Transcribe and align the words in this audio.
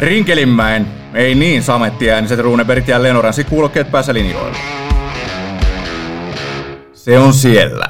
Rinkelinmäen, 0.00 0.86
ei 1.14 1.34
niin 1.34 1.62
samettiääniset 1.62 2.40
Runebergit 2.40 2.88
ja 2.88 3.02
Lenoransi 3.02 3.44
kuulokkeet 3.44 3.90
päässä 3.90 4.14
linjoilla. 4.14 4.56
Se 6.92 7.18
on 7.18 7.34
siellä. 7.34 7.88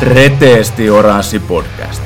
Reteesti 0.00 0.90
Oranssi 0.90 1.38
podcast. 1.38 2.02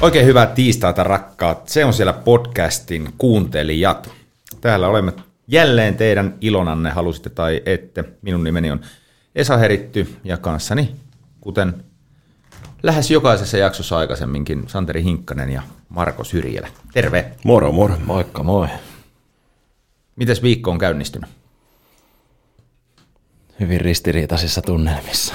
Oikein 0.00 0.26
hyvää 0.26 0.46
tiistaita 0.46 1.04
rakkaat. 1.04 1.68
Se 1.68 1.84
on 1.84 1.92
siellä 1.92 2.12
podcastin 2.12 3.08
kuuntelijat. 3.18 4.10
Täällä 4.60 4.88
olemme 4.88 5.12
jälleen 5.48 5.96
teidän 5.96 6.34
ilonanne, 6.40 6.90
halusitte 6.90 7.30
tai 7.30 7.62
ette. 7.66 8.04
Minun 8.22 8.44
nimeni 8.44 8.70
on 8.70 8.80
Esa 9.34 9.56
Heritty 9.56 10.16
ja 10.24 10.36
kanssani, 10.36 10.96
kuten 11.40 11.91
lähes 12.82 13.10
jokaisessa 13.10 13.56
jaksossa 13.56 13.98
aikaisemminkin, 13.98 14.64
Santeri 14.66 15.02
Hinkkanen 15.02 15.50
ja 15.50 15.62
Marko 15.88 16.24
Syrjälä. 16.24 16.68
Terve. 16.92 17.32
Moro, 17.44 17.72
moro. 17.72 17.94
Moikka, 18.04 18.42
moi. 18.42 18.68
Mites 20.16 20.42
viikko 20.42 20.70
on 20.70 20.78
käynnistynyt? 20.78 21.30
Hyvin 23.60 23.80
ristiriitaisissa 23.80 24.62
tunnelmissa. 24.62 25.34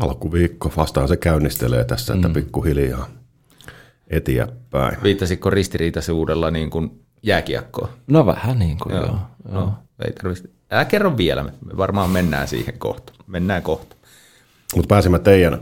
Alkuviikko, 0.00 0.72
vastaan 0.76 1.08
se 1.08 1.16
käynnistelee 1.16 1.84
tässä, 1.84 2.14
että 2.14 2.28
pikkuhiljaa 2.28 3.08
eteenpäin. 4.10 5.02
Viittasitko 5.02 5.50
ristiriitaisuudella 5.50 6.50
niin 6.50 6.70
kuin 6.70 7.04
jääkiekkoon? 7.22 7.88
No 8.06 8.26
vähän 8.26 8.58
niin 8.58 8.78
kuin 8.78 8.94
joo. 8.94 9.06
joo. 9.06 9.20
No, 9.50 9.74
ei 10.04 10.12
tarvitse. 10.12 10.48
Älä 10.70 10.84
kerro 10.84 11.16
vielä, 11.16 11.42
me 11.42 11.76
varmaan 11.76 12.10
mennään 12.10 12.48
siihen 12.48 12.78
kohta. 12.78 13.12
Mennään 13.26 13.62
kohta. 13.62 13.96
Mutta 14.74 14.88
pääsimme 14.88 15.18
teidän, 15.18 15.60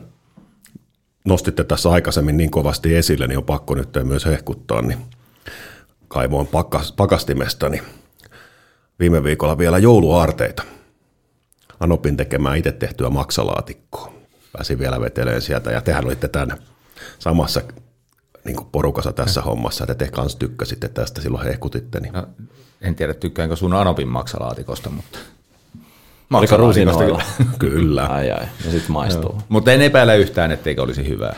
nostitte 1.24 1.64
tässä 1.64 1.90
aikaisemmin 1.90 2.36
niin 2.36 2.50
kovasti 2.50 2.96
esille, 2.96 3.26
niin 3.26 3.38
on 3.38 3.44
pakko 3.44 3.74
nyt 3.74 3.88
myös 4.04 4.24
hehkuttaa, 4.24 4.82
niin 4.82 4.98
kaivoin 6.08 6.46
pakas, 6.46 6.92
pakastimesta, 6.92 7.68
niin 7.68 7.82
viime 8.98 9.24
viikolla 9.24 9.58
vielä 9.58 9.78
jouluaarteita. 9.78 10.62
Anopin 11.80 12.16
tekemään 12.16 12.56
itse 12.56 12.72
tehtyä 12.72 13.10
maksalaatikkoa. 13.10 14.12
Pääsin 14.52 14.78
vielä 14.78 15.00
veteleen 15.00 15.42
sieltä 15.42 15.70
ja 15.70 15.80
tehän 15.80 16.04
olitte 16.04 16.28
tämän 16.28 16.58
samassa 17.18 17.60
niin 18.44 18.56
porukassa 18.72 19.12
tässä 19.12 19.40
ja. 19.40 19.44
hommassa, 19.44 19.84
että 19.84 19.94
te 19.94 20.10
kanssa 20.10 20.38
tykkäsitte 20.38 20.88
tästä, 20.88 21.20
silloin 21.20 21.44
hehkutitte. 21.44 22.00
Niin. 22.00 22.12
No, 22.12 22.26
en 22.80 22.94
tiedä, 22.94 23.14
tykkäänkö 23.14 23.56
sun 23.56 23.74
Anopin 23.74 24.08
maksalaatikosta, 24.08 24.90
mutta... 24.90 25.18
Oliko 26.32 26.56
rusinoilla? 26.56 27.22
Kyllä. 27.58 28.06
Ai 28.06 28.30
ai, 28.30 28.46
ja 28.64 28.70
sitten 28.70 28.92
maistuu. 28.92 29.42
Mutta 29.48 29.72
en 29.72 29.82
epäile 29.82 30.16
yhtään, 30.16 30.52
etteikö 30.52 30.82
olisi 30.82 31.08
hyvää. 31.08 31.36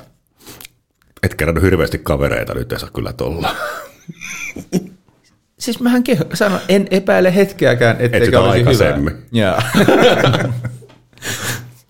Et 1.23 1.35
kerran 1.35 1.63
hirveästi 1.63 1.99
kavereita, 1.99 2.55
nyt 2.55 2.73
ei 2.73 2.79
saa 2.79 2.91
kyllä 2.91 3.13
tolla. 3.13 3.55
Siis 5.59 5.81
mähän 5.81 6.05
keho, 6.05 6.25
sanon, 6.35 6.61
en 6.69 6.89
epäile 6.91 7.35
hetkeäkään, 7.35 7.97
etteikö 7.99 8.25
sitä 8.25 8.41
olisi 8.41 8.59
aikaisemmin. 8.59 9.27
hyvää. 9.35 9.63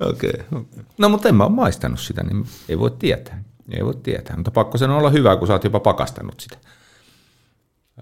Okei. 0.01 0.33
Okay. 0.53 0.65
No 0.99 1.09
mutta 1.09 1.29
en 1.29 1.35
mä 1.35 1.45
ole 1.45 1.53
maistanut 1.53 2.01
sitä, 2.01 2.23
niin 2.23 2.47
ei 2.69 2.79
voi 2.79 2.91
tietää. 2.91 3.43
Ei 3.71 3.85
voi 3.85 3.95
tietää, 4.03 4.37
mutta 4.37 4.51
pakko 4.51 4.79
sen 4.79 4.91
olla 4.91 5.11
hyvä, 5.11 5.37
kun 5.37 5.47
sä 5.47 5.53
oot 5.53 5.65
jopa 5.65 5.81
pakastanut 5.81 6.41
sitä. 6.41 6.57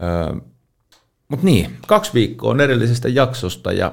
Öö, 0.02 0.40
mutta 1.28 1.46
niin, 1.46 1.78
kaksi 1.86 2.10
viikkoa 2.14 2.50
on 2.50 2.60
edellisestä 2.60 3.08
jaksosta 3.08 3.72
ja 3.72 3.92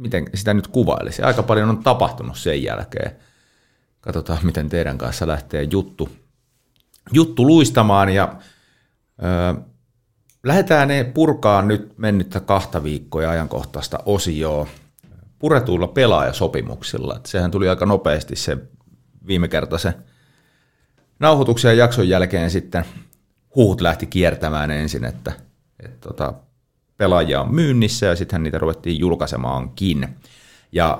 miten 0.00 0.26
sitä 0.34 0.54
nyt 0.54 0.66
kuvailisi. 0.66 1.22
Aika 1.22 1.42
paljon 1.42 1.68
on 1.68 1.82
tapahtunut 1.82 2.38
sen 2.38 2.62
jälkeen. 2.62 3.16
Katsotaan, 4.00 4.38
miten 4.42 4.68
teidän 4.68 4.98
kanssa 4.98 5.26
lähtee 5.26 5.62
juttu, 5.62 6.08
juttu 7.12 7.46
luistamaan 7.46 8.08
ja 8.08 8.34
öö, 9.22 9.62
lähdetään 10.44 10.88
ne 10.88 11.04
purkaa 11.04 11.62
nyt 11.62 11.98
mennyttä 11.98 12.40
kahta 12.40 12.82
viikkoa 12.82 13.22
ja 13.22 13.30
ajankohtaista 13.30 13.98
osioa 14.06 14.66
puretuilla 15.38 15.88
pelaajasopimuksilla. 15.88 17.16
Et 17.16 17.26
sehän 17.26 17.50
tuli 17.50 17.68
aika 17.68 17.86
nopeasti 17.86 18.36
se 18.36 18.58
viime 19.26 19.48
kerta 19.48 19.78
se 19.78 19.94
nauhoituksen 21.18 21.68
ja 21.68 21.84
jakson 21.84 22.08
jälkeen 22.08 22.50
sitten 22.50 22.84
huut 23.56 23.80
lähti 23.80 24.06
kiertämään 24.06 24.70
ensin, 24.70 25.04
että, 25.04 25.32
että 25.80 26.08
tota, 26.08 26.34
pelaajia 27.00 27.40
on 27.40 27.54
myynnissä 27.54 28.06
ja 28.06 28.16
sitten 28.16 28.42
niitä 28.42 28.58
ruvettiin 28.58 28.98
julkaisemaankin. 28.98 30.08
Ja 30.72 30.98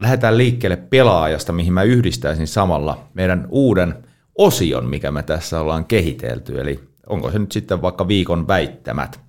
lähdetään 0.00 0.38
liikkeelle 0.38 0.76
pelaajasta, 0.76 1.52
mihin 1.52 1.72
mä 1.72 1.82
yhdistäisin 1.82 2.46
samalla 2.46 3.08
meidän 3.14 3.46
uuden 3.48 3.94
osion, 4.34 4.86
mikä 4.86 5.10
me 5.10 5.22
tässä 5.22 5.60
ollaan 5.60 5.84
kehitelty. 5.84 6.60
Eli 6.60 6.80
onko 7.06 7.30
se 7.30 7.38
nyt 7.38 7.52
sitten 7.52 7.82
vaikka 7.82 8.08
viikon 8.08 8.48
väittämät? 8.48 9.20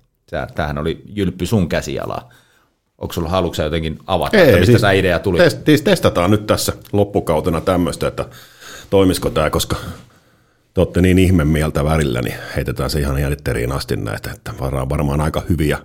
Tämähän 0.54 0.78
oli 0.78 1.02
Jylppy 1.06 1.46
sun 1.46 1.68
käsialaa. 1.68 2.28
Onko 2.98 3.12
sulla 3.12 3.28
haluksi 3.28 3.62
jotenkin 3.62 3.98
avata, 4.06 4.36
Ei, 4.36 4.42
että 4.42 4.58
mistä 4.58 4.66
siis 4.72 4.80
tämä 4.80 4.92
idea 4.92 5.18
tuli? 5.18 5.38
Test, 5.38 5.66
siis 5.66 5.82
testataan 5.82 6.30
nyt 6.30 6.46
tässä 6.46 6.72
loppukautena 6.92 7.60
tämmöistä, 7.60 8.08
että 8.08 8.24
toimisiko 8.90 9.30
tämä, 9.30 9.50
koska 9.50 9.76
te 10.74 10.80
olette 10.80 11.00
niin 11.00 11.18
ihme 11.18 11.44
mieltä 11.44 11.84
värillä, 11.84 12.22
niin 12.22 12.36
heitetään 12.56 12.90
se 12.90 13.00
ihan 13.00 13.20
jätteriin 13.20 13.72
asti 13.72 13.96
näitä, 13.96 14.30
että 14.30 14.52
varmaan 14.88 15.20
aika 15.20 15.42
hyviä 15.48 15.78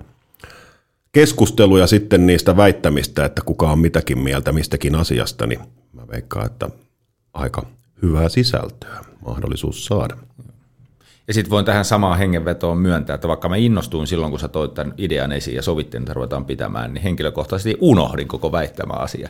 keskusteluja 1.14 1.88
sitten 1.88 2.26
niistä 2.26 2.58
väittämistä, 2.58 3.26
että 3.26 3.42
kuka 3.46 3.72
on 3.72 3.80
mitäkin 3.80 4.20
mieltä 4.20 4.52
mistäkin 4.52 4.96
asiasta, 4.96 5.48
niin 5.48 5.60
mä 5.94 6.08
veikkaan, 6.08 6.46
että 6.46 6.70
aika 7.34 7.66
hyvää 8.02 8.30
sisältöä 8.30 9.00
mahdollisuus 9.26 9.86
saada. 9.86 10.18
Ja 11.28 11.34
sitten 11.34 11.50
voin 11.50 11.66
tähän 11.66 11.86
samaan 11.86 12.18
hengenvetoon 12.18 12.78
myöntää, 12.78 13.14
että 13.14 13.28
vaikka 13.28 13.50
mä 13.50 13.56
innostuin 13.56 14.08
silloin, 14.08 14.32
kun 14.32 14.40
sä 14.40 14.48
toit 14.48 14.74
tämän 14.74 14.94
idean 14.98 15.32
esiin 15.32 15.56
ja 15.56 15.62
sovittiin, 15.62 16.04
että 16.04 16.14
ruvetaan 16.14 16.46
pitämään, 16.46 16.94
niin 16.94 17.04
henkilökohtaisesti 17.04 17.78
unohdin 17.82 18.28
koko 18.28 18.52
väittämä 18.52 18.94
asia. 18.94 19.30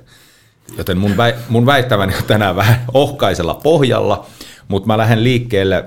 Joten 0.77 0.97
mun, 0.97 1.17
väi, 1.17 1.33
mun 1.49 1.65
väittämäni 1.65 2.15
on 2.15 2.23
tänään 2.23 2.55
vähän 2.55 2.85
ohkaisella 2.93 3.53
pohjalla, 3.53 4.25
mutta 4.67 4.87
mä 4.87 4.97
lähden 4.97 5.23
liikkeelle, 5.23 5.85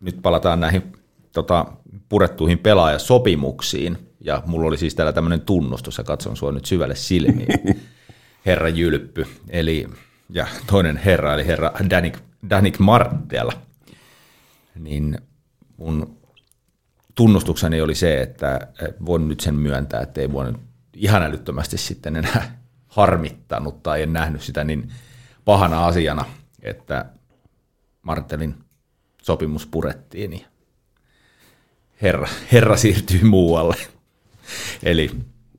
nyt 0.00 0.16
palataan 0.22 0.60
näihin 0.60 0.92
tota, 1.32 1.66
purettuihin 2.08 2.58
pelaajasopimuksiin, 2.58 3.98
ja 4.24 4.42
mulla 4.46 4.68
oli 4.68 4.78
siis 4.78 4.94
täällä 4.94 5.12
tämmöinen 5.12 5.40
tunnustus, 5.40 5.98
ja 5.98 6.04
katson 6.04 6.36
sua 6.36 6.52
nyt 6.52 6.64
syvälle 6.64 6.94
silmiin, 6.94 7.80
herra 8.46 8.68
Jylppy, 8.68 9.26
eli, 9.48 9.88
ja 10.30 10.46
toinen 10.66 10.96
herra, 10.96 11.34
eli 11.34 11.46
herra 11.46 11.72
Danik, 11.90 12.18
Danik 12.50 12.78
Marttela, 12.78 13.52
niin 14.74 15.18
mun 15.76 16.18
tunnustukseni 17.14 17.80
oli 17.80 17.94
se, 17.94 18.22
että 18.22 18.68
voin 19.06 19.28
nyt 19.28 19.40
sen 19.40 19.54
myöntää, 19.54 20.00
että 20.00 20.20
ei 20.20 20.32
voinut 20.32 20.60
ihan 20.94 21.22
älyttömästi 21.22 21.78
sitten 21.78 22.16
enää 22.16 22.58
harmittanut 22.86 23.82
tai 23.82 24.02
en 24.02 24.12
nähnyt 24.12 24.42
sitä 24.42 24.64
niin 24.64 24.92
pahana 25.44 25.86
asiana, 25.86 26.24
että 26.62 27.06
Martelin 28.02 28.54
sopimus 29.22 29.66
purettiin 29.66 30.32
ja 30.32 30.46
herra, 32.02 32.28
herra 32.52 32.76
siirtyi 32.76 33.24
muualle. 33.24 33.76
Eli 34.82 35.10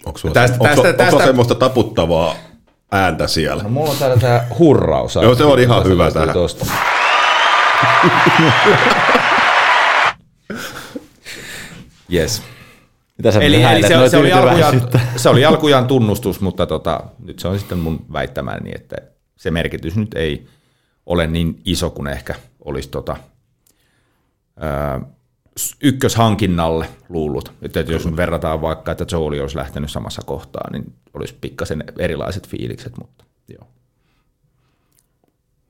onko 0.05 0.19
sulla, 0.19 0.33
tästä, 0.33 0.57
onko, 0.59 0.75
tästä, 0.75 0.87
onko 0.87 1.03
tästä, 1.03 1.25
semmoista 1.25 1.55
taputtavaa 1.55 2.35
ääntä 2.91 3.27
siellä? 3.27 3.63
No, 3.63 3.69
mulla 3.69 3.89
on 3.89 3.97
täällä 3.97 4.17
tämä 4.17 4.43
hurraus. 4.59 5.15
Joo, 5.15 5.35
se 5.35 5.43
on 5.43 5.59
ihan 5.59 5.85
hyvä 5.85 6.11
tähän. 6.11 6.35
Yes. 12.13 12.43
Mitä 13.17 13.31
sä 13.31 13.39
eli, 13.39 13.63
eli 13.63 13.81
se, 13.81 14.09
se, 14.09 14.17
oli 14.17 14.31
alkujaan, 14.31 14.81
se 15.15 15.29
oli 15.29 15.45
alkujaan 15.45 15.87
tunnustus, 15.87 16.41
mutta 16.41 16.65
tota, 16.65 17.03
nyt 17.19 17.39
se 17.39 17.47
on 17.47 17.59
sitten 17.59 17.77
mun 17.77 18.05
väittämäni, 18.13 18.71
että 18.75 18.95
se 19.37 19.51
merkitys 19.51 19.95
nyt 19.95 20.13
ei 20.13 20.47
ole 21.05 21.27
niin 21.27 21.61
iso 21.65 21.89
kuin 21.89 22.07
ehkä 22.07 22.35
olisi 22.65 22.89
tota, 22.89 23.17
ää, 24.59 25.01
ykköshankinnalle 25.83 26.87
luullut. 27.09 27.53
Että 27.61 27.79
jos 27.79 28.15
verrataan 28.15 28.61
vaikka, 28.61 28.91
että 28.91 29.05
Joeli 29.11 29.39
olisi 29.39 29.57
lähtenyt 29.57 29.91
samassa 29.91 30.21
kohtaa, 30.25 30.69
niin 30.71 30.93
olisi 31.13 31.35
pikkasen 31.41 31.83
erilaiset 31.99 32.47
fiilikset, 32.47 32.97
mutta 32.97 33.25
joo. 33.47 33.67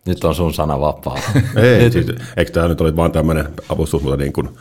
Nyt 0.06 0.24
on 0.24 0.36
sun 0.36 0.54
sana 0.54 0.80
vapaa. 0.80 1.20
Ei, 1.80 1.92
siis, 1.92 2.06
eikö 2.38 2.52
tämä 2.52 2.68
nyt 2.68 2.82
oli 2.82 2.96
vain 2.96 3.12
tämmöinen 3.12 3.54
avustus, 3.70 4.02
mutta 4.02 4.18
niin 4.18 4.34
kuin– 4.34 4.50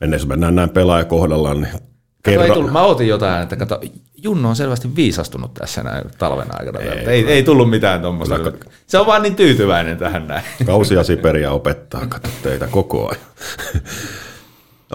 mennessä 0.00 0.28
mennään 0.28 0.54
näin 0.54 0.70
pelaaja 0.70 1.04
kohdallaan, 1.04 1.60
niin 1.60 1.72
kerro. 2.22 2.44
Ei 2.44 2.50
tullut, 2.50 2.72
mä 2.72 2.82
ootin 2.82 3.08
jotain, 3.08 3.42
että 3.42 3.56
kato, 3.56 3.80
Junno 4.22 4.48
on 4.48 4.56
selvästi 4.56 4.96
viisastunut 4.96 5.54
tässä 5.54 5.82
näin 5.82 6.04
talven 6.18 6.48
aikana. 6.60 6.80
Ei, 6.80 7.06
ei, 7.06 7.26
ei 7.26 7.42
tullut 7.42 7.70
mitään 7.70 8.02
tuommoista. 8.02 8.52
Se 8.86 8.98
on 8.98 9.06
vaan 9.06 9.22
niin 9.22 9.36
tyytyväinen 9.36 9.98
tähän 9.98 10.26
näin. 10.26 10.44
Kausia 10.66 11.04
Siperia 11.04 11.52
opettaa, 11.52 12.06
kato 12.06 12.28
teitä 12.42 12.66
koko 12.66 13.08
ajan. 13.08 13.22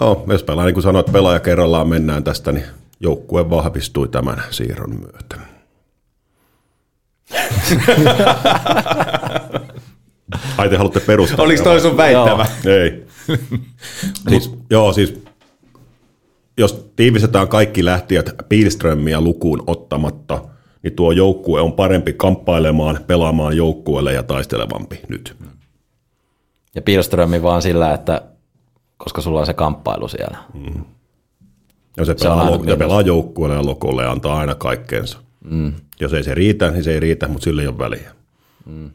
no, 0.00 0.24
jos 0.28 0.42
pelaa, 0.42 0.64
niin 0.64 0.74
kuin 0.74 0.82
sanoit, 0.82 1.12
pelaaja 1.12 1.40
kerrallaan 1.40 1.88
mennään 1.88 2.24
tästä, 2.24 2.52
niin 2.52 2.64
joukkue 3.00 3.50
vahvistui 3.50 4.08
tämän 4.08 4.42
siirron 4.50 5.00
myötä. 5.00 5.36
Ai 10.58 10.68
te 10.68 10.76
haluatte 10.76 11.00
perustaa. 11.00 11.44
Oliko 11.44 11.64
toi 11.64 11.80
sun 11.80 11.96
väittämä? 11.96 12.46
Ei. 12.64 13.06
siis, 14.28 14.50
joo, 14.70 14.92
siis 14.92 15.22
jos 16.58 16.90
tiivistetään 16.96 17.48
kaikki 17.48 17.84
lähtijät 17.84 18.30
Pilströmiä 18.48 19.20
lukuun 19.20 19.62
ottamatta, 19.66 20.44
niin 20.82 20.92
tuo 20.92 21.12
joukkue 21.12 21.60
on 21.60 21.72
parempi 21.72 22.12
kamppailemaan, 22.12 22.98
pelaamaan 23.06 23.56
joukkueelle 23.56 24.12
ja 24.12 24.22
taistelevampi 24.22 25.00
nyt. 25.08 25.36
Ja 26.74 26.82
Pilströmi 26.82 27.42
vaan 27.42 27.62
sillä, 27.62 27.94
että 27.94 28.22
koska 28.96 29.20
sulla 29.20 29.40
on 29.40 29.46
se 29.46 29.54
kamppailu 29.54 30.08
siellä. 30.08 30.36
Mm. 30.54 30.84
Ja 31.96 32.04
se, 32.04 32.14
Se 32.16 32.24
pelaa, 32.28 32.50
lo- 32.50 32.64
ja 32.64 32.76
pelaa 32.76 33.00
joukkueelle 33.00 33.56
ja 33.56 33.66
lokolle 33.66 34.02
ja 34.02 34.10
antaa 34.10 34.38
aina 34.38 34.54
kaikkeensa. 34.54 35.18
Mm. 35.44 35.72
Jos 36.00 36.12
ei 36.12 36.24
se 36.24 36.34
riitä, 36.34 36.70
niin 36.70 36.84
se 36.84 36.92
ei 36.92 37.00
riitä, 37.00 37.28
mutta 37.28 37.44
sillä 37.44 37.62
ei 37.62 37.68
ole 37.68 37.78
väliä. 37.78 38.12
Mm. 38.66 38.90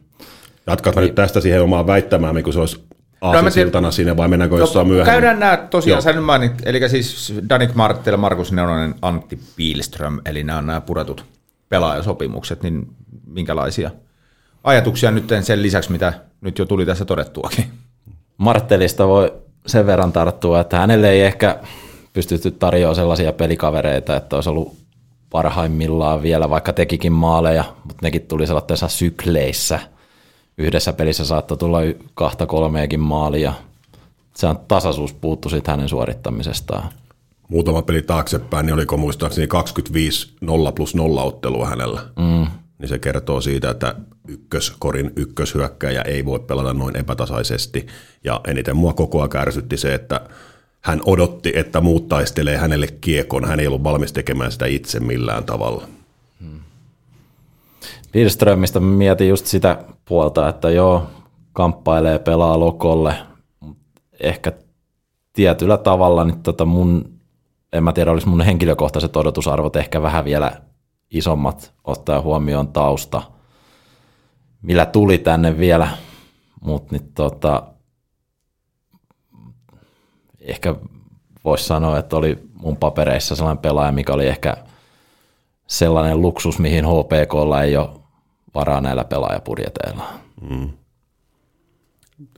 Jatkaanko 0.66 1.00
nyt 1.00 1.14
tästä 1.14 1.40
siihen 1.40 1.62
omaan 1.62 1.86
väittämään, 1.86 2.42
kun 2.42 2.52
se 2.52 2.60
olisi 2.60 2.84
aasinsiltana 3.22 3.90
sinne, 3.90 4.16
vai 4.16 4.28
mennäänkö 4.28 4.56
jossain 4.56 4.86
myöhemmin? 4.86 5.06
No, 5.06 5.12
Käydään 5.12 5.40
nämä 5.40 5.56
tosiaan, 5.56 5.96
Joo. 5.96 6.00
sä 6.00 6.12
nyt 6.12 6.24
mainit, 6.24 6.52
eli 6.64 6.88
siis 6.88 7.34
Danik 7.48 7.74
Marttel, 7.74 8.16
Markus 8.16 8.52
Neunonen, 8.52 8.94
Antti 9.02 9.38
Pielström, 9.56 10.20
eli 10.24 10.44
nämä 10.44 10.58
on 10.58 10.66
nämä 10.66 10.80
puretut 10.80 11.24
pelaajasopimukset, 11.68 12.62
niin 12.62 12.86
minkälaisia 13.26 13.90
ajatuksia 14.64 15.10
nyt 15.10 15.24
sen 15.42 15.62
lisäksi, 15.62 15.92
mitä 15.92 16.12
nyt 16.40 16.58
jo 16.58 16.64
tuli 16.64 16.86
tässä 16.86 17.04
todettuakin? 17.04 17.64
Marttelista 18.36 19.08
voi 19.08 19.32
sen 19.66 19.86
verran 19.86 20.12
tarttua, 20.12 20.60
että 20.60 20.78
hänelle 20.78 21.10
ei 21.10 21.22
ehkä 21.22 21.58
pystytty 22.12 22.50
tarjoamaan 22.50 22.96
sellaisia 22.96 23.32
pelikavereita, 23.32 24.16
että 24.16 24.36
olisi 24.36 24.50
ollut 24.50 24.76
parhaimmillaan 25.30 26.22
vielä, 26.22 26.50
vaikka 26.50 26.72
tekikin 26.72 27.12
maaleja, 27.12 27.64
mutta 27.84 28.06
nekin 28.06 28.22
tuli 28.22 28.46
sellaisissa 28.46 28.88
sykleissä. 28.88 29.80
Yhdessä 30.58 30.92
pelissä 30.92 31.24
saattoi 31.24 31.56
tulla 31.56 31.78
kahta 32.14 32.46
kolmeakin 32.46 33.00
maalia. 33.00 33.52
Se 34.34 34.46
on 34.46 34.58
tasaisuus 34.68 35.12
puuttu 35.14 35.48
sitten 35.48 35.72
hänen 35.72 35.88
suorittamisestaan. 35.88 36.88
muutama 37.48 37.82
peli 37.82 38.02
taaksepäin, 38.02 38.66
niin 38.66 38.74
oliko 38.74 38.96
muistaakseni 38.96 39.46
25 39.46 40.32
0 40.40 40.72
plus 40.72 40.94
0 40.94 41.22
ottelua 41.22 41.66
hänellä. 41.66 42.00
Mm. 42.18 42.46
Niin 42.78 42.88
se 42.88 42.98
kertoo 42.98 43.40
siitä, 43.40 43.70
että 43.70 43.94
ykköskorin 44.28 45.12
ykköshyökkäjä 45.16 46.02
ei 46.02 46.24
voi 46.24 46.40
pelata 46.40 46.74
noin 46.74 46.96
epätasaisesti. 46.96 47.86
Ja 48.24 48.40
eniten 48.46 48.76
mua 48.76 48.92
koko 48.92 49.18
ajan 49.18 49.30
kärsytti 49.30 49.76
se, 49.76 49.94
että 49.94 50.20
hän 50.80 51.00
odotti, 51.06 51.52
että 51.56 51.80
muut 51.80 52.08
taistelee 52.08 52.56
hänelle 52.56 52.86
kiekon. 53.00 53.44
Hän 53.44 53.60
ei 53.60 53.66
ollut 53.66 53.84
valmis 53.84 54.12
tekemään 54.12 54.52
sitä 54.52 54.66
itse 54.66 55.00
millään 55.00 55.44
tavalla. 55.44 55.88
Pilströmistä 58.12 58.80
mä 58.80 58.96
mietin 58.96 59.28
just 59.28 59.46
sitä 59.46 59.84
puolta, 60.04 60.48
että 60.48 60.70
joo, 60.70 61.06
kamppailee, 61.52 62.18
pelaa 62.18 62.60
lokolle. 62.60 63.14
Ehkä 64.20 64.52
tietyllä 65.32 65.78
tavalla 65.78 66.24
niin 66.24 66.42
tota 66.42 66.64
mun, 66.64 67.20
en 67.72 67.84
mä 67.84 67.92
tiedä, 67.92 68.10
olisi 68.10 68.28
mun 68.28 68.40
henkilökohtaiset 68.40 69.16
odotusarvot 69.16 69.76
ehkä 69.76 70.02
vähän 70.02 70.24
vielä 70.24 70.52
isommat, 71.10 71.72
ottaa 71.84 72.20
huomioon 72.20 72.68
tausta, 72.68 73.22
millä 74.62 74.86
tuli 74.86 75.18
tänne 75.18 75.58
vielä, 75.58 75.88
mutta 76.60 76.96
niin 76.96 77.12
tota, 77.14 77.62
ehkä 80.40 80.74
voisi 81.44 81.64
sanoa, 81.64 81.98
että 81.98 82.16
oli 82.16 82.38
mun 82.54 82.76
papereissa 82.76 83.36
sellainen 83.36 83.62
pelaaja, 83.62 83.92
mikä 83.92 84.12
oli 84.12 84.26
ehkä 84.26 84.56
sellainen 85.66 86.22
luksus, 86.22 86.58
mihin 86.58 86.84
HPKlla 86.84 87.62
ei 87.62 87.76
ole 87.76 88.01
varaa 88.54 88.80
näillä 88.80 89.04
pelaajapudjeteilla. 89.04 90.04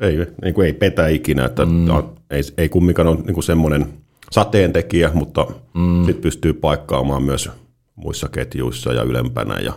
Ei, 0.01 0.17
niin 0.43 0.55
kuin 0.55 0.67
ei 0.67 0.73
petä 0.73 1.09
ikinä, 1.09 1.45
että 1.45 1.67
mm. 1.67 1.89
ei, 2.31 2.43
ei 2.59 2.69
kumminkaan 2.69 3.09
ole 3.09 3.17
niin 3.17 3.35
kuin 3.35 3.45
semmoinen 3.45 3.93
sateentekijä, 4.31 5.11
mutta 5.15 5.47
mm. 5.75 6.05
sitten 6.05 6.23
pystyy 6.23 6.53
paikkaamaan 6.53 7.23
myös 7.23 7.51
muissa 7.97 8.29
ketjuissa 8.29 8.93
ja 8.93 9.03
ylempänä 9.03 9.61
ja 9.61 9.73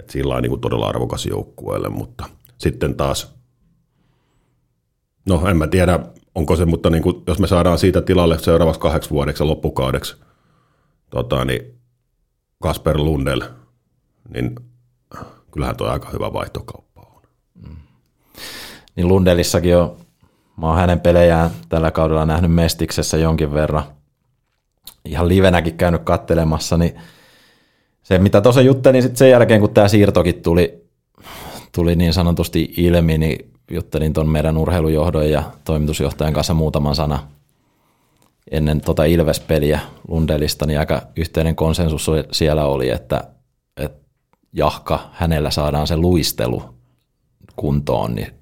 että 0.00 0.12
sillä 0.12 0.34
on 0.34 0.42
niin 0.42 0.50
kuin 0.50 0.60
todella 0.60 0.86
arvokas 0.86 1.26
joukkueelle, 1.26 1.88
mutta 1.88 2.28
sitten 2.58 2.94
taas, 2.94 3.34
no 5.26 5.48
en 5.48 5.56
mä 5.56 5.66
tiedä, 5.66 5.98
onko 6.34 6.56
se, 6.56 6.64
mutta 6.64 6.90
niin 6.90 7.02
kuin, 7.02 7.22
jos 7.26 7.38
me 7.38 7.46
saadaan 7.46 7.78
siitä 7.78 8.02
tilalle 8.02 8.38
seuraavaksi 8.38 8.80
kahdeksi 8.80 9.10
vuodeksi 9.10 9.44
loppukaudeksi 9.44 10.16
tota, 11.10 11.44
niin 11.44 11.78
Kasper 12.62 12.96
Lundell, 12.96 13.40
niin 14.34 14.54
kyllähän 15.50 15.76
tuo 15.76 15.88
aika 15.88 16.08
hyvä 16.12 16.32
vaihtokauppa 16.32 17.00
on. 17.00 17.22
Niin 18.96 19.08
Lundelissakin 19.08 19.76
on, 19.76 19.96
mä 20.56 20.66
oon 20.66 20.76
hänen 20.76 21.00
pelejään 21.00 21.50
tällä 21.68 21.90
kaudella 21.90 22.26
nähnyt 22.26 22.52
Mestiksessä 22.52 23.16
jonkin 23.16 23.54
verran. 23.54 23.84
Ihan 25.04 25.28
livenäkin 25.28 25.76
käynyt 25.76 26.02
kattelemassa, 26.04 26.76
niin 26.76 26.94
se 28.02 28.18
mitä 28.18 28.40
tuossa 28.40 28.60
juttelin 28.60 29.02
sitten 29.02 29.16
sen 29.16 29.30
jälkeen, 29.30 29.60
kun 29.60 29.74
tämä 29.74 29.88
siirtokin 29.88 30.42
tuli, 30.42 30.84
tuli 31.74 31.96
niin 31.96 32.12
sanotusti 32.12 32.74
ilmi, 32.76 33.18
niin 33.18 33.52
juttelin 33.70 34.12
tuon 34.12 34.28
meidän 34.28 34.56
urheilujohdon 34.56 35.30
ja 35.30 35.42
toimitusjohtajan 35.64 36.34
kanssa 36.34 36.54
muutaman 36.54 36.94
sana 36.94 37.28
ennen 38.50 38.80
tota 38.80 39.04
Ilves-peliä 39.04 39.80
Lundelista, 40.08 40.66
niin 40.66 40.78
aika 40.78 41.02
yhteinen 41.16 41.56
konsensus 41.56 42.10
siellä 42.32 42.64
oli, 42.64 42.90
että 42.90 43.24
jahka 44.52 45.10
hänellä 45.12 45.50
saadaan 45.50 45.86
se 45.86 45.96
luistelu 45.96 46.74
kuntoon, 47.56 48.14
niin 48.14 48.34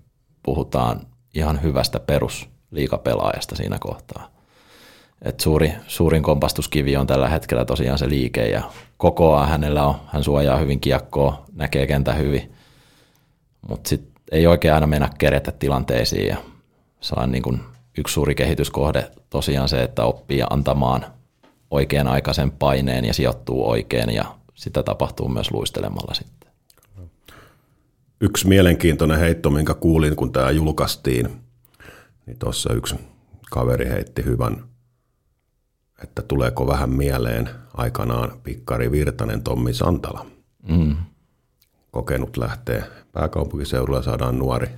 puhutaan 0.43 1.01
ihan 1.35 1.63
hyvästä 1.63 2.01
perusliikapelaajasta 2.01 3.57
siinä 3.57 3.77
kohtaa. 3.81 4.31
Et 5.23 5.41
suuri, 5.41 5.73
suurin 5.87 6.23
kompastuskivi 6.23 6.97
on 6.97 7.07
tällä 7.07 7.29
hetkellä 7.29 7.65
tosiaan 7.65 7.99
se 7.99 8.09
liike 8.09 8.49
ja 8.49 8.63
kokoa 8.97 9.47
hänellä 9.47 9.85
on, 9.85 9.95
hän 10.07 10.25
suojaa 10.25 10.59
hyvin 10.59 10.81
kiekkoa, 10.81 11.45
näkee 11.53 11.87
kentä 11.87 12.13
hyvin, 12.13 12.53
mutta 13.69 13.89
sitten 13.89 14.23
ei 14.33 14.47
oikein 14.47 14.75
aina 14.75 14.87
mennä 14.87 15.11
kerätä 15.19 15.53
tilanteisiin 15.53 16.27
ja 16.27 16.37
on 17.17 17.33
niin 17.33 17.43
kuin 17.43 17.61
yksi 17.99 18.15
suuri 18.15 18.35
kehityskohde 18.35 19.11
tosiaan 19.31 19.69
se, 19.69 19.83
että 19.83 20.05
oppii 20.05 20.43
antamaan 20.51 21.07
oikean 21.71 22.07
aikaisen 22.07 22.51
paineen 22.51 23.05
ja 23.05 23.15
sijoittuu 23.15 23.71
oikein 23.71 24.11
ja 24.11 24.25
sitä 24.57 24.83
tapahtuu 24.83 25.29
myös 25.29 25.51
luistelemalla 25.51 26.15
sitten. 26.15 26.51
yksi 28.21 28.49
mielenkiintoinen 28.49 29.19
heitto, 29.19 29.51
minkä 29.51 29.75
kuulin, 29.75 30.17
kun 30.17 30.33
tämä 30.33 30.51
julkaistiin, 30.51 31.41
niin 32.27 32.39
tuossa 32.39 32.73
yksi 32.73 32.95
kaveri 33.51 33.89
heitti 33.89 34.25
hyvän, 34.25 34.65
että 36.03 36.23
tuleeko 36.23 36.67
vähän 36.67 36.91
mieleen 36.91 37.51
aikanaan 37.75 38.41
Pikkari 38.43 38.91
Virtanen 38.91 39.43
Tommi 39.43 39.75
Santala. 39.75 40.27
Mm. 40.69 40.97
Kokenut 41.91 42.37
lähtee 42.37 42.85
pääkaupunkiseudulla 43.13 44.03
saadaan 44.03 44.39
nuori 44.39 44.69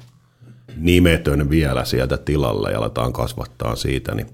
nimetön 0.76 1.50
vielä 1.50 1.85
sieltä 1.85 2.16
tilalle 2.16 2.70
ja 2.70 2.78
aletaan 2.78 3.12
kasvattaa 3.12 3.76
siitä, 3.76 4.14
niin 4.14 4.26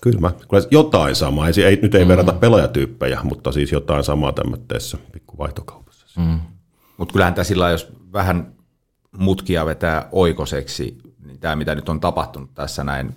kyllä 0.00 0.20
mä, 0.20 0.30
kyllä 0.50 0.66
jotain 0.70 1.14
samaa, 1.14 1.48
ei, 1.48 1.64
ei, 1.64 1.78
nyt 1.82 1.94
ei 1.94 2.04
mm. 2.04 2.08
verrata 2.08 2.32
pelaajatyyppejä, 2.32 3.20
mutta 3.22 3.52
siis 3.52 3.72
jotain 3.72 4.04
samaa 4.04 4.32
tämmöisessä 4.32 4.98
pikkuvaihtokaupassa. 5.12 6.20
Mm. 6.20 6.40
Mutta 6.96 7.12
kyllähän 7.12 7.34
tämä 7.34 7.44
sillä 7.44 7.70
jos 7.70 7.88
vähän 8.12 8.54
mutkia 9.18 9.66
vetää 9.66 10.08
oikoseksi, 10.12 10.98
niin 11.24 11.38
tämä 11.38 11.56
mitä 11.56 11.74
nyt 11.74 11.88
on 11.88 12.00
tapahtunut 12.00 12.54
tässä 12.54 12.84
näin, 12.84 13.14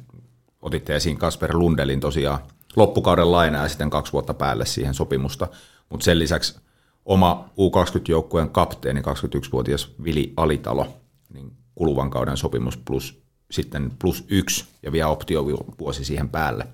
otitte 0.62 0.96
esiin 0.96 1.18
Kasper 1.18 1.58
Lundelin 1.58 2.00
tosiaan 2.00 2.40
loppukauden 2.76 3.32
lainaa 3.32 3.64
ja 3.64 3.70
sitten 3.70 3.90
kaksi 3.90 4.14
vuotta 4.14 4.34
päälle 4.34 4.66
siihen 4.66 4.94
sopimusta, 4.94 5.48
mutta 5.90 6.04
sen 6.04 6.20
lisäksi 6.20 6.60
oma 7.06 7.50
U20-joukkueen 7.50 8.50
kapteeni, 8.50 9.02
21-vuotias 9.02 9.92
Vili 10.04 10.34
Alitalo, 10.38 10.88
niin 11.34 11.52
kuluvan 11.76 12.10
kauden 12.10 12.38
sopimus 12.38 12.78
plus 12.78 13.22
sitten 13.52 13.92
plus 14.00 14.26
yksi 14.28 14.66
ja 14.84 14.92
vielä 14.92 15.08
optiovuosi 15.08 16.06
siihen 16.06 16.30
päälle. 16.30 16.68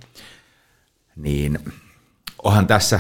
Niin 1.16 1.60
onhan 2.44 2.68
tässä 2.68 3.00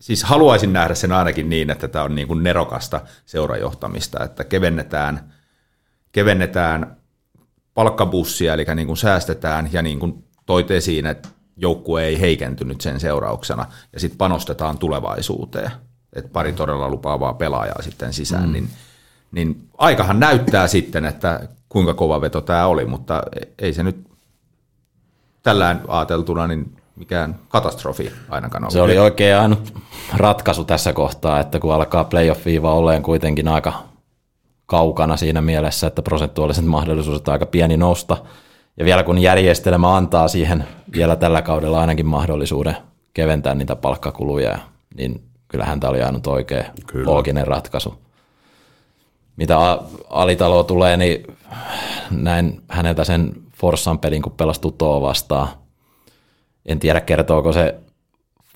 siis 0.00 0.24
haluaisin 0.24 0.72
nähdä 0.72 0.94
sen 0.94 1.12
ainakin 1.12 1.48
niin, 1.48 1.70
että 1.70 1.88
tämä 1.88 2.04
on 2.04 2.14
niin 2.14 2.28
kuin 2.28 2.42
nerokasta 2.42 3.00
seurajohtamista, 3.26 4.24
että 4.24 4.44
kevennetään, 4.44 5.32
kevennetään 6.12 6.96
palkkabussia, 7.74 8.54
eli 8.54 8.64
niin 8.74 8.86
kuin 8.86 8.96
säästetään, 8.96 9.68
ja 9.72 9.82
niin 9.82 9.98
kuin 9.98 10.24
toit 10.46 10.70
esiin, 10.70 11.06
että 11.06 11.28
joukkue 11.56 12.04
ei 12.04 12.20
heikentynyt 12.20 12.80
sen 12.80 13.00
seurauksena, 13.00 13.66
ja 13.92 14.00
sitten 14.00 14.18
panostetaan 14.18 14.78
tulevaisuuteen, 14.78 15.70
että 16.12 16.30
pari 16.32 16.52
todella 16.52 16.88
lupaavaa 16.88 17.34
pelaajaa 17.34 17.82
sitten 17.82 18.12
sisään, 18.12 18.46
mm. 18.46 18.52
niin, 18.52 18.68
niin 19.32 19.68
aikahan 19.78 20.20
näyttää 20.20 20.68
sitten, 20.68 21.04
että 21.04 21.48
kuinka 21.68 21.94
kova 21.94 22.20
veto 22.20 22.40
tämä 22.40 22.66
oli, 22.66 22.84
mutta 22.84 23.22
ei 23.58 23.72
se 23.72 23.82
nyt 23.82 24.06
tällään 25.42 25.82
ajateltuna 25.88 26.46
niin 26.46 26.76
mikään 26.96 27.38
katastrofi 27.48 28.12
ainakaan 28.28 28.64
ole. 28.64 28.70
Se 28.70 28.80
oli 28.80 28.98
oikein 28.98 29.36
ainut 29.36 29.74
ratkaisu 30.16 30.64
tässä 30.64 30.92
kohtaa, 30.92 31.40
että 31.40 31.60
kun 31.60 31.74
alkaa 31.74 32.04
playoff-viiva 32.04 32.74
oleen 32.74 33.02
kuitenkin 33.02 33.48
aika 33.48 33.72
kaukana 34.66 35.16
siinä 35.16 35.40
mielessä, 35.40 35.86
että 35.86 36.02
prosentuaaliset 36.02 36.64
mahdollisuudet 36.64 37.28
on 37.28 37.32
aika 37.32 37.46
pieni 37.46 37.76
nousta. 37.76 38.16
Ja 38.76 38.84
vielä 38.84 39.02
kun 39.02 39.18
järjestelmä 39.18 39.96
antaa 39.96 40.28
siihen 40.28 40.64
vielä 40.92 41.16
tällä 41.16 41.42
kaudella 41.42 41.80
ainakin 41.80 42.06
mahdollisuuden 42.06 42.76
keventää 43.14 43.54
niitä 43.54 43.76
palkkakuluja, 43.76 44.58
niin 44.94 45.22
kyllähän 45.48 45.80
tämä 45.80 45.90
oli 45.90 46.02
ainut 46.02 46.26
oikea 46.26 46.64
Kyllä. 46.86 47.10
looginen 47.10 47.46
ratkaisu. 47.46 48.07
Mitä 49.38 49.78
alitaloa 50.08 50.64
tulee, 50.64 50.96
niin 50.96 51.26
näin 52.10 52.62
häneltä 52.68 53.04
sen 53.04 53.32
Forssan 53.56 53.98
pelin, 53.98 54.22
kun 54.22 54.32
pelasi 54.32 54.60
Tutoa 54.60 55.00
vastaan. 55.00 55.48
En 56.66 56.78
tiedä, 56.78 57.00
kertooko 57.00 57.52
se 57.52 57.74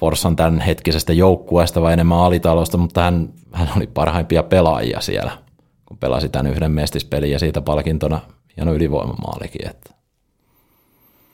Forssan 0.01 0.37
tämän 0.37 0.61
hetkisestä 0.61 1.13
joukkueesta 1.13 1.83
vai 1.83 1.93
enemmän 1.93 2.19
alitalosta, 2.19 2.79
mutta 2.79 3.03
hän, 3.03 3.29
hän 3.53 3.69
oli 3.77 3.87
parhaimpia 3.87 4.43
pelaajia 4.43 5.01
siellä, 5.01 5.33
kun 5.87 5.99
pelasi 5.99 6.29
tämän 6.29 6.53
yhden 6.53 6.73
mestispelin 6.73 7.31
ja 7.31 7.39
siitä 7.39 7.61
palkintona 7.61 8.21
hieno 8.57 8.75
ylivoimamaalikin. 8.75 9.69
Että. 9.71 9.91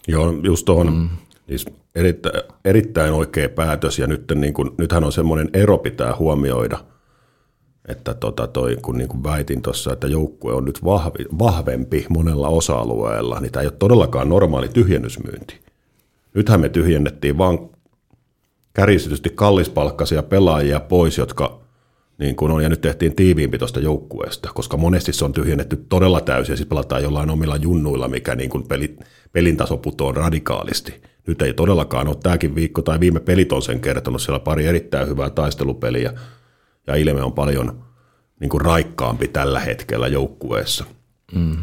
Joo, 0.09 0.33
just 0.43 0.65
tuohon 0.65 0.93
mm. 0.93 1.09
siis 1.49 1.67
erittäin, 1.95 2.43
erittäin 2.65 3.13
oikea 3.13 3.49
päätös 3.49 3.99
ja 3.99 4.07
nyt, 4.07 4.33
niin 4.35 4.55
kun, 4.55 4.75
nythän 4.79 5.05
on 5.05 5.13
semmoinen 5.13 5.51
ero 5.53 5.79
pitää 5.79 6.17
huomioida, 6.19 6.79
että 7.89 8.15
tota 8.15 8.47
toi, 8.47 8.77
kun 8.83 8.99
niin 8.99 9.09
kuin 9.09 9.25
väitin 9.25 9.63
tuossa, 9.63 9.93
että 9.93 10.07
joukkue 10.07 10.55
on 10.55 10.65
nyt 10.65 10.85
vahvi, 10.85 11.25
vahvempi 11.39 12.07
monella 12.09 12.49
osa-alueella, 12.49 13.41
niin 13.41 13.53
tämä 13.53 13.61
ei 13.61 13.67
ole 13.67 13.75
todellakaan 13.79 14.29
normaali 14.29 14.69
tyhjennysmyynti. 14.69 15.61
Nythän 16.35 16.61
me 16.61 16.69
tyhjennettiin 16.69 17.39
vain 17.39 17.59
käristetysti 18.75 19.31
kallispalkkaisia 19.35 20.23
pelaajia 20.23 20.81
pois, 20.81 21.19
jotka 21.19 21.61
niin 22.19 22.37
kuin 22.37 22.53
on, 22.53 22.63
ja 22.63 22.69
nyt 22.69 22.81
tehtiin 22.81 23.17
tiiviimpi 23.17 23.59
tuosta 23.59 23.81
joukkueesta, 23.81 24.51
koska 24.55 24.77
monesti 24.77 25.13
se 25.13 25.25
on 25.25 25.33
tyhjennetty 25.33 25.85
todella 25.89 26.21
täysin, 26.21 26.53
ja 26.53 26.57
siis 26.57 26.69
pelataan 26.69 27.03
jollain 27.03 27.31
omilla 27.31 27.57
junnuilla, 27.57 28.09
mikä 28.09 28.35
niin 28.35 28.51
kuin 28.51 28.69
peli, 28.69 28.97
pelin 29.33 29.57
taso 29.57 29.77
putoaa 29.77 30.13
radikaalisti. 30.13 31.03
Nyt 31.27 31.43
ei 31.43 31.53
todellakaan 31.55 32.09
ole 32.09 32.17
tämäkin 32.23 32.55
viikko, 32.55 32.83
tai 32.83 33.01
viime 33.01 33.21
pelit 33.21 33.53
on 33.53 33.63
sen 33.63 33.81
kertonut, 33.81 34.23
siellä 34.23 34.39
pari 34.39 34.67
erittäin 34.67 35.09
hyvää 35.09 35.31
taistelupeliä, 35.31 36.13
ja 36.89 36.95
ilme 36.95 37.23
on 37.23 37.33
paljon 37.33 37.85
niin 38.41 38.49
kuin 38.49 38.61
raikkaampi 38.61 39.29
tällä 39.29 39.61
hetkellä 39.61 40.09
joukkueessa. 40.09 40.85
Mm. 41.35 41.57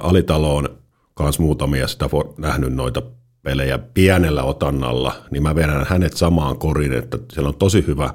Alitalo 0.00 0.56
on 0.56 0.78
myös 1.20 1.38
muutamia 1.38 1.88
sitä 1.88 2.08
nähnyt 2.38 2.72
noita 2.72 3.02
pelejä 3.42 3.78
pienellä 3.78 4.42
otannalla, 4.42 5.14
niin 5.30 5.42
mä 5.42 5.54
vedän 5.54 5.86
hänet 5.88 6.12
samaan 6.12 6.58
koriin, 6.58 6.92
että 6.92 7.18
siellä 7.32 7.48
on 7.48 7.54
tosi 7.54 7.84
hyvä 7.86 8.14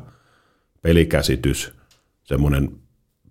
pelikäsitys, 0.82 1.74
semmoinen 2.24 2.72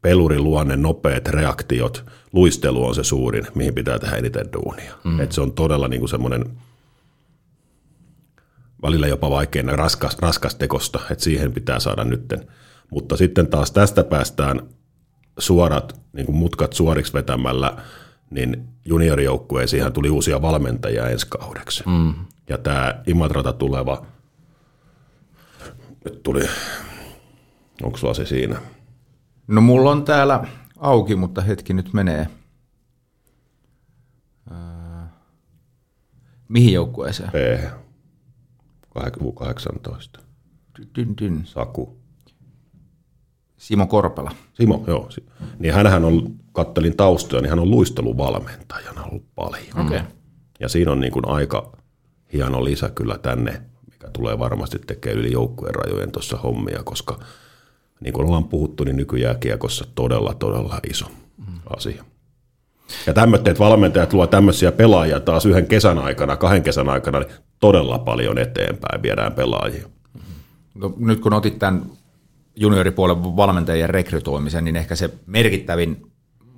peluriluonne, 0.02 0.76
nopeat 0.76 1.28
reaktiot, 1.28 2.04
luistelu 2.32 2.86
on 2.86 2.94
se 2.94 3.04
suurin, 3.04 3.46
mihin 3.54 3.74
pitää 3.74 3.98
tehdä 3.98 4.16
eniten 4.16 4.52
duunia. 4.52 4.94
Mm. 5.04 5.20
Et 5.20 5.32
se 5.32 5.40
on 5.40 5.52
todella 5.52 5.88
niinku 5.88 6.08
semmoinen 6.08 6.44
välillä 8.82 9.06
jopa 9.06 9.30
vaikein 9.30 9.78
raskas, 9.78 10.18
raskas 10.18 10.54
tekosta, 10.54 11.00
että 11.10 11.24
siihen 11.24 11.52
pitää 11.52 11.80
saada 11.80 12.04
nytten. 12.04 12.46
Mutta 12.90 13.16
sitten 13.16 13.46
taas 13.46 13.70
tästä 13.70 14.04
päästään 14.04 14.60
suorat, 15.38 16.00
niin 16.12 16.26
kuin 16.26 16.36
mutkat 16.36 16.72
suoriksi 16.72 17.12
vetämällä 17.12 17.76
niin 18.30 18.68
juniorijoukkueisiin 18.84 19.92
tuli 19.92 20.10
uusia 20.10 20.42
valmentajia 20.42 21.08
ensi 21.08 21.26
kaudeksi. 21.28 21.84
Mm. 21.86 22.14
Ja 22.48 22.58
tämä 22.58 23.02
Imatrata 23.06 23.52
tuleva, 23.52 24.06
nyt 26.04 26.22
tuli, 26.22 26.48
onko 27.82 27.98
sulla 27.98 28.14
se 28.14 28.26
siinä? 28.26 28.60
No 29.46 29.60
mulla 29.60 29.90
on 29.90 30.04
täällä 30.04 30.44
auki, 30.76 31.16
mutta 31.16 31.40
hetki 31.40 31.74
nyt 31.74 31.92
menee. 31.92 32.26
Äh, 34.52 35.08
mihin 36.48 36.72
joukkueeseen? 36.72 37.30
P. 37.30 37.34
18. 39.34 40.20
Dyn, 40.96 41.14
dyn. 41.20 41.42
Saku. 41.44 41.99
Simo 43.60 43.86
Korpela. 43.86 44.30
Simo, 44.54 44.84
joo. 44.86 45.08
Niin 45.58 45.74
hänhän 45.74 46.04
on, 46.04 46.34
kattelin 46.52 46.96
taustoja, 46.96 47.42
niin 47.42 47.50
hän 47.50 47.58
on 47.58 47.70
luisteluvalmentajana 47.70 49.04
ollut 49.04 49.24
paljon. 49.34 49.86
Okay. 49.86 50.00
Ja 50.60 50.68
siinä 50.68 50.92
on 50.92 51.00
niin 51.00 51.12
kuin 51.12 51.28
aika 51.28 51.72
hieno 52.32 52.64
lisä 52.64 52.90
kyllä 52.90 53.18
tänne, 53.18 53.62
mikä 53.90 54.08
tulee 54.12 54.38
varmasti 54.38 54.78
tekemään 54.78 55.18
yli 55.18 55.32
joukkueen 55.32 55.74
rajojen 55.74 56.12
tuossa 56.12 56.36
hommia, 56.36 56.82
koska 56.84 57.18
niin 58.00 58.12
kuin 58.12 58.26
ollaan 58.26 58.48
puhuttu, 58.48 58.84
niin 58.84 58.96
nykyjääkiekossa 58.96 59.84
todella, 59.94 60.34
todella 60.34 60.80
iso 60.90 61.06
mm. 61.38 61.60
asia. 61.76 62.04
Ja 63.06 63.14
tämmöiset 63.14 63.58
valmentajat 63.58 64.12
luo 64.12 64.26
tämmöisiä 64.26 64.72
pelaajia 64.72 65.20
taas 65.20 65.46
yhden 65.46 65.66
kesän 65.66 65.98
aikana, 65.98 66.36
kahden 66.36 66.62
kesän 66.62 66.88
aikana, 66.88 67.20
niin 67.20 67.32
todella 67.60 67.98
paljon 67.98 68.38
eteenpäin 68.38 69.02
viedään 69.02 69.32
pelaajia. 69.32 69.88
No, 70.74 70.94
nyt 70.98 71.20
kun 71.20 71.32
otit 71.32 71.58
tämän 71.58 71.82
junioripuolen 72.56 73.36
valmentajien 73.36 73.90
rekrytoimisen, 73.90 74.64
niin 74.64 74.76
ehkä 74.76 74.96
se 74.96 75.10
merkittävin 75.26 76.12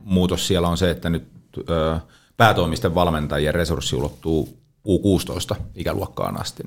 muutos 0.05 0.47
siellä 0.47 0.69
on 0.69 0.79
se, 0.79 0.91
että 0.91 1.11
nyt 1.11 1.25
ö, 1.71 1.99
päätoimisten 2.37 2.95
valmentajien 2.95 3.55
resurssi 3.55 3.97
ulottuu 3.97 4.63
U16 4.89 5.57
ikäluokkaan 5.75 6.41
asti. 6.41 6.63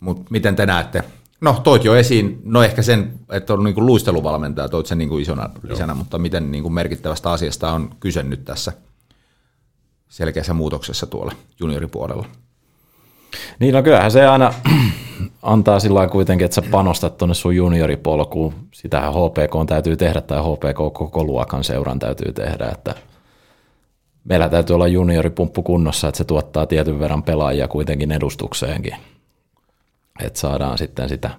Mutta 0.00 0.24
miten 0.30 0.56
te 0.56 0.66
näette? 0.66 1.04
No 1.40 1.60
toit 1.64 1.84
jo 1.84 1.94
esiin, 1.94 2.40
no 2.44 2.62
ehkä 2.62 2.82
sen, 2.82 3.12
että 3.30 3.52
on 3.52 3.64
niinku 3.64 3.86
luisteluvalmentaja, 3.86 4.68
toit 4.68 4.86
sen 4.86 4.98
niinku 4.98 5.18
isona 5.18 5.50
lisänä, 5.62 5.94
mutta 5.94 6.18
miten 6.18 6.50
niinku 6.50 6.70
merkittävästä 6.70 7.30
asiasta 7.30 7.72
on 7.72 7.90
kyse 8.00 8.22
nyt 8.22 8.44
tässä 8.44 8.72
selkeässä 10.08 10.54
muutoksessa 10.54 11.06
tuolla 11.06 11.32
junioripuolella? 11.60 12.26
Niin 13.58 13.74
no 13.74 13.82
kyllähän 13.82 14.10
se 14.10 14.26
aina 14.26 14.54
antaa 15.42 15.80
sillä 15.80 16.08
kuitenkin, 16.08 16.44
että 16.44 16.54
sä 16.54 16.62
panostat 16.70 17.18
tuonne 17.18 17.34
sun 17.34 17.56
junioripolkuun. 17.56 18.54
Sitähän 18.72 19.12
HPK 19.12 19.68
täytyy 19.68 19.96
tehdä 19.96 20.20
tai 20.20 20.38
HPK 20.38 20.92
koko 20.92 21.24
luokan 21.24 21.64
seuran 21.64 21.98
täytyy 21.98 22.32
tehdä, 22.32 22.68
että 22.68 22.94
meillä 24.24 24.48
täytyy 24.48 24.74
olla 24.74 24.88
junioripumppu 24.88 25.62
kunnossa, 25.62 26.08
että 26.08 26.18
se 26.18 26.24
tuottaa 26.24 26.66
tietyn 26.66 26.98
verran 26.98 27.22
pelaajia 27.22 27.68
kuitenkin 27.68 28.12
edustukseenkin. 28.12 28.96
Että 30.20 30.40
saadaan 30.40 30.78
sitten 30.78 31.08
sitä, 31.08 31.30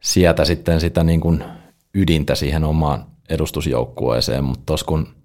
sieltä 0.00 0.44
sitten 0.44 0.80
sitä 0.80 1.04
niin 1.04 1.20
kuin 1.20 1.44
ydintä 1.94 2.34
siihen 2.34 2.64
omaan 2.64 3.04
edustusjoukkueeseen, 3.28 4.44
mutta 4.44 4.62
tuossa 4.66 4.86
kun– 4.86 5.08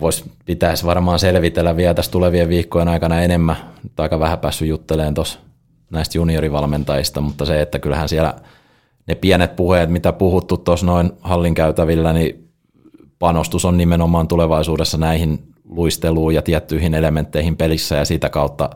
vois, 0.00 0.24
pitäisi 0.44 0.86
varmaan 0.86 1.18
selvitellä 1.18 1.76
vielä 1.76 1.94
tässä 1.94 2.10
tulevien 2.10 2.48
viikkojen 2.48 2.88
aikana 2.88 3.20
enemmän. 3.20 3.56
Aika 3.96 4.20
vähän 4.20 4.38
päässyt 4.38 4.68
juttelemaan 4.68 5.14
tuossa 5.14 5.38
näistä 5.90 6.18
juniorivalmentajista, 6.18 7.20
mutta 7.20 7.44
se, 7.44 7.62
että 7.62 7.78
kyllähän 7.78 8.08
siellä 8.08 8.34
ne 9.06 9.14
pienet 9.14 9.56
puheet, 9.56 9.90
mitä 9.90 10.12
puhuttu 10.12 10.56
tuossa 10.56 10.86
noin 10.86 11.12
hallin 11.20 11.54
käytävillä, 11.54 12.12
niin 12.12 12.50
panostus 13.18 13.64
on 13.64 13.76
nimenomaan 13.76 14.28
tulevaisuudessa 14.28 14.98
näihin 14.98 15.54
luisteluun 15.68 16.34
ja 16.34 16.42
tiettyihin 16.42 16.94
elementteihin 16.94 17.56
pelissä 17.56 17.96
ja 17.96 18.04
sitä 18.04 18.30
kautta 18.30 18.70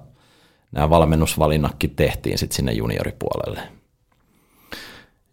nämä 0.73 0.91
valmennusvalinnatkin 0.91 1.91
tehtiin 1.91 2.39
sitten 2.39 2.57
sinne 2.57 2.73
junioripuolelle. 2.73 3.61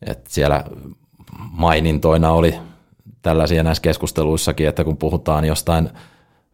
Et 0.01 0.27
siellä 0.27 0.63
mainintoina 1.51 2.31
oli 2.31 2.55
tällaisia 3.21 3.63
näissä 3.63 3.81
keskusteluissakin, 3.81 4.67
että 4.67 4.83
kun 4.83 4.97
puhutaan 4.97 5.45
jostain 5.45 5.89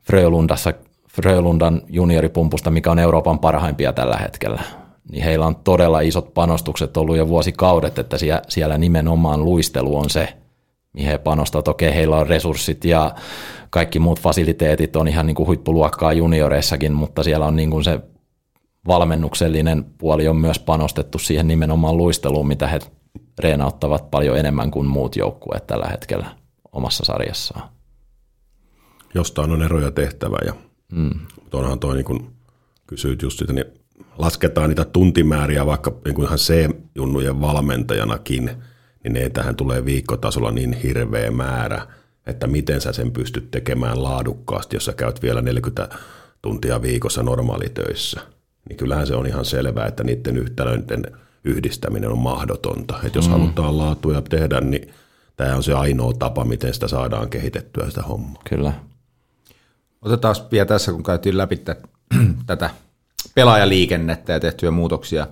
Frölundassa, 0.03 0.73
Frölundan 1.09 1.81
junioripumpusta, 1.89 2.71
mikä 2.71 2.91
on 2.91 2.99
Euroopan 2.99 3.39
parhaimpia 3.39 3.93
tällä 3.93 4.17
hetkellä, 4.17 4.61
niin 5.11 5.23
heillä 5.23 5.45
on 5.45 5.55
todella 5.55 5.99
isot 5.99 6.33
panostukset 6.33 6.97
ollut 6.97 7.17
jo 7.17 7.27
vuosikaudet, 7.27 7.99
että 7.99 8.17
siellä 8.49 8.77
nimenomaan 8.77 9.45
luistelu 9.45 9.97
on 9.97 10.09
se, 10.09 10.33
mihin 10.93 11.09
he 11.11 11.17
panostavat. 11.17 11.67
Okei, 11.67 11.95
heillä 11.95 12.17
on 12.17 12.27
resurssit 12.27 12.85
ja 12.85 13.15
kaikki 13.69 13.99
muut 13.99 14.19
fasiliteetit 14.19 14.95
on 14.95 15.07
ihan 15.07 15.25
niin 15.25 15.35
kuin 15.35 15.47
huippuluokkaa 15.47 16.13
junioreissakin, 16.13 16.93
mutta 16.93 17.23
siellä 17.23 17.45
on 17.45 17.55
niin 17.55 17.71
kuin 17.71 17.83
se 17.83 17.99
valmennuksellinen 18.87 19.85
puoli 19.97 20.27
on 20.27 20.35
myös 20.35 20.59
panostettu 20.59 21.19
siihen 21.19 21.47
nimenomaan 21.47 21.97
luisteluun, 21.97 22.47
mitä 22.47 22.67
he 22.67 22.79
reenauttavat 23.39 24.11
paljon 24.11 24.37
enemmän 24.37 24.71
kuin 24.71 24.87
muut 24.87 25.15
joukkueet 25.15 25.67
tällä 25.67 25.87
hetkellä 25.87 26.25
omassa 26.71 27.05
sarjassaan. 27.05 27.69
Jostain 29.13 29.51
on 29.51 29.63
eroja 29.63 29.91
tehtävä 29.91 30.37
ja 30.45 30.53
mm. 30.91 31.19
onhan 31.53 31.79
toi 31.79 31.95
niin 31.95 32.05
kun 32.05 32.33
kysyit 32.87 33.21
just 33.21 33.39
sitä, 33.39 33.53
niin 33.53 33.65
lasketaan 34.17 34.69
niitä 34.69 34.85
tuntimääriä 34.85 35.65
vaikka 35.65 35.93
niin 36.05 36.15
kuin 36.15 36.25
ihan 36.25 36.37
C-junnujen 36.37 37.41
valmentajanakin, 37.41 38.51
niin 39.03 39.13
ne 39.13 39.29
tähän 39.29 39.55
tulee 39.55 39.85
viikkotasolla 39.85 40.51
niin 40.51 40.73
hirveä 40.73 41.31
määrä, 41.31 41.87
että 42.25 42.47
miten 42.47 42.81
sä 42.81 42.93
sen 42.93 43.11
pystyt 43.11 43.51
tekemään 43.51 44.03
laadukkaasti, 44.03 44.75
jos 44.75 44.85
sä 44.85 44.93
käyt 44.93 45.21
vielä 45.21 45.41
40 45.41 45.89
tuntia 46.41 46.81
viikossa 46.81 47.23
normaalitöissä. 47.23 48.21
Niin 48.69 48.77
kyllähän 48.77 49.07
se 49.07 49.15
on 49.15 49.27
ihan 49.27 49.45
selvää, 49.45 49.85
että 49.85 50.03
niiden 50.03 50.37
yhtälöiden 50.37 51.03
yhdistäminen 51.43 52.11
on 52.11 52.17
mahdotonta. 52.17 52.99
Että 53.03 53.17
jos 53.17 53.27
mm. 53.27 53.31
halutaan 53.31 53.77
laatuja 53.77 54.21
tehdä, 54.21 54.61
niin 54.61 54.93
tämä 55.35 55.55
on 55.55 55.63
se 55.63 55.73
ainoa 55.73 56.13
tapa, 56.13 56.45
miten 56.45 56.73
sitä 56.73 56.87
saadaan 56.87 57.29
kehitettyä 57.29 57.89
sitä 57.89 58.01
hommaa. 58.01 58.41
Kyllä. 58.49 58.73
Otetaan 60.01 60.35
vielä 60.51 60.65
tässä, 60.65 60.91
kun 60.91 61.03
käytiin 61.03 61.37
läpi 61.37 61.63
tätä 62.45 62.69
pelaajaliikennettä 63.35 64.33
ja 64.33 64.39
tehtyjä 64.39 64.71
muutoksia, 64.71 65.27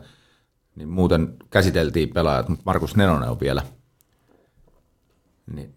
niin 0.76 0.90
muuten 0.90 1.34
käsiteltiin 1.50 2.10
pelaajat, 2.10 2.50
mutta 2.50 2.64
Markus 2.66 2.96
Nenonen 2.96 3.30
on 3.30 3.40
vielä 3.40 3.64
niin 5.56 5.74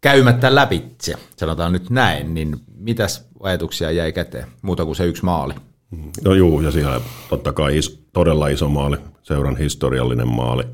käymättä 0.00 0.54
läpitse, 0.54 1.14
sanotaan 1.36 1.72
nyt 1.72 1.90
näin, 1.90 2.34
niin 2.34 2.56
mitäs 2.76 3.28
ajatuksia 3.42 3.90
jäi 3.90 4.12
käteen, 4.12 4.48
muuta 4.62 4.84
kuin 4.84 4.96
se 4.96 5.04
yksi 5.04 5.24
maali? 5.24 5.54
No 6.24 6.34
juu, 6.34 6.60
ja 6.60 6.70
siellä 6.70 7.00
totta 7.28 7.52
kai 7.52 7.78
is, 7.78 8.04
todella 8.12 8.48
iso 8.48 8.68
maali, 8.68 8.96
seuran 9.22 9.56
historiallinen 9.56 10.28
maali, 10.28 10.64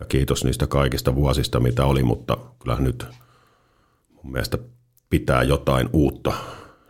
ja 0.00 0.06
kiitos 0.06 0.44
niistä 0.44 0.66
kaikista 0.66 1.14
vuosista, 1.14 1.60
mitä 1.60 1.84
oli, 1.84 2.02
mutta 2.02 2.36
kyllä 2.62 2.76
nyt 2.80 3.06
mun 4.22 4.32
mielestä 4.32 4.58
pitää 5.10 5.42
jotain 5.42 5.88
uutta 5.92 6.32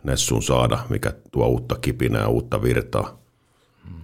Nessun 0.09 0.43
saada, 0.43 0.79
mikä 0.89 1.13
tuo 1.31 1.47
uutta 1.47 1.75
kipinää, 1.81 2.27
uutta 2.27 2.61
virtaa. 2.61 3.17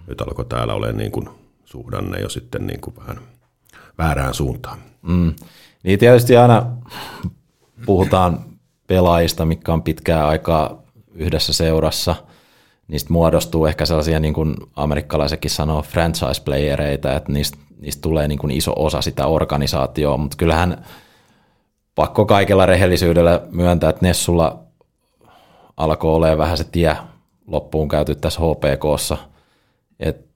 Nyt 0.06 0.20
alkoi 0.20 0.44
täällä 0.44 0.74
ole 0.74 0.92
niin 0.92 1.12
kuin 1.12 1.28
suhdanne 1.64 2.20
jo 2.20 2.28
sitten 2.28 2.66
niin 2.66 2.80
kuin 2.80 2.96
vähän 2.96 3.18
väärään 3.98 4.34
suuntaan. 4.34 4.78
Mm. 5.02 5.34
Niin 5.82 5.98
tietysti 5.98 6.36
aina 6.36 6.66
puhutaan 7.86 8.44
pelaajista, 8.86 9.44
mikä 9.44 9.72
on 9.72 9.82
pitkää 9.82 10.28
aikaa 10.28 10.82
yhdessä 11.14 11.52
seurassa. 11.52 12.14
Niistä 12.88 13.12
muodostuu 13.12 13.66
ehkä 13.66 13.86
sellaisia, 13.86 14.20
niin 14.20 14.34
kuin 14.34 14.54
amerikkalaisetkin 14.76 15.50
sanoo, 15.50 15.82
franchise-playereita, 15.82 17.16
että 17.16 17.32
niistä, 17.32 17.58
niistä 17.78 18.02
tulee 18.02 18.28
niin 18.28 18.38
kuin 18.38 18.50
iso 18.50 18.72
osa 18.76 19.02
sitä 19.02 19.26
organisaatioa, 19.26 20.16
mutta 20.16 20.36
kyllähän 20.36 20.84
pakko 21.94 22.26
kaikella 22.26 22.66
rehellisyydellä 22.66 23.40
myöntää, 23.50 23.90
että 23.90 24.06
Nessulla 24.06 24.65
alkoi 25.76 26.14
olemaan 26.14 26.38
vähän 26.38 26.56
se 26.56 26.64
tie 26.64 26.96
loppuun 27.46 27.88
käyty 27.88 28.14
tässä 28.14 28.40
HPKssa, 28.40 29.16
että 30.00 30.26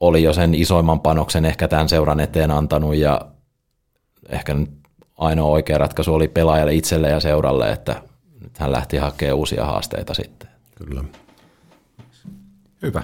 oli 0.00 0.22
jo 0.22 0.32
sen 0.32 0.54
isoimman 0.54 1.00
panoksen 1.00 1.44
ehkä 1.44 1.68
tämän 1.68 1.88
seuran 1.88 2.20
eteen 2.20 2.50
antanut 2.50 2.94
ja 2.94 3.20
ehkä 4.28 4.54
nyt 4.54 4.70
ainoa 5.18 5.48
oikea 5.48 5.78
ratkaisu 5.78 6.14
oli 6.14 6.28
pelaajalle 6.28 6.74
itselle 6.74 7.08
ja 7.08 7.20
seuralle, 7.20 7.72
että 7.72 8.02
nyt 8.40 8.58
hän 8.58 8.72
lähti 8.72 8.96
hakemaan 8.96 9.38
uusia 9.38 9.64
haasteita 9.64 10.14
sitten. 10.14 10.48
Kyllä. 10.74 11.04
Hyvä. 12.82 13.02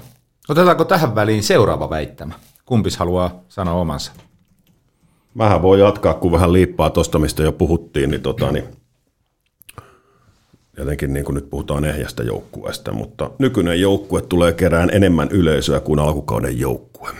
Otetaanko 0.48 0.84
tähän 0.84 1.14
väliin 1.14 1.42
seuraava 1.42 1.90
väittämä? 1.90 2.34
Kumpis 2.66 2.96
haluaa 2.96 3.30
sanoa 3.48 3.74
omansa? 3.74 4.12
Mähän 5.34 5.62
voi 5.62 5.80
jatkaa, 5.80 6.14
kun 6.14 6.32
vähän 6.32 6.52
liippaa 6.52 6.90
tuosta, 6.90 7.18
mistä 7.18 7.42
jo 7.42 7.52
puhuttiin, 7.52 8.10
niin, 8.10 8.22
tota, 8.22 8.52
niin 8.52 8.64
jotenkin 10.76 11.12
niin 11.12 11.24
kuin 11.24 11.34
nyt 11.34 11.50
puhutaan 11.50 11.84
ehjästä 11.84 12.22
joukkueesta, 12.22 12.92
mutta 12.92 13.30
nykyinen 13.38 13.80
joukkue 13.80 14.22
tulee 14.22 14.52
kerään 14.52 14.90
enemmän 14.92 15.28
yleisöä 15.30 15.80
kuin 15.80 15.98
alkukauden 15.98 16.60
joukkue. 16.60 17.10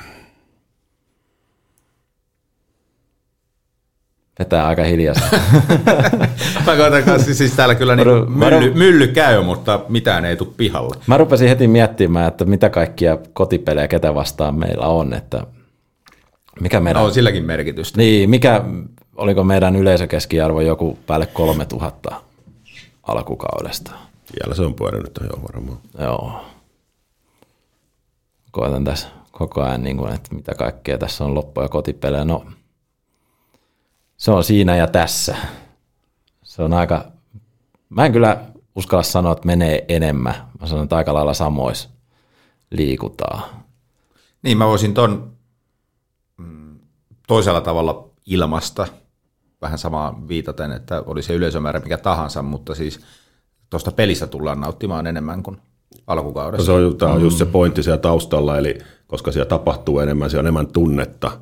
Vetää 4.39 4.67
aika 4.67 4.85
hiljaista. 4.85 5.27
Mä 6.67 6.77
koitan 6.77 7.03
kanssa, 7.03 7.35
siis 7.35 7.53
täällä 7.53 7.75
kyllä 7.75 7.97
niin 7.97 8.09
mylly, 8.33 8.75
mylly 8.75 9.09
käy, 9.09 9.43
mutta 9.43 9.81
mitään 9.89 10.25
ei 10.25 10.37
tule 10.37 10.49
pihalle. 10.57 10.97
Mä 11.07 11.17
rupesin 11.17 11.49
heti 11.49 11.69
miettimään, 11.69 12.29
että 12.29 12.45
mitä 12.45 12.71
kaikkia 12.71 13.19
kotipelejä 13.33 13.89
ketä 13.89 14.15
vastaan 14.15 14.59
meillä 14.59 14.87
on, 14.87 15.15
että 15.15 15.47
mikä 16.61 16.81
meidän... 16.81 17.03
On 17.03 17.15
silläkin 17.15 17.45
merkitystä. 17.45 17.99
Niin, 17.99 18.31
mikä, 18.31 18.63
oliko 19.17 19.45
meidän 19.45 19.77
yleisökeskiarvo 19.77 20.61
joku 20.61 20.99
päälle 21.07 21.27
3000 21.27 22.27
alkukaudesta? 23.07 23.91
Vielä 24.33 24.55
se 24.55 24.63
on 24.63 24.75
pyörinyt 24.75 25.19
jo 25.23 25.43
varmaan. 25.43 25.79
Joo. 25.99 26.45
Koetan 28.51 28.85
tässä 28.85 29.09
koko 29.31 29.63
ajan, 29.63 29.83
niin 29.83 29.97
kuin, 29.97 30.13
että 30.13 30.35
mitä 30.35 30.55
kaikkea 30.55 30.99
tässä 30.99 31.25
on 31.25 31.35
loppuja 31.35 31.69
kotipelejä. 31.69 32.25
No, 32.25 32.47
se 34.17 34.31
on 34.31 34.45
siinä 34.45 34.77
ja 34.77 34.87
tässä. 34.87 35.37
Se 36.43 36.63
on 36.63 36.73
aika, 36.73 37.05
mä 37.89 38.07
en 38.07 38.13
kyllä 38.13 38.45
uskalla 38.77 39.03
sanoa, 39.03 39.33
että 39.33 39.47
menee 39.47 39.85
enemmän. 39.89 40.35
Mä 40.61 40.67
sanon, 40.67 40.85
että 40.85 40.97
aika 40.97 41.15
lailla 41.15 41.35
samois 41.35 41.89
liikutaan. 42.71 43.43
Niin, 44.43 44.59
mä 44.59 44.67
voisin 44.67 44.95
ton 44.95 45.33
mm, 46.37 46.79
toisella 47.27 47.61
tavalla 47.61 48.09
ilmasta, 48.27 48.87
vähän 49.63 49.79
samaa 49.79 50.23
viitaten, 50.29 50.73
että 50.73 51.03
oli 51.07 51.23
se 51.23 51.35
yleisömäärä 51.35 51.81
mikä 51.81 51.99
tahansa, 51.99 52.43
mutta 52.43 52.75
siis 52.75 53.01
tuosta 53.71 53.93
pelistä 53.93 54.27
tullaan 54.27 54.61
nauttimaan 54.61 55.07
enemmän 55.07 55.43
kuin 55.43 55.57
alkukaudessa. 56.07 56.73
No 56.73 56.79
se 56.79 56.87
on, 56.87 56.97
tämä 56.97 57.13
on 57.13 57.23
just 57.23 57.39
se 57.39 57.45
pointti 57.45 57.83
siellä 57.83 57.99
taustalla, 57.99 58.59
eli 58.59 58.79
koska 59.07 59.33
siellä 59.33 59.49
tapahtuu 59.49 60.01
enemmän, 60.01 60.31
siellä 60.31 60.41
on 60.41 60.47
enemmän 60.47 60.73
tunnetta– 60.73 61.31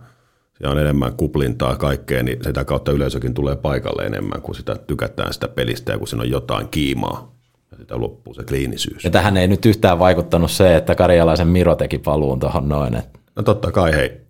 ja 0.61 0.70
on 0.70 0.79
enemmän 0.79 1.12
kuplintaa 1.12 1.77
kaikkea, 1.77 2.22
niin 2.22 2.38
sitä 2.44 2.64
kautta 2.64 2.92
yleisökin 2.92 3.35
tulee 3.35 3.57
paikalle 3.57 4.03
enemmän, 4.03 4.42
kun 4.42 4.55
sitä 4.55 4.77
tykätään 4.87 5.33
sitä 5.33 5.48
pelistä 5.48 5.92
ja 5.92 5.98
kun 5.98 6.09
siinä 6.09 6.22
on 6.22 6.31
jotain 6.31 6.68
kiimaa. 6.68 7.35
Ja 7.70 7.77
sitä 7.77 8.00
loppuu 8.00 8.35
se 8.35 8.42
kliinisyys. 8.42 9.05
Ja 9.05 9.11
tähän 9.11 9.37
ei 9.37 9.48
nyt 9.48 9.66
yhtään 9.66 9.98
vaikuttanut 9.98 10.50
se, 10.50 10.77
että 10.77 10.94
Karjalaisen 10.94 11.48
Miro 11.48 11.77
teki 11.77 11.98
paluun 11.98 12.40
tuohon 12.40 12.68
noin. 12.68 12.94
Että... 12.94 13.18
No 13.37 13.42
totta 13.42 13.72
kai, 13.72 13.92
hei. 13.92 14.20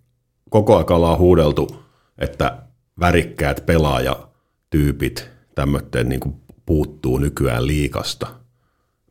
Koko 0.49 0.75
ajan 0.75 0.91
ollaan 0.91 1.17
huudeltu, 1.17 1.75
että 2.17 2.57
värikkäät 2.99 3.65
pelaajatyypit 3.65 5.29
tämmöiden 5.55 6.09
niin 6.09 6.41
puuttuu 6.65 7.17
nykyään 7.17 7.67
liikasta. 7.67 8.27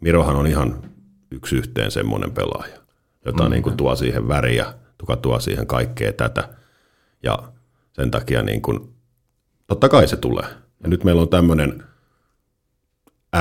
Mirohan 0.00 0.36
on 0.36 0.46
ihan 0.46 0.82
yksi 1.30 1.56
yhteen 1.56 1.90
semmoinen 1.90 2.32
pelaaja, 2.32 2.78
jota 3.24 3.44
mm. 3.44 3.50
niin 3.50 3.62
kuin 3.62 3.76
tuo 3.76 3.96
siihen 3.96 4.28
väriä, 4.28 4.74
joka 5.00 5.16
tuo 5.16 5.40
siihen 5.40 5.66
kaikkea 5.66 6.12
tätä– 6.12 6.48
ja 7.24 7.38
sen 7.92 8.10
takia 8.10 8.42
niin 8.42 8.62
kuin, 8.62 8.94
totta 9.66 9.88
kai 9.88 10.08
se 10.08 10.16
tulee. 10.16 10.46
Ja 10.82 10.88
nyt 10.88 11.04
meillä 11.04 11.22
on 11.22 11.28
tämmöinen 11.28 11.82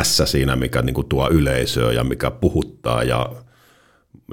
S 0.04 0.22
siinä, 0.26 0.56
mikä 0.56 0.82
niin 0.82 0.94
kuin 0.94 1.10
tuo 1.10 1.30
yleisöä 1.30 1.92
ja 1.92 2.04
mikä 2.04 2.32
puhuttaa 2.32 3.04
ja 3.04 3.34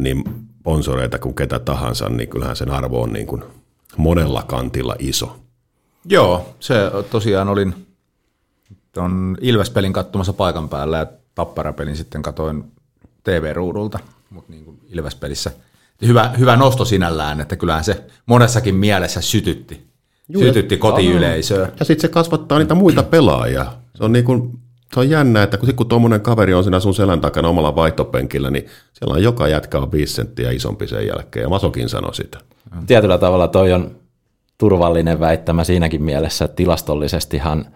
niin 0.01 0.25
sponsoreita 0.61 1.19
kuin 1.19 1.35
ketä 1.35 1.59
tahansa, 1.59 2.09
niin 2.09 2.29
kyllähän 2.29 2.57
sen 2.57 2.71
arvo 2.71 3.03
on 3.03 3.13
niin 3.13 3.27
kuin 3.27 3.43
monella 3.97 4.43
kantilla 4.43 4.97
iso. 4.99 5.41
Joo, 6.05 6.55
se 6.61 6.75
tosiaan 7.11 7.49
olin 7.49 7.87
tuon 8.93 9.37
Ilvespelin 9.41 9.93
katsomassa 9.93 10.33
paikan 10.33 10.69
päällä 10.69 10.99
ja 10.99 11.07
Tapparapelin 11.35 11.97
sitten 11.97 12.23
katoin 12.23 12.65
TV-ruudulta, 13.25 13.99
mutta 14.31 14.53
niin 14.53 14.65
kuin 14.65 14.81
Ilvespelissä– 14.89 15.51
hyvä, 16.07 16.31
hyvä 16.39 16.57
nosto 16.57 16.85
sinällään, 16.85 17.41
että 17.41 17.57
kyllähän 17.57 17.85
se 17.85 18.05
monessakin 18.27 18.75
mielessä 18.75 19.21
sytytti, 19.21 19.87
Juu, 20.29 20.43
sytytti 20.43 20.77
kotiyleisöä. 20.77 21.69
Ja 21.79 21.85
sitten 21.85 22.01
se 22.01 22.09
kasvattaa 22.09 22.59
niitä 22.59 22.75
muita 22.75 23.03
pelaajia. 23.03 23.67
Se 23.95 24.05
on, 24.05 24.13
niin 24.13 24.25
kuin, 24.25 24.59
se 24.95 25.01
on 25.01 25.11
jännä, 25.11 25.43
että 25.43 25.57
kun, 25.57 25.75
kun 25.75 25.89
tuommoinen 25.89 26.21
kaveri 26.21 26.55
on 26.55 26.63
siinä 26.65 26.81
sun 26.81 26.95
selän 26.95 27.21
takana 27.21 27.49
omalla 27.49 27.77
vaihtopenkillä, 27.77 28.51
niin 28.51 28.67
siellä 28.93 29.15
on 29.15 29.23
joka 29.23 29.49
jätkä 29.49 29.79
on 29.79 29.93
viisi 29.93 30.15
senttiä 30.15 30.51
isompi 30.51 30.87
sen 30.87 31.07
jälkeen, 31.07 31.43
ja 31.43 31.49
Masokin 31.49 31.89
sanoi 31.89 32.15
sitä. 32.15 32.39
Tietyllä 32.87 33.19
tavalla 33.19 33.49
toi 33.49 33.73
on 33.73 34.00
turvallinen 34.61 35.21
väittämä 35.21 35.65
siinäkin 35.65 36.03
mielessä, 36.03 36.45
että 36.45 36.57
tilastollisestihan 36.57 37.67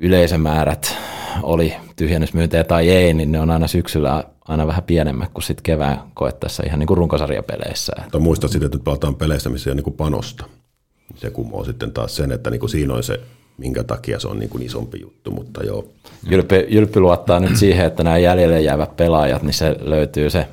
yleisömäärät 0.00 0.96
oli 1.42 1.74
tyhjennysmyyntejä 1.96 2.64
tai 2.64 2.90
ei, 2.90 3.14
niin 3.14 3.32
ne 3.32 3.40
on 3.40 3.50
aina 3.50 3.66
syksyllä 3.66 4.24
aina 4.48 4.66
vähän 4.66 4.82
pienemmät 4.82 5.30
kuin 5.34 5.42
sitten 5.42 5.62
kevään 5.62 6.00
koettaessa 6.14 6.62
ihan 6.66 6.78
niin 6.78 6.86
kuin 6.86 6.98
runkosarjapeleissä. 6.98 7.92
Mutta 8.02 8.18
muistat 8.18 8.50
sitten, 8.50 8.66
että 8.66 8.78
nyt 8.78 8.84
palataan 8.84 9.14
peleistä, 9.14 9.48
missä 9.48 9.70
ei 9.70 9.72
ole 9.72 9.82
niin 9.82 9.96
panosta. 9.96 10.44
Se 11.14 11.30
kumoo 11.30 11.64
sitten 11.64 11.92
taas 11.92 12.16
sen, 12.16 12.32
että 12.32 12.50
niin 12.50 12.60
kuin 12.60 12.70
siinä 12.70 12.94
on 12.94 13.02
se, 13.02 13.20
minkä 13.58 13.84
takia 13.84 14.20
se 14.20 14.28
on 14.28 14.38
niin 14.38 14.50
kuin 14.50 14.62
isompi 14.62 15.00
juttu, 15.00 15.30
mutta 15.30 15.64
joo. 15.64 15.84
Jylppi, 16.30 16.66
Jylppi 16.68 17.00
luottaa 17.00 17.40
nyt 17.40 17.56
siihen, 17.56 17.86
että 17.86 18.04
nämä 18.04 18.18
jäljelle 18.18 18.60
jäävät 18.60 18.96
pelaajat, 18.96 19.42
niin 19.42 19.54
se 19.54 19.76
löytyy 19.80 20.30
se, 20.30 20.46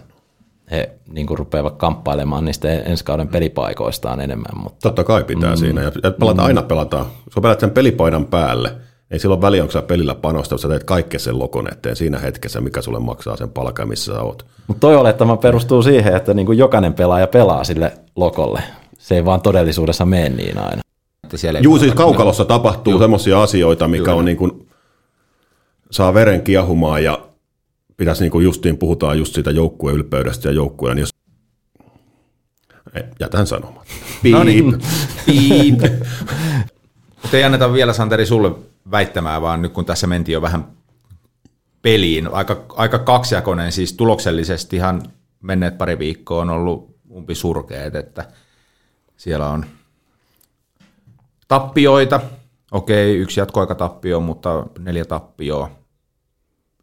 he 0.71 0.91
niin 1.09 1.27
kuin 1.27 1.37
rupeavat 1.37 1.77
kamppailemaan 1.77 2.45
niistä 2.45 2.73
ensi 2.73 3.05
kauden 3.05 3.27
pelipaikoistaan 3.27 4.21
enemmän. 4.21 4.63
Mutta... 4.63 4.79
Totta 4.81 5.03
kai 5.03 5.23
pitää 5.23 5.51
mm. 5.51 5.57
siinä, 5.57 5.81
ja 5.81 5.91
pelata, 6.19 6.41
mm. 6.41 6.45
aina 6.45 6.61
pelataan. 6.61 7.05
Jos 7.05 7.41
pelat 7.41 7.59
sen 7.59 7.71
pelipaidan 7.71 8.25
päälle, 8.25 8.75
ei 9.11 9.19
silloin 9.19 9.41
väliä, 9.41 9.61
onko 9.61 9.71
sä 9.71 9.81
pelillä 9.81 10.15
panosta, 10.15 10.57
sä 10.57 10.67
teet 10.67 10.83
kaikkea 10.83 11.19
sen 11.19 11.39
lokon 11.39 11.73
eteen 11.73 11.95
siinä 11.95 12.19
hetkessä, 12.19 12.61
mikä 12.61 12.81
sulle 12.81 12.99
maksaa 12.99 13.37
sen 13.37 13.49
palkan, 13.49 13.87
missä 13.87 14.13
sä 14.13 14.21
oot. 14.21 14.45
Mutta 14.67 14.81
toi 14.81 14.95
olettama 14.95 15.37
perustuu 15.37 15.83
siihen, 15.83 16.15
että 16.15 16.33
niin 16.33 16.45
kuin 16.45 16.57
jokainen 16.57 16.93
pelaaja 16.93 17.27
pelaa 17.27 17.63
sille 17.63 17.91
lokolle. 18.15 18.63
Se 18.97 19.15
ei 19.15 19.25
vaan 19.25 19.41
todellisuudessa 19.41 20.05
mene 20.05 20.29
niin 20.29 20.57
aina. 20.57 20.81
Juu, 21.61 21.79
siis 21.79 21.93
kaukalossa 21.93 22.45
tapahtuu 22.45 22.99
semmoisia 22.99 23.41
asioita, 23.41 23.87
mikä 23.87 24.11
Juuri. 24.11 24.19
on 24.19 24.25
niin 24.25 24.37
kuin, 24.37 24.67
saa 25.91 26.13
veren 26.13 26.41
kiehumaan 26.41 27.03
ja 27.03 27.19
pitäisi 27.97 28.23
niin 28.23 28.31
kuin 28.31 28.45
justiin, 28.45 28.77
puhutaan 28.77 29.17
just 29.17 29.33
siitä 29.33 29.51
joukkueen 29.51 29.95
ylpeydestä 29.95 30.49
ja 30.49 30.53
joukkueen, 30.53 30.97
jos 30.97 31.09
jätän 33.19 33.47
sanomaan. 33.47 33.85
Piip. 34.23 34.35
No 34.35 34.43
niin. 34.43 34.81
Piip. 35.25 35.79
Mutta 37.21 37.37
ei 37.37 37.43
anneta 37.43 37.73
vielä 37.73 37.93
Santeri 37.93 38.25
sulle 38.25 38.51
väittämään, 38.91 39.41
vaan 39.41 39.61
nyt 39.61 39.73
kun 39.73 39.85
tässä 39.85 40.07
mentiin 40.07 40.33
jo 40.33 40.41
vähän 40.41 40.67
peliin, 41.81 42.27
aika, 42.33 42.65
aika 42.69 42.99
kaksijakoinen, 42.99 43.71
siis 43.71 43.93
tuloksellisesti 43.93 44.75
ihan 44.75 45.01
menneet 45.41 45.77
pari 45.77 45.99
viikkoa 45.99 46.41
on 46.41 46.49
ollut 46.49 46.95
umpi 47.11 47.35
surkeet, 47.35 47.95
että 47.95 48.25
siellä 49.17 49.49
on 49.49 49.65
tappioita, 51.47 52.19
okei, 52.71 53.17
yksi 53.17 53.39
jatkoaikatappio, 53.39 54.19
mutta 54.19 54.65
neljä 54.79 55.05
tappioa, 55.05 55.82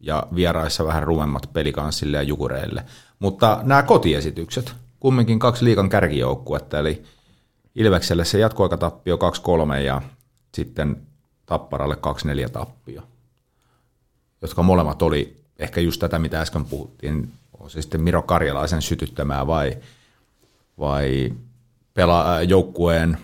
ja 0.01 0.27
vieraissa 0.35 0.87
vähän 0.87 1.03
rumemmat 1.03 1.51
pelikanssille 1.53 2.17
ja 2.17 2.23
jukureille. 2.23 2.85
Mutta 3.19 3.61
nämä 3.63 3.83
kotiesitykset, 3.83 4.73
kumminkin 5.01 5.39
kaksi 5.39 5.65
liikan 5.65 5.89
kärkijoukkuetta, 5.89 6.79
eli 6.79 7.03
Ilvekselle 7.75 8.25
se 8.25 8.39
jatkoaikatappio 8.39 9.19
2-3 9.77 9.77
ja 9.77 10.03
sitten 10.55 10.97
Tapparalle 11.47 11.97
2-4 12.47 12.51
tappio, 12.51 13.03
jotka 14.43 14.63
molemmat 14.63 15.03
oli 15.03 15.37
ehkä 15.59 15.81
just 15.81 16.01
tätä, 16.01 16.19
mitä 16.19 16.41
äsken 16.41 16.65
puhuttiin, 16.65 17.33
on 17.61 17.71
se 17.71 17.83
sitten 17.83 18.01
Miro 18.01 18.23
Karjalaisen 18.23 18.83
sytyttämää 18.83 19.47
vai, 19.47 19.77
vai 20.79 21.33
pela, 21.95 22.43
joukkueen 22.43 23.19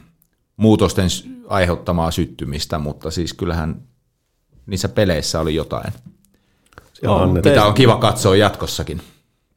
muutosten 0.56 1.08
aiheuttamaa 1.48 2.10
syttymistä, 2.10 2.78
mutta 2.78 3.10
siis 3.10 3.32
kyllähän 3.34 3.82
niissä 4.66 4.88
peleissä 4.88 5.40
oli 5.40 5.54
jotain. 5.54 5.92
Joo, 7.02 7.26
mitä 7.26 7.64
on 7.64 7.74
kiva 7.74 7.96
katsoa 7.96 8.36
jatkossakin. 8.36 9.00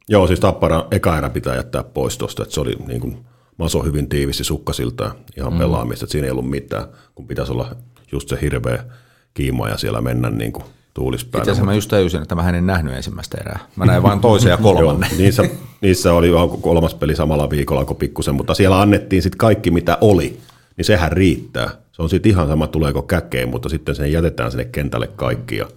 Joo, 0.08 0.26
siis 0.26 0.40
Tappara 0.40 0.86
eka 0.90 1.18
erä 1.18 1.30
pitää 1.30 1.56
jättää 1.56 1.84
pois 1.84 2.18
tuosta, 2.18 2.42
että 2.42 2.54
se 2.54 2.60
oli 2.60 2.76
niin 2.86 3.00
kuin 3.00 3.26
Maso 3.56 3.82
hyvin 3.82 4.08
tiivisti 4.08 4.44
sukkasilta 4.44 5.10
ihan 5.36 5.52
mm. 5.52 5.58
pelaamista, 5.58 6.04
että 6.04 6.12
siinä 6.12 6.24
ei 6.24 6.30
ollut 6.30 6.50
mitään, 6.50 6.86
kun 7.14 7.26
pitäisi 7.26 7.52
olla 7.52 7.76
just 8.12 8.28
se 8.28 8.38
hirveä 8.42 8.84
kiima 9.34 9.68
ja 9.68 9.76
siellä 9.76 10.00
mennä 10.00 10.30
niin 10.30 10.52
kuin 10.52 10.64
tuulispäin. 10.94 11.40
Itse 11.40 11.50
asiassa 11.50 11.66
mä 11.66 11.74
just 11.74 11.90
tajusin, 11.90 12.22
että 12.22 12.34
mä 12.34 12.48
en 12.48 12.66
nähnyt 12.66 12.94
ensimmäistä 12.94 13.38
erää. 13.40 13.58
Mä 13.76 13.86
näin 13.86 14.02
vain 14.02 14.20
toisen 14.20 14.50
ja 14.50 14.56
kolmannen. 14.72 15.10
Joo, 15.10 15.18
niissä, 15.18 15.42
niissä 15.80 16.12
oli 16.12 16.28
kolmas 16.60 16.94
peli 16.94 17.16
samalla 17.16 17.50
viikolla 17.50 17.84
kuin 17.84 17.96
pikkusen, 17.96 18.34
mutta 18.34 18.54
siellä 18.54 18.80
annettiin 18.80 19.22
sitten 19.22 19.38
kaikki 19.38 19.70
mitä 19.70 19.98
oli, 20.00 20.40
niin 20.76 20.84
sehän 20.84 21.12
riittää. 21.12 21.70
Se 21.92 22.02
on 22.02 22.08
sitten 22.08 22.32
ihan 22.32 22.48
sama, 22.48 22.66
tuleeko 22.66 23.02
käkeen, 23.02 23.48
mutta 23.48 23.68
sitten 23.68 23.94
sen 23.94 24.12
jätetään 24.12 24.50
sinne 24.50 24.64
kentälle 24.64 25.06
kaikki. 25.06 25.56
Ja 25.56 25.68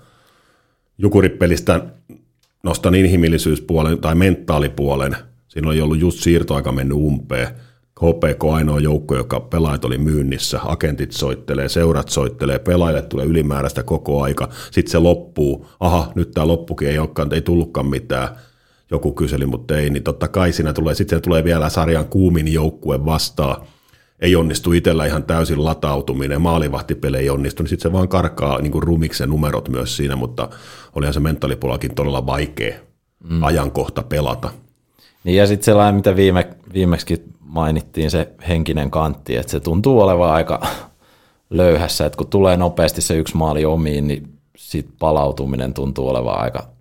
Jukuripelistä 0.98 1.86
nostan 2.64 2.96
inhimillisyyspuolen 2.96 3.98
tai 3.98 4.16
mentaalipuolen. 4.16 5.16
Siinä 5.48 5.68
oli 5.68 5.82
ollut 5.82 6.00
just 6.00 6.20
siirtoaika 6.20 6.72
mennyt 6.72 6.98
umpeen. 6.98 7.48
HPK 8.02 8.44
ainoa 8.54 8.80
joukko, 8.80 9.16
joka 9.16 9.40
pelaajat 9.40 9.86
oli 9.86 9.98
myynnissä. 9.98 10.60
Agentit 10.64 11.12
soittelee, 11.12 11.70
seurat 11.70 12.10
soittelee, 12.10 12.60
pelaajille 12.60 13.02
tulee 13.02 13.26
ylimääräistä 13.26 13.84
koko 13.84 14.24
aika. 14.24 14.50
Sitten 14.72 14.92
se 14.92 14.98
loppuu. 14.98 15.68
Aha, 15.80 16.12
nyt 16.16 16.32
tämä 16.32 16.48
loppukin 16.48 16.88
ei 16.88 17.00
olekaan, 17.00 17.34
ei 17.34 17.42
tullutkaan 17.42 17.88
mitään. 17.88 18.30
Joku 18.92 19.12
kyseli, 19.12 19.46
mutta 19.46 19.78
ei, 19.78 19.90
niin 19.90 20.04
totta 20.04 20.28
kai 20.28 20.54
siinä 20.54 20.74
tulee, 20.74 20.96
sitten 20.96 21.22
tulee 21.22 21.44
vielä 21.44 21.70
sarjan 21.70 22.06
kuumin 22.06 22.54
joukkue 22.54 23.06
vastaan 23.06 23.66
ei 24.20 24.36
onnistu 24.36 24.72
itsellä 24.72 25.06
ihan 25.06 25.24
täysin 25.24 25.66
latautuminen, 25.66 26.42
maalivahtipeli 26.42 27.18
ei 27.18 27.30
onnistu, 27.30 27.64
niin 27.64 27.70
sitten 27.70 27.90
se 27.90 27.94
vaan 27.94 28.08
karkaa 28.08 28.62
niin 28.62 28.72
kuin 28.72 28.84
rumiksen 28.84 29.30
numerot 29.30 29.70
myös 29.70 29.98
siinä, 29.98 30.16
mutta 30.16 30.50
olihan 30.96 31.14
se 31.14 31.20
mentaalipulakin 31.20 31.96
todella 31.96 32.26
vaikea 32.26 32.76
mm. 33.30 33.44
ajankohta 33.44 34.04
pelata. 34.04 34.50
Niin 35.24 35.38
ja 35.38 35.48
sitten 35.48 35.66
sellainen, 35.66 35.96
mitä 35.96 36.16
viime, 36.16 36.48
viimeksi 36.74 37.24
mainittiin, 37.40 38.12
se 38.12 38.30
henkinen 38.48 38.92
kantti, 38.92 39.36
että 39.36 39.52
se 39.52 39.60
tuntuu 39.60 40.02
olevan 40.02 40.32
aika 40.32 40.62
löyhässä, 41.50 42.06
että 42.06 42.18
kun 42.18 42.28
tulee 42.28 42.58
nopeasti 42.58 43.02
se 43.02 43.18
yksi 43.18 43.38
maali 43.38 43.66
omiin, 43.66 44.08
niin 44.08 44.30
sit 44.58 44.88
palautuminen 45.00 45.74
tuntuu 45.74 46.10
olevan 46.10 46.40
aika 46.40 46.73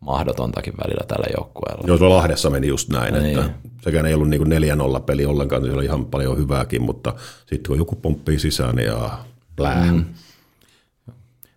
mahdotontakin 0.00 0.74
välillä 0.84 1.06
tällä 1.08 1.26
joukkueella. 1.36 1.84
Joo, 1.86 1.98
tuolla 1.98 2.16
Lahdessa 2.16 2.50
meni 2.50 2.66
just 2.66 2.88
näin, 2.88 3.14
niin. 3.14 3.38
että 3.38 3.50
sekään 3.82 4.06
ei 4.06 4.14
ollut 4.14 4.28
niin 4.28 4.42
4-0 4.42 5.00
peli 5.06 5.26
ollenkaan, 5.26 5.64
se 5.64 5.72
oli 5.72 5.84
ihan 5.84 6.06
paljon 6.06 6.38
hyvääkin, 6.38 6.82
mutta 6.82 7.14
sitten 7.38 7.68
kun 7.68 7.78
joku 7.78 7.96
pomppii 7.96 8.38
sisään 8.38 8.76
niin 8.76 8.86
ja 8.86 9.18
plää. 9.56 9.92
Mm. 9.92 10.04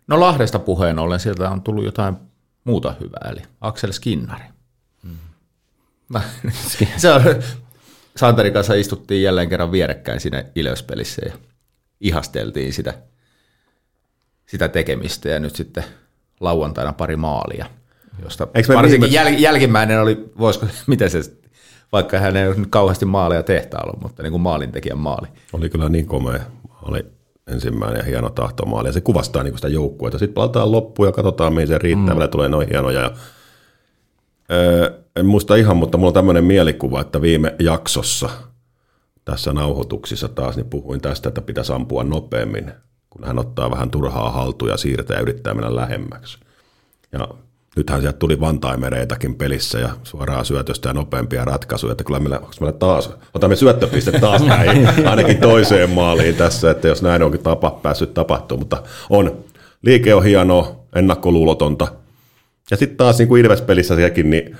No 0.06 0.20
Lahdesta 0.20 0.58
puheen 0.58 0.98
ollen, 0.98 1.20
sieltä 1.20 1.50
on 1.50 1.62
tullut 1.62 1.84
jotain 1.84 2.16
muuta 2.64 2.94
hyvää, 3.00 3.30
eli 3.30 3.42
Aksel 3.60 3.92
Skinnari. 3.92 4.44
Mm. 5.02 5.16
se 6.96 7.12
on, 7.12 7.22
Santarin 8.16 8.52
kanssa 8.52 8.74
istuttiin 8.74 9.22
jälleen 9.22 9.48
kerran 9.48 9.72
vierekkäin 9.72 10.20
siinä 10.20 10.44
Ilöspelissä 10.54 11.22
ja 11.26 11.32
ihasteltiin 12.00 12.72
sitä, 12.72 12.94
sitä 14.46 14.68
tekemistä 14.68 15.28
ja 15.28 15.40
nyt 15.40 15.56
sitten 15.56 15.84
lauantaina 16.40 16.92
pari 16.92 17.16
maalia– 17.16 17.66
josta 18.22 18.48
varsinkin 18.74 19.10
viime... 19.10 19.30
jäl, 19.30 19.34
jälkimmäinen 19.38 20.00
oli, 20.00 20.30
voisiko, 20.38 20.66
miten 20.86 21.10
se, 21.10 21.20
vaikka 21.92 22.18
hän 22.18 22.36
ei 22.36 22.54
nyt 22.54 22.68
kauheasti 22.70 23.04
maaleja 23.04 23.42
tehtaa 23.42 23.80
ollut, 23.84 24.02
mutta 24.02 24.22
niin 24.22 24.30
kuin 24.30 24.42
maalintekijän 24.42 24.98
maali. 24.98 25.26
Oli 25.52 25.70
kyllä 25.70 25.88
niin 25.88 26.06
komea. 26.06 26.40
Oli 26.82 27.06
ensimmäinen 27.46 27.98
ja 27.98 28.04
hieno 28.04 28.30
tahtomaali, 28.30 28.88
ja 28.88 28.92
se 28.92 29.00
kuvastaa 29.00 29.42
niin 29.42 29.56
sitä 29.56 29.68
joukkuetta. 29.68 30.18
Sitten 30.18 30.34
palataan 30.34 30.72
loppuun 30.72 31.08
ja 31.08 31.12
katsotaan, 31.12 31.54
mihin 31.54 31.68
se 31.68 31.78
riittää, 31.78 32.14
mm. 32.14 32.30
tulee 32.30 32.48
noin 32.48 32.68
hienoja. 32.68 33.00
Ja, 33.00 33.10
öö, 34.52 35.04
en 35.16 35.26
muista 35.26 35.56
ihan, 35.56 35.76
mutta 35.76 35.98
mulla 35.98 36.08
on 36.08 36.14
tämmöinen 36.14 36.44
mielikuva, 36.44 37.00
että 37.00 37.22
viime 37.22 37.54
jaksossa 37.58 38.30
tässä 39.24 39.52
nauhoituksissa 39.52 40.28
taas 40.28 40.56
niin 40.56 40.70
puhuin 40.70 41.00
tästä, 41.00 41.28
että 41.28 41.40
pitäisi 41.40 41.72
ampua 41.72 42.04
nopeammin, 42.04 42.72
kun 43.10 43.24
hän 43.24 43.38
ottaa 43.38 43.70
vähän 43.70 43.90
turhaa 43.90 44.30
haltuja 44.30 44.72
ja 44.72 44.76
siirtää 44.76 45.16
ja 45.16 45.22
yrittää 45.22 45.54
mennä 45.54 45.76
lähemmäksi. 45.76 46.38
Ja 47.12 47.28
nythän 47.76 48.00
sieltä 48.00 48.18
tuli 48.18 48.40
vantaimereitakin 48.40 49.34
pelissä 49.34 49.78
ja 49.78 49.88
suoraan 50.02 50.44
syötöstä 50.44 50.88
ja 50.88 50.92
nopeampia 50.92 51.44
ratkaisuja, 51.44 51.92
että 51.92 52.04
kyllä 52.04 52.20
meillä, 52.20 52.40
meillä 52.60 52.78
taas, 52.78 53.10
otamme 53.34 53.56
syöttöpiste 53.56 54.12
taas 54.12 54.42
näin, 54.46 54.88
ainakin 55.08 55.36
toiseen 55.36 55.90
maaliin 55.90 56.34
tässä, 56.34 56.70
että 56.70 56.88
jos 56.88 57.02
näin 57.02 57.22
onkin 57.22 57.42
tapa, 57.42 57.70
päässyt 57.70 58.14
tapahtumaan, 58.14 58.60
mutta 58.60 58.82
on, 59.10 59.44
liike 59.82 60.14
on 60.14 60.24
hienoa, 60.24 60.76
ennakkoluulotonta, 60.94 61.88
ja 62.70 62.76
sitten 62.76 62.96
taas 62.96 63.18
niin 63.18 63.28
kuin 63.28 63.44
Ilves-pelissä 63.44 63.96
sekin, 63.96 64.30
niin 64.30 64.56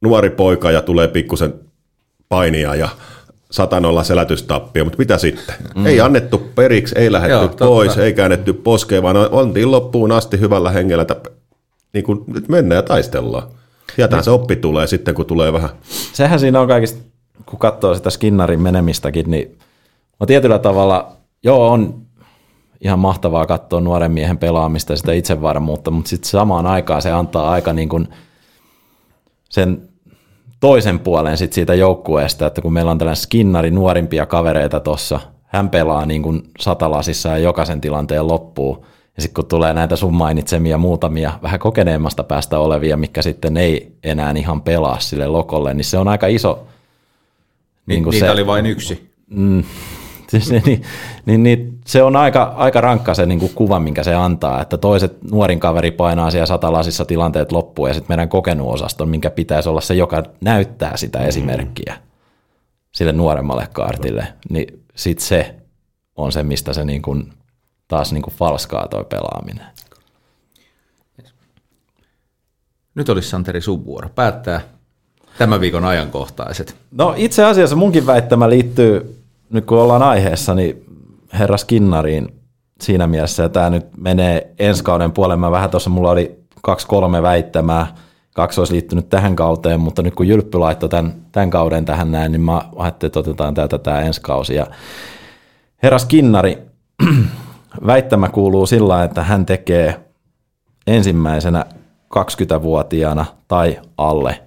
nuori 0.00 0.30
poika 0.30 0.70
ja 0.70 0.82
tulee 0.82 1.08
pikkusen 1.08 1.54
painia 2.28 2.74
ja 2.74 2.88
satanolla 3.50 4.04
selätystappia, 4.04 4.84
mutta 4.84 4.98
mitä 4.98 5.18
sitten? 5.18 5.54
Mm. 5.74 5.86
Ei 5.86 6.00
annettu 6.00 6.38
periksi, 6.54 6.94
ei 6.98 7.12
lähdetty 7.12 7.34
Joo, 7.34 7.68
pois, 7.68 7.88
totta. 7.88 8.04
ei 8.04 8.12
käännetty 8.12 8.52
poskeen, 8.52 9.02
vaan 9.02 9.16
oltiin 9.16 9.70
loppuun 9.70 10.12
asti 10.12 10.40
hyvällä 10.40 10.70
hengellä, 10.70 11.02
että 11.02 11.16
niin 11.92 12.04
kuin, 12.04 12.24
nyt 12.26 12.48
mennään 12.48 12.76
ja 12.76 12.82
taistellaan. 12.82 13.48
Sieltähän 13.96 14.24
se 14.24 14.30
oppi 14.30 14.56
tulee 14.56 14.86
sitten, 14.86 15.14
kun 15.14 15.26
tulee 15.26 15.52
vähän. 15.52 15.70
Sehän 16.12 16.40
siinä 16.40 16.60
on 16.60 16.68
kaikista, 16.68 17.02
kun 17.46 17.58
katsoo 17.58 17.94
sitä 17.94 18.10
Skinnarin 18.10 18.60
menemistäkin, 18.60 19.30
niin 19.30 19.58
on 20.20 20.26
tietyllä 20.26 20.58
tavalla, 20.58 21.12
joo, 21.42 21.68
on 21.68 22.06
ihan 22.80 22.98
mahtavaa 22.98 23.46
katsoa 23.46 23.80
nuoren 23.80 24.12
miehen 24.12 24.38
pelaamista 24.38 24.92
ja 24.92 24.96
sitä 24.96 25.12
itsevarmuutta, 25.12 25.90
mutta 25.90 26.08
sitten 26.08 26.30
samaan 26.30 26.66
aikaan 26.66 27.02
se 27.02 27.12
antaa 27.12 27.50
aika 27.50 27.72
niin 27.72 27.88
kuin 27.88 28.08
sen 29.48 29.88
toisen 30.60 30.98
puolen 30.98 31.36
sit 31.36 31.52
siitä 31.52 31.74
joukkueesta, 31.74 32.46
että 32.46 32.62
kun 32.62 32.72
meillä 32.72 32.90
on 32.90 32.98
tällainen 32.98 33.22
Skinnari 33.22 33.70
nuorimpia 33.70 34.26
kavereita 34.26 34.80
tuossa, 34.80 35.20
hän 35.44 35.70
pelaa 35.70 36.06
niin 36.06 36.22
kuin 36.22 36.42
satalasissa 36.60 37.28
ja 37.28 37.38
jokaisen 37.38 37.80
tilanteen 37.80 38.28
loppuu, 38.28 38.86
ja 39.16 39.22
sitten 39.22 39.34
kun 39.34 39.48
tulee 39.48 39.74
näitä 39.74 39.96
sun 39.96 40.14
mainitsemia 40.14 40.78
muutamia 40.78 41.38
vähän 41.42 41.60
kokeneemmasta 41.60 42.24
päästä 42.24 42.58
olevia, 42.58 42.96
mikä 42.96 43.22
sitten 43.22 43.56
ei 43.56 43.92
enää 44.02 44.34
ihan 44.36 44.62
pelaa 44.62 45.00
sille 45.00 45.26
lokolle, 45.26 45.74
niin 45.74 45.84
se 45.84 45.98
on 45.98 46.08
aika 46.08 46.26
iso. 46.26 46.66
Niin, 47.86 48.02
niin 48.02 48.10
niitä 48.10 48.26
se, 48.26 48.30
oli 48.30 48.46
vain 48.46 48.66
yksi. 48.66 49.10
Mm, 49.30 49.64
siis, 50.30 50.50
niin, 50.50 50.82
niin, 51.26 51.42
niin, 51.42 51.78
se 51.86 52.02
on 52.02 52.16
aika, 52.16 52.54
aika 52.56 52.80
rankka 52.80 53.14
se 53.14 53.26
niin 53.26 53.38
kuin 53.38 53.52
kuva, 53.54 53.80
minkä 53.80 54.02
se 54.02 54.14
antaa, 54.14 54.62
että 54.62 54.78
toiset 54.78 55.22
nuorin 55.30 55.60
kaveri 55.60 55.90
painaa 55.90 56.30
siellä 56.30 56.46
satalasissa 56.46 57.04
tilanteet 57.04 57.52
loppuun 57.52 57.88
ja 57.88 57.94
sitten 57.94 58.10
meidän 58.10 58.28
kokenut 58.28 58.74
osasto, 58.74 59.06
minkä 59.06 59.30
pitäisi 59.30 59.68
olla 59.68 59.80
se, 59.80 59.94
joka 59.94 60.22
näyttää 60.40 60.96
sitä 60.96 61.18
mm. 61.18 61.26
esimerkkiä 61.26 61.96
sille 62.92 63.12
nuoremmalle 63.12 63.68
kaartille, 63.72 64.26
niin 64.50 64.82
sitten 64.94 65.26
se 65.26 65.54
on 66.16 66.32
se, 66.32 66.42
mistä 66.42 66.72
se 66.72 66.84
niin 66.84 67.02
kuin 67.02 67.32
taas 67.88 68.12
niin 68.12 68.22
kuin 68.22 68.34
falskaa 68.34 68.88
toi 68.88 69.04
pelaaminen. 69.04 69.66
Nyt 72.94 73.08
olisi 73.08 73.28
Santeri 73.28 73.60
Subuoro 73.60 74.08
päättää 74.08 74.60
tämän 75.38 75.60
viikon 75.60 75.84
ajankohtaiset. 75.84 76.76
No 76.90 77.14
itse 77.16 77.44
asiassa 77.44 77.76
munkin 77.76 78.06
väittämä 78.06 78.50
liittyy, 78.50 79.22
nyt 79.50 79.66
kun 79.66 79.78
ollaan 79.78 80.02
aiheessa, 80.02 80.54
niin 80.54 80.84
herra 81.32 81.56
Skinnariin 81.56 82.40
siinä 82.80 83.06
mielessä, 83.06 83.42
ja 83.42 83.48
tämä 83.48 83.70
nyt 83.70 83.86
menee 83.96 84.54
ensi 84.58 84.84
kauden 84.84 85.12
puolelle. 85.12 85.36
Mä 85.36 85.50
vähän 85.50 85.70
tuossa, 85.70 85.90
mulla 85.90 86.10
oli 86.10 86.40
kaksi-kolme 86.62 87.22
väittämää, 87.22 87.94
kaksi 88.34 88.60
olisi 88.60 88.72
liittynyt 88.72 89.08
tähän 89.08 89.36
kauteen, 89.36 89.80
mutta 89.80 90.02
nyt 90.02 90.14
kun 90.14 90.28
Jylppy 90.28 90.58
laittoi 90.58 90.88
tämän, 90.88 91.14
tämän 91.32 91.50
kauden 91.50 91.84
tähän 91.84 92.12
näin, 92.12 92.32
niin 92.32 92.42
mä 92.42 92.62
ajattelin, 92.76 93.08
että 93.08 93.18
otetaan 93.18 93.54
täältä 93.54 93.78
tämä 93.78 94.00
ensi 94.00 94.20
kausi. 94.20 94.54
Ja 94.54 94.66
herra 95.82 95.98
Skinnari, 95.98 96.58
väittämä 97.86 98.28
kuuluu 98.28 98.66
sillä, 98.66 99.04
että 99.04 99.22
hän 99.22 99.46
tekee 99.46 100.00
ensimmäisenä 100.86 101.64
20-vuotiaana 102.14 103.26
tai 103.48 103.80
alle 103.98 104.42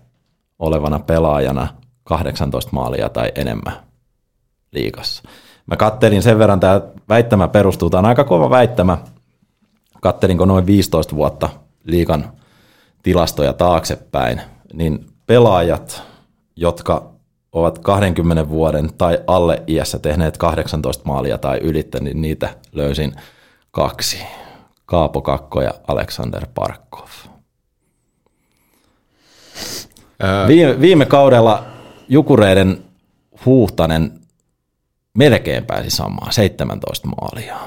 olevana 0.60 1.00
pelaajana 1.00 1.68
18 2.04 2.70
maalia 2.72 3.10
tai 3.10 3.32
enemmän 3.36 3.74
liigassa. 4.72 5.24
Mä 5.66 5.78
kattelin 5.78 6.24
sen 6.24 6.40
verran, 6.40 6.60
tämä 6.60 6.82
väittämä 7.10 7.48
perustuu, 7.48 7.90
tämä 7.90 8.00
on 8.00 8.06
aika 8.06 8.24
kova 8.24 8.50
väittämä. 8.50 8.98
Kattelinko 10.02 10.46
noin 10.46 10.66
15 10.66 11.16
vuotta 11.16 11.50
liikan 11.84 12.32
tilastoja 13.04 13.54
taaksepäin, 13.54 14.42
niin 14.74 15.06
pelaajat, 15.26 16.04
jotka 16.56 17.19
ovat 17.52 17.80
20 17.80 18.50
vuoden 18.50 18.94
tai 18.94 19.20
alle 19.28 19.64
iässä 19.68 20.00
tehneet 20.00 20.38
18 20.38 21.04
maalia 21.06 21.38
tai 21.38 21.58
ylittä, 21.58 22.00
niin 22.00 22.22
niitä 22.22 22.50
löysin 22.72 23.16
kaksi. 23.72 24.24
Kaapo 24.86 25.22
Kakko 25.22 25.62
ja 25.62 25.72
Alexander 25.88 26.48
Parkov. 26.56 27.08
Viime, 30.48 30.82
viime 30.82 31.06
kaudella 31.06 31.66
Jukureiden 32.10 32.84
Huhtanen 33.46 34.20
melkein 35.18 35.66
pääsi 35.66 35.90
samaan, 35.90 36.34
17 36.34 37.08
maalia. 37.08 37.58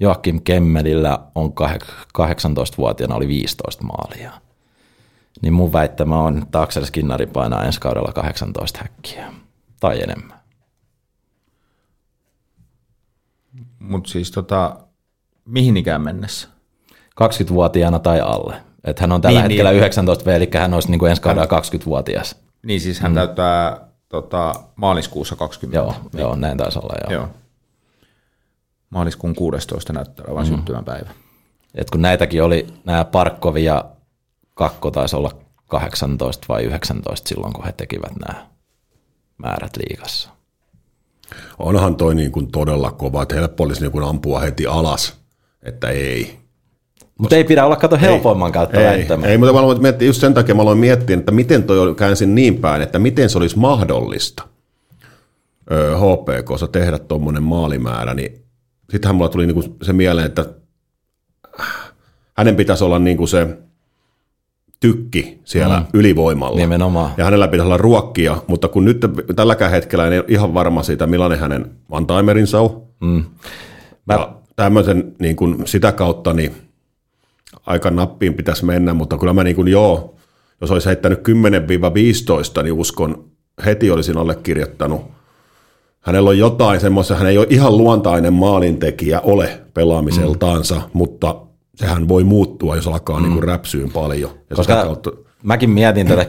Joakim 0.00 0.40
Kemmelillä 0.42 1.18
on 1.34 1.52
18-vuotiaana 2.18 3.14
oli 3.14 3.28
15 3.28 3.84
maalia. 3.84 4.32
Niin 5.42 5.52
mun 5.52 5.72
väittämä 5.72 6.18
on, 6.22 6.42
että 6.42 6.62
Aksel 6.62 6.84
Skinnari 6.84 7.26
painaa 7.26 7.64
ensi 7.64 7.80
kaudella 7.80 8.12
18 8.12 8.78
häkkiä 8.82 9.32
tai 9.80 10.02
enemmän. 10.02 10.40
Mutta 13.78 14.10
siis 14.10 14.30
tota, 14.30 14.76
mihin 15.44 15.76
ikään 15.76 16.02
mennessä? 16.02 16.48
20-vuotiaana 17.20 17.98
tai 17.98 18.20
alle. 18.20 18.62
Että 18.84 19.02
hän 19.02 19.12
on 19.12 19.20
tällä 19.20 19.40
niin, 19.40 19.50
hetkellä 19.50 19.70
niin. 19.70 19.78
19 19.78 20.24
V, 20.24 20.28
eli 20.28 20.50
hän 20.54 20.74
olisi 20.74 20.90
niin 20.90 20.98
kuin 20.98 21.10
ensi 21.10 21.22
kaudella 21.22 21.60
20-vuotias. 21.60 22.36
Niin 22.62 22.80
siis 22.80 23.00
hän 23.00 23.12
mm. 23.12 23.14
täyttää 23.14 23.80
tota, 24.08 24.54
maaliskuussa 24.76 25.36
20. 25.36 25.78
Joo, 25.78 25.94
niin. 26.12 26.20
joo 26.20 26.36
näin 26.36 26.58
taisi 26.58 26.78
olla. 26.78 26.94
Joo. 27.02 27.20
joo. 27.20 27.28
Maaliskuun 28.90 29.34
16 29.34 29.92
näyttää 29.92 30.24
olevan 30.28 30.44
mm. 30.44 30.48
syntymäpäivä. 30.48 31.10
Et 31.74 31.90
kun 31.90 32.02
näitäkin 32.02 32.42
oli, 32.42 32.66
nämä 32.84 33.04
Parkkovi 33.04 33.64
ja 33.64 33.84
Kakko 34.54 34.90
taisi 34.90 35.16
olla 35.16 35.30
18 35.66 36.46
vai 36.48 36.62
19 36.62 37.28
silloin, 37.28 37.52
kun 37.52 37.64
he 37.64 37.72
tekivät 37.72 38.12
nämä 38.26 38.46
määrät 39.38 39.76
liikassa. 39.76 40.30
Onhan 41.58 41.96
toi 41.96 42.14
niin 42.14 42.32
kuin 42.32 42.52
todella 42.52 42.90
kova, 42.90 43.22
että 43.22 43.34
helppo 43.34 43.64
olisi 43.64 43.80
niin 43.80 43.92
kuin 43.92 44.04
ampua 44.04 44.40
heti 44.40 44.66
alas, 44.66 45.20
että 45.62 45.88
ei. 45.88 46.38
Mutta 47.18 47.36
ei 47.36 47.44
pidä 47.44 47.64
olla 47.64 47.76
kato 47.76 47.98
helpoimman 48.00 48.52
kautta 48.52 48.80
ei. 48.80 49.06
Ei, 49.24 49.38
mutta 49.38 49.52
mä 49.52 49.60
aloin 49.60 49.82
miettiä, 49.82 50.06
just 50.06 50.20
sen 50.20 50.34
takia 50.34 50.54
mä 50.54 50.62
aloin 50.62 50.78
miettiä, 50.78 51.16
että 51.18 51.32
miten 51.32 51.62
toi 51.62 51.94
käänsin 51.94 52.34
niin 52.34 52.58
päin, 52.58 52.82
että 52.82 52.98
miten 52.98 53.30
se 53.30 53.38
olisi 53.38 53.58
mahdollista 53.58 54.42
HPKssa 55.96 56.68
tehdä 56.68 56.98
tuommoinen 56.98 57.42
maalimäärä, 57.42 58.14
niin 58.14 58.44
sittenhän 58.90 59.16
mulla 59.16 59.28
tuli 59.28 59.46
niinku 59.46 59.76
se 59.82 59.92
mieleen, 59.92 60.26
että 60.26 60.44
hänen 62.36 62.56
pitäisi 62.56 62.84
olla 62.84 62.98
niinku 62.98 63.26
se 63.26 63.58
tykki 64.80 65.40
siellä 65.44 65.78
mm. 65.78 65.86
ylivoimalla. 65.94 66.56
Nimenomaan. 66.56 67.12
Ja 67.16 67.24
hänellä 67.24 67.48
pitäisi 67.48 67.66
olla 67.66 67.76
ruokkia, 67.76 68.36
mutta 68.46 68.68
kun 68.68 68.84
nyt 68.84 69.00
tälläkään 69.36 69.70
hetkellä 69.70 70.06
en 70.06 70.12
ole 70.12 70.24
ihan 70.28 70.54
varma 70.54 70.82
siitä, 70.82 71.06
millainen 71.06 71.38
hänen 71.38 71.70
one-timerinsa 71.90 72.60
on. 72.60 72.82
Mm. 73.00 73.24
Mä... 74.06 74.14
Ja 74.14 74.32
tämmöisen 74.56 75.14
niin 75.18 75.36
kuin 75.36 75.66
sitä 75.66 75.92
kautta 75.92 76.32
niin 76.32 76.52
aika 77.66 77.90
nappiin 77.90 78.34
pitäisi 78.34 78.64
mennä, 78.64 78.94
mutta 78.94 79.18
kyllä 79.18 79.32
mä 79.32 79.44
niin 79.44 79.56
kuin 79.56 79.68
joo, 79.68 80.14
jos 80.60 80.70
olisi 80.70 80.86
heittänyt 80.86 81.28
10-15, 82.58 82.62
niin 82.62 82.72
uskon 82.72 83.24
heti 83.64 83.90
olisin 83.90 84.16
allekirjoittanut. 84.16 85.00
Hänellä 86.00 86.30
on 86.30 86.38
jotain 86.38 86.80
semmoista, 86.80 87.14
hän 87.14 87.26
ei 87.26 87.38
ole 87.38 87.46
ihan 87.50 87.76
luontainen 87.78 88.32
maalintekijä 88.32 89.20
ole 89.20 89.60
pelaamiseltaansa, 89.74 90.74
mm. 90.74 90.82
mutta 90.92 91.36
sehän 91.80 92.08
voi 92.08 92.24
muuttua, 92.24 92.76
jos 92.76 92.88
alkaa 92.88 93.16
mm. 93.16 93.22
niin 93.22 93.32
kuin 93.32 93.44
räpsyyn 93.44 93.90
paljon. 93.90 94.30
Ja 94.50 94.56
Koska 94.56 94.82
kautta... 94.82 95.10
mäkin 95.42 95.70
mietin 95.70 96.06
tätä 96.06 96.26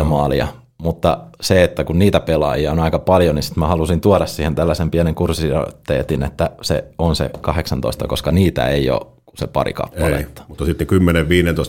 10-15 0.00 0.04
maalia, 0.04 0.48
mutta 0.78 1.18
se, 1.40 1.64
että 1.64 1.84
kun 1.84 1.98
niitä 1.98 2.20
pelaajia 2.20 2.72
on 2.72 2.80
aika 2.80 2.98
paljon, 2.98 3.34
niin 3.34 3.42
sitten 3.42 3.60
mä 3.60 3.68
halusin 3.68 4.00
tuoda 4.00 4.26
siihen 4.26 4.54
tällaisen 4.54 4.90
pienen 4.90 5.14
kurssiteetin, 5.14 6.22
että 6.22 6.50
se 6.62 6.84
on 6.98 7.16
se 7.16 7.30
18, 7.40 8.08
koska 8.08 8.32
niitä 8.32 8.68
ei 8.68 8.90
ole 8.90 9.00
se 9.34 9.46
pari 9.46 9.72
kappaletta. 9.72 10.42
Ei, 10.42 10.48
mutta 10.48 10.64
sitten 10.64 10.86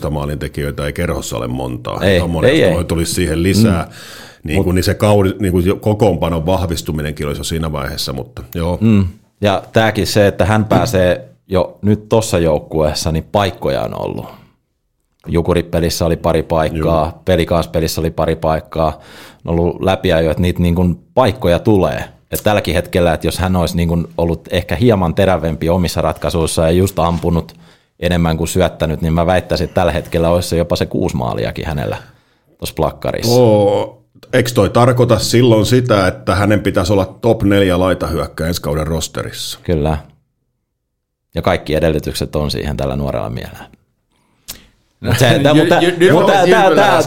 10-15 0.06 0.10
maalintekijöitä 0.10 0.86
ei 0.86 0.92
kerhossa 0.92 1.36
ole 1.36 1.46
montaa. 1.46 2.00
Ei, 2.02 2.20
ei, 2.44 2.62
ei. 2.62 2.84
tulisi 2.84 3.14
siihen 3.14 3.42
lisää. 3.42 3.82
Mm. 3.82 3.90
Niin, 4.44 4.56
kuin, 4.56 4.66
Mut, 4.68 4.74
niin 4.74 4.84
se 4.84 4.94
kaudi, 4.94 5.34
niin 5.40 5.52
kuin 5.52 5.80
kokoonpanon 5.80 6.46
vahvistuminenkin 6.46 7.26
olisi 7.26 7.40
jo 7.40 7.44
siinä 7.44 7.72
vaiheessa, 7.72 8.12
mutta 8.12 8.42
joo. 8.54 8.78
Mm. 8.80 9.06
Ja 9.40 9.62
tämäkin 9.72 10.06
se, 10.06 10.26
että 10.26 10.44
hän 10.44 10.64
pääsee 10.64 11.28
jo 11.48 11.78
nyt 11.82 12.08
tuossa 12.08 12.38
joukkueessa, 12.38 13.12
niin 13.12 13.24
paikkoja 13.32 13.82
on 13.82 14.00
ollut. 14.00 14.26
Jukuripelissä 15.26 16.06
oli 16.06 16.16
pari 16.16 16.42
paikkaa, 16.42 17.04
Joo. 17.04 17.22
pelikaaspelissä 17.24 18.00
oli 18.00 18.10
pari 18.10 18.36
paikkaa. 18.36 19.00
On 19.44 19.60
ollut 19.60 19.82
läpiajo, 19.82 20.30
että 20.30 20.42
niitä 20.42 20.62
niin 20.62 20.74
kuin 20.74 20.98
paikkoja 21.14 21.58
tulee. 21.58 22.04
Et 22.30 22.40
tälläkin 22.44 22.74
hetkellä, 22.74 23.14
että 23.14 23.26
jos 23.26 23.38
hän 23.38 23.56
olisi 23.56 23.76
niin 23.76 23.88
kuin 23.88 24.06
ollut 24.18 24.48
ehkä 24.50 24.76
hieman 24.76 25.14
terävempi 25.14 25.68
omissa 25.68 26.00
ratkaisuissa 26.00 26.62
ja 26.62 26.70
just 26.70 26.98
ampunut 26.98 27.54
enemmän 28.00 28.36
kuin 28.36 28.48
syöttänyt, 28.48 29.02
niin 29.02 29.12
mä 29.12 29.26
väittäisin, 29.26 29.64
että 29.64 29.74
tällä 29.74 29.92
hetkellä 29.92 30.30
olisi 30.30 30.48
se 30.48 30.56
jopa 30.56 30.76
se 30.76 30.86
kuusi 30.86 31.16
maaliakin 31.16 31.66
hänellä 31.66 31.96
tuossa 32.58 32.74
plakkarissa. 32.74 33.32
Oo, 33.32 34.02
eikö 34.32 34.50
toi 34.50 34.70
tarkoita 34.70 35.18
silloin 35.18 35.66
sitä, 35.66 36.06
että 36.06 36.34
hänen 36.34 36.60
pitäisi 36.60 36.92
olla 36.92 37.18
top 37.20 37.42
neljä 37.42 37.78
laitahyökkä 37.78 38.46
ensi 38.46 38.62
kauden 38.62 38.86
rosterissa? 38.86 39.58
Kyllä. 39.62 39.98
Ja 41.34 41.42
kaikki 41.42 41.74
edellytykset 41.74 42.36
on 42.36 42.50
siihen 42.50 42.76
tällä 42.76 42.96
nuorella 42.96 43.30
mielellä. 43.30 43.64
Mutta 45.00 45.24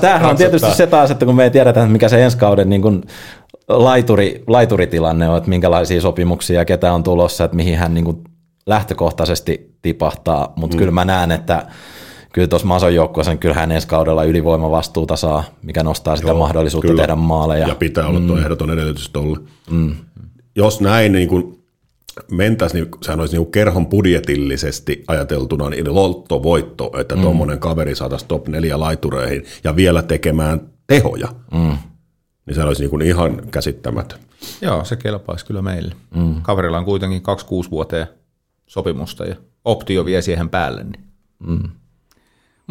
tämähän 0.01 0.29
on 0.29 0.37
tietysti 0.37 0.71
se 0.71 0.87
taas, 0.87 1.11
että 1.11 1.25
kun 1.25 1.35
me 1.35 1.43
ei 1.43 1.51
tiedetä, 1.51 1.85
mikä 1.85 2.09
se 2.09 2.23
ensi 2.23 2.37
kauden 2.37 2.69
niin 2.69 2.81
kuin 2.81 3.03
laituri, 3.67 4.43
laituritilanne 4.47 5.29
on, 5.29 5.37
että 5.37 5.49
minkälaisia 5.49 6.01
sopimuksia 6.01 6.59
ja 6.59 6.65
ketä 6.65 6.93
on 6.93 7.03
tulossa, 7.03 7.43
että 7.43 7.55
mihin 7.57 7.77
hän 7.77 7.93
niin 7.93 8.05
kuin 8.05 8.23
lähtökohtaisesti 8.65 9.75
tipahtaa, 9.81 10.53
mutta 10.55 10.75
mm. 10.75 10.79
kyllä 10.79 10.91
mä 10.91 11.05
näen, 11.05 11.31
että 11.31 11.65
kyllä 12.33 12.47
tuossa 12.47 12.67
Mason 12.67 12.95
joukkueessa, 12.95 13.35
kyllä 13.35 13.55
hän 13.55 13.71
ensi 13.71 13.87
kaudella 13.87 14.23
ylivoimavastuuta 14.23 15.15
saa, 15.15 15.43
mikä 15.61 15.83
nostaa 15.83 16.15
sitä 16.15 16.29
Joo, 16.29 16.37
mahdollisuutta 16.37 16.87
kyllä. 16.87 17.01
tehdä 17.01 17.15
maaleja. 17.15 17.67
Ja 17.67 17.75
pitää 17.75 18.07
olla 18.07 18.19
mm. 18.19 18.27
tuo 18.27 18.37
ehdoton 18.37 18.71
edellytys 18.71 19.09
tuolle. 19.09 19.37
Mm. 19.69 19.95
Jos 20.55 20.81
näin 20.81 21.11
niin 21.11 21.27
kuin 21.27 21.60
mentäisiin, 22.31 22.83
niin 22.83 22.91
sehän 23.01 23.19
olisi 23.19 23.37
niin 23.37 23.51
kerhon 23.51 23.87
budjetillisesti 23.87 25.03
ajateltuna 25.07 25.69
niin 25.69 25.95
lottovoitto, 25.95 26.91
että 26.99 27.15
mm. 27.15 27.21
tuommoinen 27.21 27.59
kaveri 27.59 27.95
saataisiin 27.95 28.27
top 28.27 28.47
neljä 28.47 28.79
laitureihin 28.79 29.45
ja 29.63 29.75
vielä 29.75 30.03
tekemään 30.03 30.69
tehoja. 30.87 31.27
Mm. 31.53 31.77
Niin 32.45 32.55
se 32.55 32.63
olisi 32.63 32.87
niin 32.87 33.01
ihan 33.01 33.41
käsittämätön. 33.51 34.19
Joo, 34.61 34.83
se 34.85 34.95
kelpaisi 34.95 35.45
kyllä 35.45 35.61
meille. 35.61 35.95
Mm. 36.15 36.41
Kaverilla 36.41 36.77
on 36.77 36.85
kuitenkin 36.85 37.21
2-6 37.67 37.71
vuoteen 37.71 38.07
sopimusta 38.67 39.25
ja 39.25 39.35
optio 39.65 40.05
vie 40.05 40.21
siihen 40.21 40.49
päälle. 40.49 40.83
Niin. 40.83 41.03
Mm. 41.39 41.69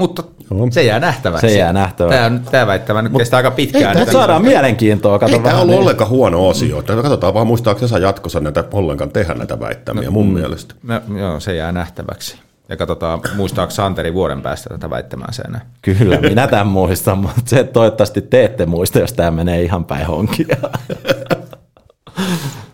Mutta 0.00 0.22
Joo. 0.50 0.68
se 0.70 0.82
jää 0.82 1.00
nähtäväksi. 1.00 1.48
Se 1.48 1.58
jää 1.58 1.72
nähtäväksi. 1.72 2.18
Tämä, 2.18 2.40
tämä 2.50 2.66
väittämä 2.66 3.02
nyt 3.02 3.12
Mut, 3.12 3.20
kestää 3.20 3.36
aika 3.36 3.50
pitkään. 3.50 3.98
Ei, 3.98 4.06
saadaan 4.06 4.42
mielenkiintoa. 4.42 5.18
Kato 5.18 5.32
ei 5.32 5.38
tämä 5.38 5.56
ollut 5.56 5.68
niin. 5.68 5.80
ollenkaan 5.80 6.10
huono 6.10 6.48
osio. 6.48 6.80
Mm. 6.80 7.02
Katsotaan 7.02 7.34
vaan 7.34 7.46
muistaako 7.46 7.88
saa 7.88 7.98
jatkossa 7.98 8.40
näitä 8.40 8.64
ollenkaan 8.72 9.10
tehdä 9.10 9.34
näitä 9.34 9.60
väittämiä 9.60 10.04
no, 10.04 10.10
mun 10.10 10.26
mm, 10.26 10.34
mielestä. 10.34 10.74
No, 10.82 11.00
joo, 11.18 11.40
se 11.40 11.54
jää 11.54 11.72
nähtäväksi. 11.72 12.38
Ja 12.68 12.76
katsotaan, 12.76 13.20
muistaako 13.36 13.70
Santeri 13.70 14.14
vuoden 14.14 14.42
päästä 14.42 14.70
tätä 14.70 14.90
väittämää 14.90 15.32
sen. 15.32 15.60
Kyllä, 15.82 16.20
minä 16.20 16.46
tämän 16.46 16.66
muistan, 16.66 17.18
mutta 17.18 17.40
se 17.46 17.64
toivottavasti 17.64 18.22
te 18.22 18.44
ette 18.44 18.66
muista, 18.66 18.98
jos 18.98 19.12
tämä 19.12 19.30
menee 19.30 19.62
ihan 19.62 19.84
päin 19.84 20.06
honkia. 20.06 20.56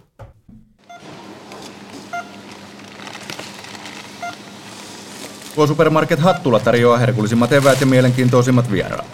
Supermarket 5.56 6.18
Hattula 6.18 6.60
tarjoaa 6.60 6.98
herkullisimmat 6.98 7.52
eväät 7.52 7.80
ja 7.80 7.86
mielenkiintoisimmat 7.86 8.70
vieraat. 8.70 9.06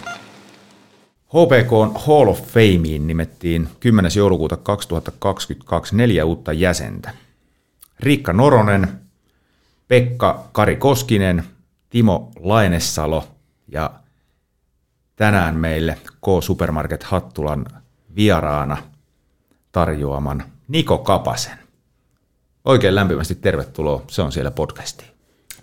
HPK 1.27 2.01
Hall 2.07 2.27
of 2.27 2.41
Fameen 2.41 3.07
nimettiin 3.07 3.69
10. 3.79 4.11
joulukuuta 4.15 4.57
2022 4.57 5.95
neljä 5.95 6.25
uutta 6.25 6.53
jäsentä. 6.53 7.13
Riikka 7.99 8.33
Noronen, 8.33 8.99
Pekka 9.87 10.49
Kari 10.51 10.75
Koskinen, 10.75 11.43
Timo 11.89 12.31
Lainessalo 12.39 13.27
ja 13.67 13.91
tänään 15.15 15.55
meille 15.55 15.97
K-Supermarket 16.21 17.03
Hattulan 17.03 17.65
vieraana 18.15 18.77
tarjoaman 19.71 20.43
Niko 20.67 20.97
Kapasen. 20.97 21.57
Oikein 22.65 22.95
lämpimästi 22.95 23.35
tervetuloa, 23.35 24.01
se 24.07 24.21
on 24.21 24.31
siellä 24.31 24.51
podcastiin. 24.51 25.12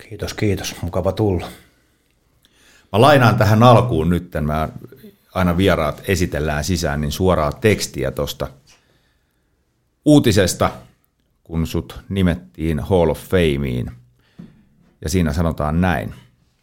Kiitos, 0.09 0.33
kiitos. 0.33 0.75
Mukava 0.81 1.11
tulla. 1.11 1.47
Mä 2.91 3.01
lainaan 3.01 3.37
tähän 3.37 3.63
alkuun 3.63 4.09
nyt, 4.09 4.31
mä 4.41 4.69
aina 5.33 5.57
vieraat 5.57 6.01
esitellään 6.07 6.63
sisään, 6.63 7.01
niin 7.01 7.11
suoraa 7.11 7.51
tekstiä 7.51 8.11
tuosta 8.11 8.47
uutisesta, 10.05 10.71
kun 11.43 11.67
sut 11.67 11.99
nimettiin 12.09 12.79
Hall 12.79 13.09
of 13.09 13.19
Fameen. 13.19 13.91
Ja 15.01 15.09
siinä 15.09 15.33
sanotaan 15.33 15.81
näin. 15.81 16.13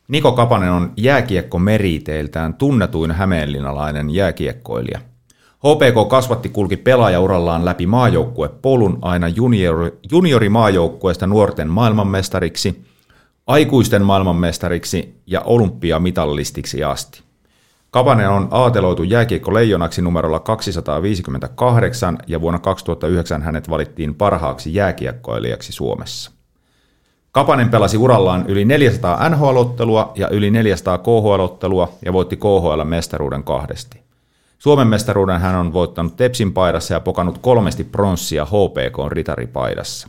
Niko 0.09 0.33
Kapanen 0.33 0.71
on 0.71 0.93
jääkiekko 0.97 1.59
meriteiltään 1.59 2.55
tunnetuin 2.55 3.11
hämeenlinalainen 3.13 4.11
jääkiekkoilija. 4.11 5.01
HPK 5.59 6.09
kasvatti 6.09 6.49
kulki 6.49 6.77
pelaajaurallaan 6.77 7.65
läpi 7.65 7.87
maajoukkuepolun 7.87 8.99
aina 9.03 9.29
juniori, 9.29 9.91
juniorimaajoukkueesta 10.11 11.27
nuorten 11.27 11.69
maailmanmestariksi, 11.69 12.85
aikuisten 13.49 14.03
maailmanmestariksi 14.03 15.15
ja 15.27 15.41
olympiamitallistiksi 15.41 16.85
asti. 16.85 17.23
Kapanen 17.91 18.31
on 18.31 18.49
aateloitu 18.51 19.03
jääkiekko 19.03 19.55
leijonaksi 19.55 20.03
numerolla 20.03 20.41
258 20.41 22.19
ja 22.27 22.41
vuonna 22.41 22.59
2009 22.59 23.43
hänet 23.43 23.71
valittiin 23.71 24.15
parhaaksi 24.15 24.75
jääkiekkoilijaksi 24.75 25.73
Suomessa. 25.73 26.31
Kapanen 27.33 27.69
pelasi 27.69 27.97
urallaan 27.97 28.45
yli 28.49 28.65
400 28.65 29.29
NHL-ottelua 29.29 30.13
ja 30.15 30.29
yli 30.29 30.51
400 30.51 30.99
KHL-ottelua 30.99 31.93
ja 32.05 32.13
voitti 32.13 32.37
KHL-mestaruuden 32.37 33.43
kahdesti. 33.45 34.03
Suomen 34.59 34.89
mestaruuden 34.89 35.41
hän 35.41 35.55
on 35.55 35.73
voittanut 35.73 36.17
Tepsin 36.17 36.53
paidassa 36.53 36.95
ja 36.95 37.01
pokannut 37.01 37.39
kolmesti 37.39 37.85
pronssia 37.85 38.45
HPK 38.45 39.13
ritaripaidassa. 39.13 40.09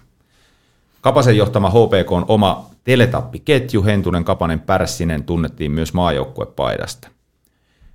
Kapasen 1.01 1.37
johtama 1.37 1.69
HPK 1.69 2.11
on 2.11 2.25
oma 2.27 2.69
teletappiketju 2.89 3.83
Hentunen 3.83 4.23
Kapanen 4.23 4.59
Pärssinen 4.59 5.23
tunnettiin 5.23 5.71
myös 5.71 5.93
maajoukkuepaidasta. 5.93 7.09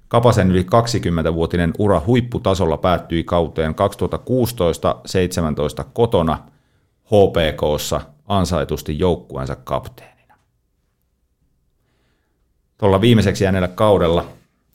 Kapasen 0.09 0.51
yli 0.51 0.63
20-vuotinen 0.63 1.73
ura 1.79 2.03
huipputasolla 2.07 2.77
päättyi 2.77 3.25
kauteen 3.25 3.75
2016-17 5.83 5.85
kotona 5.93 6.39
HPKssa 7.05 8.01
ansaitusti 8.27 8.99
joukkueensa 8.99 9.57
kapteenina. 9.57 10.35
Tuolla 12.79 13.01
viimeiseksi 13.01 13.45
jääneellä 13.45 13.69
kaudella 13.69 14.27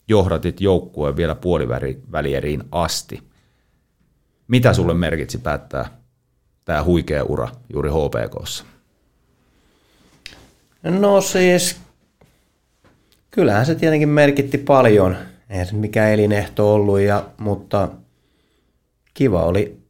johdatit 0.08 0.60
joukkueen 0.60 1.16
vielä 1.16 1.34
puolivälieriin 1.34 2.64
asti. 2.72 3.22
Mitä 4.48 4.72
sulle 4.72 4.94
merkitsi 4.94 5.38
päättää 5.38 6.00
tämä 6.64 6.84
huikea 6.84 7.24
ura 7.24 7.48
juuri 7.72 7.90
HPKssa? 7.90 8.64
No 10.82 11.20
siis, 11.20 11.76
kyllähän 13.30 13.66
se 13.66 13.74
tietenkin 13.74 14.08
merkitti 14.08 14.58
paljon. 14.58 15.16
Eihän 15.50 15.66
se 15.66 15.74
mikään 15.74 16.10
elinehto 16.10 16.74
ollut, 16.74 17.00
ja, 17.00 17.24
mutta 17.38 17.88
kiva 19.14 19.42
oli 19.42 19.80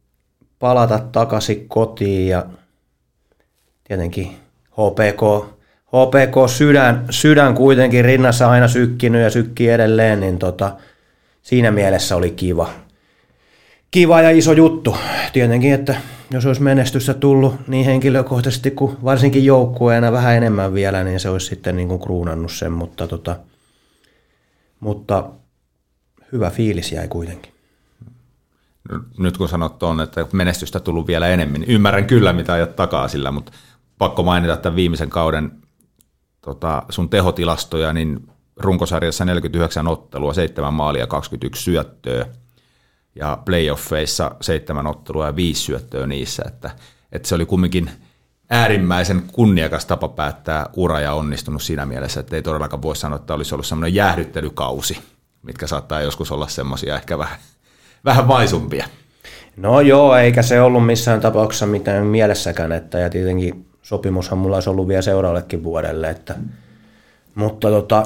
palata 0.59 0.99
takaisin 0.99 1.67
kotiin 1.67 2.27
ja 2.27 2.45
tietenkin 3.83 4.35
HPK, 4.71 5.51
HPK 5.87 6.49
sydän, 6.49 7.05
sydän 7.09 7.55
kuitenkin 7.55 8.05
rinnassa 8.05 8.49
aina 8.49 8.67
sykkinyt 8.67 9.21
ja 9.21 9.29
sykkii 9.29 9.69
edelleen, 9.69 10.19
niin 10.19 10.39
tota, 10.39 10.77
siinä 11.41 11.71
mielessä 11.71 12.15
oli 12.15 12.31
kiva. 12.31 12.69
Kiva 13.91 14.21
ja 14.21 14.29
iso 14.29 14.53
juttu. 14.53 14.97
Tietenkin, 15.33 15.73
että 15.73 15.95
jos 16.31 16.45
olisi 16.45 16.61
menestystä 16.61 17.13
tullut 17.13 17.67
niin 17.67 17.85
henkilökohtaisesti 17.85 18.71
kuin 18.71 18.97
varsinkin 19.03 19.45
joukkueena 19.45 20.11
vähän 20.11 20.35
enemmän 20.35 20.73
vielä, 20.73 21.03
niin 21.03 21.19
se 21.19 21.29
olisi 21.29 21.45
sitten 21.45 21.75
niin 21.75 21.87
kuin 21.87 22.01
kruunannut 22.01 22.51
sen, 22.51 22.71
mutta, 22.71 23.07
tota, 23.07 23.35
mutta 24.79 25.29
hyvä 26.31 26.49
fiilis 26.49 26.91
jäi 26.91 27.07
kuitenkin. 27.07 27.51
Nyt 29.17 29.37
kun 29.37 29.49
sanot 29.49 29.79
tuon, 29.79 30.01
että 30.01 30.25
menestystä 30.33 30.79
tullut 30.79 31.07
vielä 31.07 31.27
enemmän, 31.27 31.61
niin 31.61 31.71
ymmärrän 31.71 32.07
kyllä 32.07 32.33
mitä 32.33 32.53
ajat 32.53 32.75
takaa 32.75 33.07
sillä, 33.07 33.31
mutta 33.31 33.51
pakko 33.97 34.23
mainita 34.23 34.57
tämän 34.57 34.75
viimeisen 34.75 35.09
kauden 35.09 35.51
tota, 36.41 36.83
sun 36.89 37.09
tehotilastoja, 37.09 37.93
niin 37.93 38.27
runkosarjassa 38.57 39.25
49 39.25 39.87
ottelua, 39.87 40.33
7 40.33 40.73
maalia, 40.73 41.07
21 41.07 41.63
syöttöä 41.63 42.25
ja 43.15 43.37
playoffeissa 43.45 44.31
7 44.41 44.87
ottelua 44.87 45.25
ja 45.25 45.35
5 45.35 45.61
syöttöä 45.61 46.07
niissä, 46.07 46.43
että, 46.47 46.69
että 47.11 47.27
se 47.27 47.35
oli 47.35 47.45
kumminkin 47.45 47.89
äärimmäisen 48.49 49.23
kunniakas 49.31 49.85
tapa 49.85 50.07
päättää 50.07 50.69
ura 50.75 50.99
ja 50.99 51.13
onnistunut 51.13 51.61
siinä 51.61 51.85
mielessä, 51.85 52.19
että 52.19 52.35
ei 52.35 52.41
todellakaan 52.41 52.81
voi 52.81 52.95
sanoa, 52.95 53.15
että 53.15 53.33
olisi 53.33 53.55
ollut 53.55 53.65
semmoinen 53.65 53.95
jäähdyttelykausi, 53.95 54.97
mitkä 55.43 55.67
saattaa 55.67 56.01
joskus 56.01 56.31
olla 56.31 56.47
semmoisia 56.47 56.95
ehkä 56.95 57.17
vähän, 57.17 57.37
vähän 58.05 58.27
vaisumpia. 58.27 58.85
No 59.57 59.81
joo, 59.81 60.15
eikä 60.15 60.41
se 60.41 60.61
ollut 60.61 60.85
missään 60.85 61.21
tapauksessa 61.21 61.65
mitään 61.65 62.05
mielessäkään, 62.05 62.71
että 62.71 62.99
ja 62.99 63.09
tietenkin 63.09 63.65
sopimushan 63.81 64.37
mulla 64.37 64.55
olisi 64.55 64.69
ollut 64.69 64.87
vielä 64.87 65.01
seuraallekin 65.01 65.63
vuodelle, 65.63 66.09
että, 66.09 66.35
mutta 67.35 67.69
tota, 67.69 68.05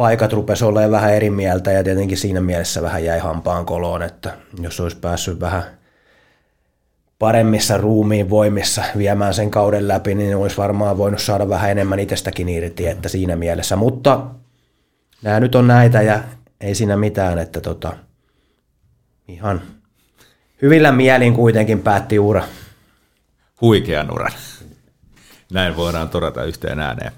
paikat 0.00 0.32
rupesi 0.32 0.64
olemaan 0.64 0.90
vähän 0.90 1.14
eri 1.14 1.30
mieltä 1.30 1.72
ja 1.72 1.84
tietenkin 1.84 2.16
siinä 2.16 2.40
mielessä 2.40 2.82
vähän 2.82 3.04
jäi 3.04 3.18
hampaan 3.18 3.66
koloon, 3.66 4.02
että 4.02 4.32
jos 4.60 4.80
olisi 4.80 4.96
päässyt 4.96 5.40
vähän 5.40 5.62
paremmissa 7.18 7.76
ruumiin 7.76 8.30
voimissa 8.30 8.84
viemään 8.98 9.34
sen 9.34 9.50
kauden 9.50 9.88
läpi, 9.88 10.14
niin 10.14 10.36
olisi 10.36 10.56
varmaan 10.56 10.98
voinut 10.98 11.20
saada 11.20 11.48
vähän 11.48 11.70
enemmän 11.70 11.98
itsestäkin 11.98 12.48
irti, 12.48 12.86
että 12.86 13.08
siinä 13.08 13.36
mielessä. 13.36 13.76
Mutta 13.76 14.26
nämä 15.22 15.40
nyt 15.40 15.54
on 15.54 15.66
näitä 15.66 16.02
ja 16.02 16.20
ei 16.60 16.74
siinä 16.74 16.96
mitään, 16.96 17.38
että 17.38 17.60
tota, 17.60 17.96
ihan 19.28 19.62
hyvillä 20.62 20.92
mielin 20.92 21.34
kuitenkin 21.34 21.82
päätti 21.82 22.18
ura. 22.18 22.44
Huikean 23.60 24.14
uran. 24.14 24.32
Näin 25.50 25.76
voidaan 25.76 26.08
todeta 26.08 26.44
yhteen 26.44 26.78
ääneen. 26.78 27.12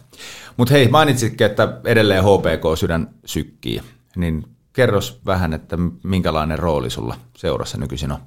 Mutta 0.56 0.74
hei, 0.74 0.88
mainitsitkin, 0.88 1.46
että 1.46 1.68
edelleen 1.84 2.22
HPK 2.22 2.78
sydän 2.78 3.10
sykkii, 3.24 3.82
niin 4.16 4.44
kerros 4.72 5.20
vähän, 5.26 5.52
että 5.52 5.76
minkälainen 6.04 6.58
rooli 6.58 6.90
sulla 6.90 7.16
seurassa 7.36 7.78
nykyisin 7.78 8.12
on? 8.12 8.18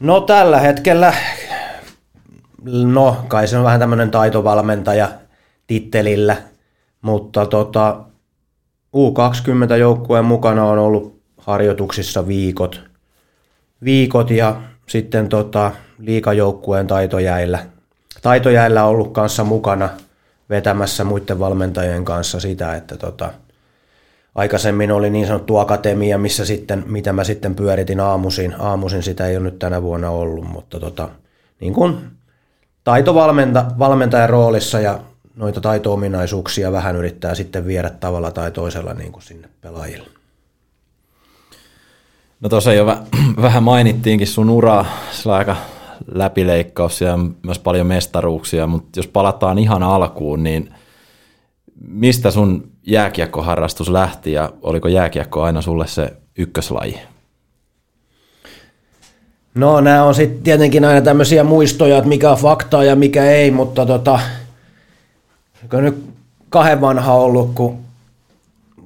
No 0.00 0.20
tällä 0.20 0.60
hetkellä, 0.60 1.14
no 2.84 3.24
kai 3.28 3.48
se 3.48 3.58
on 3.58 3.64
vähän 3.64 3.80
tämmöinen 3.80 4.10
taitovalmentaja 4.10 5.08
tittelillä, 5.66 6.36
mutta 7.02 7.46
tota, 7.46 8.00
U20-joukkueen 8.96 10.24
mukana 10.24 10.64
on 10.64 10.78
ollut 10.78 11.22
harjoituksissa 11.38 12.26
viikot, 12.26 12.82
viikot 13.84 14.30
ja 14.30 14.62
sitten 14.86 15.28
tota, 15.28 15.72
liikajoukkueen 15.98 16.86
taitojäillä 16.86 17.71
taitojäillä 18.22 18.84
ollut 18.84 19.12
kanssa 19.12 19.44
mukana 19.44 19.88
vetämässä 20.50 21.04
muiden 21.04 21.38
valmentajien 21.38 22.04
kanssa 22.04 22.40
sitä, 22.40 22.76
että 22.76 22.96
tota, 22.96 23.30
aikaisemmin 24.34 24.92
oli 24.92 25.10
niin 25.10 25.26
sanottu 25.26 25.56
akatemia, 25.56 26.18
missä 26.18 26.44
sitten, 26.44 26.84
mitä 26.86 27.12
mä 27.12 27.24
sitten 27.24 27.54
pyöritin 27.54 28.00
aamuisin. 28.00 28.54
Aamuisin 28.58 29.02
sitä 29.02 29.26
ei 29.26 29.36
ole 29.36 29.44
nyt 29.44 29.58
tänä 29.58 29.82
vuonna 29.82 30.10
ollut, 30.10 30.44
mutta 30.44 30.80
tota, 30.80 31.08
niin 31.60 31.72
kuin 31.72 31.98
taitovalmentajan 32.84 34.30
roolissa 34.30 34.80
ja 34.80 35.00
noita 35.36 35.60
taito-ominaisuuksia 35.60 36.72
vähän 36.72 36.96
yrittää 36.96 37.34
sitten 37.34 37.66
viedä 37.66 37.90
tavalla 37.90 38.30
tai 38.30 38.50
toisella 38.50 38.94
niin 38.94 39.12
kuin 39.12 39.22
sinne 39.22 39.48
pelaajille. 39.60 40.08
No 42.40 42.48
tuossa 42.48 42.72
jo 42.72 42.86
vähän 43.42 43.62
mainittiinkin 43.62 44.26
sun 44.26 44.50
uraa, 44.50 44.86
sillä 45.12 45.34
aika 45.34 45.56
läpileikkaus 46.06 47.00
ja 47.00 47.18
myös 47.42 47.58
paljon 47.58 47.86
mestaruuksia, 47.86 48.66
mutta 48.66 48.98
jos 48.98 49.06
palataan 49.06 49.58
ihan 49.58 49.82
alkuun, 49.82 50.42
niin 50.42 50.74
mistä 51.88 52.30
sun 52.30 52.70
jääkiekkoharrastus 52.86 53.88
lähti 53.88 54.32
ja 54.32 54.52
oliko 54.62 54.88
jääkiekko 54.88 55.42
aina 55.42 55.62
sulle 55.62 55.86
se 55.86 56.12
ykköslaji? 56.38 56.98
No 59.54 59.80
nämä 59.80 60.04
on 60.04 60.14
sitten 60.14 60.42
tietenkin 60.42 60.84
aina 60.84 61.00
tämmöisiä 61.00 61.44
muistoja, 61.44 61.98
että 61.98 62.08
mikä 62.08 62.30
on 62.30 62.38
faktaa 62.38 62.84
ja 62.84 62.96
mikä 62.96 63.24
ei, 63.24 63.50
mutta 63.50 63.86
tota, 63.86 64.20
nyt 65.72 66.04
kahden 66.48 66.80
vanha 66.80 67.14
ollut, 67.14 67.50
kun 67.54 67.78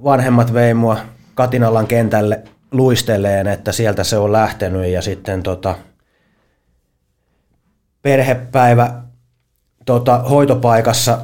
vanhemmat 0.04 0.54
vei 0.54 0.74
mua 0.74 0.96
Katinalan 1.34 1.86
kentälle 1.86 2.42
luisteleen, 2.72 3.46
että 3.46 3.72
sieltä 3.72 4.04
se 4.04 4.18
on 4.18 4.32
lähtenyt 4.32 4.86
ja 4.86 5.02
sitten 5.02 5.42
tota, 5.42 5.74
perhepäivä 8.06 9.02
tota, 9.86 10.18
hoitopaikassa 10.18 11.18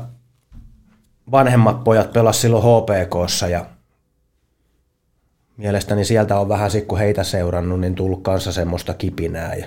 vanhemmat 1.30 1.84
pojat 1.84 2.12
pelas 2.12 2.40
silloin 2.40 2.64
HPKssa 2.64 3.48
ja 3.48 3.66
mielestäni 5.56 6.04
sieltä 6.04 6.38
on 6.38 6.48
vähän 6.48 6.70
kun 6.88 6.98
heitä 6.98 7.24
seurannut, 7.24 7.80
niin 7.80 7.94
tullut 7.94 8.22
kanssa 8.22 8.52
semmoista 8.52 8.94
kipinää 8.94 9.54
ja 9.54 9.66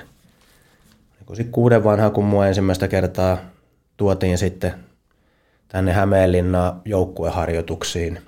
oliko 1.27 1.43
kuuden 1.51 1.83
vanha, 1.83 2.09
kun 2.09 2.25
mua 2.25 2.47
ensimmäistä 2.47 2.87
kertaa 2.87 3.37
tuotiin 3.97 4.37
sitten 4.37 4.73
tänne 5.67 5.93
Hämeenlinnaan 5.93 6.81
joukkueharjoituksiin, 6.85 8.21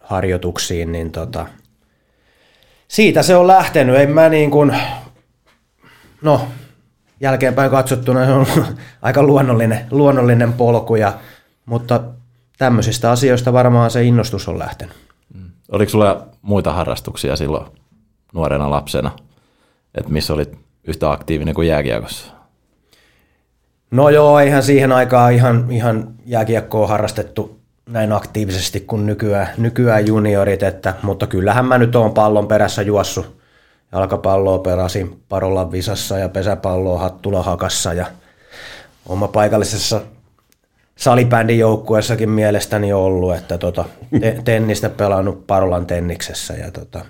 harjoituksiin, 0.00 0.92
niin 0.92 1.12
tota, 1.12 1.46
siitä 2.88 3.22
se 3.22 3.36
on 3.36 3.46
lähtenyt. 3.46 3.96
En 3.96 4.10
mä 4.10 4.28
niin 4.28 4.50
kuin, 4.50 4.76
no 6.22 6.48
jälkeenpäin 7.20 7.70
katsottuna 7.70 8.26
se 8.26 8.32
on 8.32 8.46
aika 9.02 9.22
luonnollinen, 9.22 9.86
luonnollinen 9.90 10.52
polku, 10.52 10.96
ja, 10.96 11.12
mutta 11.66 12.00
tämmöisistä 12.58 13.10
asioista 13.10 13.52
varmaan 13.52 13.90
se 13.90 14.04
innostus 14.04 14.48
on 14.48 14.58
lähtenyt. 14.58 14.96
Oliko 15.72 15.90
sulla 15.90 16.26
muita 16.42 16.72
harrastuksia 16.72 17.36
silloin 17.36 17.66
nuorena 18.34 18.70
lapsena, 18.70 19.10
että 19.94 20.12
missä 20.12 20.34
olit 20.34 20.58
yhtä 20.84 21.10
aktiivinen 21.10 21.54
kuin 21.54 21.68
jääkiekossa? 21.68 22.32
No 23.90 24.08
joo, 24.08 24.40
eihän 24.40 24.62
siihen 24.62 24.92
aikaan 24.92 25.32
ihan, 25.32 25.66
ihan 25.70 26.14
jääkiekkoa 26.26 26.86
harrastettu 26.86 27.60
näin 27.88 28.12
aktiivisesti 28.12 28.80
kuin 28.80 29.06
nykyään, 29.06 29.48
nykyään 29.58 30.06
juniorit, 30.06 30.62
että, 30.62 30.94
mutta 31.02 31.26
kyllähän 31.26 31.64
mä 31.64 31.78
nyt 31.78 31.96
oon 31.96 32.14
pallon 32.14 32.48
perässä 32.48 32.82
juossut. 32.82 33.39
Jalkapalloa 33.92 34.58
perasin 34.58 35.22
Parolan 35.28 35.72
visassa 35.72 36.18
ja 36.18 36.28
pesäpalloa 36.28 36.98
Hattula 36.98 37.42
hakassa 37.42 37.94
ja 37.94 38.06
oma 39.06 39.28
paikallisessa 39.28 40.00
salibändin 40.96 41.58
joukkueessakin 41.58 42.30
mielestäni 42.30 42.92
ollut, 42.92 43.34
että 43.34 43.58
tota, 43.58 43.84
te- 44.20 44.40
tennistä 44.44 44.88
pelannut 44.88 45.46
Parolan 45.46 45.86
tenniksessä 45.86 46.54
ja 46.54 46.70
tota, 46.70 47.04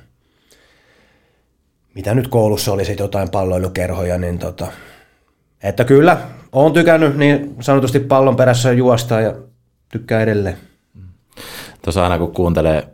mitä 1.94 2.14
nyt 2.14 2.28
koulussa 2.28 2.72
oli 2.72 2.96
jotain 2.98 3.30
palloilukerhoja, 3.30 4.18
niin 4.18 4.38
tota, 4.38 4.66
että 5.62 5.84
kyllä, 5.84 6.20
olen 6.52 6.72
tykännyt 6.72 7.16
niin 7.16 7.56
sanotusti 7.60 8.00
pallon 8.00 8.36
perässä 8.36 8.72
juosta 8.72 9.20
ja 9.20 9.34
tykkää 9.88 10.22
edelleen. 10.22 10.56
Tuossa 11.82 12.02
aina 12.02 12.18
kun 12.18 12.34
kuuntelee 12.34 12.88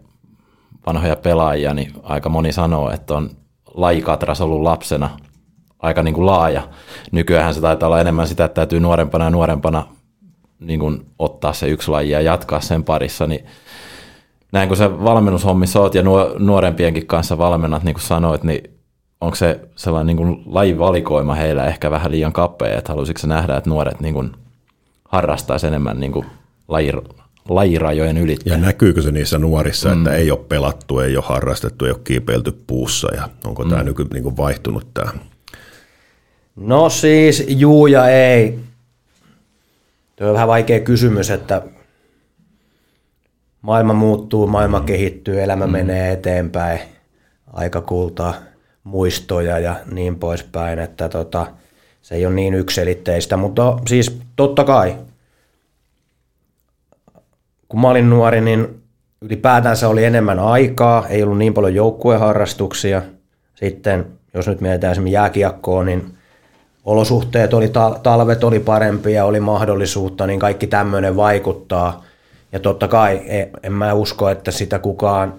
vanhoja 0.86 1.16
pelaajia, 1.16 1.74
niin 1.74 1.92
aika 2.02 2.28
moni 2.28 2.52
sanoo, 2.52 2.90
että 2.90 3.14
on 3.14 3.30
lajikatras 3.76 4.40
ollut 4.40 4.62
lapsena 4.62 5.10
aika 5.78 6.02
niin 6.02 6.14
kuin 6.14 6.26
laaja. 6.26 6.68
Nykyään 7.12 7.54
se 7.54 7.60
taitaa 7.60 7.86
olla 7.86 8.00
enemmän 8.00 8.28
sitä, 8.28 8.44
että 8.44 8.54
täytyy 8.54 8.80
nuorempana 8.80 9.24
ja 9.24 9.30
nuorempana 9.30 9.86
niin 10.60 10.80
kuin 10.80 11.06
ottaa 11.18 11.52
se 11.52 11.68
yksi 11.68 11.90
laji 11.90 12.10
ja 12.10 12.20
jatkaa 12.20 12.60
sen 12.60 12.84
parissa, 12.84 13.26
niin 13.26 13.46
näin 14.52 14.68
kun 14.68 14.76
sä 14.76 15.04
valmennushommissa 15.04 15.80
oot 15.80 15.94
ja 15.94 16.02
nuorempienkin 16.38 17.06
kanssa 17.06 17.38
valmennat, 17.38 17.82
niin 17.82 17.94
kuin 17.94 18.02
sanoit, 18.02 18.44
niin 18.44 18.76
onko 19.20 19.36
se 19.36 19.60
sellainen 19.76 20.06
niin 20.06 20.16
kuin 20.16 20.42
lajivalikoima 20.46 21.34
heillä 21.34 21.64
ehkä 21.64 21.90
vähän 21.90 22.10
liian 22.10 22.32
kapea, 22.32 22.78
että 22.78 22.92
haluaisitko 22.92 23.26
nähdä, 23.26 23.56
että 23.56 23.70
nuoret 23.70 24.00
niin 24.00 24.14
kuin 24.14 24.32
harrastaisi 25.08 25.66
enemmän 25.66 26.00
niin 26.00 26.12
kuin 26.12 26.26
laji, 26.68 26.92
lajirajojen 27.48 28.18
ylittäen? 28.18 28.60
Ja 28.60 28.66
näkyykö 28.66 29.02
se 29.02 29.10
niissä 29.10 29.38
nuorissa, 29.38 29.88
mm. 29.88 29.98
että 29.98 30.16
ei 30.16 30.30
ole 30.30 30.40
pelattu, 30.48 30.98
ei 30.98 31.16
ole 31.16 31.24
harrastettu, 31.28 31.84
ei 31.84 31.90
ole 31.90 32.00
kiipeilty 32.04 32.52
puussa 32.66 33.14
ja 33.14 33.28
onko 33.44 33.64
mm. 33.64 33.70
tämä 33.70 33.82
nyky 33.82 34.06
niin 34.12 34.22
kuin 34.22 34.36
vaihtunut 34.36 34.94
tämä? 34.94 35.10
No 36.56 36.88
siis 36.88 37.44
juu 37.48 37.86
ja 37.86 38.08
ei. 38.08 38.58
Tuo 40.16 40.26
on 40.26 40.34
vähän 40.34 40.48
vaikea 40.48 40.80
kysymys, 40.80 41.30
että 41.30 41.62
maailma 43.62 43.92
muuttuu, 43.92 44.46
maailma 44.46 44.80
kehittyy, 44.80 45.42
elämä 45.42 45.66
mm. 45.66 45.72
menee 45.72 46.12
eteenpäin, 46.12 46.80
aika 47.52 47.80
kultaa 47.80 48.34
muistoja 48.84 49.58
ja 49.58 49.76
niin 49.92 50.16
poispäin, 50.16 50.78
että 50.78 51.08
tota, 51.08 51.46
se 52.02 52.14
ei 52.14 52.26
ole 52.26 52.34
niin 52.34 52.54
ykselitteistä, 52.54 53.36
mutta 53.36 53.78
siis 53.86 54.18
totta 54.36 54.64
kai, 54.64 54.96
kun 57.76 57.80
mä 57.80 57.90
olin 57.90 58.10
nuori, 58.10 58.40
niin 58.40 58.82
ylipäätään 59.20 59.76
se 59.76 59.86
oli 59.86 60.04
enemmän 60.04 60.38
aikaa, 60.38 61.08
ei 61.08 61.22
ollut 61.22 61.38
niin 61.38 61.54
paljon 61.54 61.74
joukkueharrastuksia. 61.74 63.02
Sitten, 63.54 64.06
jos 64.34 64.46
nyt 64.46 64.60
mietitään 64.60 64.92
esimerkiksi 64.92 65.12
jääkiekkoa, 65.12 65.84
niin 65.84 66.14
olosuhteet 66.84 67.54
oli, 67.54 67.72
talvet 68.02 68.44
oli 68.44 68.60
parempia, 68.60 69.24
oli 69.24 69.40
mahdollisuutta, 69.40 70.26
niin 70.26 70.40
kaikki 70.40 70.66
tämmöinen 70.66 71.16
vaikuttaa. 71.16 72.04
Ja 72.52 72.60
totta 72.60 72.88
kai 72.88 73.22
e, 73.26 73.46
en 73.62 73.72
mä 73.72 73.94
usko, 73.94 74.28
että 74.28 74.50
sitä 74.50 74.78
kukaan 74.78 75.34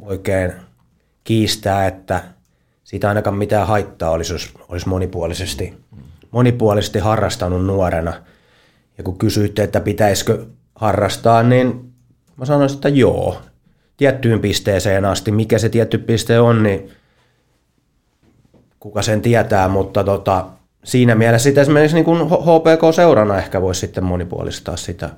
oikein 0.00 0.52
kiistää, 1.24 1.86
että 1.86 2.22
siitä 2.84 3.08
ainakaan 3.08 3.36
mitään 3.36 3.66
haittaa 3.66 4.10
olisi, 4.10 4.32
jos 4.32 4.50
olisi 4.68 4.88
monipuolisesti, 4.88 5.74
monipuolisesti 6.30 6.98
harrastanut 6.98 7.66
nuorena. 7.66 8.12
Ja 8.98 9.04
kun 9.04 9.18
kysyitte, 9.18 9.62
että 9.62 9.80
pitäisikö 9.80 10.46
harrastaa, 10.82 11.42
niin 11.42 11.92
mä 12.36 12.44
sanoisin, 12.44 12.76
että 12.76 12.88
joo. 12.88 13.42
Tiettyyn 13.96 14.40
pisteeseen 14.40 15.04
asti. 15.04 15.32
Mikä 15.32 15.58
se 15.58 15.68
tietty 15.68 15.98
piste 15.98 16.40
on, 16.40 16.62
niin 16.62 16.90
kuka 18.80 19.02
sen 19.02 19.22
tietää, 19.22 19.68
mutta 19.68 20.04
tota, 20.04 20.46
siinä 20.84 21.14
mielessä 21.14 21.44
sitten 21.44 21.62
esimerkiksi 21.62 21.96
niin 21.96 22.26
HPK-seurana 22.26 23.38
ehkä 23.38 23.62
voisi 23.62 23.80
sitten 23.80 24.04
monipuolistaa 24.04 24.76
sitä, 24.76 25.10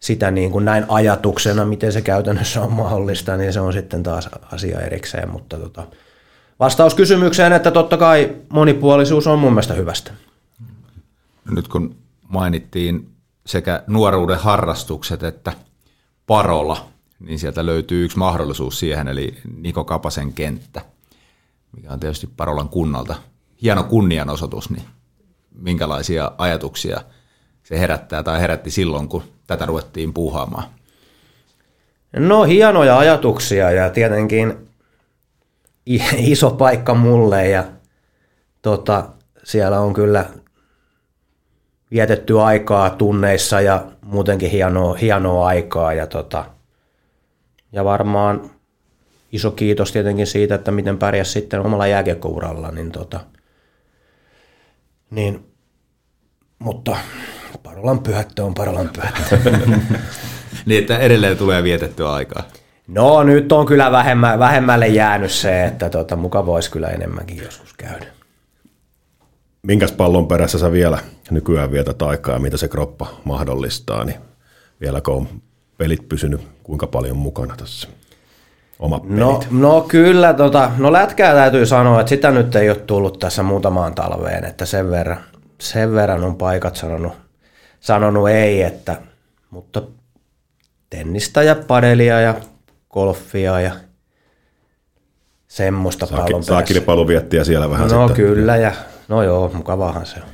sitä 0.00 0.30
niin 0.30 0.50
kuin 0.50 0.64
näin 0.64 0.84
ajatuksena, 0.88 1.64
miten 1.64 1.92
se 1.92 2.02
käytännössä 2.02 2.62
on 2.62 2.72
mahdollista, 2.72 3.36
niin 3.36 3.52
se 3.52 3.60
on 3.60 3.72
sitten 3.72 4.02
taas 4.02 4.28
asia 4.52 4.80
erikseen, 4.80 5.30
mutta 5.30 5.56
tota, 5.56 5.86
vastaus 6.60 6.94
kysymykseen, 6.94 7.52
että 7.52 7.70
totta 7.70 7.96
kai 7.96 8.36
monipuolisuus 8.48 9.26
on 9.26 9.38
mun 9.38 9.52
mielestä 9.52 9.74
hyvästä. 9.74 10.12
Nyt 11.50 11.68
kun 11.68 11.96
mainittiin 12.28 13.12
sekä 13.46 13.82
nuoruuden 13.86 14.38
harrastukset 14.38 15.22
että 15.22 15.52
parola, 16.26 16.86
niin 17.20 17.38
sieltä 17.38 17.66
löytyy 17.66 18.04
yksi 18.04 18.18
mahdollisuus 18.18 18.78
siihen, 18.78 19.08
eli 19.08 19.34
Niko 19.56 19.84
Kapasen 19.84 20.32
kenttä, 20.32 20.80
mikä 21.76 21.92
on 21.92 22.00
tietysti 22.00 22.28
Parolan 22.36 22.68
kunnalta 22.68 23.14
hieno 23.62 23.82
kunnianosoitus, 23.84 24.70
niin 24.70 24.84
minkälaisia 25.54 26.32
ajatuksia 26.38 27.00
se 27.62 27.78
herättää 27.78 28.22
tai 28.22 28.40
herätti 28.40 28.70
silloin, 28.70 29.08
kun 29.08 29.22
tätä 29.46 29.66
ruvettiin 29.66 30.12
puuhaamaan? 30.12 30.64
No 32.16 32.44
hienoja 32.44 32.98
ajatuksia 32.98 33.70
ja 33.70 33.90
tietenkin 33.90 34.68
iso 36.16 36.50
paikka 36.50 36.94
mulle 36.94 37.48
ja 37.48 37.64
tota, 38.62 39.08
siellä 39.44 39.80
on 39.80 39.92
kyllä 39.92 40.26
vietetty 41.92 42.40
aikaa 42.40 42.90
tunneissa 42.90 43.60
ja 43.60 43.84
muutenkin 44.02 44.50
hienoa, 44.50 44.94
hienoa 44.94 45.46
aikaa 45.46 45.92
ja, 45.92 46.06
tota, 46.06 46.44
ja 47.72 47.84
varmaan 47.84 48.50
iso 49.32 49.50
kiitos 49.50 49.92
tietenkin 49.92 50.26
siitä, 50.26 50.54
että 50.54 50.70
miten 50.70 50.98
pärjäs 50.98 51.32
sitten 51.32 51.60
omalla 51.60 51.86
jääkiekkouralla, 51.86 52.70
niin, 52.70 52.92
tota, 52.92 53.20
niin 55.10 55.52
mutta 56.58 56.96
Parolan 57.62 57.98
pyhättö 57.98 58.44
on 58.44 58.54
Parolan 58.54 58.90
pyhättö. 58.92 59.50
niin, 60.66 60.80
että 60.80 60.98
edelleen 60.98 61.36
tulee 61.36 61.62
vietettyä 61.62 62.12
aikaa. 62.12 62.42
No 62.88 63.22
nyt 63.22 63.52
on 63.52 63.66
kyllä 63.66 63.92
vähemmä, 63.92 64.38
vähemmälle 64.38 64.88
jäänyt 64.88 65.30
se, 65.30 65.64
että 65.64 65.90
tota, 65.90 66.16
muka 66.16 66.46
voisi 66.46 66.70
kyllä 66.70 66.88
enemmänkin 66.88 67.42
joskus 67.44 67.72
käydä. 67.72 68.06
Minkäs 69.66 69.92
pallon 69.92 70.28
perässä 70.28 70.58
sä 70.58 70.72
vielä 70.72 70.98
nykyään 71.30 71.72
vietät 71.72 72.02
aikaa, 72.02 72.38
mitä 72.38 72.56
se 72.56 72.68
kroppa 72.68 73.06
mahdollistaa, 73.24 74.04
niin 74.04 74.16
vieläkö 74.80 75.10
on 75.10 75.28
pelit 75.78 76.08
pysynyt 76.08 76.40
kuinka 76.62 76.86
paljon 76.86 77.16
mukana 77.16 77.56
tässä? 77.56 77.88
Oma 78.78 79.00
no, 79.04 79.40
no 79.50 79.80
kyllä, 79.80 80.34
tota, 80.34 80.70
no 80.78 80.92
lätkää 80.92 81.34
täytyy 81.34 81.66
sanoa, 81.66 82.00
että 82.00 82.08
sitä 82.10 82.30
nyt 82.30 82.56
ei 82.56 82.70
ole 82.70 82.78
tullut 82.78 83.18
tässä 83.18 83.42
muutamaan 83.42 83.94
talveen, 83.94 84.44
että 84.44 84.66
sen 84.66 84.90
verran, 84.90 85.20
sen 85.60 85.94
verran 85.94 86.24
on 86.24 86.36
paikat 86.36 86.76
sanonut, 86.76 87.12
sanonut 87.80 88.28
ei, 88.28 88.62
että, 88.62 88.96
mutta 89.50 89.82
tennistä 90.90 91.42
ja 91.42 91.56
padelia 91.66 92.20
ja 92.20 92.34
golfia 92.90 93.60
ja 93.60 93.72
semmoista 95.48 96.06
saa, 96.06 96.18
pallon 96.18 96.44
Saa 96.44 96.62
kilpailuviettiä 96.62 97.44
siellä 97.44 97.70
vähän 97.70 97.88
No 97.88 98.08
sitten. 98.08 98.26
kyllä, 98.26 98.56
ja 98.56 98.72
no 99.08 99.22
joo, 99.22 99.50
mukavahan 99.54 100.06
se 100.06 100.16
on. 100.16 100.28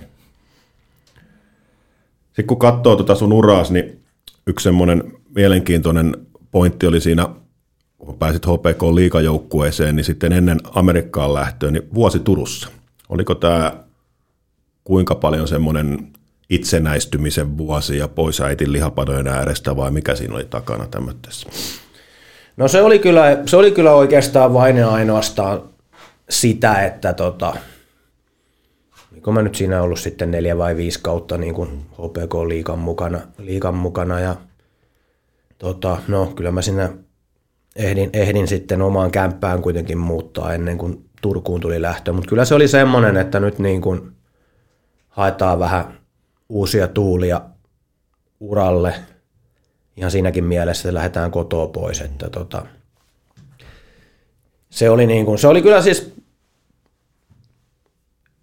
Sitten 2.26 2.46
kun 2.46 2.58
katsoo 2.58 2.96
tuota 2.96 3.14
sun 3.14 3.32
uraas, 3.32 3.70
niin 3.70 4.04
yksi 4.46 4.64
semmoinen 4.64 5.12
mielenkiintoinen 5.34 6.16
pointti 6.50 6.86
oli 6.86 7.00
siinä, 7.00 7.28
kun 7.98 8.18
pääsit 8.18 8.46
HPK 8.46 8.82
liikajoukkueeseen, 8.94 9.96
niin 9.96 10.04
sitten 10.04 10.32
ennen 10.32 10.60
Amerikkaan 10.74 11.34
lähtöä, 11.34 11.70
niin 11.70 11.88
vuosi 11.94 12.18
Turussa. 12.18 12.68
Oliko 13.08 13.34
tämä 13.34 13.72
kuinka 14.84 15.14
paljon 15.14 15.48
semmoinen 15.48 16.12
itsenäistymisen 16.50 17.58
vuosi 17.58 17.98
ja 17.98 18.08
pois 18.08 18.40
äitin 18.40 18.72
lihapadojen 18.72 19.28
äärestä 19.28 19.76
vai 19.76 19.90
mikä 19.90 20.14
siinä 20.14 20.34
oli 20.34 20.44
takana 20.44 20.86
tämmöisessä? 20.86 21.48
No 22.56 22.68
se 22.68 22.82
oli 22.82 22.98
kyllä, 22.98 23.42
se 23.46 23.56
oli 23.56 23.70
kyllä 23.70 23.92
oikeastaan 23.92 24.54
vain 24.54 24.76
ja 24.76 24.90
ainoastaan 24.90 25.62
sitä, 26.30 26.84
että 26.84 27.12
tota, 27.12 27.56
oliko 29.18 29.32
mä 29.32 29.42
nyt 29.42 29.54
siinä 29.54 29.82
ollut 29.82 30.00
sitten 30.00 30.30
neljä 30.30 30.58
vai 30.58 30.76
viisi 30.76 31.00
kautta 31.02 31.38
niin 31.38 31.54
kuin 31.54 31.68
HPK 31.92 32.34
liikan 32.48 32.78
mukana, 32.78 33.20
liikan 33.38 33.74
mukana 33.74 34.20
ja 34.20 34.36
tota, 35.58 35.98
no 36.08 36.26
kyllä 36.26 36.50
mä 36.50 36.62
sinne 36.62 36.90
ehdin, 37.76 38.10
ehdin 38.12 38.48
sitten 38.48 38.82
omaan 38.82 39.10
kämppään 39.10 39.62
kuitenkin 39.62 39.98
muuttaa 39.98 40.54
ennen 40.54 40.78
kuin 40.78 41.04
Turkuun 41.22 41.60
tuli 41.60 41.82
lähtö, 41.82 42.12
mutta 42.12 42.28
kyllä 42.28 42.44
se 42.44 42.54
oli 42.54 42.68
semmoinen, 42.68 43.16
että 43.16 43.40
nyt 43.40 43.58
niin 43.58 43.80
kuin 43.80 44.12
haetaan 45.08 45.58
vähän 45.58 45.98
uusia 46.48 46.88
tuulia 46.88 47.40
uralle 48.40 48.94
ihan 49.96 50.10
siinäkin 50.10 50.44
mielessä, 50.44 50.88
että 50.88 50.94
lähdetään 50.94 51.30
kotoa 51.30 51.66
pois, 51.66 52.00
että 52.00 52.30
tota, 52.30 52.66
se 54.70 54.90
oli, 54.90 55.06
niin 55.06 55.26
kuin, 55.26 55.38
se 55.38 55.48
oli 55.48 55.62
kyllä 55.62 55.82
siis 55.82 56.17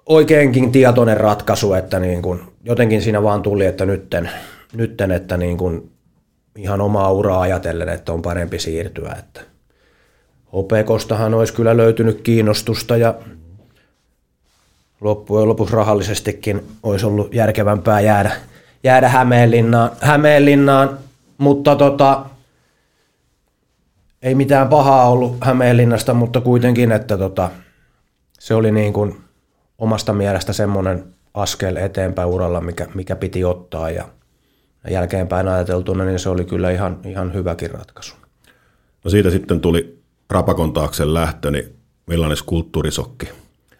oikeinkin 0.06 0.72
tietoinen 0.72 1.18
ratkaisu, 1.18 1.74
että 1.74 2.00
niin 2.00 2.22
kuin, 2.22 2.42
jotenkin 2.64 3.02
siinä 3.02 3.24
vaan 3.24 3.42
tuli, 3.42 3.66
että 3.66 3.86
nytten, 3.86 4.30
nytten 4.74 5.12
että 5.12 5.38
niin 5.38 5.58
kuin, 5.58 5.92
ihan 6.56 6.82
omaa 6.82 7.12
uraa 7.12 7.42
ajatellen, 7.42 7.90
että 7.90 8.14
on 8.14 8.22
parempi 8.22 8.60
siirtyä. 8.60 9.16
Että 9.20 9.42
Hopekostahan 10.54 11.34
olisi 11.34 11.54
kyllä 11.54 11.78
löytynyt 11.78 12.22
kiinnostusta 12.22 12.98
ja 12.98 13.14
loppujen 15.02 15.50
lopuksi 15.50 15.76
rahallisestikin 15.76 16.64
olisi 16.84 17.06
ollut 17.06 17.34
järkevämpää 17.34 18.00
jäädä, 18.00 18.32
jäädä 18.84 19.10
Hämeenlinnaan, 19.10 19.92
Hämeenlinnaan 20.02 20.98
mutta 21.38 21.76
tota, 21.76 22.26
ei 24.22 24.36
mitään 24.36 24.68
pahaa 24.68 25.10
ollut 25.10 25.38
Hämeenlinnasta, 25.42 26.14
mutta 26.14 26.42
kuitenkin, 26.42 26.92
että 26.92 27.18
tota, 27.18 27.50
se 28.40 28.54
oli 28.54 28.72
niin 28.72 28.94
kuin 28.94 29.18
omasta 29.78 30.14
mielestä 30.14 30.54
semmoinen 30.54 31.04
askel 31.34 31.76
eteenpäin 31.76 32.30
uralla, 32.30 32.62
mikä, 32.62 32.88
mikä 32.94 33.16
piti 33.16 33.44
ottaa 33.44 33.90
ja 33.90 34.10
jälkeenpäin 34.90 35.48
ajateltuna, 35.48 36.06
niin 36.06 36.20
se 36.20 36.30
oli 36.30 36.46
kyllä 36.46 36.72
ihan, 36.72 37.00
ihan 37.06 37.34
hyväkin 37.34 37.72
ratkaisu. 37.72 38.16
No 39.04 39.12
siitä 39.12 39.30
sitten 39.30 39.62
tuli 39.62 40.00
Rapakon 40.30 40.74
taakse 40.74 41.14
lähtö, 41.14 41.52
niin 41.52 41.76
millainen 42.08 42.38
kulttuurisokki 42.46 43.30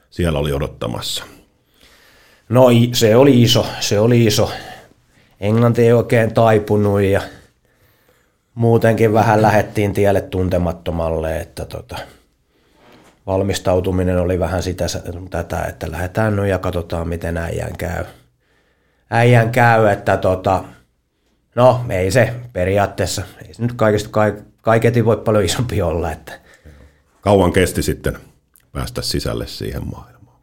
siellä 0.10 0.40
oli 0.40 0.54
odottamassa? 0.54 1.24
No 2.50 2.68
se 2.94 3.16
oli 3.16 3.42
iso, 3.42 3.66
se 3.80 4.00
oli 4.00 4.26
iso. 4.26 4.52
Englanti 5.40 5.82
ei 5.82 5.94
oikein 5.94 6.34
taipunut 6.34 7.02
ja 7.02 7.22
muutenkin 8.56 9.14
vähän 9.14 9.42
lähettiin 9.42 9.94
tielle 9.94 10.22
tuntemattomalle, 10.22 11.40
että 11.40 11.66
tota, 11.66 11.98
valmistautuminen 13.28 14.18
oli 14.18 14.40
vähän 14.40 14.64
sitä, 14.64 14.86
tätä, 15.30 15.62
että 15.64 15.92
lähdetään 15.92 16.36
nyt 16.36 16.48
ja 16.48 16.60
katsotaan, 16.60 17.08
miten 17.08 17.38
äijän 17.38 17.78
käy. 17.78 18.06
Äijän 19.10 19.52
käy, 19.52 19.88
että 19.88 20.18
tota, 20.18 20.64
no 21.56 21.86
ei 21.90 22.12
se 22.12 22.34
periaatteessa, 22.54 23.22
ei 23.48 23.54
se 23.54 23.62
nyt 23.62 23.74
kaikista, 23.74 24.10
kaiketi 24.62 25.06
voi 25.06 25.18
paljon 25.18 25.44
isompi 25.44 25.82
olla. 25.82 26.12
Että. 26.12 26.32
Kauan 27.22 27.54
kesti 27.54 27.84
sitten 27.84 28.18
päästä 28.72 29.02
sisälle 29.02 29.48
siihen 29.48 29.82
maailmaan? 29.92 30.40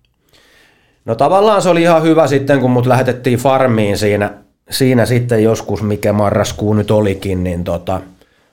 No 1.04 1.14
tavallaan 1.14 1.62
se 1.62 1.68
oli 1.68 1.82
ihan 1.82 2.02
hyvä 2.02 2.26
sitten, 2.26 2.60
kun 2.60 2.70
mut 2.70 2.86
lähetettiin 2.86 3.38
farmiin 3.38 3.98
siinä 3.98 4.30
siinä 4.70 5.06
sitten 5.06 5.42
joskus, 5.42 5.82
mikä 5.82 6.12
marraskuu 6.12 6.74
nyt 6.74 6.90
olikin, 6.90 7.44
niin 7.44 7.64
tota, 7.64 8.00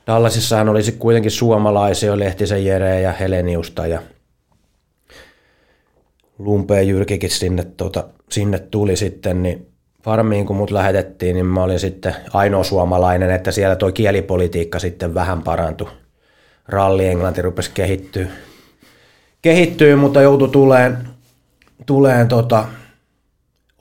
Dallasissahan 0.08 0.70
olisi 0.70 0.92
kuitenkin 0.92 1.32
suomalaisia, 1.32 2.20
Lehtisen 2.20 2.66
Jere 2.66 3.02
ja 3.02 3.12
Heleniusta 3.12 3.88
ja 3.88 4.02
Lumpeen 6.40 6.88
Jyrkikin 6.88 7.30
sinne, 7.30 7.64
tota, 7.64 8.04
sinne 8.30 8.60
tuli 8.60 8.96
sitten, 8.96 9.44
niin 9.44 9.68
farmiin 10.04 10.46
kun 10.46 10.56
mut 10.56 10.72
lähetettiin, 10.72 11.34
niin 11.34 11.46
mä 11.46 11.64
olin 11.64 11.80
sitten 11.80 12.16
ainoa 12.34 12.64
suomalainen, 12.64 13.32
että 13.32 13.52
siellä 13.52 13.76
toi 13.76 13.94
kielipolitiikka 13.94 14.80
sitten 14.80 15.14
vähän 15.14 15.42
parantui. 15.42 15.92
Ralli 16.68 17.08
Englanti 17.08 17.42
rupesi 17.42 17.72
kehittyä, 17.74 18.28
kehittyy, 19.42 19.96
mutta 19.96 20.22
joutui 20.22 20.50
tuleen, 20.50 20.98
tuleen 21.86 22.28
tota, 22.28 22.66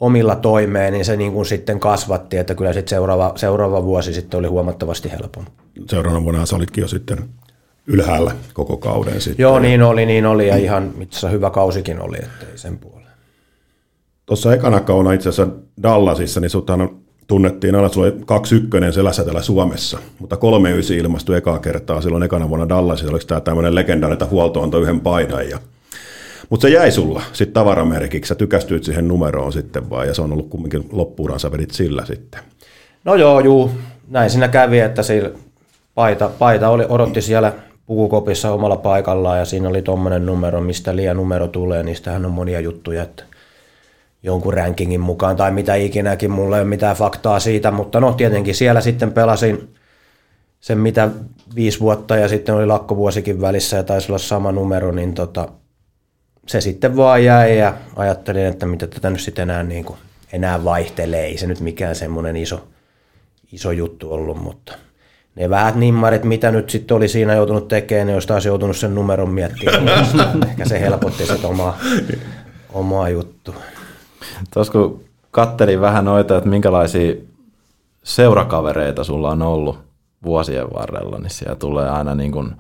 omilla 0.00 0.36
toimeen, 0.36 0.92
niin 0.92 1.04
se 1.04 1.16
niin 1.16 1.32
kuin 1.32 1.46
sitten 1.46 1.80
kasvatti, 1.80 2.36
että 2.36 2.54
kyllä 2.54 2.72
sitten 2.72 2.90
seuraava, 2.90 3.32
seuraava 3.36 3.84
vuosi 3.84 4.14
sitten 4.14 4.38
oli 4.38 4.48
huomattavasti 4.48 5.11
helpompi. 5.11 5.50
Seuraavana 5.90 6.24
vuonna 6.24 6.46
sä 6.46 6.56
olitkin 6.56 6.82
jo 6.82 6.88
sitten 6.88 7.28
ylhäällä 7.89 8.32
koko 8.55 8.76
kauden 8.76 9.20
sitten. 9.20 9.43
Joo, 9.43 9.59
niin 9.59 9.82
oli, 9.82 10.07
niin 10.07 10.26
oli 10.26 10.49
ja 10.49 10.57
ihan 10.57 10.93
itse 11.01 11.30
hyvä 11.30 11.51
kausikin 11.51 12.01
oli, 12.01 12.16
ettei 12.16 12.59
sen 12.59 12.78
puoleen. 12.78 13.12
Tuossa 14.26 14.55
ekana 14.55 14.80
kauna 14.80 15.12
itse 15.12 15.28
asiassa 15.28 15.55
Dallasissa, 15.82 16.41
niin 16.41 16.51
suthan 16.51 16.91
tunnettiin 17.26 17.74
aina, 17.74 17.89
sulla 17.89 18.07
oli 18.07 18.16
kaksi 18.26 18.55
ykkönen 18.55 18.93
selässä 18.93 19.24
täällä 19.24 19.43
Suomessa, 19.43 19.99
mutta 20.18 20.36
kolme 20.36 20.70
ysi 20.70 20.97
ilmastui 20.97 21.36
ekaa 21.36 21.59
kertaa 21.59 22.01
silloin 22.01 22.22
ekana 22.22 22.49
vuonna 22.49 22.68
Dallasissa. 22.68 23.11
Oliko 23.11 23.24
tämä 23.26 23.41
tämmöinen 23.41 23.74
legendaarinen, 23.74 24.12
että 24.12 24.26
huolto 24.26 24.62
antoi 24.62 24.82
yhden 24.82 25.01
paidan 25.01 25.49
ja 25.49 25.59
mutta 26.51 26.62
se 26.62 26.74
jäi 26.74 26.93
sulla 26.93 27.22
sitten 27.32 27.55
tavaramerkiksi, 27.55 28.28
sä 28.28 28.34
tykästyit 28.34 28.84
siihen 28.84 29.09
numeroon 29.09 29.53
sitten 29.53 29.91
vaan, 29.91 30.07
ja 30.07 30.14
se 30.14 30.22
on 30.22 30.32
ollut 30.32 30.49
kumminkin 30.49 30.89
loppuuransa 30.93 31.53
vedit 31.53 31.70
sillä 31.70 32.05
sitten. 32.05 32.41
No 33.05 33.14
joo, 33.14 33.41
juu, 33.41 33.70
näin 34.09 34.30
siinä 34.30 34.49
kävi, 34.49 34.78
että 34.78 35.03
sillä 35.03 35.30
paita, 35.95 36.30
paita 36.39 36.68
oli, 36.68 36.84
odotti 36.89 37.22
siellä 37.22 37.53
pukukopissa 37.89 38.53
omalla 38.53 38.76
paikallaan, 38.76 39.39
ja 39.39 39.45
siinä 39.45 39.68
oli 39.68 39.82
tuommoinen 39.82 40.26
numero, 40.26 40.61
mistä 40.61 40.97
liian 40.97 41.16
numero 41.16 41.49
tulee, 41.49 41.82
niistähän 41.82 42.26
on 42.26 42.32
monia 42.32 42.61
juttuja, 42.61 43.03
että 43.03 43.24
jonkun 44.22 44.55
rankingin 44.55 45.01
mukaan 45.01 45.36
tai 45.36 45.51
mitä 45.51 45.74
ikinäkin, 45.74 46.30
mulla 46.30 46.57
ei 46.57 46.62
ole 46.62 46.68
mitään 46.68 46.97
faktaa 46.97 47.41
siitä, 47.41 47.70
mutta 47.70 48.01
no 48.01 48.12
tietenkin 48.12 48.55
siellä 48.55 48.80
sitten 48.80 49.12
pelasin 49.12 49.74
sen 50.61 50.78
mitä 50.78 51.09
viisi 51.55 51.80
vuotta 51.80 52.16
ja 52.16 52.28
sitten 52.28 52.55
oli 52.55 52.66
lakkovuosikin 52.66 53.41
välissä 53.41 53.76
ja 53.76 53.82
taisi 53.82 54.12
olla 54.12 54.18
sama 54.18 54.53
numero, 54.53 54.93
niin 54.93 55.14
tota, 55.14 55.49
se 56.47 56.61
sitten 56.61 56.97
vaan 56.97 57.24
jäi 57.24 57.59
ja 57.59 57.74
ajattelin, 57.97 58.47
että 58.47 58.66
mitä 58.66 58.86
tätä 58.86 59.11
nyt 59.11 59.20
sitten 59.20 59.43
enää, 59.43 59.62
niin 59.62 59.84
kuin, 59.84 59.99
enää 60.32 60.64
vaihtelee. 60.64 61.24
Ei 61.24 61.39
se 61.39 61.47
nyt 61.47 61.61
mikään 61.61 61.95
semmoinen 61.95 62.36
iso, 62.36 62.68
iso 63.53 63.70
juttu 63.70 64.12
ollut, 64.12 64.43
mutta 64.43 64.74
ne 65.39 65.51
vähät 65.51 65.74
nimmarit, 65.74 66.24
mitä 66.24 66.51
nyt 66.51 66.70
sitten 66.70 66.97
oli 66.97 67.09
siinä 67.09 67.34
joutunut 67.34 67.68
tekemään, 67.68 68.07
niin 68.07 68.14
olisi 68.14 68.28
taas 68.28 68.47
joutunut 68.47 68.76
sen 68.76 68.95
numeron 68.95 69.30
miettimään. 69.30 70.07
Ehkä 70.51 70.64
se 70.64 70.80
helpotti 70.80 71.26
sitä 71.26 71.49
omaa, 71.49 71.78
omaa 72.72 73.09
juttua. 73.09 73.55
Tuossa 74.55 74.72
kun 74.72 75.05
kattelin 75.30 75.80
vähän 75.80 76.05
noita, 76.05 76.36
että 76.36 76.51
minkälaisia 76.51 77.14
seurakavereita 78.03 79.05
sulla 79.05 79.30
on 79.30 79.43
ollut 79.43 79.78
vuosien 80.24 80.66
varrella, 80.74 81.18
niin 81.18 81.30
siellä 81.30 81.57
tulee 81.57 81.91
aina 81.91 82.14
niin 82.14 82.32
kuin 82.32 82.53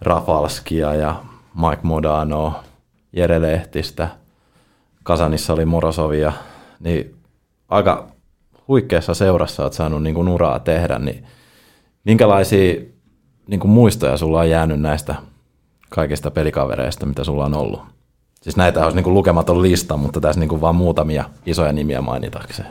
Rafalskia 0.00 0.94
ja 0.94 1.14
Mike 1.54 1.82
Modano, 1.82 2.54
Jere 3.12 3.42
Lehtistä, 3.42 4.08
Kasanissa 5.02 5.52
oli 5.52 5.64
Morosovia, 5.64 6.32
niin 6.80 7.14
aika 7.68 8.08
huikeassa 8.68 9.14
seurassa 9.14 9.62
olet 9.62 9.72
saanut 9.72 10.02
niin 10.02 10.14
kuin 10.14 10.28
uraa 10.28 10.58
tehdä, 10.58 10.98
niin 10.98 11.26
minkälaisia 12.04 12.74
niin 13.46 13.60
kuin 13.60 13.70
muistoja 13.70 14.16
sulla 14.16 14.40
on 14.40 14.50
jäänyt 14.50 14.80
näistä 14.80 15.14
kaikista 15.88 16.30
pelikavereista, 16.30 17.06
mitä 17.06 17.24
sulla 17.24 17.44
on 17.44 17.54
ollut? 17.54 17.80
Siis 18.42 18.56
näitä 18.56 18.84
olisi 18.84 18.96
niin 18.96 19.04
kuin 19.04 19.14
lukematon 19.14 19.62
lista, 19.62 19.96
mutta 19.96 20.20
tässä 20.20 20.40
niin 20.40 20.48
kuin 20.48 20.60
vaan 20.60 20.74
muutamia 20.74 21.24
isoja 21.46 21.72
nimiä 21.72 22.00
mainitakseen. 22.00 22.68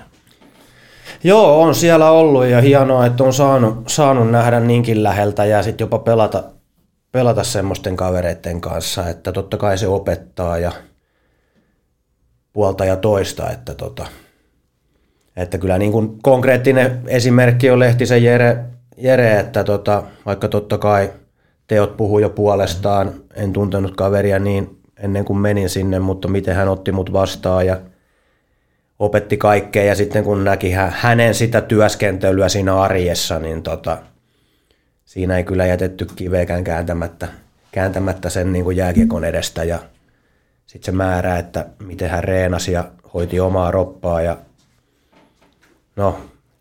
Joo, 1.23 1.61
on 1.61 1.75
siellä 1.75 2.11
ollut 2.11 2.45
ja 2.45 2.61
hienoa, 2.61 3.05
että 3.05 3.23
on 3.23 3.33
saanut, 3.33 3.89
saanut 3.89 4.31
nähdä 4.31 4.59
niinkin 4.59 5.03
läheltä 5.03 5.45
ja 5.45 5.63
sitten 5.63 5.85
jopa 5.85 5.99
pelata 5.99 6.43
pelata 7.11 7.43
semmoisten 7.43 7.95
kavereiden 7.95 8.61
kanssa, 8.61 9.09
että 9.09 9.31
totta 9.31 9.57
kai 9.57 9.77
se 9.77 9.87
opettaa 9.87 10.57
ja 10.57 10.71
puolta 12.53 12.85
ja 12.85 12.95
toista, 12.95 13.49
että, 13.49 13.73
tota, 13.73 14.07
että 15.35 15.57
kyllä 15.57 15.77
niin 15.77 15.91
kuin 15.91 16.21
konkreettinen 16.21 17.01
esimerkki 17.07 17.69
on 17.69 17.79
Lehtisen 17.79 18.23
Jere, 18.23 18.57
Jere 18.99 19.39
että 19.39 19.63
tota, 19.63 20.03
vaikka 20.25 20.47
totta 20.47 20.77
kai 20.77 21.13
teot 21.67 21.97
puhuu 21.97 22.19
jo 22.19 22.29
puolestaan, 22.29 23.13
en 23.33 23.53
tuntenut 23.53 23.95
kaveria 23.95 24.39
niin 24.39 24.79
ennen 24.97 25.25
kuin 25.25 25.39
menin 25.39 25.69
sinne, 25.69 25.99
mutta 25.99 26.27
miten 26.27 26.55
hän 26.55 26.69
otti 26.69 26.91
mut 26.91 27.13
vastaan 27.13 27.65
ja 27.65 27.77
opetti 28.99 29.37
kaikkea. 29.37 29.83
Ja 29.83 29.95
sitten 29.95 30.23
kun 30.23 30.43
näki 30.43 30.71
hänen 30.89 31.35
sitä 31.35 31.61
työskentelyä 31.61 32.49
siinä 32.49 32.81
arjessa, 32.81 33.39
niin 33.39 33.63
tota, 33.63 33.97
siinä 35.05 35.37
ei 35.37 35.43
kyllä 35.43 35.65
jätetty 35.65 36.07
kiveekään 36.15 36.63
kääntämättä, 36.63 37.27
kääntämättä 37.71 38.29
sen 38.29 38.53
niin 38.53 38.63
kuin 38.63 38.77
jääkiekon 38.77 39.25
edestä. 39.25 39.63
Ja 39.63 39.79
sitten 40.65 40.85
se 40.85 40.97
määrä, 40.97 41.37
että 41.37 41.65
miten 41.83 42.09
hän 42.09 42.23
reenasi 42.23 42.71
ja 42.71 42.91
hoiti 43.13 43.39
omaa 43.39 43.71
roppaa 43.71 44.21
ja 44.21 44.37
no 45.95 46.19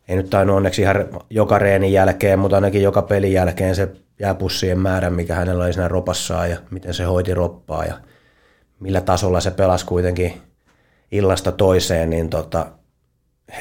ei 0.08 0.16
nyt 0.16 0.30
tainnut 0.30 0.56
onneksi 0.56 0.82
ihan 0.82 0.96
joka 1.30 1.58
reenin 1.58 1.92
jälkeen, 1.92 2.38
mutta 2.38 2.56
ainakin 2.56 2.82
joka 2.82 3.02
pelin 3.02 3.32
jälkeen 3.32 3.74
se 3.74 3.88
jääpussien 4.20 4.78
määrä, 4.78 5.10
mikä 5.10 5.34
hänellä 5.34 5.64
oli 5.64 5.72
siinä 5.72 5.88
ropassaan 5.88 6.50
ja 6.50 6.56
miten 6.70 6.94
se 6.94 7.04
hoiti 7.04 7.34
roppaa 7.34 7.84
ja 7.84 7.94
millä 8.80 9.00
tasolla 9.00 9.40
se 9.40 9.50
pelasi 9.50 9.86
kuitenkin 9.86 10.32
illasta 11.12 11.52
toiseen, 11.52 12.10
niin 12.10 12.30
tota, 12.30 12.66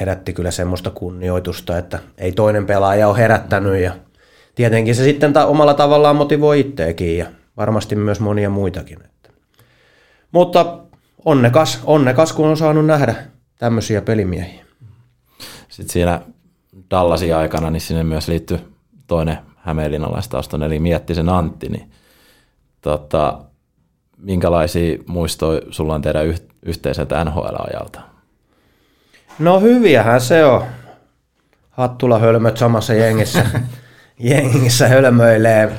herätti 0.00 0.32
kyllä 0.32 0.50
semmoista 0.50 0.90
kunnioitusta, 0.90 1.78
että 1.78 1.98
ei 2.18 2.32
toinen 2.32 2.66
pelaaja 2.66 3.08
ole 3.08 3.18
herättänyt 3.18 3.80
ja 3.82 3.92
tietenkin 4.54 4.94
se 4.94 5.04
sitten 5.04 5.32
ta- 5.32 5.46
omalla 5.46 5.74
tavallaan 5.74 6.16
motivoi 6.16 6.60
itteekin 6.60 7.18
ja 7.18 7.26
varmasti 7.56 7.96
myös 7.96 8.20
monia 8.20 8.50
muitakin. 8.50 8.98
Että. 9.04 9.30
Mutta 10.32 10.78
onnekas, 11.24 11.80
onnekas, 11.84 12.32
kun 12.32 12.48
on 12.48 12.56
saanut 12.56 12.86
nähdä 12.86 13.14
tämmöisiä 13.58 14.02
pelimiehiä. 14.02 14.64
Sitten 15.68 15.92
siinä 15.92 16.20
Dallasin 16.90 17.36
aikana 17.36 17.70
niin 17.70 17.80
sinne 17.80 18.04
myös 18.04 18.28
liittyi 18.28 18.58
toinen 19.06 19.38
hämeenlinnalaistaustainen, 19.56 20.66
eli 20.66 20.78
Miettisen 20.78 21.28
Antti. 21.28 21.68
Niin, 21.68 21.90
tota, 22.80 23.38
minkälaisia 24.18 24.98
muistoja 25.06 25.60
sulla 25.70 25.94
on 25.94 26.02
teidän 26.02 26.26
yh- 26.26 26.42
yhteiseltä 26.62 27.24
NHL-ajalta? 27.24 28.00
No 29.38 29.60
hyviähän 29.60 30.20
se 30.20 30.44
on. 30.44 30.64
Hattula 31.70 32.18
hölmöt 32.18 32.56
samassa 32.56 32.94
jengissä, 32.94 33.46
jengissä 34.18 34.88
hölmöilee. 34.88 35.72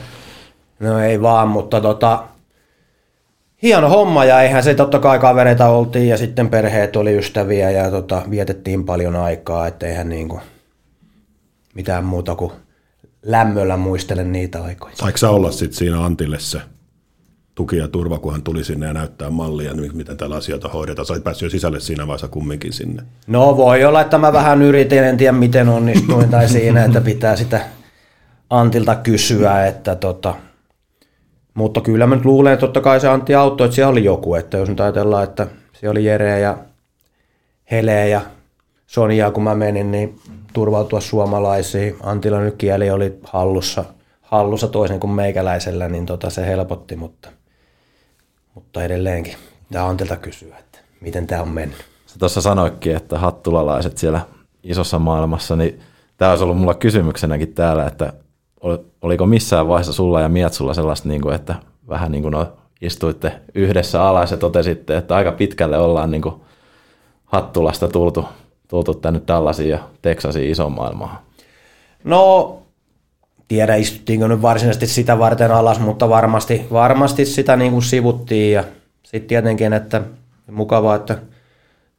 No 0.80 1.00
ei 1.00 1.22
vaan, 1.22 1.48
mutta 1.48 1.82
tota, 1.82 2.24
hieno 3.62 3.90
homma 3.90 4.26
ja 4.26 4.42
eihän 4.42 4.64
se 4.64 4.76
totta 4.76 5.00
kai 5.00 5.20
kavereita 5.20 5.68
oltiin 5.68 6.08
ja 6.08 6.18
sitten 6.18 6.50
perheet 6.50 6.96
oli 6.96 7.18
ystäviä 7.18 7.72
ja 7.72 7.92
tota, 7.92 8.22
vietettiin 8.30 8.86
paljon 8.86 9.16
aikaa, 9.16 9.68
että 9.68 9.88
eihän 9.88 10.10
niinku 10.10 10.42
mitään 11.76 12.06
muuta 12.06 12.36
kuin 12.36 12.52
lämmöllä 13.24 13.78
muistele 13.78 14.24
niitä 14.24 14.64
aikoja. 14.64 14.96
Saiko 14.96 15.18
sä 15.18 15.30
olla 15.30 15.52
sitten 15.52 15.78
siinä 15.78 16.04
Antille 16.06 16.40
se 16.40 16.62
tuki 17.56 17.78
ja 17.78 17.88
turva, 17.88 18.20
kun 18.20 18.32
hän 18.32 18.42
tuli 18.42 18.64
sinne 18.64 18.86
ja 18.86 18.94
näyttää 18.94 19.30
mallia, 19.30 19.74
niin 19.74 19.98
miten 19.98 20.18
tällä 20.18 20.36
asioita 20.36 20.70
hoidetaan? 20.70 21.06
Sä 21.06 21.20
päässyt 21.24 21.46
jo 21.46 21.50
sisälle 21.50 21.80
siinä 21.80 22.08
vaiheessa 22.08 22.28
kumminkin 22.28 22.74
sinne. 22.74 23.04
No 23.28 23.58
voi 23.58 23.86
olla, 23.86 24.02
että 24.02 24.18
mä 24.18 24.34
vähän 24.34 24.62
yritin, 24.62 25.04
en 25.04 25.18
tiedä 25.18 25.32
miten 25.32 25.70
onnistuin 25.70 26.30
tai 26.30 26.50
siinä, 26.50 26.86
että 26.86 27.02
pitää 27.02 27.36
sitä 27.36 27.62
Antilta 28.50 28.96
kysyä, 28.96 29.66
että 29.66 29.96
tota, 29.96 30.36
mutta 31.54 31.82
kyllä 31.82 32.08
mä 32.08 32.16
nyt 32.16 32.26
luulen, 32.26 32.54
että 32.54 32.62
totta 32.66 32.82
kai 32.82 33.00
se 33.00 33.08
Antti 33.08 33.36
auttoi, 33.36 33.66
että 33.66 33.76
siellä 33.76 33.92
oli 33.92 34.04
joku, 34.04 34.36
että 34.36 34.58
jos 34.58 34.70
nyt 34.70 34.80
ajatellaan, 34.80 35.24
että 35.24 35.48
siellä 35.74 35.92
oli 35.92 36.06
Jere 36.06 36.40
ja 36.40 36.58
Hele 37.72 38.10
ja 38.10 38.22
Sonia, 38.90 39.32
kun 39.32 39.44
mä 39.44 39.56
menin, 39.56 39.92
niin 39.92 40.20
turvautua 40.54 41.02
suomalaisiin. 41.02 41.96
Antilla 42.04 42.40
nyt 42.40 42.56
kieli 42.56 42.92
oli 42.92 43.20
hallussa, 43.24 43.84
hallussa 44.22 44.68
toisen 44.68 45.00
kuin 45.00 45.12
meikäläisellä, 45.12 45.90
niin 45.90 46.06
tota 46.06 46.30
se 46.30 46.46
helpotti, 46.46 46.96
mutta, 46.96 47.30
mutta 48.56 48.84
edelleenkin 48.84 49.36
tämä 49.72 49.86
Antilta 49.86 50.16
kysyä, 50.18 50.58
että 50.58 50.80
miten 51.02 51.28
tämä 51.28 51.42
on 51.42 51.50
mennyt. 51.50 51.78
Sä 52.06 52.20
tuossa 52.20 52.42
sanoikin, 52.42 52.96
että 52.96 53.20
hattulalaiset 53.20 53.98
siellä 53.98 54.22
isossa 54.64 55.00
maailmassa, 55.00 55.56
niin 55.56 55.80
tämä 56.18 56.32
olisi 56.32 56.44
ollut 56.44 56.58
mulla 56.58 56.74
kysymyksenäkin 56.74 57.54
täällä, 57.54 57.86
että 57.86 58.14
ol- 58.62 58.78
oliko 59.02 59.26
missään 59.26 59.68
vaiheessa 59.68 59.94
sulla 59.94 60.22
ja 60.22 60.30
Mietsulla 60.30 60.74
sellaista, 60.74 61.10
niin 61.10 61.22
kuin, 61.22 61.36
että 61.36 61.56
vähän 61.90 62.12
niin 62.12 62.22
kuin 62.22 62.32
no, 62.32 62.48
istuitte 62.82 63.32
yhdessä 63.56 64.04
alas 64.04 64.32
ja 64.32 64.38
totesitte, 64.38 64.98
että 64.98 65.16
aika 65.16 65.32
pitkälle 65.32 65.78
ollaan 65.78 66.12
niin 66.12 66.22
kuin 66.22 66.36
Hattulasta 67.26 67.88
tultu, 67.88 68.26
tultu 68.70 68.94
tänne 68.94 69.22
Dallasiin 69.28 69.70
ja 69.70 69.80
Texasiin 70.02 70.52
isoon 70.52 70.72
maailmaan. 70.72 71.20
No, 72.04 72.56
tiedä 73.48 73.76
istuttiinko 73.76 74.28
nyt 74.28 74.42
varsinaisesti 74.42 74.88
sitä 74.88 75.20
varten 75.20 75.52
alas, 75.52 75.80
mutta 75.80 76.10
varmasti, 76.10 76.68
varmasti 76.72 77.26
sitä 77.26 77.56
niin 77.56 77.72
kuin 77.72 77.84
sivuttiin 77.84 78.54
ja 78.54 78.64
sitten 79.04 79.28
tietenkin, 79.28 79.74
että 79.74 80.02
mukavaa, 80.52 80.96
että 80.96 81.18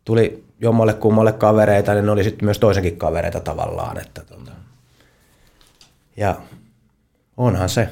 tuli 0.04 0.44
jommalle 0.60 0.94
kummalle 0.94 1.32
kavereita, 1.32 1.94
niin 1.94 2.06
ne 2.06 2.10
oli 2.10 2.24
sitten 2.24 2.44
myös 2.44 2.58
toisenkin 2.58 2.96
kavereita 2.96 3.40
tavallaan. 3.40 3.98
Että 3.98 4.22
tota. 4.24 4.52
Ja 6.16 6.36
onhan 7.36 7.68
se 7.68 7.88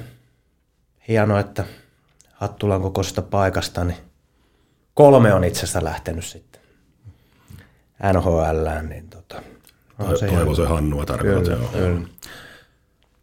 hieno, 1.09 1.39
että 1.39 1.65
Hattulan 2.33 2.83
kokoisesta 2.83 3.23
paikasta, 3.23 3.85
niin 3.85 3.99
kolme 4.95 5.35
on 5.35 5.45
itsestä 5.45 5.85
lähtenyt 5.85 6.25
sitten 6.25 6.58
NHL, 8.13 8.89
niin 8.89 9.09
tota, 9.09 9.43
on 9.99 10.57
se 10.57 10.67
Hannua 10.67 11.07
tarkoitat. 11.07 11.71
Kyllä. 11.73 12.01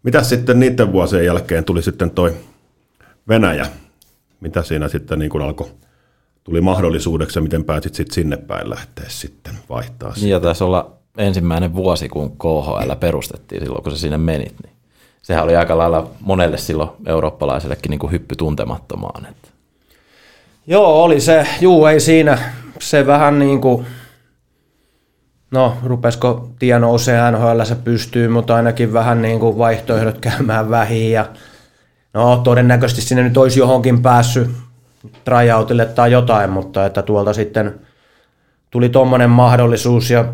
Mitäs 0.04 0.30
sitten 0.30 0.60
niiden 0.60 0.92
vuosien 0.92 1.26
jälkeen 1.26 1.66
tuli 1.66 1.82
sitten 1.82 2.12
toi 2.12 2.36
Venäjä? 3.28 3.66
Mitä 4.40 4.64
siinä 4.64 4.88
sitten 4.88 5.20
niin 5.20 5.32
kuin 5.32 5.44
alkoi, 5.44 5.68
tuli 6.44 6.62
mahdollisuudeksi 6.62 7.40
ja 7.40 7.44
miten 7.44 7.64
pääsit 7.64 7.96
sitten 7.96 8.14
sinne 8.14 8.38
päin 8.38 8.70
lähteä 8.70 9.06
sitten 9.08 9.54
vaihtaa? 9.70 10.14
Niin 10.16 10.30
ja 10.30 10.40
taisi 10.40 10.64
olla 10.64 10.92
ensimmäinen 11.18 11.74
vuosi, 11.74 12.10
kun 12.10 12.32
KHL 12.32 12.96
perustettiin 13.00 13.62
silloin, 13.62 13.84
kun 13.84 13.92
sä 13.92 13.98
sinne 13.98 14.18
menit. 14.18 14.56
Niin 14.64 14.74
sehän 15.22 15.44
oli 15.44 15.56
aika 15.56 15.78
lailla 15.78 16.10
monelle 16.20 16.58
silloin 16.58 16.90
eurooppalaisellekin 17.06 17.90
niin 17.90 18.00
kuin 18.00 18.12
hyppy 18.12 18.36
tuntemattomaan. 18.36 19.26
Että. 19.26 19.48
Joo, 20.68 21.04
oli 21.04 21.22
se. 21.22 21.48
Juu, 21.62 21.86
ei 21.86 22.00
siinä. 22.00 22.38
Se 22.80 23.08
vähän 23.08 23.40
niin 23.40 23.62
kuin, 23.62 23.86
no 25.56 25.78
rupesko 25.84 26.50
tie 26.60 26.80
nousee 26.80 27.32
NHL, 27.32 27.64
se 27.64 27.76
pystyy, 27.76 28.28
mutta 28.28 28.56
ainakin 28.56 28.94
vähän 28.94 29.22
niin 29.22 29.40
kuin 29.40 29.58
vaihtoehdot 29.58 30.18
käymään 30.18 30.70
vähin. 30.70 31.12
Ja, 31.12 31.26
no 32.14 32.38
todennäköisesti 32.38 33.02
sinne 33.02 33.24
nyt 33.24 33.38
olisi 33.38 33.60
johonkin 33.60 34.02
päässyt 34.02 34.50
tryoutille 35.24 35.86
tai 35.86 36.12
jotain, 36.12 36.50
mutta 36.50 36.86
että 36.86 37.02
tuolta 37.02 37.34
sitten 37.34 37.80
tuli 38.72 38.90
tommonen 38.90 39.30
mahdollisuus 39.30 40.10
ja 40.10 40.26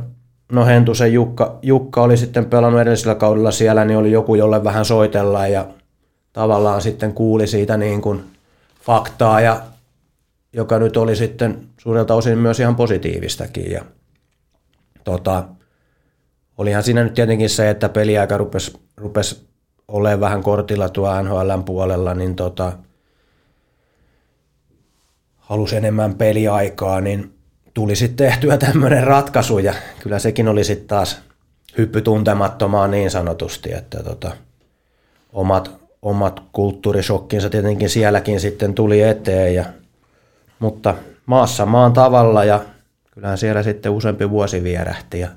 no 0.52 0.66
Hentusen 0.66 1.14
Jukka, 1.14 1.60
Jukka 1.62 2.02
oli 2.02 2.18
sitten 2.18 2.46
pelannut 2.46 2.82
edellisellä 2.82 3.16
kaudella 3.16 3.52
siellä, 3.52 3.86
niin 3.86 3.98
oli 3.98 4.12
joku, 4.12 4.36
jolle 4.36 4.64
vähän 4.64 4.86
soitella 4.86 5.48
ja 5.48 5.66
tavallaan 6.34 6.82
sitten 6.82 7.14
kuuli 7.14 7.48
siitä 7.48 7.78
niin 7.78 8.02
kuin 8.02 8.24
faktaa 8.82 9.42
ja 9.42 9.62
joka 10.54 10.80
nyt 10.80 10.98
oli 10.98 11.16
sitten 11.16 11.62
suurelta 11.78 12.16
osin 12.16 12.38
myös 12.38 12.60
ihan 12.60 12.76
positiivistakin. 12.76 13.72
Ja, 13.72 13.82
tota, 15.04 15.44
olihan 16.58 16.84
siinä 16.84 17.04
nyt 17.04 17.14
tietenkin 17.14 17.50
se, 17.50 17.70
että 17.70 17.90
peliaika 17.90 18.38
rupesi 18.38 18.80
rupes 18.98 19.46
olemaan 19.88 20.20
vähän 20.20 20.44
kortilla 20.44 20.90
tuo 20.90 21.22
NHLn 21.22 21.64
puolella, 21.64 22.14
niin 22.14 22.36
tota, 22.36 22.74
halusi 25.38 25.76
enemmän 25.76 26.16
peliaikaa, 26.16 27.02
niin 27.02 27.34
tuli 27.74 27.96
sitten 27.96 28.28
tehtyä 28.28 28.58
tämmöinen 28.58 29.04
ratkaisu 29.04 29.60
ja 29.60 29.74
kyllä 30.00 30.20
sekin 30.20 30.48
oli 30.48 30.64
sitten 30.64 30.88
taas 30.88 31.22
hyppy 31.78 32.02
tuntemattomaan 32.02 32.92
niin 32.92 33.12
sanotusti, 33.12 33.74
että 33.74 34.04
tota, 34.04 34.32
omat, 35.34 35.72
omat 36.02 36.44
kulttuurishokkinsa 36.52 37.50
tietenkin 37.50 37.90
sielläkin 37.90 38.40
sitten 38.40 38.74
tuli 38.74 39.02
eteen, 39.02 39.56
ja, 39.56 39.66
mutta 40.60 40.96
maassa 41.26 41.66
maan 41.66 41.94
tavalla 41.94 42.44
ja 42.44 42.60
kyllähän 43.12 43.38
siellä 43.38 43.64
sitten 43.64 43.92
useampi 43.92 44.30
vuosi 44.30 44.64
vierähti 44.64 45.20
ja 45.20 45.28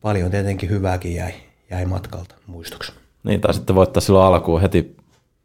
paljon 0.00 0.30
tietenkin 0.30 0.70
hyvääkin 0.70 1.14
jäi, 1.14 1.32
jäi 1.70 1.84
matkalta 1.84 2.34
muistoksi. 2.46 2.92
Niin, 3.24 3.40
tai 3.40 3.54
sitten 3.54 3.76
voittaa 3.76 4.00
silloin 4.00 4.26
alkuun 4.26 4.60
heti 4.60 4.96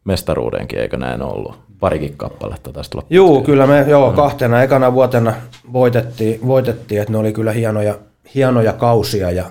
mestaruudenkin, 0.04 0.78
eikö 0.78 0.96
näin 0.96 1.22
ollut? 1.22 1.58
Parikin 1.80 2.16
kappaletta 2.16 2.72
taisi 2.72 2.90
tulla. 2.90 3.06
Juu, 3.10 3.42
kyllä 3.42 3.66
me 3.66 3.84
joo, 3.88 4.12
kahtena 4.12 4.62
ekana 4.62 4.92
vuotena 4.92 5.34
voitettiin, 5.72 6.46
voitettiin, 6.46 7.00
että 7.00 7.12
ne 7.12 7.18
oli 7.18 7.32
kyllä 7.32 7.52
hienoja, 7.52 7.98
hienoja 8.34 8.72
kausia 8.72 9.30
ja 9.30 9.44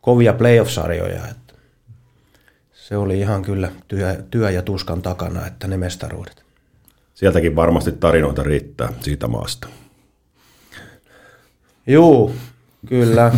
kovia 0.00 0.32
playoff-sarjoja. 0.32 1.28
Että 1.30 1.54
se 2.72 2.96
oli 2.96 3.20
ihan 3.20 3.42
kyllä 3.42 3.70
työ, 3.88 4.16
työ 4.30 4.50
ja 4.50 4.62
tuskan 4.62 5.02
takana, 5.02 5.46
että 5.46 5.68
ne 5.68 5.76
mestaruudet. 5.76 6.44
Sieltäkin 7.14 7.56
varmasti 7.56 7.92
tarinoita 7.92 8.42
riittää 8.42 8.92
siitä 9.00 9.28
maasta. 9.28 9.68
Juu, 11.86 12.32
kyllä. 12.88 13.32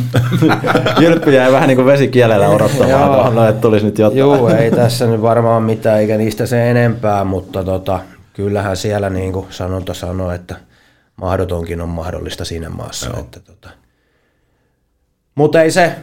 Jyrppy 1.01 1.31
jäi 1.31 1.53
vähän 1.53 1.69
niin 1.69 1.77
kuin 1.77 1.87
vesikielellä 1.87 2.49
odottamaan, 2.49 3.13
tuohon, 3.13 3.35
no, 3.35 3.49
että 3.49 3.61
tulisi 3.61 3.87
nyt 3.87 3.99
jotain. 3.99 4.19
Juu, 4.19 4.47
ei 4.47 4.71
tässä 4.71 5.07
nyt 5.07 5.23
varmaan 5.23 5.63
mitään 5.63 6.01
eikä 6.01 6.17
niistä 6.17 6.47
se 6.47 6.71
enempää, 6.71 7.25
mutta 7.25 7.65
tota, 7.65 8.01
kyllähän 8.33 8.77
siellä 8.77 9.11
niin 9.11 9.33
kuin 9.33 9.47
sanonta 9.51 9.95
sanoo, 9.95 10.31
että 10.31 10.57
mahdotonkin 11.17 11.81
on 11.81 11.89
mahdollista 11.89 12.45
siinä 12.45 12.69
maassa. 12.69 13.11
Että 13.21 13.41
tota. 13.41 13.69
Mutta 15.35 15.63
ei 15.63 15.71
se, 15.71 15.95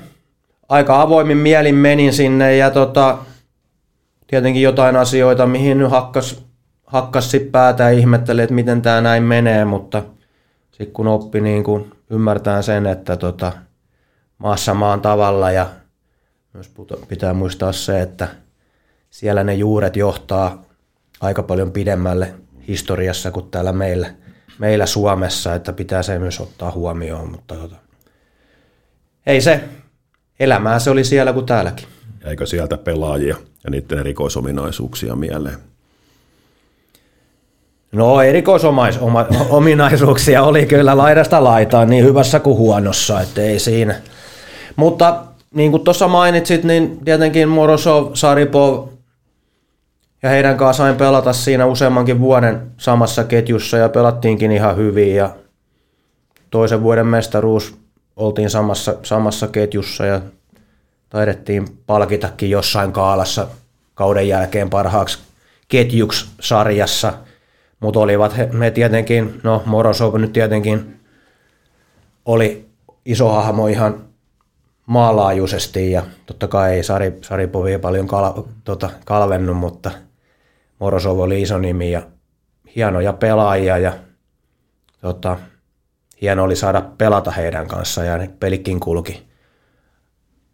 aika 0.69 1.01
avoimin 1.01 1.37
mielin 1.37 1.75
menin 1.75 2.13
sinne 2.13 2.57
ja 2.57 2.71
tota, 2.71 3.17
tietenkin 4.27 4.61
jotain 4.61 4.95
asioita, 4.95 5.45
mihin 5.45 5.77
nyt 5.77 5.91
hakkas, 5.91 6.43
hakkas 6.85 7.31
sit 7.31 7.51
päätä 7.51 7.83
ja 7.83 7.89
ihmetteli, 7.89 8.41
että 8.41 8.55
miten 8.55 8.81
tämä 8.81 9.01
näin 9.01 9.23
menee, 9.23 9.65
mutta 9.65 10.03
sitten 10.75 10.93
kun 10.93 11.07
oppi 11.07 11.41
niin 11.41 11.63
kun 11.63 11.95
ymmärtää 12.09 12.61
sen, 12.61 12.85
että 12.85 13.17
tota, 13.17 13.51
maassa 14.37 14.73
maan 14.73 15.01
tavalla 15.01 15.51
ja 15.51 15.69
myös 16.53 16.71
pitää 17.07 17.33
muistaa 17.33 17.71
se, 17.71 18.01
että 18.01 18.27
siellä 19.09 19.43
ne 19.43 19.53
juuret 19.53 19.95
johtaa 19.95 20.63
aika 21.21 21.43
paljon 21.43 21.71
pidemmälle 21.71 22.33
historiassa 22.67 23.31
kuin 23.31 23.51
täällä 23.51 23.73
meillä, 23.73 24.15
meillä 24.59 24.85
Suomessa, 24.85 25.55
että 25.55 25.73
pitää 25.73 26.03
se 26.03 26.19
myös 26.19 26.39
ottaa 26.39 26.71
huomioon, 26.71 27.31
mutta 27.31 27.55
tota, 27.55 27.75
ei 29.25 29.41
se, 29.41 29.63
elämää 30.39 30.79
se 30.79 30.89
oli 30.89 31.03
siellä 31.03 31.33
kuin 31.33 31.45
täälläkin. 31.45 31.87
Eikö 32.25 32.45
sieltä 32.45 32.77
pelaajia 32.77 33.35
ja 33.63 33.71
niiden 33.71 33.99
erikoisominaisuuksia 33.99 35.15
mieleen? 35.15 35.74
No 37.91 38.21
erikoisominaisuuksia 38.21 40.43
oli 40.43 40.65
kyllä 40.65 40.97
laidasta 40.97 41.43
laitaan 41.43 41.89
niin 41.89 42.03
hyvässä 42.03 42.39
kuin 42.39 42.57
huonossa, 42.57 43.21
että 43.21 43.41
ei 43.41 43.59
siinä. 43.59 43.95
Mutta 44.75 45.23
niin 45.53 45.71
kuin 45.71 45.83
tuossa 45.83 46.07
mainitsit, 46.07 46.63
niin 46.63 46.99
tietenkin 47.05 47.49
Morosov, 47.49 48.11
Saripov 48.13 48.87
ja 50.23 50.29
heidän 50.29 50.57
kanssaan 50.57 50.89
sain 50.89 50.97
pelata 50.97 51.33
siinä 51.33 51.65
useammankin 51.65 52.19
vuoden 52.19 52.71
samassa 52.77 53.23
ketjussa 53.23 53.77
ja 53.77 53.89
pelattiinkin 53.89 54.51
ihan 54.51 54.75
hyvin 54.75 55.15
ja 55.15 55.29
toisen 56.49 56.83
vuoden 56.83 57.07
mestaruus 57.07 57.75
oltiin 58.15 58.49
samassa, 58.49 58.95
samassa 59.03 59.47
ketjussa 59.47 60.05
ja 60.05 60.21
taidettiin 61.09 61.67
palkitakin 61.85 62.49
jossain 62.49 62.91
kaalassa 62.91 63.47
kauden 63.93 64.27
jälkeen 64.27 64.69
parhaaksi 64.69 65.19
ketjuksi 65.67 66.25
sarjassa– 66.39 67.13
mutta 67.79 67.99
olivat 67.99 68.37
he, 68.37 68.49
me 68.51 68.71
tietenkin, 68.71 69.39
no 69.43 69.63
Morosov 69.65 70.17
nyt 70.17 70.33
tietenkin 70.33 70.99
oli 72.25 72.69
iso 73.05 73.29
hahmo 73.29 73.67
ihan 73.67 74.05
maanlaajuisesti 74.85 75.91
ja 75.91 76.03
totta 76.25 76.47
kai 76.47 76.73
ei 76.73 76.83
Sari, 76.83 77.17
Saripovi 77.21 77.77
paljon 77.77 78.07
kal, 78.07 78.43
tota, 78.63 78.89
kalvennut, 79.05 79.57
mutta 79.57 79.91
Morosov 80.79 81.19
oli 81.19 81.41
iso 81.41 81.57
nimi 81.57 81.91
ja 81.91 82.01
hienoja 82.75 83.13
pelaajia 83.13 83.77
ja 83.77 83.93
tota, 85.01 85.37
hieno 86.21 86.43
oli 86.43 86.55
saada 86.55 86.81
pelata 86.97 87.31
heidän 87.31 87.67
kanssaan 87.67 88.07
ja 88.07 88.27
pelikin 88.39 88.79
kulki 88.79 89.34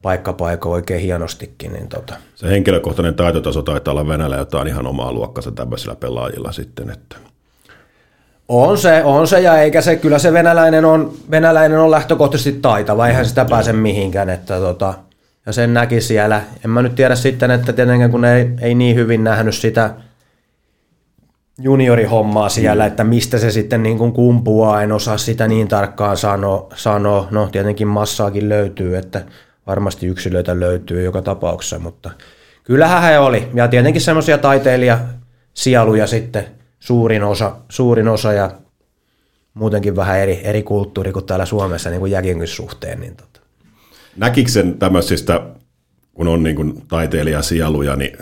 paikka 0.01 0.33
paikka 0.33 0.69
oikein 0.69 1.01
hienostikin. 1.01 1.73
Niin 1.73 1.87
tota. 1.87 2.13
Se 2.35 2.47
henkilökohtainen 2.47 3.15
taitotaso 3.15 3.61
taitaa 3.61 3.91
olla 3.91 4.07
Venäjällä 4.07 4.37
jotain 4.37 4.67
ihan 4.67 4.87
omaa 4.87 5.13
luokkansa 5.13 5.51
tämmöisillä 5.51 5.95
pelaajilla 5.95 6.51
sitten. 6.51 6.89
Että. 6.89 7.15
On 8.47 8.77
se, 8.77 9.03
on 9.03 9.27
se, 9.27 9.39
ja 9.39 9.61
eikä 9.61 9.81
se, 9.81 9.95
kyllä 9.95 10.19
se 10.19 10.33
venäläinen 10.33 10.85
on, 10.85 11.13
venäläinen 11.31 11.79
on 11.79 11.91
lähtökohtaisesti 11.91 12.59
taitava, 12.61 13.07
eihän 13.07 13.25
sitä 13.25 13.45
pääse 13.45 13.73
mihinkään, 13.73 14.29
että 14.29 14.59
tota, 14.59 14.93
ja 15.45 15.53
sen 15.53 15.73
näki 15.73 16.01
siellä. 16.01 16.41
En 16.65 16.71
mä 16.71 16.81
nyt 16.81 16.95
tiedä 16.95 17.15
sitten, 17.15 17.51
että 17.51 17.73
tietenkään 17.73 18.11
kun 18.11 18.25
ei, 18.25 18.49
ei 18.61 18.75
niin 18.75 18.95
hyvin 18.95 19.23
nähnyt 19.23 19.55
sitä 19.55 19.93
juniorihommaa 21.59 22.49
siellä, 22.49 22.83
mm. 22.83 22.87
että 22.87 23.03
mistä 23.03 23.37
se 23.37 23.51
sitten 23.51 23.83
niin 23.83 23.97
kuin 23.97 24.13
kumpuaa, 24.13 24.81
en 24.83 24.91
osaa 24.91 25.17
sitä 25.17 25.47
niin 25.47 25.67
tarkkaan 25.67 26.17
sanoa, 26.17 26.67
sanoa. 26.75 27.27
no 27.31 27.49
tietenkin 27.51 27.87
massaakin 27.87 28.49
löytyy, 28.49 28.97
että 28.97 29.21
varmasti 29.71 30.07
yksilöitä 30.07 30.59
löytyy 30.59 31.03
joka 31.03 31.21
tapauksessa, 31.21 31.79
mutta 31.79 32.11
kyllähän 32.63 33.03
he 33.03 33.19
oli. 33.19 33.47
Ja 33.53 33.67
tietenkin 33.67 34.01
semmoisia 34.01 34.37
taiteilijasieluja 34.37 36.07
sitten 36.07 36.45
suurin 36.79 37.23
osa, 37.23 37.55
suurin 37.69 38.07
osa 38.07 38.33
ja 38.33 38.51
muutenkin 39.53 39.95
vähän 39.95 40.19
eri, 40.19 40.41
eri 40.43 40.63
kulttuuri 40.63 41.11
kuin 41.11 41.25
täällä 41.25 41.45
Suomessa 41.45 41.89
niin 41.89 41.99
kuin 41.99 42.11
jäkinkin 42.11 42.47
suhteen. 42.47 42.99
Niin 42.99 43.15
tota. 43.15 43.39
Näkikö 44.17 44.51
sen 44.51 44.79
tämmöisistä, 44.79 45.41
kun 46.13 46.27
on 46.27 46.43
niin 46.43 46.55
kuin 46.55 46.87
taiteilijasieluja, 46.87 47.95
niin 47.95 48.17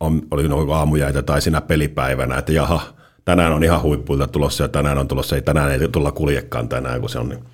on, 0.00 0.22
oli 0.30 0.48
noin 0.48 0.70
aamujäitä 0.70 1.22
tai 1.22 1.42
siinä 1.42 1.60
pelipäivänä, 1.60 2.38
että 2.38 2.52
jaha, 2.52 2.82
tänään 3.24 3.52
on 3.52 3.64
ihan 3.64 3.82
huippuilta 3.82 4.26
tulossa 4.26 4.64
ja 4.64 4.68
tänään 4.68 4.98
on 4.98 5.08
tulossa, 5.08 5.36
ei 5.36 5.42
tänään 5.42 5.70
ei 5.70 5.88
tulla 5.88 6.12
kuljekaan 6.12 6.68
tänään, 6.68 7.00
kun 7.00 7.10
se 7.10 7.18
on 7.18 7.28
niin 7.28 7.44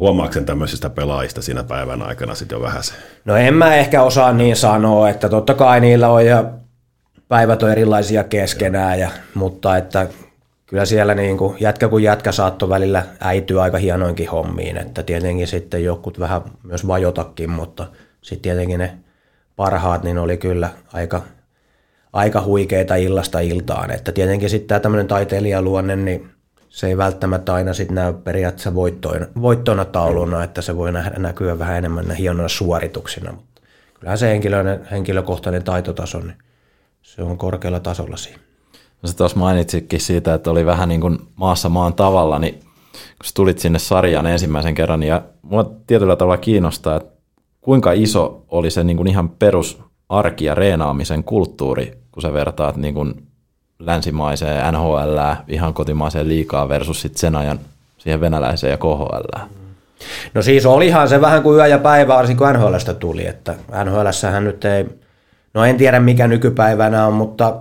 Huomaatko 0.00 0.32
sen 0.32 0.44
tämmöisistä 0.44 0.90
pelaajista 0.90 1.42
siinä 1.42 1.64
päivän 1.64 2.02
aikana 2.02 2.34
sitten 2.34 2.56
jo 2.56 2.62
vähän 2.62 2.82
se? 2.82 2.94
No 3.24 3.36
en 3.36 3.54
mä 3.54 3.74
ehkä 3.74 4.02
osaa 4.02 4.32
niin 4.32 4.56
sanoa, 4.56 5.08
että 5.08 5.28
totta 5.28 5.54
kai 5.54 5.80
niillä 5.80 6.08
on 6.08 6.26
ja 6.26 6.44
päivät 7.28 7.62
on 7.62 7.70
erilaisia 7.70 8.24
keskenään, 8.24 9.00
ja, 9.00 9.10
mutta 9.34 9.76
että 9.76 10.06
kyllä 10.66 10.84
siellä 10.84 11.14
niin 11.14 11.38
kuin 11.38 11.56
jätkä 11.60 11.88
kuin 11.88 12.04
jätkä 12.04 12.32
saattoi 12.32 12.68
välillä 12.68 13.02
äityä 13.20 13.62
aika 13.62 13.78
hienoinkin 13.78 14.28
hommiin, 14.28 14.76
että 14.76 15.02
tietenkin 15.02 15.46
sitten 15.46 15.84
jokut 15.84 16.20
vähän 16.20 16.42
myös 16.62 16.86
vajotakin, 16.86 17.50
mutta 17.50 17.86
sitten 18.22 18.42
tietenkin 18.42 18.78
ne 18.78 18.98
parhaat 19.56 20.02
niin 20.02 20.18
oli 20.18 20.36
kyllä 20.36 20.68
aika, 20.92 21.22
aika 22.12 22.42
huikeita 22.42 22.96
illasta 22.96 23.40
iltaan, 23.40 23.90
että 23.90 24.12
tietenkin 24.12 24.50
sitten 24.50 24.68
tämä 24.68 24.80
tämmöinen 24.80 25.08
taiteilijaluonne, 25.08 25.96
niin 25.96 26.30
se 26.70 26.86
ei 26.86 26.96
välttämättä 26.96 27.54
aina 27.54 27.74
sitten 27.74 27.94
näy 27.94 28.12
periaatteessa 28.12 28.74
voittoina, 28.74 29.26
voittona 29.42 29.84
tauluna, 29.84 30.44
että 30.44 30.62
se 30.62 30.76
voi 30.76 30.92
nähdä, 30.92 31.18
näkyä 31.18 31.58
vähän 31.58 31.78
enemmän 31.78 32.10
hienoina 32.10 32.48
suorituksina, 32.48 33.32
mutta 33.32 33.62
kyllähän 33.94 34.18
se 34.18 34.28
henkilöinen, 34.28 34.86
henkilökohtainen 34.90 35.64
taitotaso, 35.64 36.18
niin 36.20 36.36
se 37.02 37.22
on 37.22 37.38
korkealla 37.38 37.80
tasolla 37.80 38.16
siinä. 38.16 38.40
No 39.02 39.08
sä 39.08 39.16
tuossa 39.16 39.38
mainitsitkin 39.38 40.00
siitä, 40.00 40.34
että 40.34 40.50
oli 40.50 40.66
vähän 40.66 40.88
niin 40.88 41.00
kuin 41.00 41.18
maassa 41.36 41.68
maan 41.68 41.94
tavalla, 41.94 42.38
niin 42.38 42.54
kun 42.92 43.24
sä 43.24 43.34
tulit 43.34 43.58
sinne 43.58 43.78
sarjaan 43.78 44.26
ensimmäisen 44.26 44.74
kerran, 44.74 45.00
niin 45.00 45.08
ja 45.08 45.22
mua 45.42 45.70
tietyllä 45.86 46.16
tavalla 46.16 46.38
kiinnostaa, 46.38 46.96
että 46.96 47.12
kuinka 47.60 47.92
iso 47.92 48.44
oli 48.48 48.70
se 48.70 48.84
niin 48.84 48.96
kuin 48.96 49.08
ihan 49.08 49.28
perus 49.28 49.82
arki 50.08 50.44
ja 50.44 50.54
reenaamisen 50.54 51.24
kulttuuri, 51.24 51.98
kun 52.12 52.22
sä 52.22 52.32
vertaat 52.32 52.76
niin 52.76 52.94
kuin 52.94 53.29
länsimaiseen 53.80 54.74
NHL, 54.74 55.18
ihan 55.48 55.74
kotimaiseen 55.74 56.28
liikaa 56.28 56.68
versus 56.68 57.00
sit 57.00 57.16
sen 57.16 57.36
ajan 57.36 57.60
siihen 57.98 58.20
venäläiseen 58.20 58.70
ja 58.70 58.76
KHL. 58.76 59.46
No 60.34 60.42
siis 60.42 60.66
olihan 60.66 61.08
se 61.08 61.20
vähän 61.20 61.42
kuin 61.42 61.58
yö 61.58 61.66
ja 61.66 61.78
päivä, 61.78 62.14
varsinkin 62.14 62.46
kun 62.46 62.54
NHLstä 62.54 62.94
tuli, 62.94 63.26
että 63.26 63.54
NHLssähän 63.84 64.44
nyt 64.44 64.64
ei, 64.64 64.86
no 65.54 65.64
en 65.64 65.76
tiedä 65.76 66.00
mikä 66.00 66.28
nykypäivänä 66.28 67.06
on, 67.06 67.14
mutta 67.14 67.56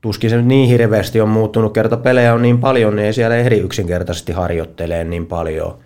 tuskin 0.00 0.30
se 0.30 0.36
nyt 0.36 0.46
niin 0.46 0.68
hirveästi 0.68 1.20
on 1.20 1.28
muuttunut, 1.28 1.74
kerta 1.74 1.96
pelejä 1.96 2.34
on 2.34 2.42
niin 2.42 2.58
paljon, 2.58 2.96
niin 2.96 3.06
ei 3.06 3.12
siellä 3.12 3.36
ehdi 3.36 3.56
yksinkertaisesti 3.56 4.32
harjoittelee 4.32 5.04
niin 5.04 5.26
paljon, 5.26 5.78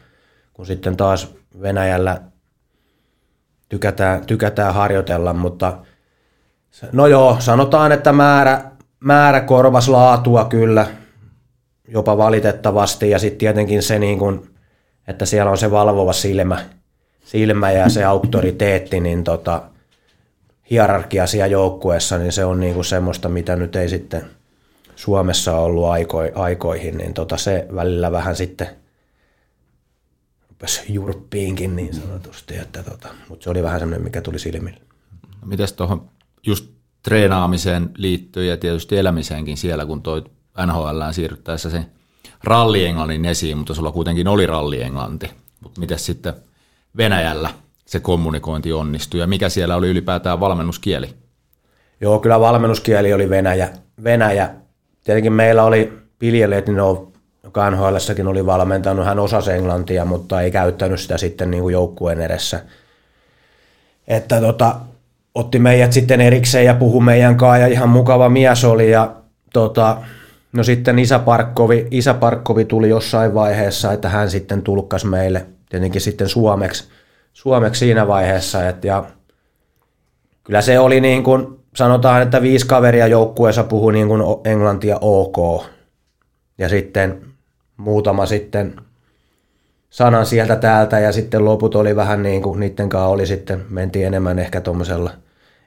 kun 0.53 0.66
sitten 0.66 0.97
taas 0.97 1.35
Venäjällä 1.62 2.20
tykätään, 3.68 4.26
tykätään 4.26 4.74
harjoitella, 4.74 5.33
mutta 5.33 5.76
no 6.93 7.07
joo, 7.07 7.37
sanotaan, 7.39 7.93
että 7.93 8.12
määrä, 8.12 8.61
määrä 9.03 9.40
korvas 9.40 9.88
laatua 9.88 10.44
kyllä, 10.44 10.86
jopa 11.88 12.16
valitettavasti, 12.16 13.11
ja 13.11 13.18
sitten 13.18 13.38
tietenkin 13.38 13.82
se, 13.82 13.98
niin 13.98 14.18
kun, 14.18 14.50
että 15.09 15.26
siellä 15.26 15.50
on 15.50 15.59
se 15.59 15.70
valvova 15.70 16.12
silmä, 16.12 16.64
silmä 17.24 17.70
ja 17.70 17.88
se 17.88 18.05
auktoriteetti, 18.05 19.00
niin 19.00 19.24
tota, 19.24 19.62
hierarkia 20.70 21.26
siellä 21.26 21.46
joukkueessa, 21.46 22.18
niin 22.18 22.32
se 22.32 22.44
on 22.44 22.61
niin 22.61 22.74
kuin 22.74 22.84
semmoista, 22.84 23.28
mitä 23.28 23.57
nyt 23.57 23.76
ei 23.76 23.88
sitten 23.88 24.24
Suomessa 24.96 25.57
ollut 25.57 25.84
aiko, 25.84 26.18
aikoihin, 26.34 26.98
niin 26.98 27.14
tota 27.14 27.36
se 27.36 27.66
välillä 27.74 28.12
vähän 28.12 28.36
sitten 28.36 28.68
rupesi 30.48 30.92
jurppiinkin 30.92 31.76
niin 31.76 31.94
sanotusti, 31.94 32.57
että 32.57 32.82
tota, 32.82 33.09
mutta 33.28 33.44
se 33.44 33.50
oli 33.50 33.62
vähän 33.62 33.80
semmoinen, 33.80 34.05
mikä 34.05 34.20
tuli 34.20 34.38
silmille. 34.38 34.80
No 35.40 35.46
mites 35.46 35.72
tuohon 35.72 36.11
just 36.46 36.82
treenaamiseen 37.03 37.90
liittyy 37.96 38.44
ja 38.44 38.57
tietysti 38.57 38.98
elämiseenkin 38.98 39.57
siellä, 39.57 39.86
kun 39.86 40.03
toi 40.03 40.24
NHL 40.66 41.00
siirryttäessä 41.11 41.70
se 41.70 41.84
rallienglannin 42.44 43.24
esiin, 43.24 43.59
mutta 43.59 43.74
sulla 43.74 43.92
kuitenkin 43.92 44.28
oli 44.28 44.46
rallienglanti. 44.46 45.30
Mutta 45.61 45.80
miten 45.80 45.98
sitten 45.98 46.34
Venäjällä 46.96 47.50
se 47.86 48.00
kommunikointi 48.00 48.72
onnistui 48.72 49.20
ja 49.20 49.26
mikä 49.26 49.48
siellä 49.48 49.76
oli 49.76 49.88
ylipäätään 49.88 50.40
valmennuskieli? 50.40 51.14
Joo, 52.00 52.18
kyllä 52.18 52.40
valmennuskieli 52.40 53.12
oli 53.12 53.30
Venäjä. 53.30 53.68
Venäjä. 54.05 54.50
Tietenkin 55.05 55.32
meillä 55.32 55.64
oli 55.64 55.92
Pilje 56.18 56.50
Letninov, 56.50 57.07
joka 57.44 57.70
nhl 57.70 57.96
oli 58.26 58.46
valmentanut, 58.46 59.07
hän 59.07 59.18
osasi 59.18 59.53
englantia, 59.53 60.05
mutta 60.05 60.40
ei 60.40 60.50
käyttänyt 60.50 61.00
sitä 61.00 61.18
sitten 61.18 61.50
niin 61.50 61.62
kuin 61.62 61.72
joukkueen 61.72 62.20
edessä. 62.20 62.62
Että 64.09 64.40
tota, 64.40 64.76
otti 65.35 65.59
meidät 65.59 65.93
sitten 65.93 66.20
erikseen 66.20 66.64
ja 66.64 66.74
puhui 66.74 67.05
meidän 67.05 67.37
kanssa 67.37 67.59
ja 67.59 67.66
ihan 67.66 67.89
mukava 67.89 68.28
mies 68.28 68.64
oli 68.64 68.91
ja 68.91 69.16
tota, 69.53 69.97
no 70.53 70.62
sitten 70.62 70.99
Isä 70.99 71.18
Parkkovi, 71.18 71.87
Isä 71.91 72.14
Parkkovi 72.14 72.64
tuli 72.64 72.89
jossain 72.89 73.35
vaiheessa, 73.35 73.93
että 73.93 74.09
hän 74.09 74.30
sitten 74.30 74.62
tulkkasi 74.62 75.07
meille 75.07 75.47
tietenkin 75.68 76.01
sitten 76.01 76.28
suomeksi, 76.28 76.89
suomeksi 77.33 77.78
siinä 77.78 78.09
vaiheessa 78.09 78.68
et, 78.68 78.85
ja 78.85 79.05
kyllä 80.45 80.62
se 80.62 80.78
oli 80.78 81.01
niin 81.01 81.22
kuin, 81.22 81.59
sanotaan, 81.76 82.22
että 82.22 82.43
viisi 82.43 82.66
kaveria 82.66 83.07
joukkueessa 83.07 83.64
puhui 83.64 83.93
niin 83.93 84.09
kuin 84.09 84.22
englantia 84.45 84.99
ok. 85.01 85.64
Ja 86.59 86.68
sitten 86.68 87.22
muutama 87.76 88.26
sitten 88.26 88.76
sanan 89.93 90.26
sieltä 90.26 90.57
täältä 90.57 90.99
ja 90.99 91.12
sitten 91.12 91.45
loput 91.45 91.74
oli 91.74 91.97
vähän 91.97 92.22
niin 92.22 92.43
kuin 92.43 92.61
niiden 92.61 92.88
kanssa 92.88 93.07
oli 93.07 93.26
sitten, 93.26 93.64
mentiin 93.70 94.07
enemmän 94.07 94.38
ehkä 94.38 94.61
tuommoisella 94.61 95.11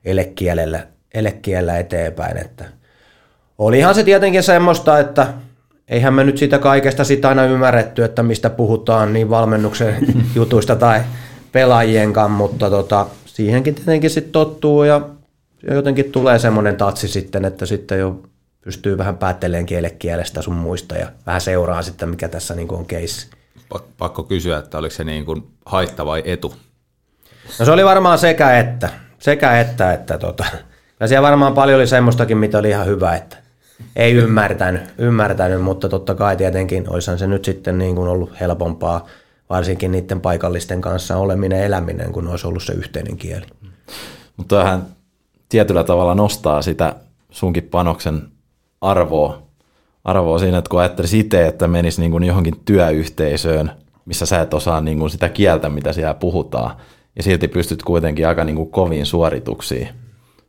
elekielellä, 0.05 0.87
elekielellä 1.13 1.79
eteenpäin. 1.79 2.37
Että 2.37 2.65
olihan 3.57 3.95
se 3.95 4.03
tietenkin 4.03 4.43
semmoista, 4.43 4.99
että 4.99 5.27
eihän 5.87 6.13
me 6.13 6.23
nyt 6.23 6.37
sitä 6.37 6.59
kaikesta 6.59 7.03
sitä 7.03 7.29
aina 7.29 7.43
ymmärretty, 7.43 8.03
että 8.03 8.23
mistä 8.23 8.49
puhutaan 8.49 9.13
niin 9.13 9.29
valmennuksen 9.29 9.95
jutuista 10.35 10.75
tai 10.75 11.01
pelaajien 11.51 12.13
kanssa, 12.13 12.37
mutta 12.37 12.69
tota, 12.69 13.07
siihenkin 13.25 13.75
tietenkin 13.75 14.09
sitten 14.09 14.31
tottuu 14.31 14.83
ja 14.83 15.01
jotenkin 15.71 16.11
tulee 16.11 16.39
semmoinen 16.39 16.77
tatsi 16.77 17.07
sitten, 17.07 17.45
että 17.45 17.65
sitten 17.65 17.99
jo 17.99 18.23
pystyy 18.61 18.97
vähän 18.97 19.17
päättelemään 19.17 19.65
kielekielestä 19.65 20.41
sun 20.41 20.55
muista 20.55 20.95
ja 20.95 21.07
vähän 21.25 21.41
seuraa 21.41 21.81
sitten, 21.81 22.09
mikä 22.09 22.27
tässä 22.27 22.55
niin 22.55 22.73
on 22.73 22.85
keissi. 22.85 23.27
Pakko 23.97 24.23
kysyä, 24.23 24.57
että 24.57 24.77
oliko 24.77 24.95
se 24.95 25.03
niin 25.03 25.25
kuin 25.25 25.47
haitta 25.65 26.05
vai 26.05 26.23
etu? 26.25 26.55
No 27.59 27.65
se 27.65 27.71
oli 27.71 27.85
varmaan 27.85 28.19
sekä 28.19 28.59
että, 28.59 28.89
sekä 29.19 29.59
että, 29.59 29.93
että 29.93 30.17
tota, 30.17 30.45
ja 30.99 31.07
siellä 31.07 31.27
varmaan 31.27 31.53
paljon 31.53 31.79
oli 31.79 31.87
semmoistakin, 31.87 32.37
mitä 32.37 32.57
oli 32.57 32.69
ihan 32.69 32.85
hyvä, 32.85 33.15
että 33.15 33.37
ei 33.95 34.13
ymmärtänyt, 34.13 34.81
ymmärtänyt 34.97 35.61
mutta 35.61 35.89
totta 35.89 36.15
kai 36.15 36.37
tietenkin 36.37 36.89
olisihan 36.89 37.19
se 37.19 37.27
nyt 37.27 37.45
sitten 37.45 37.77
niin 37.77 37.95
kuin 37.95 38.07
ollut 38.07 38.39
helpompaa, 38.39 39.07
varsinkin 39.49 39.91
niiden 39.91 40.21
paikallisten 40.21 40.81
kanssa 40.81 41.17
oleminen 41.17 41.63
eläminen, 41.63 42.11
kun 42.11 42.27
olisi 42.27 42.47
ollut 42.47 42.63
se 42.63 42.73
yhteinen 42.73 43.17
kieli. 43.17 43.45
Mutta 44.37 44.55
tämähän 44.55 44.85
tietyllä 45.49 45.83
tavalla 45.83 46.15
nostaa 46.15 46.61
sitä 46.61 46.95
sunkin 47.29 47.63
panoksen 47.63 48.21
arvoa, 48.81 49.44
arvoa 50.05 50.39
siinä, 50.39 50.57
että 50.57 50.69
kun 50.69 50.79
ajattelisi 50.79 51.19
itse, 51.19 51.47
että 51.47 51.67
menisi 51.67 52.01
niin 52.01 52.11
kuin 52.11 52.23
johonkin 52.23 52.55
työyhteisöön, 52.65 53.71
missä 54.05 54.25
sä 54.25 54.41
et 54.41 54.53
osaa 54.53 54.81
niin 54.81 54.99
kuin 54.99 55.09
sitä 55.09 55.29
kieltä, 55.29 55.69
mitä 55.69 55.93
siellä 55.93 56.13
puhutaan, 56.13 56.75
ja 57.15 57.23
silti 57.23 57.47
pystyt 57.47 57.83
kuitenkin 57.83 58.27
aika 58.27 58.43
niin 58.43 58.55
kuin 58.55 58.71
koviin 58.71 59.05
suorituksiin, 59.05 59.89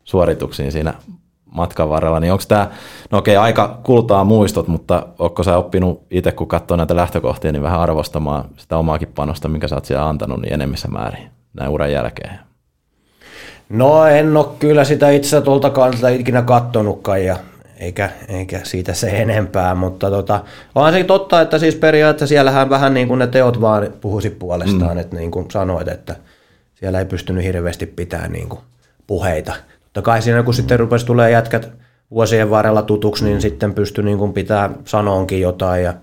suorituksiin 0.04 0.72
siinä 0.72 0.94
matkan 1.44 1.88
varrella, 1.88 2.20
niin 2.20 2.32
onko 2.32 2.44
tämä, 2.48 2.70
no 3.11 3.18
okei, 3.18 3.36
aika 3.36 3.80
kultaa 3.82 4.24
muistot, 4.24 4.68
mutta 4.68 5.07
onko 5.18 5.42
sä 5.42 5.57
oppinut 5.57 6.02
itse, 6.11 6.32
kun 6.32 6.48
katsoo 6.48 6.76
näitä 6.76 6.96
lähtökohtia, 6.96 7.52
niin 7.52 7.62
vähän 7.62 7.80
arvostamaan 7.80 8.44
sitä 8.57 8.76
omaakin 8.76 9.09
panosta, 9.14 9.48
minkä 9.48 9.68
sä 9.68 9.74
oot 9.74 9.84
siellä 9.84 10.09
antanut, 10.09 10.40
niin 10.40 10.52
enemmissä 10.52 10.88
määrin 10.88 11.28
näin 11.54 11.70
uran 11.70 11.92
jälkeen? 11.92 12.38
No 13.68 14.07
en 14.07 14.36
ole 14.36 14.46
kyllä 14.59 14.84
sitä 14.84 15.11
itse 15.11 15.40
tuolta 15.40 15.70
kannalta 15.70 16.09
ikinä 16.09 16.42
kattonutkaan 16.42 17.24
ja 17.24 17.36
eikä, 17.81 18.11
eikä 18.29 18.61
siitä 18.64 18.95
se 18.95 19.09
enempää, 19.09 19.74
mutta 19.74 20.11
tota, 20.11 20.45
onhan 20.74 20.93
se 20.93 21.05
totta, 21.05 21.41
että 21.41 21.59
siis 21.59 21.74
periaatteessa 21.74 22.33
siellähän 22.33 22.70
vähän 22.70 22.95
niin 22.95 23.09
kuin 23.09 23.18
ne 23.18 23.27
teot 23.27 23.61
vaan 23.61 23.89
puhuisi 24.01 24.31
puolestaan, 24.31 24.97
mm. 24.97 24.99
että 24.99 25.16
niin 25.16 25.31
kuin 25.31 25.51
sanoit, 25.51 25.89
että 25.89 26.16
siellä 26.74 26.99
ei 26.99 27.05
pystynyt 27.05 27.45
hirveästi 27.45 27.87
pitämään 27.87 28.33
niin 28.33 28.49
kuin 28.49 28.61
puheita. 29.07 29.53
Totta 29.83 30.03
kai 30.03 30.22
siinä 30.22 30.43
kun 30.43 30.55
sitten 30.55 30.79
rupesi 30.79 31.07
tulee 31.07 31.31
jätkät 31.31 31.68
vuosien 32.11 32.51
varrella 32.51 32.83
tutuksi, 32.83 33.24
niin 33.24 33.41
sitten 33.41 33.74
pystyi 33.74 34.05
niin 34.05 34.18
kuin 34.18 34.33
pitää 34.33 34.70
sanoonkin 34.85 35.41
jotain 35.41 35.85
ja, 35.85 35.95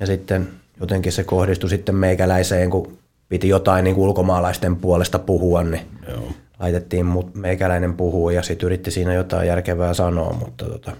ja 0.00 0.06
sitten 0.06 0.48
jotenkin 0.80 1.12
se 1.12 1.24
kohdistui 1.24 1.70
sitten 1.70 1.94
meikäläiseen, 1.94 2.70
kun 2.70 2.98
piti 3.28 3.48
jotain 3.48 3.84
niin 3.84 3.94
kuin 3.94 4.08
ulkomaalaisten 4.08 4.76
puolesta 4.76 5.18
puhua, 5.18 5.62
niin 5.62 5.82
Joo 6.08 6.22
laitettiin 6.58 7.06
meikäläinen 7.34 7.94
puhua 7.94 8.32
ja 8.32 8.42
sitten 8.42 8.66
yritti 8.66 8.90
siinä 8.90 9.14
jotain 9.14 9.48
järkevää 9.48 9.94
sanoa, 9.94 10.32
mutta 10.32 10.64
tota, 10.64 10.92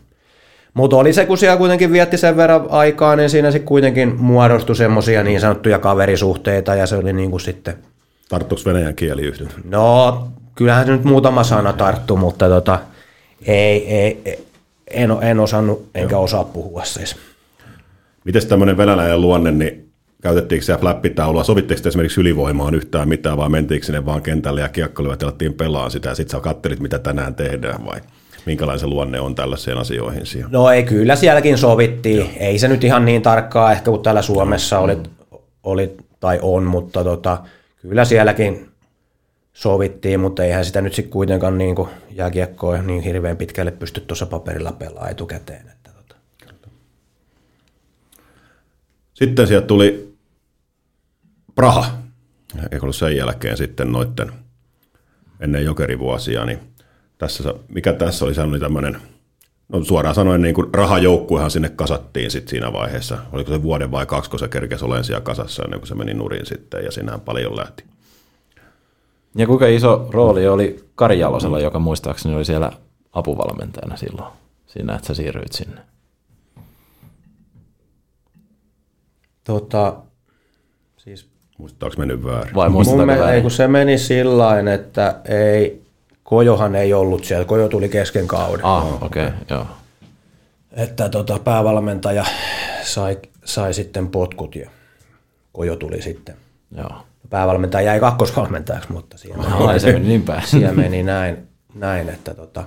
mutta 0.74 0.96
oli 0.96 1.12
se, 1.12 1.26
kun 1.26 1.38
siellä 1.38 1.56
kuitenkin 1.56 1.92
vietti 1.92 2.16
sen 2.16 2.36
verran 2.36 2.66
aikaa, 2.70 3.16
niin 3.16 3.30
siinä 3.30 3.50
sitten 3.50 3.66
kuitenkin 3.66 4.16
muodostui 4.20 4.76
semmoisia 4.76 5.22
niin 5.22 5.40
sanottuja 5.40 5.78
kaverisuhteita 5.78 6.74
ja 6.74 6.86
se 6.86 6.96
oli 6.96 7.12
niin 7.12 7.30
kuin 7.30 7.40
sitten... 7.40 7.74
Tarttuiko 8.28 8.62
venäjän 8.66 8.94
kieli 8.94 9.22
yhden? 9.22 9.48
No, 9.64 10.28
kyllähän 10.54 10.86
se 10.86 10.92
nyt 10.92 11.04
muutama 11.04 11.44
sana 11.44 11.72
tarttu, 11.72 12.16
mutta 12.16 12.48
tota, 12.48 12.78
ei, 13.46 13.94
ei, 13.94 14.38
en, 14.90 15.10
en 15.20 15.40
osannut 15.40 15.86
enkä 15.94 16.18
osaa 16.18 16.44
puhua 16.44 16.84
siis. 16.84 17.16
Miten 18.24 18.46
tämmöinen 18.46 18.76
venäläinen 18.76 19.20
luonne, 19.20 19.50
niin 19.50 19.90
käytettiinkö 20.24 20.64
siellä 20.64 20.80
flappitaulua, 20.80 21.44
sovitteko 21.44 21.80
te 21.82 21.88
esimerkiksi 21.88 22.20
ylivoimaan 22.20 22.74
yhtään 22.74 23.08
mitään, 23.08 23.36
vai 23.36 23.48
mentiinkö 23.48 23.86
sinne 23.86 24.06
vaan 24.06 24.22
kentälle 24.22 24.60
ja 24.60 24.68
kiekkoiluvat 24.68 25.22
alettiin 25.22 25.54
pelaa 25.54 25.90
sitä, 25.90 26.08
ja 26.08 26.14
sitten 26.14 26.38
sä 26.38 26.42
kattelit, 26.42 26.80
mitä 26.80 26.98
tänään 26.98 27.34
tehdään, 27.34 27.86
vai 27.86 28.00
minkälainen 28.46 28.90
luonne 28.90 29.20
on 29.20 29.34
tällaisiin 29.34 29.78
asioihin 29.78 30.26
siellä? 30.26 30.48
No 30.52 30.70
ei, 30.70 30.82
kyllä 30.82 31.16
sielläkin 31.16 31.58
sovittiin. 31.58 32.18
Joo. 32.18 32.28
Ei 32.36 32.58
se 32.58 32.68
nyt 32.68 32.84
ihan 32.84 33.04
niin 33.04 33.22
tarkkaa 33.22 33.72
ehkä 33.72 33.90
kuin 33.90 34.02
täällä 34.02 34.22
Suomessa 34.22 34.78
oli, 34.78 34.96
oli 35.62 35.96
tai 36.20 36.38
on, 36.42 36.64
mutta 36.64 37.04
tota, 37.04 37.38
kyllä 37.82 38.04
sielläkin 38.04 38.68
sovittiin, 39.52 40.20
mutta 40.20 40.44
eihän 40.44 40.64
sitä 40.64 40.80
nyt 40.80 40.94
sitten 40.94 41.12
kuitenkaan 41.12 41.58
niin 41.58 41.76
jääkiekkoa 42.10 42.82
niin 42.82 43.02
hirveän 43.02 43.36
pitkälle 43.36 43.70
pysty 43.70 44.00
tuossa 44.00 44.26
paperilla 44.26 44.72
pelaamaan 44.72 45.10
etukäteen. 45.10 45.68
Että 45.68 45.90
tota. 45.90 46.16
Sitten 49.14 49.46
sieltä 49.46 49.66
tuli 49.66 50.13
Praha, 51.54 51.86
eikö 52.62 52.82
ollut 52.82 52.96
sen 52.96 53.16
jälkeen 53.16 53.56
sitten 53.56 53.92
noitten 53.92 54.32
ennen 55.40 55.64
jokerivuosia, 55.64 56.44
niin 56.44 56.58
tässä, 57.18 57.54
mikä 57.68 57.92
tässä 57.92 58.24
oli 58.24 58.34
sellainen 58.34 58.60
tämmöinen, 58.60 59.00
no 59.68 59.84
suoraan 59.84 60.14
sanoen 60.14 60.42
niin 60.42 60.54
kuin 60.54 60.74
rahajoukkuehan 60.74 61.50
sinne 61.50 61.68
kasattiin 61.68 62.30
sitten 62.30 62.50
siinä 62.50 62.72
vaiheessa. 62.72 63.18
Oliko 63.32 63.50
se 63.50 63.62
vuoden 63.62 63.90
vai 63.90 64.06
kaksi, 64.06 64.30
kun 64.30 64.38
se 64.38 64.48
kerkesi 64.48 64.84
olemaan 64.84 65.04
siellä 65.04 65.20
kasassa 65.20 65.62
ennen 65.62 65.80
kuin 65.80 65.88
se 65.88 65.94
meni 65.94 66.14
nurin 66.14 66.46
sitten 66.46 66.84
ja 66.84 66.92
sinähän 66.92 67.20
paljon 67.20 67.56
lähti. 67.56 67.84
Ja 69.34 69.46
kuinka 69.46 69.66
iso 69.66 70.08
rooli 70.10 70.48
oli 70.48 70.84
Kari 70.94 71.18
Jalosella, 71.18 71.60
joka 71.60 71.78
muistaakseni 71.78 72.34
oli 72.34 72.44
siellä 72.44 72.72
apuvalmentajana 73.12 73.96
silloin, 73.96 74.32
siinä 74.66 74.94
että 74.94 75.06
sä 75.06 75.14
siirryit 75.14 75.52
sinne? 75.52 75.80
Tota, 79.44 79.96
Muistaako 81.58 81.94
mennyt 81.98 82.24
väärin? 82.24 82.54
Vai 82.54 82.68
Mun 82.68 83.06
me, 83.06 83.32
Ei, 83.32 83.42
kun 83.42 83.50
se 83.50 83.68
meni 83.68 83.98
sillä 83.98 84.72
että 84.74 85.14
ei, 85.28 85.82
Kojohan 86.24 86.74
ei 86.74 86.94
ollut 86.94 87.24
siellä. 87.24 87.44
Kojo 87.44 87.68
tuli 87.68 87.88
kesken 87.88 88.26
kauden. 88.26 88.64
Ah, 88.64 89.02
okei, 89.02 89.26
okay, 89.26 89.38
joo. 89.50 89.66
Että 90.72 91.08
tota, 91.08 91.38
päävalmentaja 91.38 92.24
sai, 92.82 93.18
sai 93.44 93.74
sitten 93.74 94.08
potkut 94.08 94.56
ja 94.56 94.70
Kojo 95.52 95.76
tuli 95.76 96.02
sitten. 96.02 96.34
Joo. 96.76 96.90
Päävalmentaja 97.30 97.86
jäi 97.86 98.00
kakkosvalmentajaksi, 98.00 98.92
mutta 98.92 99.18
siellä, 99.18 99.44
Aha, 99.44 99.66
meni, 99.66 99.80
se 99.80 99.92
meni 99.92 100.08
niin 100.08 100.22
päin. 100.22 100.46
siellä 100.48 100.72
meni 100.72 101.02
näin, 101.02 101.48
näin 101.74 102.08
että 102.08 102.34
tota, 102.34 102.64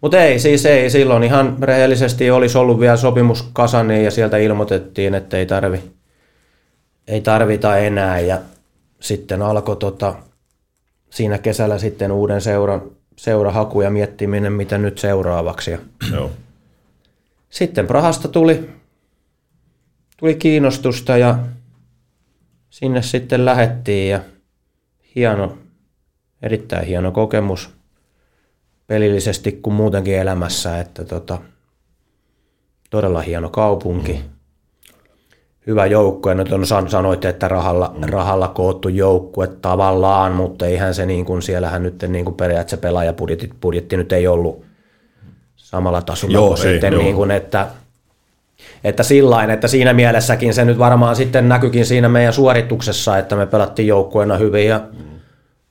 mutta 0.00 0.22
ei, 0.22 0.38
siis 0.38 0.66
ei, 0.66 0.90
silloin 0.90 1.22
ihan 1.22 1.56
rehellisesti 1.62 2.30
olisi 2.30 2.58
ollut 2.58 2.80
vielä 2.80 2.96
sopimus 2.96 3.48
kasani 3.52 4.04
ja 4.04 4.10
sieltä 4.10 4.36
ilmoitettiin, 4.36 5.14
että 5.14 5.36
ei 5.36 5.46
tarvi, 5.46 5.82
ei 7.08 7.20
tarvita 7.20 7.78
enää 7.78 8.20
ja 8.20 8.40
sitten 9.00 9.42
alkoi 9.42 9.76
tota, 9.76 10.14
siinä 11.10 11.38
kesällä 11.38 11.78
sitten 11.78 12.12
uuden 12.12 12.40
seuran, 12.40 12.82
seurahaku 13.16 13.80
ja 13.80 13.90
miettiminen, 13.90 14.52
mitä 14.52 14.78
nyt 14.78 14.98
seuraavaksi. 14.98 15.70
Ja 15.70 15.78
Joo. 16.12 16.30
Sitten 17.50 17.86
Prahasta 17.86 18.28
tuli, 18.28 18.70
tuli 20.16 20.34
kiinnostusta 20.34 21.16
ja 21.16 21.38
sinne 22.70 23.02
sitten 23.02 23.44
lähettiin 23.44 24.10
ja 24.10 24.20
hieno, 25.14 25.58
erittäin 26.42 26.86
hieno 26.86 27.12
kokemus 27.12 27.70
pelillisesti 28.86 29.52
kuin 29.52 29.74
muutenkin 29.74 30.18
elämässä, 30.18 30.80
että 30.80 31.04
tota, 31.04 31.38
todella 32.90 33.20
hieno 33.20 33.48
kaupunki. 33.48 34.12
Mm 34.12 34.33
hyvä 35.66 35.86
joukkue. 35.86 36.34
Nyt 36.34 36.52
on 36.52 36.66
sanoitte, 36.88 37.28
että 37.28 37.48
rahalla, 37.48 37.94
mm. 37.96 38.02
rahalla 38.08 38.48
koottu 38.48 38.88
joukkue 38.88 39.46
tavallaan, 39.46 40.32
mutta 40.32 40.66
eihän 40.66 40.94
se 40.94 41.06
niin 41.06 41.24
kuin, 41.24 41.42
siellähän 41.42 41.82
nyt 41.82 42.04
niin 42.08 42.24
kuin 42.24 42.34
periaatteessa 42.34 42.76
pelaajapudjetti 42.76 43.50
budjetti 43.60 43.96
nyt 43.96 44.12
ei 44.12 44.26
ollut 44.26 44.64
samalla 45.56 46.02
tasolla 46.02 46.34
joo, 46.34 46.48
kuin 46.48 46.66
ei, 46.66 46.72
sitten, 46.72 46.92
joo. 46.92 47.02
niin 47.02 47.14
kuin, 47.14 47.30
että, 47.30 47.66
että 48.84 49.02
sillain, 49.02 49.50
että 49.50 49.68
siinä 49.68 49.92
mielessäkin 49.92 50.54
se 50.54 50.64
nyt 50.64 50.78
varmaan 50.78 51.16
sitten 51.16 51.48
näkyykin 51.48 51.86
siinä 51.86 52.08
meidän 52.08 52.32
suorituksessa, 52.32 53.18
että 53.18 53.36
me 53.36 53.46
pelattiin 53.46 53.88
joukkueena 53.88 54.36
hyvin 54.36 54.68
ja 54.68 54.80
mm. 54.92 55.04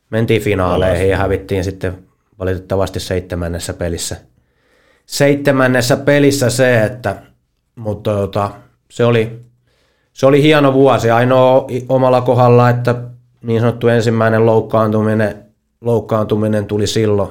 mentiin 0.10 0.41
finaaleihin 0.41 1.10
ja 1.10 1.18
hävittiin 1.18 1.64
sitten 1.64 1.98
valitettavasti 2.39 3.00
seitsemännessä 3.00 3.74
pelissä. 3.74 4.16
Seitsemännessä 5.06 5.98
pelissä 5.98 6.50
se, 6.50 6.84
että 6.84 7.16
mutta 7.76 8.14
tota, 8.14 8.52
se 8.89 9.06
oli 9.06 9.44
se 10.14 10.26
oli 10.26 10.41
hieno 10.41 10.74
vuosi. 10.74 11.11
Ainoa 11.11 11.68
omalla 11.89 12.22
kohdalla, 12.22 12.70
että 12.70 12.95
niin 13.41 13.61
sanottu 13.61 13.88
ensimmäinen 13.88 14.45
loukkaantuminen, 14.45 15.45
loukkaantuminen 15.82 16.66
tuli 16.66 16.88
silloin. 16.88 17.30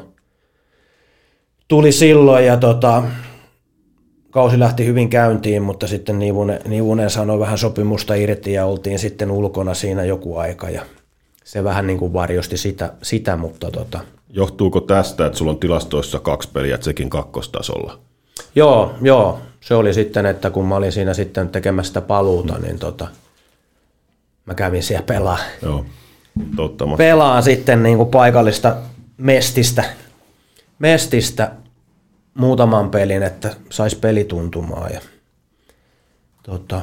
Tuli 1.68 1.92
silloin 1.92 2.46
ja 2.46 2.56
tota, 2.56 3.02
kausi 4.30 4.58
lähti 4.58 4.86
hyvin 4.86 5.10
käyntiin, 5.10 5.62
mutta 5.62 5.86
sitten 5.86 6.18
Nivunen, 6.18 6.60
Nivunen 6.68 7.10
sanoi 7.10 7.38
vähän 7.38 7.58
sopimusta 7.58 8.14
irti 8.14 8.52
ja 8.52 8.66
oltiin 8.66 8.98
sitten 8.98 9.30
ulkona 9.30 9.74
siinä 9.74 10.04
joku 10.04 10.36
aika 10.36 10.70
ja 10.70 10.82
se 11.44 11.64
vähän 11.64 11.86
niin 11.86 11.98
kuin 11.98 12.12
varjosti 12.12 12.56
sitä, 12.56 12.92
sitä 13.02 13.36
mutta 13.36 13.70
tota. 13.70 14.00
Johtuuko 14.30 14.80
tästä, 14.80 15.26
että 15.26 15.38
sulla 15.38 15.52
on 15.52 15.58
tilastoissa 15.58 16.18
kaksi 16.18 16.48
peliä, 16.52 16.78
sekin 16.80 17.10
kakkostasolla? 17.10 17.98
Joo, 18.54 18.92
joo. 19.02 19.38
Se 19.62 19.74
oli 19.74 19.94
sitten, 19.94 20.26
että 20.26 20.50
kun 20.50 20.66
mä 20.66 20.76
olin 20.76 20.92
siinä 20.92 21.14
sitten 21.14 21.48
tekemässä 21.48 21.88
sitä 21.88 22.00
paluuta, 22.00 22.58
niin 22.58 22.78
tota, 22.78 23.08
mä 24.46 24.54
kävin 24.54 24.82
siellä 24.82 25.06
pelaa. 25.06 25.38
Joo, 25.62 25.86
totta. 26.56 26.84
Pelaan 26.96 27.42
sitten 27.42 27.82
niin 27.82 27.96
kuin 27.96 28.08
paikallista 28.08 28.76
mestistä, 29.16 29.84
mestistä 30.78 31.52
muutaman 32.34 32.90
pelin, 32.90 33.22
että 33.22 33.54
sais 33.70 33.94
peli 33.94 34.24
tuntumaan. 34.24 34.92
Ja, 34.92 35.00
tota, 36.42 36.80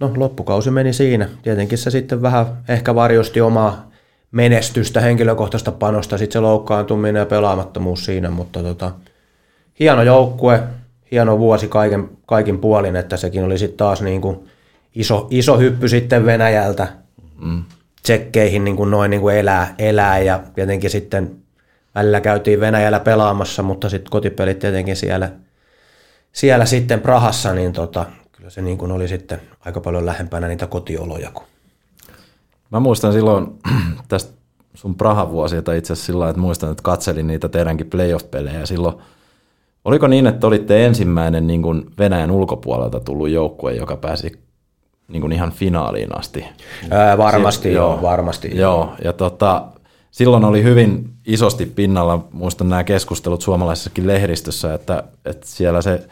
no, 0.00 0.12
loppukausi 0.16 0.70
meni 0.70 0.92
siinä. 0.92 1.28
Tietenkin 1.42 1.78
se 1.78 1.90
sitten 1.90 2.22
vähän 2.22 2.46
ehkä 2.68 2.94
varjosti 2.94 3.40
omaa 3.40 3.90
menestystä, 4.30 5.00
henkilökohtaista 5.00 5.72
panosta, 5.72 6.18
sitten 6.18 6.32
se 6.32 6.40
loukkaantuminen 6.40 7.20
ja 7.20 7.26
pelaamattomuus 7.26 8.04
siinä, 8.04 8.30
mutta 8.30 8.62
tota, 8.62 8.92
hieno 9.80 10.02
joukkue, 10.02 10.62
hieno 11.10 11.38
vuosi 11.38 11.68
kaiken, 11.68 12.10
kaikin 12.26 12.58
puolin, 12.58 12.96
että 12.96 13.16
sekin 13.16 13.44
oli 13.44 13.58
sitten 13.58 13.76
taas 13.76 14.02
niin 14.02 14.20
kuin 14.20 14.48
iso, 14.94 15.26
iso 15.30 15.58
hyppy 15.58 15.88
sitten 15.88 16.26
Venäjältä 16.26 16.88
mm. 17.40 17.64
tsekkeihin 18.02 18.64
niin 18.64 18.76
kuin 18.76 18.90
noin 18.90 19.10
niin 19.10 19.20
kuin 19.20 19.36
elää, 19.36 19.74
elää 19.78 20.18
ja 20.18 20.40
tietenkin 20.54 20.90
sitten 20.90 21.36
välillä 21.94 22.20
käytiin 22.20 22.60
Venäjällä 22.60 23.00
pelaamassa, 23.00 23.62
mutta 23.62 23.88
sitten 23.88 24.10
kotipelit 24.10 24.58
tietenkin 24.58 24.96
siellä, 24.96 25.30
siellä 26.32 26.66
sitten 26.66 27.00
Prahassa, 27.00 27.54
niin 27.54 27.72
tota, 27.72 28.06
kyllä 28.32 28.50
se 28.50 28.62
niin 28.62 28.78
kuin 28.78 28.92
oli 28.92 29.08
sitten 29.08 29.40
aika 29.64 29.80
paljon 29.80 30.06
lähempänä 30.06 30.48
niitä 30.48 30.66
kotioloja 30.66 31.30
kuin 31.34 31.46
Mä 32.70 32.80
muistan 32.80 33.12
silloin 33.12 33.46
tästä 34.08 34.32
sun 34.74 34.94
Prahan 34.94 35.30
vuosilta 35.30 35.72
itse 35.72 35.92
asiassa 35.92 36.06
sillä 36.06 36.28
että 36.28 36.40
muistan, 36.40 36.70
että 36.70 36.82
katselin 36.82 37.26
niitä 37.26 37.48
teidänkin 37.48 37.90
playoff-pelejä 37.90 38.60
ja 38.60 38.66
silloin 38.66 38.94
Oliko 39.88 40.06
niin, 40.06 40.26
että 40.26 40.46
olitte 40.46 40.86
ensimmäinen 40.86 41.46
niin 41.46 41.62
kuin 41.62 41.86
Venäjän 41.98 42.30
ulkopuolelta 42.30 43.00
tullut 43.00 43.28
joukkue, 43.28 43.74
joka 43.74 43.96
pääsi 43.96 44.32
niin 45.08 45.20
kuin 45.20 45.32
ihan 45.32 45.52
finaaliin 45.52 46.18
asti? 46.18 46.44
Ää, 46.90 47.18
varmasti 47.18 47.68
Si- 47.68 47.74
joo, 47.74 47.98
varmasti 48.02 48.48
joo. 48.54 48.58
Joo, 48.58 48.94
ja 49.04 49.12
tota, 49.12 49.64
silloin 50.10 50.44
oli 50.44 50.62
hyvin 50.62 51.10
isosti 51.26 51.66
pinnalla, 51.66 52.24
muistan 52.32 52.68
nämä 52.68 52.84
keskustelut 52.84 53.42
suomalaisessakin 53.42 54.06
lehdistössä, 54.06 54.74
että, 54.74 55.02
että 55.24 55.46
siellä 55.46 55.82
se 55.82 56.08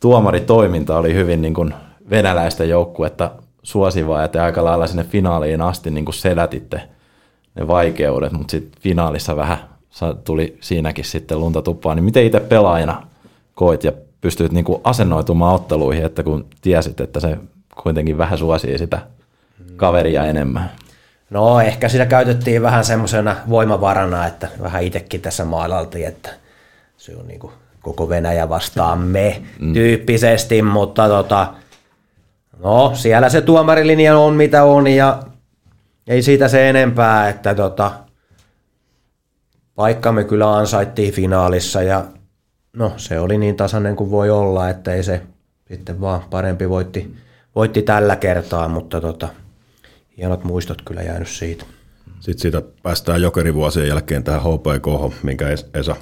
tuomaritoiminta 0.00 0.98
oli 0.98 1.14
hyvin 1.14 1.42
niin 1.42 1.54
kuin 1.54 1.74
venäläistä 2.10 2.64
joukkuetta 2.64 3.30
suosivaa, 3.62 4.22
ja 4.22 4.28
te 4.28 4.40
aika 4.40 4.64
lailla 4.64 4.86
sinne 4.86 5.04
finaaliin 5.04 5.60
asti 5.60 5.90
niin 5.90 6.04
kuin 6.04 6.14
selätitte 6.14 6.82
ne 7.54 7.68
vaikeudet, 7.68 8.32
mutta 8.32 8.50
sitten 8.50 8.80
finaalissa 8.80 9.36
vähän 9.36 9.58
tuli 10.24 10.56
siinäkin 10.60 11.04
sitten 11.04 11.40
lunta 11.40 11.62
tuppaan. 11.62 11.96
Niin 11.96 12.04
miten 12.04 12.24
itse 12.24 12.40
pelaajana 12.40 13.11
koit 13.54 13.84
ja 13.84 13.92
pystyit 14.20 14.52
niin 14.52 14.64
kuin 14.64 14.80
asennoitumaan 14.84 15.54
otteluihin, 15.54 16.04
että 16.04 16.22
kun 16.22 16.46
tiesit, 16.60 17.00
että 17.00 17.20
se 17.20 17.38
kuitenkin 17.82 18.18
vähän 18.18 18.38
suosii 18.38 18.78
sitä 18.78 18.98
kaveria 19.76 20.24
enemmän? 20.24 20.70
No 21.30 21.60
ehkä 21.60 21.88
sitä 21.88 22.06
käytettiin 22.06 22.62
vähän 22.62 22.84
semmoisena 22.84 23.36
voimavarana, 23.48 24.26
että 24.26 24.48
vähän 24.62 24.82
itsekin 24.82 25.20
tässä 25.20 25.44
maalaltiin, 25.44 26.06
että 26.06 26.30
se 26.96 27.16
on 27.16 27.26
niinku 27.26 27.52
koko 27.80 28.08
Venäjä 28.08 28.48
vastaan 28.48 28.98
me 28.98 29.42
mm. 29.60 29.72
tyyppisesti, 29.72 30.62
mutta 30.62 31.08
tota, 31.08 31.54
no 32.58 32.92
siellä 32.94 33.28
se 33.28 33.40
tuomarilinja 33.40 34.18
on 34.18 34.34
mitä 34.34 34.64
on 34.64 34.86
ja 34.86 35.22
ei 36.06 36.22
siitä 36.22 36.48
se 36.48 36.68
enempää, 36.70 37.28
että 37.28 37.54
tota, 37.54 37.90
paikkamme 39.74 40.24
kyllä 40.24 40.56
ansaittiin 40.56 41.14
finaalissa 41.14 41.82
ja 41.82 42.04
no 42.72 42.92
se 42.96 43.20
oli 43.20 43.38
niin 43.38 43.56
tasainen 43.56 43.96
kuin 43.96 44.10
voi 44.10 44.30
olla, 44.30 44.68
että 44.68 44.94
ei 44.94 45.02
se 45.02 45.22
sitten 45.68 46.00
vaan 46.00 46.22
parempi 46.30 46.68
voitti, 46.68 47.14
voitti 47.54 47.82
tällä 47.82 48.16
kertaa, 48.16 48.68
mutta 48.68 49.00
tota, 49.00 49.28
hienot 50.16 50.44
muistot 50.44 50.82
kyllä 50.84 51.02
jäänyt 51.02 51.28
siitä. 51.28 51.64
Sitten 52.20 52.42
siitä 52.42 52.62
päästään 52.82 53.22
jokerivuosien 53.22 53.88
jälkeen 53.88 54.24
tähän 54.24 54.42
HPK, 54.42 55.14
minkä 55.22 55.54
Es- 55.54 55.66
Esa 55.74 55.96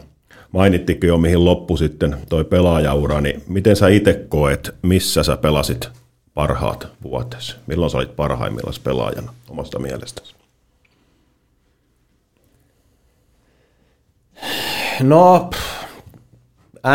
mainittikin 0.52 1.08
jo, 1.08 1.18
mihin 1.18 1.44
loppu 1.44 1.76
sitten 1.76 2.16
toi 2.28 2.44
pelaajaura, 2.44 3.20
niin 3.20 3.42
miten 3.48 3.76
sä 3.76 3.88
itse 3.88 4.26
koet, 4.28 4.74
missä 4.82 5.22
sä 5.22 5.36
pelasit 5.36 5.88
parhaat 6.34 6.88
vuotesi? 7.02 7.56
Milloin 7.66 7.90
sä 7.90 7.98
olit 7.98 8.16
parhaimmillaan 8.16 8.74
pelaajana 8.84 9.34
omasta 9.50 9.78
mielestäsi? 9.78 10.34
No, 15.02 15.50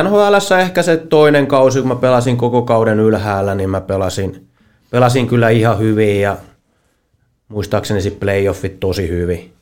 NHL 0.03 0.59
ehkä 0.61 0.83
se 0.83 0.97
toinen 0.97 1.47
kausi, 1.47 1.79
kun 1.79 1.87
mä 1.87 1.95
pelasin 1.95 2.37
koko 2.37 2.61
kauden 2.61 2.99
ylhäällä, 2.99 3.55
niin 3.55 3.69
mä 3.69 3.81
pelasin, 3.81 4.47
pelasin 4.91 5.27
kyllä 5.27 5.49
ihan 5.49 5.79
hyvin 5.79 6.21
ja 6.21 6.37
muistaakseni 7.47 8.01
sitten 8.01 8.19
playoffit 8.19 8.79
tosi 8.79 9.09
hyvin. 9.09 9.53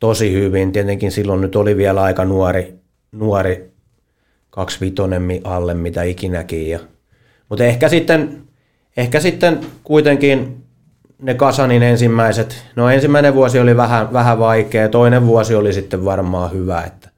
Tosi 0.00 0.32
hyvin. 0.32 0.72
Tietenkin 0.72 1.12
silloin 1.12 1.40
nyt 1.40 1.56
oli 1.56 1.76
vielä 1.76 2.02
aika 2.02 2.24
nuori, 2.24 2.74
nuori 3.12 3.70
kaksivitonen 4.50 5.40
alle, 5.44 5.74
mitä 5.74 6.02
ikinäkin. 6.02 6.68
Ja, 6.68 6.78
mutta 7.48 7.64
ehkä 7.64 7.88
sitten, 7.88 8.42
ehkä 8.96 9.20
sitten 9.20 9.60
kuitenkin 9.84 10.64
ne 11.22 11.34
Kasanin 11.34 11.82
ensimmäiset, 11.82 12.64
no 12.76 12.90
ensimmäinen 12.90 13.34
vuosi 13.34 13.58
oli 13.58 13.76
vähän, 13.76 14.12
vähän 14.12 14.38
vaikea, 14.38 14.88
toinen 14.88 15.26
vuosi 15.26 15.54
oli 15.54 15.72
sitten 15.72 16.04
varmaan 16.04 16.52
hyvä, 16.52 16.82
että 16.82 17.08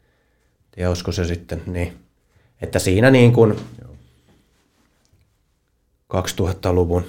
tiedä 0.70 0.90
se 1.10 1.24
sitten 1.24 1.62
niin, 1.66 1.92
että 2.62 2.78
siinä 2.78 3.10
niin 3.10 3.32
kuin 3.32 3.56
2000-luvun 6.14 7.04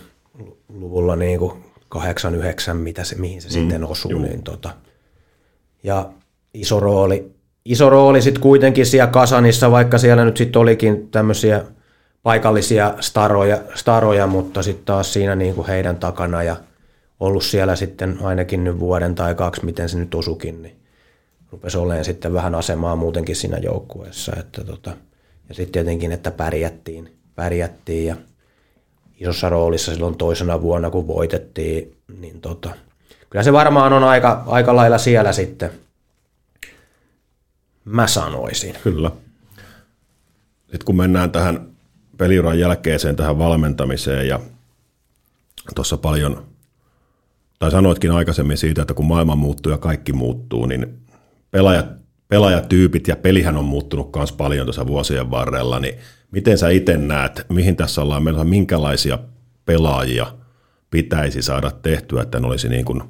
luvulla 0.69 1.15
niin 1.15 1.39
kuin 1.39 1.63
89, 1.89 2.77
mitä 2.77 3.03
se, 3.03 3.15
mihin 3.15 3.41
se 3.41 3.47
mm, 3.47 3.53
sitten 3.53 3.83
osuu, 3.83 4.19
niin 4.19 4.43
tota, 4.43 4.69
ja 5.83 6.09
iso 6.53 6.79
rooli, 6.79 7.31
iso 7.65 7.89
rooli 7.89 8.21
sitten 8.21 8.41
kuitenkin 8.41 8.85
siellä 8.85 9.11
Kasanissa, 9.11 9.71
vaikka 9.71 9.97
siellä 9.97 10.25
nyt 10.25 10.37
sitten 10.37 10.61
olikin 10.61 11.07
tämmöisiä 11.11 11.63
paikallisia 12.23 12.93
staroja, 12.99 13.61
staroja 13.75 14.27
mutta 14.27 14.63
sitten 14.63 14.85
taas 14.85 15.13
siinä 15.13 15.35
niin 15.35 15.55
kuin 15.55 15.67
heidän 15.67 15.97
takana 15.97 16.43
ja 16.43 16.55
ollut 17.19 17.43
siellä 17.43 17.75
sitten 17.75 18.17
ainakin 18.23 18.63
nyt 18.63 18.79
vuoden 18.79 19.15
tai 19.15 19.35
kaksi, 19.35 19.65
miten 19.65 19.89
se 19.89 19.97
nyt 19.97 20.15
osukin, 20.15 20.61
niin 20.61 20.75
rupesi 21.51 21.77
olemaan 21.77 22.05
sitten 22.05 22.33
vähän 22.33 22.55
asemaa 22.55 22.95
muutenkin 22.95 23.35
siinä 23.35 23.57
joukkueessa. 23.57 24.33
Että 24.39 24.63
tota, 24.63 24.91
ja 25.49 25.55
sitten 25.55 25.71
tietenkin, 25.71 26.11
että 26.11 26.31
pärjättiin, 26.31 27.15
pärjättiin 27.35 28.07
ja 28.07 28.15
isossa 29.19 29.49
roolissa 29.49 29.93
silloin 29.93 30.17
toisena 30.17 30.61
vuonna, 30.61 30.89
kun 30.89 31.07
voitettiin, 31.07 31.97
niin 32.19 32.41
tota, 32.41 32.69
kyllä 33.29 33.43
se 33.43 33.53
varmaan 33.53 33.93
on 33.93 34.03
aika, 34.03 34.43
aika 34.47 34.75
lailla 34.75 34.97
siellä 34.97 35.31
sitten, 35.31 35.71
mä 37.85 38.07
sanoisin. 38.07 38.75
Kyllä. 38.83 39.11
Sitten 40.61 40.85
kun 40.85 40.95
mennään 40.95 41.31
tähän 41.31 41.67
peliuran 42.17 42.59
jälkeiseen 42.59 43.15
tähän 43.15 43.37
valmentamiseen 43.37 44.27
ja 44.27 44.39
tuossa 45.75 45.97
paljon, 45.97 46.45
tai 47.59 47.71
sanoitkin 47.71 48.11
aikaisemmin 48.11 48.57
siitä, 48.57 48.81
että 48.81 48.93
kun 48.93 49.05
maailma 49.05 49.35
muuttuu 49.35 49.71
ja 49.71 49.77
kaikki 49.77 50.13
muuttuu, 50.13 50.65
niin 50.65 50.99
pelaajat, 51.51 52.00
pelaajatyypit 52.31 53.07
ja 53.07 53.15
pelihän 53.15 53.57
on 53.57 53.65
muuttunut 53.65 54.15
myös 54.15 54.31
paljon 54.31 54.65
tuossa 54.65 54.87
vuosien 54.87 55.31
varrella, 55.31 55.79
niin 55.79 55.95
miten 56.31 56.57
sä 56.57 56.69
itse 56.69 56.97
näet, 56.97 57.45
mihin 57.49 57.75
tässä 57.75 58.01
ollaan 58.01 58.23
menossa, 58.23 58.43
minkälaisia 58.43 59.19
pelaajia 59.65 60.27
pitäisi 60.91 61.41
saada 61.41 61.71
tehtyä, 61.71 62.21
että 62.21 62.39
ne 62.39 62.47
olisi 62.47 62.69
niin 62.69 62.85
kuin 62.85 63.03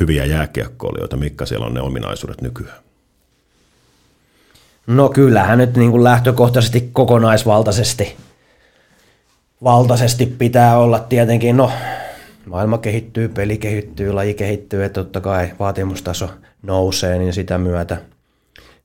hyviä 0.00 0.24
jääkiekkoilijoita, 0.24 1.16
mitkä 1.16 1.46
siellä 1.46 1.66
on 1.66 1.74
ne 1.74 1.80
ominaisuudet 1.80 2.40
nykyään? 2.40 2.78
No 4.86 5.08
kyllähän 5.08 5.58
nyt 5.58 5.76
niin 5.76 5.90
kuin 5.90 6.04
lähtökohtaisesti 6.04 6.90
kokonaisvaltaisesti 6.92 8.16
valtaisesti 9.64 10.26
pitää 10.26 10.78
olla 10.78 10.98
tietenkin, 10.98 11.56
no 11.56 11.70
maailma 12.46 12.78
kehittyy, 12.78 13.28
peli 13.28 13.58
kehittyy, 13.58 14.12
laji 14.12 14.34
kehittyy, 14.34 14.84
että 14.84 15.04
totta 15.04 15.20
kai 15.20 15.52
vaatimustaso 15.58 16.30
nousee, 16.62 17.18
niin 17.18 17.32
sitä 17.32 17.58
myötä, 17.58 17.98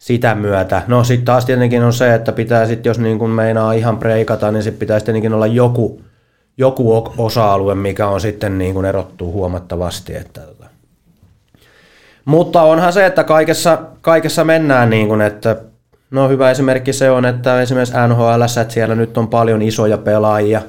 sitä 0.02 0.36
myötä. 0.36 0.82
No 0.88 1.04
sitten 1.04 1.26
taas 1.26 1.46
tietenkin 1.46 1.84
on 1.84 1.94
se, 1.94 2.14
että 2.14 2.32
pitää 2.32 2.66
sitten, 2.66 2.90
jos 2.90 3.00
niin 3.00 3.20
kuin 3.20 3.32
meinaa 3.32 3.74
ihan 3.74 3.98
preikata, 3.98 4.52
niin 4.52 4.64
sitten 4.64 4.80
pitäisi 4.80 5.06
tietenkin 5.06 5.34
olla 5.34 5.48
joku, 5.48 6.02
joku 6.58 7.14
osa-alue, 7.18 7.76
mikä 7.76 8.08
on 8.08 8.22
sitten 8.22 8.58
niin 8.58 8.74
kuin 8.74 8.86
erottuu 8.86 9.32
huomattavasti. 9.32 10.16
Että 10.16 10.42
tota. 10.42 10.66
Mutta 12.26 12.62
onhan 12.62 12.94
se, 12.94 13.06
että 13.06 13.24
kaikessa, 13.24 13.78
kaikessa 14.02 14.44
mennään 14.44 14.90
niin 14.90 15.08
kuin, 15.08 15.22
että 15.22 15.56
no 16.12 16.30
hyvä 16.30 16.52
esimerkki 16.52 16.94
se 16.94 17.12
on, 17.12 17.26
että 17.26 17.62
esimerkiksi 17.62 17.94
NHL, 18.08 18.42
että 18.62 18.74
siellä 18.74 18.96
nyt 18.96 19.18
on 19.18 19.28
paljon 19.28 19.62
isoja 19.62 19.98
pelaajia, 19.98 20.62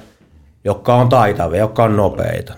jotka 0.64 0.94
on 0.94 1.08
taitavia, 1.08 1.60
jotka 1.60 1.84
on 1.84 1.96
nopeita. 1.96 2.54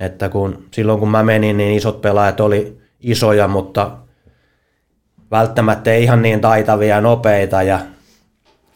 Että 0.00 0.28
kun, 0.28 0.62
silloin 0.70 0.98
kun 0.98 1.10
mä 1.10 1.22
menin, 1.22 1.56
niin 1.56 1.76
isot 1.76 2.00
pelaajat 2.02 2.40
oli 2.40 2.78
isoja, 3.00 3.48
mutta 3.48 3.90
välttämättä 5.30 5.92
ei 5.92 6.02
ihan 6.02 6.22
niin 6.22 6.40
taitavia 6.40 6.94
ja 6.94 7.00
nopeita. 7.00 7.62
Ja 7.62 7.78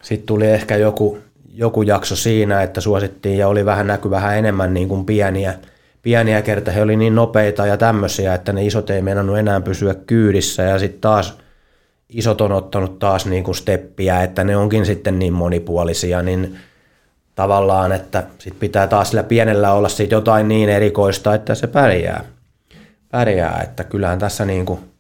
sitten 0.02 0.26
tuli 0.26 0.46
ehkä 0.46 0.76
joku, 0.76 1.18
joku 1.54 1.82
jakso 1.82 2.16
siinä, 2.16 2.62
että 2.62 2.80
suosittiin 2.80 3.38
ja 3.38 3.48
oli 3.48 3.64
vähän 3.64 3.86
näky 3.86 4.10
vähän 4.10 4.38
enemmän 4.38 4.74
niin 4.74 4.88
kuin 4.88 5.04
pieniä, 5.04 5.54
pieniä 6.02 6.42
kertaa. 6.42 6.74
He 6.74 6.82
oli 6.82 6.96
niin 6.96 7.14
nopeita 7.14 7.66
ja 7.66 7.76
tämmöisiä, 7.76 8.34
että 8.34 8.52
ne 8.52 8.66
isot 8.66 8.90
ei 8.90 9.02
meinannut 9.02 9.38
enää 9.38 9.60
pysyä 9.60 9.94
kyydissä 9.94 10.62
ja 10.62 10.78
sitten 10.78 11.00
taas 11.00 11.38
isot 12.08 12.40
on 12.40 12.52
ottanut 12.52 12.98
taas 12.98 13.26
niin 13.26 13.44
kuin 13.44 13.54
steppiä, 13.54 14.22
että 14.22 14.44
ne 14.44 14.56
onkin 14.56 14.86
sitten 14.86 15.18
niin 15.18 15.32
monipuolisia, 15.32 16.22
niin 16.22 16.56
tavallaan, 17.34 17.92
että 17.92 18.22
sit 18.38 18.58
pitää 18.58 18.86
taas 18.86 19.08
sillä 19.08 19.22
pienellä 19.22 19.72
olla 19.72 19.88
sit 19.88 20.10
jotain 20.10 20.48
niin 20.48 20.68
erikoista, 20.68 21.34
että 21.34 21.54
se 21.54 21.66
pärjää. 21.66 22.24
pärjää 23.10 23.60
että 23.62 23.84
kyllähän 23.84 24.18
tässä 24.18 24.44
niin 24.44 24.66
kuin 24.66 24.93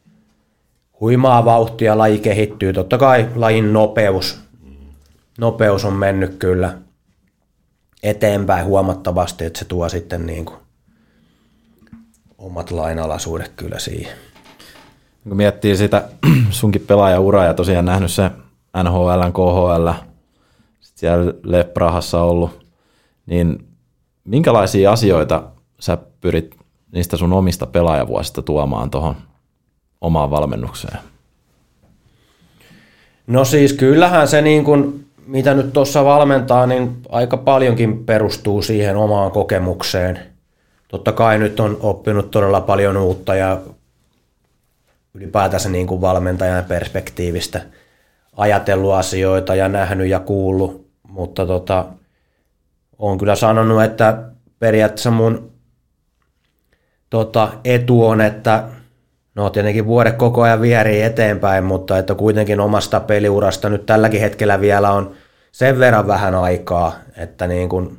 huimaa 1.04 1.44
vauhtia 1.44 1.98
laji 1.98 2.18
kehittyy. 2.18 2.72
Totta 2.72 2.98
kai 2.98 3.28
lajin 3.34 3.72
nopeus, 3.72 4.40
nopeus 5.38 5.84
on 5.84 5.92
mennyt 5.92 6.36
kyllä 6.38 6.78
eteenpäin 8.02 8.66
huomattavasti, 8.66 9.44
että 9.44 9.58
se 9.58 9.64
tuo 9.64 9.88
sitten 9.88 10.26
niin 10.26 10.44
kuin 10.44 10.56
omat 12.38 12.70
lainalaisuudet 12.70 13.52
kyllä 13.56 13.78
siihen. 13.78 14.16
Kun 15.28 15.36
miettii 15.36 15.76
sitä 15.76 16.08
sunkin 16.50 16.84
pelaajauraa 16.86 17.44
ja 17.44 17.54
tosiaan 17.54 17.84
nähnyt 17.84 18.10
se 18.10 18.30
NHL, 18.82 19.20
KHL, 19.32 19.88
sit 20.80 20.96
siellä 20.96 21.34
Leprahassa 21.42 22.22
ollut, 22.22 22.66
niin 23.26 23.68
minkälaisia 24.24 24.92
asioita 24.92 25.42
sä 25.80 25.98
pyrit 26.20 26.56
niistä 26.92 27.16
sun 27.16 27.32
omista 27.32 27.66
pelaajavuosista 27.66 28.42
tuomaan 28.42 28.90
tuohon 28.90 29.16
omaan 30.04 30.30
valmennukseen? 30.30 30.98
No 33.26 33.44
siis 33.44 33.72
kyllähän 33.72 34.28
se 34.28 34.42
niin 34.42 34.64
kuin, 34.64 35.06
mitä 35.26 35.54
nyt 35.54 35.72
tuossa 35.72 36.04
valmentaa, 36.04 36.66
niin 36.66 36.96
aika 37.08 37.36
paljonkin 37.36 38.04
perustuu 38.04 38.62
siihen 38.62 38.96
omaan 38.96 39.30
kokemukseen. 39.30 40.18
Totta 40.88 41.12
kai 41.12 41.38
nyt 41.38 41.60
on 41.60 41.78
oppinut 41.80 42.30
todella 42.30 42.60
paljon 42.60 42.96
uutta 42.96 43.34
ja 43.34 43.60
ylipäätänsä 45.14 45.68
niin 45.68 45.86
kuin 45.86 46.00
valmentajan 46.00 46.64
perspektiivistä 46.64 47.60
ajatellut 48.36 48.92
asioita 48.92 49.54
ja 49.54 49.68
nähnyt 49.68 50.08
ja 50.08 50.20
kuullut, 50.20 50.86
mutta 51.08 51.46
tota, 51.46 51.86
on 52.98 53.18
kyllä 53.18 53.36
sanonut, 53.36 53.82
että 53.82 54.22
periaatteessa 54.58 55.10
mun 55.10 55.52
tota, 57.10 57.52
etu 57.64 58.06
on, 58.06 58.20
että 58.20 58.64
no 59.34 59.50
tietenkin 59.50 59.86
vuodet 59.86 60.16
koko 60.16 60.42
ajan 60.42 60.60
vierii 60.60 61.02
eteenpäin, 61.02 61.64
mutta 61.64 61.98
että 61.98 62.14
kuitenkin 62.14 62.60
omasta 62.60 63.00
peliurasta 63.00 63.68
nyt 63.68 63.86
tälläkin 63.86 64.20
hetkellä 64.20 64.60
vielä 64.60 64.92
on 64.92 65.14
sen 65.52 65.78
verran 65.78 66.06
vähän 66.06 66.34
aikaa, 66.34 66.92
että 67.16 67.46
niin 67.46 67.68
kuin 67.68 67.98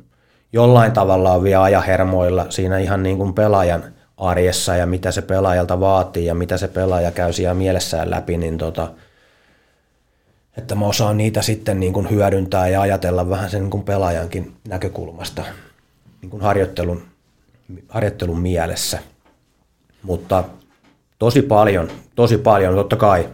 jollain 0.52 0.92
tavalla 0.92 1.32
on 1.32 1.42
vielä 1.42 1.62
ajahermoilla 1.62 2.46
siinä 2.48 2.78
ihan 2.78 3.02
niin 3.02 3.16
kuin 3.16 3.34
pelaajan 3.34 3.84
arjessa 4.16 4.76
ja 4.76 4.86
mitä 4.86 5.10
se 5.10 5.22
pelaajalta 5.22 5.80
vaatii 5.80 6.26
ja 6.26 6.34
mitä 6.34 6.56
se 6.56 6.68
pelaaja 6.68 7.10
käy 7.10 7.32
siellä 7.32 7.54
mielessään 7.54 8.10
läpi, 8.10 8.36
niin 8.36 8.58
tota, 8.58 8.90
että 10.56 10.74
mä 10.74 10.86
osaan 10.86 11.16
niitä 11.16 11.42
sitten 11.42 11.80
niin 11.80 11.92
kuin 11.92 12.10
hyödyntää 12.10 12.68
ja 12.68 12.80
ajatella 12.80 13.30
vähän 13.30 13.50
sen 13.50 13.62
niin 13.62 13.70
kuin 13.70 13.82
pelaajankin 13.82 14.56
näkökulmasta 14.68 15.44
niin 16.22 16.30
kuin 16.30 16.42
harjoittelun, 16.42 17.02
harjoittelun 17.88 18.40
mielessä. 18.40 18.98
Mutta 20.02 20.44
tosi 21.18 21.42
paljon, 21.42 21.88
tosi 22.14 22.38
paljon, 22.38 22.74
totta 22.74 22.96
kai, 22.96 23.28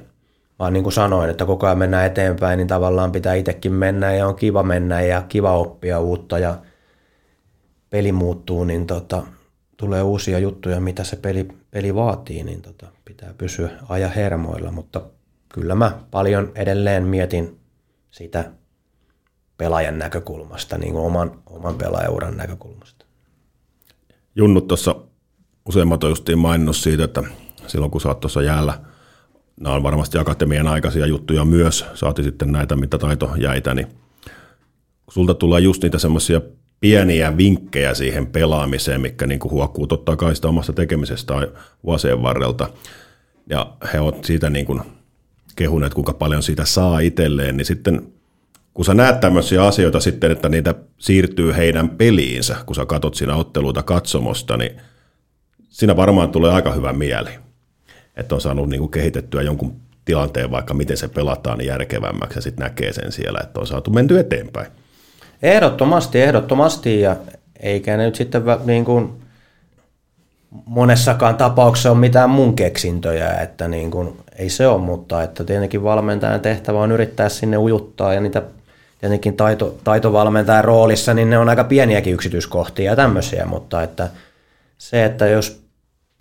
vaan 0.58 0.72
niin 0.72 0.82
kuin 0.82 0.92
sanoin, 0.92 1.30
että 1.30 1.46
koko 1.46 1.66
ajan 1.66 1.78
mennään 1.78 2.06
eteenpäin, 2.06 2.56
niin 2.56 2.68
tavallaan 2.68 3.12
pitää 3.12 3.34
itsekin 3.34 3.72
mennä 3.72 4.14
ja 4.14 4.26
on 4.26 4.36
kiva 4.36 4.62
mennä 4.62 5.02
ja 5.02 5.22
kiva 5.28 5.52
oppia 5.52 6.00
uutta 6.00 6.38
ja 6.38 6.56
peli 7.90 8.12
muuttuu, 8.12 8.64
niin 8.64 8.86
tota, 8.86 9.22
tulee 9.76 10.02
uusia 10.02 10.38
juttuja, 10.38 10.80
mitä 10.80 11.04
se 11.04 11.16
peli, 11.16 11.48
peli 11.70 11.94
vaatii, 11.94 12.42
niin 12.42 12.62
tota, 12.62 12.86
pitää 13.04 13.34
pysyä 13.38 13.70
aja 13.88 14.08
hermoilla, 14.08 14.70
mutta 14.70 15.02
kyllä 15.48 15.74
mä 15.74 15.98
paljon 16.10 16.52
edelleen 16.54 17.04
mietin 17.04 17.60
sitä 18.10 18.50
pelaajan 19.56 19.98
näkökulmasta, 19.98 20.78
niin 20.78 20.92
kuin 20.92 21.04
oman, 21.04 21.42
oman 21.46 21.74
pelaajauran 21.74 22.36
näkökulmasta. 22.36 23.06
Junnut 24.36 24.68
tuossa 24.68 24.96
useimmat 25.66 26.04
on 26.04 26.10
justiin 26.10 26.38
maininnut 26.38 26.76
siitä, 26.76 27.04
että 27.04 27.22
silloin 27.66 27.90
kun 27.90 28.00
sä 28.00 28.08
oot 28.08 28.20
tuossa 28.20 28.42
jäällä, 28.42 28.80
nämä 29.60 29.74
on 29.74 29.82
varmasti 29.82 30.18
akatemian 30.18 30.68
aikaisia 30.68 31.06
juttuja 31.06 31.44
myös, 31.44 31.84
saati 31.94 32.22
sitten 32.22 32.52
näitä, 32.52 32.76
mitä 32.76 32.98
taito 32.98 33.30
jäitä, 33.36 33.74
niin 33.74 33.86
sulta 35.10 35.34
tulee 35.34 35.60
just 35.60 35.82
niitä 35.82 35.98
semmoisia 35.98 36.40
pieniä 36.80 37.36
vinkkejä 37.36 37.94
siihen 37.94 38.26
pelaamiseen, 38.26 39.00
mikä 39.00 39.26
niin 39.26 39.40
kuin 39.40 39.52
huokkuu 39.52 39.86
totta 39.86 40.16
kai 40.16 40.36
sitä 40.36 40.48
omasta 40.48 40.72
tekemisestä 40.72 41.34
vuosien 41.84 42.22
varrelta. 42.22 42.68
Ja 43.50 43.72
he 43.92 44.00
ovat 44.00 44.24
siitä 44.24 44.50
niin 44.50 44.66
kuin 44.66 44.80
kehuneet, 45.56 45.94
kuinka 45.94 46.12
paljon 46.12 46.42
siitä 46.42 46.64
saa 46.64 47.00
itselleen, 47.00 47.56
niin 47.56 47.66
sitten 47.66 48.12
kun 48.74 48.84
sä 48.84 48.94
näet 48.94 49.20
tämmöisiä 49.20 49.64
asioita 49.64 50.00
sitten, 50.00 50.30
että 50.30 50.48
niitä 50.48 50.74
siirtyy 50.98 51.52
heidän 51.56 51.90
peliinsä, 51.90 52.56
kun 52.66 52.76
sä 52.76 52.86
katot 52.86 53.14
siinä 53.14 53.36
otteluita 53.36 53.82
katsomosta, 53.82 54.56
niin 54.56 54.80
siinä 55.68 55.96
varmaan 55.96 56.30
tulee 56.30 56.52
aika 56.52 56.72
hyvä 56.72 56.92
mieli, 56.92 57.30
että 58.16 58.34
on 58.34 58.40
saanut 58.40 58.68
niin 58.68 58.80
kuin 58.80 58.90
kehitettyä 58.90 59.42
jonkun 59.42 59.76
tilanteen, 60.04 60.50
vaikka 60.50 60.74
miten 60.74 60.96
se 60.96 61.08
pelataan 61.08 61.58
niin 61.58 61.68
järkevämmäksi 61.68 62.38
ja 62.38 62.42
sitten 62.42 62.64
näkee 62.64 62.92
sen 62.92 63.12
siellä, 63.12 63.40
että 63.42 63.60
on 63.60 63.66
saatu 63.66 63.90
menty 63.90 64.18
eteenpäin. 64.18 64.66
Ehdottomasti, 65.42 66.20
ehdottomasti 66.20 67.00
ja 67.00 67.16
eikä 67.60 67.96
ne 67.96 68.04
nyt 68.04 68.14
sitten 68.14 68.42
niin 68.64 68.84
kuin 68.84 69.12
monessakaan 70.66 71.36
tapauksessa 71.36 71.90
ole 71.90 71.98
mitään 71.98 72.30
mun 72.30 72.56
keksintöjä, 72.56 73.34
että 73.34 73.68
niin 73.68 73.90
kuin, 73.90 74.16
ei 74.38 74.50
se 74.50 74.66
ole, 74.66 74.80
mutta 74.80 75.22
että 75.22 75.44
tietenkin 75.44 75.82
valmentajan 75.82 76.40
tehtävä 76.40 76.80
on 76.80 76.92
yrittää 76.92 77.28
sinne 77.28 77.56
ujuttaa 77.58 78.14
ja 78.14 78.20
niitä 78.20 78.42
tietenkin 79.00 79.36
taito, 79.36 79.78
taitovalmentajan 79.84 80.64
roolissa, 80.64 81.14
niin 81.14 81.30
ne 81.30 81.38
on 81.38 81.48
aika 81.48 81.64
pieniäkin 81.64 82.14
yksityiskohtia 82.14 82.90
ja 82.90 82.96
tämmöisiä, 82.96 83.46
mutta 83.46 83.82
että 83.82 84.08
se, 84.78 85.04
että 85.04 85.26
jos 85.26 85.61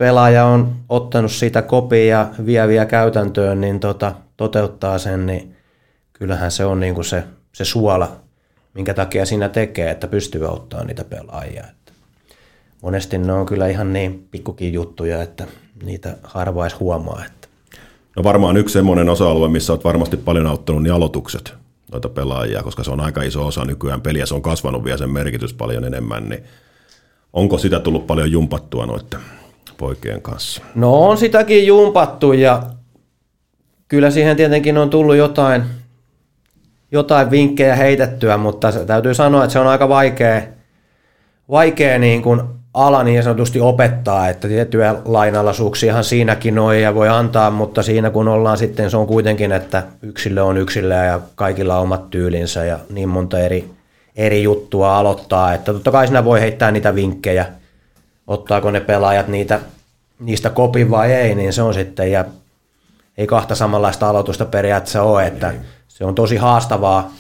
pelaaja 0.02 0.46
on 0.46 0.76
ottanut 0.90 1.32
siitä 1.32 1.62
kopia 1.62 2.06
ja 2.06 2.30
vie 2.46 2.68
vielä 2.68 2.86
käytäntöön, 2.86 3.62
niin 3.62 3.80
tota, 3.80 4.16
toteuttaa 4.38 4.98
sen, 4.98 5.26
niin 5.26 5.56
kyllähän 6.14 6.52
se 6.52 6.66
on 6.66 6.80
niin 6.80 6.96
kuin 6.96 7.06
se, 7.06 7.24
se 7.54 7.66
suola, 7.66 8.12
minkä 8.74 8.94
takia 8.94 9.26
siinä 9.26 9.50
tekee, 9.50 9.92
että 9.92 10.08
pystyy 10.08 10.46
auttamaan 10.46 10.88
niitä 10.88 11.04
pelaajia. 11.04 11.64
Että 11.70 11.92
monesti 12.82 13.18
ne 13.18 13.34
on 13.34 13.46
kyllä 13.46 13.68
ihan 13.68 13.94
niin 13.94 14.28
pikkukin 14.32 14.74
juttuja, 14.74 15.22
että 15.22 15.48
niitä 15.84 16.18
harvais 16.24 16.80
huomaa. 16.80 17.24
Että. 17.26 17.48
No 18.16 18.24
varmaan 18.24 18.58
yksi 18.58 18.74
semmoinen 18.74 19.10
osa-alue, 19.10 19.50
missä 19.50 19.74
olet 19.74 19.84
varmasti 19.84 20.18
paljon 20.18 20.48
auttanut, 20.48 20.84
niin 20.84 20.94
aloitukset 20.94 21.54
noita 21.92 22.10
pelaajia, 22.10 22.64
koska 22.64 22.84
se 22.84 22.92
on 22.92 23.00
aika 23.00 23.24
iso 23.24 23.48
osa 23.48 23.66
nykyään 23.66 24.02
peliä, 24.02 24.26
se 24.26 24.36
on 24.36 24.42
kasvanut 24.42 24.84
vielä 24.84 24.98
sen 24.98 25.10
merkitys 25.10 25.54
paljon 25.54 25.86
enemmän, 25.86 26.30
niin 26.30 26.44
onko 27.34 27.58
sitä 27.58 27.80
tullut 27.80 28.08
paljon 28.08 28.32
jumpattua 28.32 28.86
noiden 28.86 29.41
poikien 29.82 30.22
kanssa? 30.22 30.62
No 30.76 31.08
on 31.08 31.18
sitäkin 31.18 31.68
jumpattu 31.68 32.34
ja 32.34 32.64
kyllä 33.88 34.12
siihen 34.12 34.38
tietenkin 34.38 34.78
on 34.78 34.90
tullut 34.90 35.16
jotain 35.16 35.64
jotain 36.92 37.32
vinkkejä 37.32 37.76
heitettyä, 37.76 38.38
mutta 38.38 38.72
täytyy 38.72 39.14
sanoa, 39.14 39.44
että 39.44 39.54
se 39.54 39.60
on 39.60 39.68
aika 39.68 39.90
vaikea, 39.90 40.42
vaikea 41.50 42.00
niin 42.00 42.22
kuin 42.22 42.42
ala 42.74 43.04
niin 43.04 43.24
sanotusti 43.24 43.62
opettaa, 43.62 44.30
että 44.30 44.48
tiettyjä 44.48 44.96
lainalaisuuksiahan 45.06 46.04
siinäkin 46.04 46.60
on 46.60 46.80
ja 46.82 46.96
voi 46.96 47.10
antaa, 47.10 47.52
mutta 47.52 47.84
siinä 47.84 48.10
kun 48.10 48.28
ollaan 48.28 48.58
sitten, 48.58 48.92
se 48.92 48.98
on 48.98 49.08
kuitenkin, 49.08 49.52
että 49.52 49.84
yksilö 50.02 50.44
on 50.44 50.58
yksilö 50.58 50.96
ja 50.96 51.20
kaikilla 51.36 51.78
on 51.78 51.84
omat 51.84 52.10
tyylinsä 52.10 52.66
ja 52.66 52.80
niin 52.90 53.10
monta 53.10 53.40
eri, 53.40 53.70
eri 54.16 54.44
juttua 54.44 54.98
aloittaa, 54.98 55.54
että 55.54 55.74
totta 55.74 55.92
kai 55.92 56.08
siinä 56.08 56.26
voi 56.26 56.42
heittää 56.42 56.72
niitä 56.72 56.96
vinkkejä, 56.96 57.46
ottaako 58.28 58.72
ne 58.72 58.80
pelaajat 58.80 59.28
niitä, 59.28 59.60
niistä 60.20 60.50
kopin 60.50 60.92
vai 60.92 61.14
ei, 61.14 61.36
niin 61.36 61.54
se 61.54 61.62
on 61.62 61.74
sitten, 61.74 62.12
ja 62.12 62.26
ei 63.18 63.28
kahta 63.28 63.56
samanlaista 63.56 64.10
aloitusta 64.10 64.46
periaatteessa 64.46 65.04
ole, 65.04 65.28
että 65.28 65.54
se 65.88 66.06
on 66.06 66.16
tosi 66.16 66.36
haastavaa, 66.36 67.12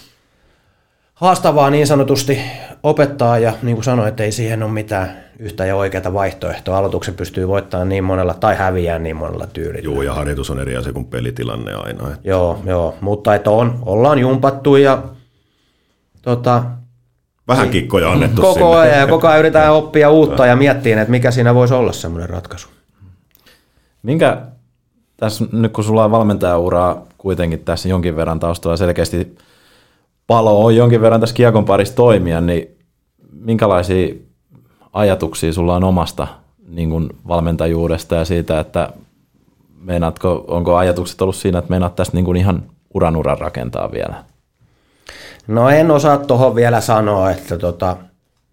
haastavaa 1.14 1.69
niin 1.69 1.88
sanotusti 1.88 2.41
opettaa 2.84 3.38
ja 3.38 3.53
niin 3.61 3.76
kuin 3.76 3.84
sanoin, 3.84 4.10
että 4.10 4.23
ei 4.23 4.32
siihen 4.32 4.64
ole 4.64 4.72
mitään 4.72 5.18
yhtä 5.40 5.65
ja 5.65 5.76
oikeaa 5.76 6.14
vaihtoehtoa. 6.14 6.78
Aloituksen 6.78 7.14
pystyy 7.14 7.48
voittamaan 7.48 7.90
niin 7.90 8.03
monella 8.03 8.34
tai 8.34 8.56
häviää 8.56 8.99
niin 8.99 9.15
monella 9.15 9.48
tyylillä. 9.48 9.94
Joo, 9.94 10.02
ja 10.02 10.14
harjoitus 10.14 10.49
on 10.49 10.60
eri 10.60 10.78
asia 10.78 10.94
kuin 10.94 11.06
pelitilanne 11.06 11.73
aina. 11.73 12.07
Että. 12.07 12.30
Joo, 12.30 12.61
joo, 12.65 12.95
mutta 13.02 13.36
että 13.36 13.49
on, 13.49 13.80
ollaan 13.86 14.19
jumpattu 14.19 14.76
ja 14.76 15.03
tota, 16.22 16.64
Vähän 17.47 17.69
kikkoja 17.69 18.11
annettu 18.11 18.41
koko 18.41 18.53
sinne. 18.53 18.76
ajan 18.76 18.99
ja 18.99 19.07
koko 19.07 19.27
ajan 19.27 19.39
yritetään 19.39 19.73
oppia 19.73 20.09
uutta 20.09 20.45
ja 20.45 20.55
miettiä, 20.55 21.01
että 21.01 21.11
mikä 21.11 21.31
siinä 21.31 21.55
voisi 21.55 21.73
olla 21.73 21.91
semmoinen 21.91 22.30
ratkaisu. 22.30 22.68
Minkä 24.03 24.41
tässä 25.18 25.45
nyt 25.51 25.72
kun 25.72 25.84
sulla 25.84 26.05
on 26.05 26.11
valmentajauraa 26.11 27.05
kuitenkin 27.18 27.59
tässä 27.59 27.89
jonkin 27.89 28.15
verran 28.15 28.39
taustalla 28.39 28.77
selkeästi 28.77 29.35
palo 30.27 30.65
on 30.65 30.76
jonkin 30.76 31.01
verran 31.01 31.19
tässä 31.19 31.35
kiekon 31.35 31.65
parissa 31.65 31.95
toimia, 31.95 32.41
niin 32.41 32.68
minkälaisia 33.31 34.15
ajatuksia 34.93 35.53
sulla 35.53 35.76
on 35.76 35.84
omasta 35.84 36.27
niin 36.68 36.89
kuin 36.89 37.09
valmentajuudesta 37.27 38.15
ja 38.15 38.26
siitä, 38.26 38.59
että 38.59 38.89
meinaatko, 39.80 40.45
onko 40.47 40.76
ajatukset 40.76 41.22
ollut 41.22 41.35
siinä, 41.35 41.59
että 41.59 41.69
meinaat 41.69 41.95
tästä 41.95 42.18
niin 42.18 42.26
kuin 42.26 42.38
ihan 42.38 42.63
uran 42.93 43.15
uran 43.15 43.38
rakentaa 43.38 43.91
vielä? 43.91 44.23
No 45.47 45.69
en 45.69 45.91
osaa 45.91 46.18
tuohon 46.18 46.55
vielä 46.55 46.81
sanoa, 46.81 47.31
että 47.31 47.57
tota, 47.57 47.97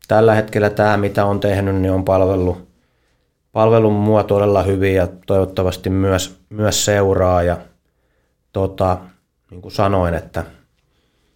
tällä 0.09 0.35
hetkellä 0.35 0.71
tämä, 0.71 0.97
mitä 0.97 1.25
on 1.25 1.41
tehnyt, 1.41 1.77
niin 1.77 1.93
on 1.93 2.05
palvellut, 2.05 2.69
palvellut 3.53 3.95
mua 3.95 4.23
todella 4.23 4.63
hyvin 4.63 4.95
ja 4.95 5.09
toivottavasti 5.27 5.91
myös, 5.91 6.41
myös 6.51 6.85
seuraa. 6.85 7.43
Ja 7.43 7.57
tota, 8.53 8.99
niin 9.51 9.63
kuin 9.63 9.73
sanoin, 9.73 10.15
että 10.15 10.45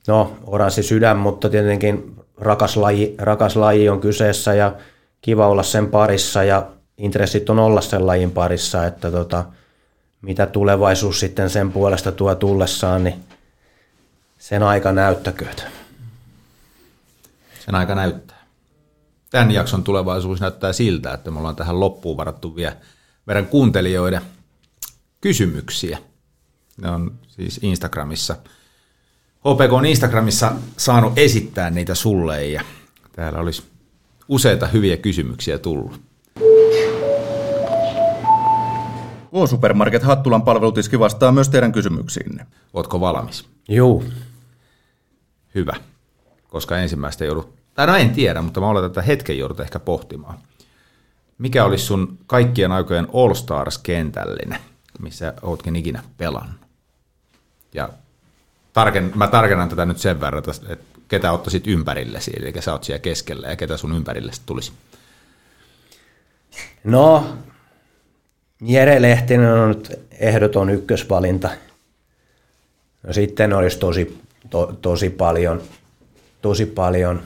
no, 0.08 0.32
oranssi 0.46 0.82
sydän, 0.82 1.16
mutta 1.16 1.50
tietenkin 1.50 2.16
rakas 2.38 2.76
laji, 2.76 3.14
rakas 3.18 3.56
laji 3.56 3.88
on 3.88 4.00
kyseessä 4.00 4.54
ja 4.54 4.72
kiva 5.20 5.48
olla 5.48 5.62
sen 5.62 5.86
parissa 5.86 6.44
ja 6.44 6.66
intressit 6.98 7.50
on 7.50 7.58
olla 7.58 7.80
sen 7.80 8.06
lajin 8.06 8.30
parissa, 8.30 8.86
että 8.86 9.10
tota, 9.10 9.44
mitä 10.22 10.46
tulevaisuus 10.46 11.20
sitten 11.20 11.50
sen 11.50 11.72
puolesta 11.72 12.12
tuo 12.12 12.34
tullessaan, 12.34 13.04
niin 13.04 13.14
sen 14.42 14.62
aika 14.62 14.92
näyttäkööt. 14.92 15.64
Sen 17.64 17.74
aika 17.74 17.94
näyttää. 17.94 18.46
Tämän 19.30 19.50
jakson 19.50 19.84
tulevaisuus 19.84 20.40
näyttää 20.40 20.72
siltä, 20.72 21.12
että 21.12 21.30
me 21.30 21.38
ollaan 21.38 21.56
tähän 21.56 21.80
loppuun 21.80 22.16
varattu 22.16 22.56
vielä 22.56 22.76
verran 23.26 23.46
kuuntelijoiden 23.46 24.22
kysymyksiä. 25.20 25.98
Ne 26.76 26.90
on 26.90 27.12
siis 27.28 27.60
Instagramissa. 27.62 28.36
HPK 29.38 29.72
on 29.72 29.86
Instagramissa 29.86 30.52
saanut 30.76 31.12
esittää 31.18 31.70
niitä 31.70 31.94
sulle 31.94 32.46
ja 32.46 32.64
täällä 33.12 33.38
olisi 33.38 33.62
useita 34.28 34.66
hyviä 34.66 34.96
kysymyksiä 34.96 35.58
tullut. 35.58 36.00
K-Supermarket 39.30 40.02
Hattulan 40.02 40.42
palvelutiski 40.42 40.98
vastaa 40.98 41.32
myös 41.32 41.48
teidän 41.48 41.72
kysymyksiinne. 41.72 42.46
Ootko 42.74 43.00
valmis? 43.00 43.44
Juu. 43.68 44.04
Hyvä. 45.54 45.76
Koska 46.48 46.78
ensimmäistä 46.78 47.24
joudut, 47.24 47.54
tai 47.74 47.86
no 47.86 47.96
en 47.96 48.10
tiedä, 48.10 48.42
mutta 48.42 48.60
mä 48.60 48.68
oletan, 48.68 48.86
että 48.86 49.02
hetken 49.02 49.38
joudut 49.38 49.60
ehkä 49.60 49.78
pohtimaan. 49.78 50.38
Mikä 51.38 51.64
olisi 51.64 51.84
sun 51.84 52.18
kaikkien 52.26 52.72
aikojen 52.72 53.08
All 53.12 53.34
Stars-kentällinen, 53.34 54.60
missä 55.00 55.34
ootkin 55.42 55.76
ikinä 55.76 56.02
pelannut? 56.18 56.60
Ja 57.74 57.88
tarken, 58.72 59.12
mä 59.14 59.28
tarkennan 59.28 59.68
tätä 59.68 59.86
nyt 59.86 59.98
sen 59.98 60.20
verran, 60.20 60.42
että 60.68 60.84
ketä 61.08 61.32
ottaisit 61.32 61.66
ympärillesi, 61.66 62.32
eli 62.36 62.52
sä 62.60 62.72
oot 62.72 62.84
siellä 62.84 62.98
keskellä 62.98 63.48
ja 63.48 63.56
ketä 63.56 63.76
sun 63.76 63.96
ympärille 63.96 64.32
tulisi. 64.46 64.72
No, 66.84 67.36
Jere 68.60 69.02
Lehtinen 69.02 69.52
on 69.52 69.68
nyt 69.68 69.92
ehdoton 70.10 70.70
ykkösvalinta. 70.70 71.50
No 73.02 73.12
sitten 73.12 73.52
olisi 73.52 73.78
tosi, 73.78 74.18
to, 74.50 74.78
tosi 74.82 75.10
paljon, 75.10 75.62
tosi 76.42 76.66
paljon 76.66 77.22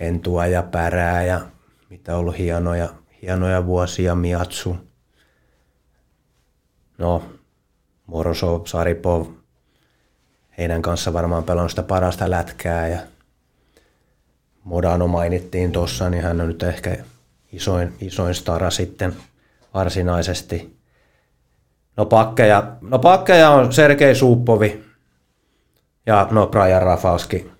hentua 0.00 0.46
ja 0.46 0.62
pärää 0.62 1.24
ja 1.24 1.40
mitä 1.90 2.14
on 2.14 2.20
ollut 2.20 2.38
hienoja, 2.38 2.88
hienoja 3.22 3.66
vuosia, 3.66 4.14
Miatsu. 4.14 4.76
No, 6.98 7.24
Morosov, 8.06 8.64
Saripov, 8.64 9.26
heidän 10.58 10.82
kanssa 10.82 11.12
varmaan 11.12 11.44
pelannut 11.44 11.70
sitä 11.70 11.82
parasta 11.82 12.30
lätkää 12.30 12.88
ja 12.88 12.98
Modano 14.64 15.06
mainittiin 15.06 15.72
tuossa, 15.72 16.10
niin 16.10 16.22
hän 16.22 16.40
on 16.40 16.48
nyt 16.48 16.62
ehkä 16.62 16.96
isoin, 17.52 17.94
isoin 18.00 18.34
stara 18.34 18.70
sitten 18.70 19.16
varsinaisesti. 19.74 20.76
No 21.96 22.06
pakkeja, 22.06 22.76
no 22.80 22.98
pakkeja 22.98 23.50
on 23.50 23.72
Sergei 23.72 24.14
Suuppovi 24.14 24.84
ja 26.06 26.28
no 26.30 26.46
Brian 26.46 26.82
Rafalski. 26.82 27.50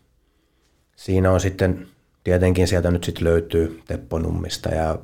Siinä 0.97 1.31
on 1.31 1.40
sitten, 1.40 1.86
tietenkin 2.24 2.69
sieltä 2.69 2.90
nyt 2.90 3.05
sitten 3.05 3.24
löytyy 3.24 3.82
Teppo 3.86 4.19
Nummista 4.19 4.69
ja 4.69 4.98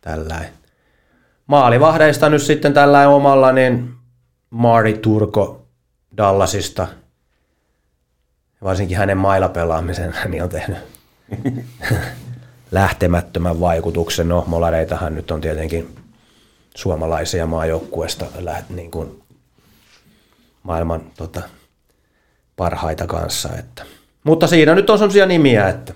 tällä. 0.00 0.40
Maalivahdeista 1.46 2.28
nyt 2.28 2.42
sitten 2.42 2.74
tällä 2.74 3.08
omalla, 3.08 3.52
niin 3.52 3.94
Mari 4.50 4.98
Turko 4.98 5.66
Dallasista. 6.16 6.88
Varsinkin 8.62 8.96
hänen 8.96 9.18
mailapelaamisen 9.18 10.14
niin 10.28 10.42
on 10.42 10.48
tehnyt 10.48 10.78
lähtemättömän 12.70 13.60
vaikutuksen. 13.60 14.28
No, 14.28 14.44
molareitahan 14.46 15.14
nyt 15.14 15.30
on 15.30 15.40
tietenkin 15.40 16.03
suomalaisia 16.76 17.46
maajoukkueesta 17.46 18.24
niin 18.70 18.90
kuin 18.90 19.22
maailman 20.62 21.00
tota, 21.16 21.42
parhaita 22.56 23.06
kanssa. 23.06 23.48
Että. 23.58 23.84
Mutta 24.24 24.46
siinä 24.46 24.74
nyt 24.74 24.90
on 24.90 24.98
sellaisia 24.98 25.26
nimiä, 25.26 25.68
että 25.68 25.94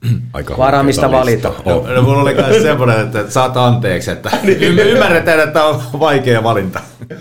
Aika 0.32 0.58
varaa 0.58 0.82
mistä 0.82 1.08
huikeeta 1.08 1.20
valita. 1.20 1.48
listaa. 1.48 1.74
No, 1.74 1.94
no 1.94 2.02
mulla 2.02 2.22
oli 2.22 2.34
myös 2.34 2.62
semmoinen, 2.62 3.00
että 3.00 3.30
saat 3.30 3.56
anteeksi, 3.56 4.10
että 4.10 4.30
y- 4.44 4.92
ymmärretään, 4.92 5.40
että 5.40 5.64
on 5.64 5.82
vaikea 6.00 6.42
valinta. 6.42 6.80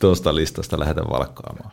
Tuosta 0.00 0.34
listasta 0.34 0.80
lähdetään 0.80 1.10
valkkaamaan. 1.10 1.70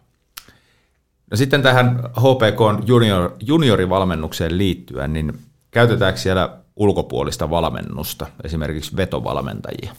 No 1.31 1.37
sitten 1.37 1.61
tähän 1.61 1.99
HPK 1.99 2.87
junior, 2.87 3.31
juniorivalmennukseen 3.39 4.57
liittyen, 4.57 5.13
niin 5.13 5.39
käytetäänkö 5.71 6.19
siellä 6.19 6.49
ulkopuolista 6.77 7.49
valmennusta, 7.49 8.27
esimerkiksi 8.43 8.97
vetovalmentajia? 8.97 9.95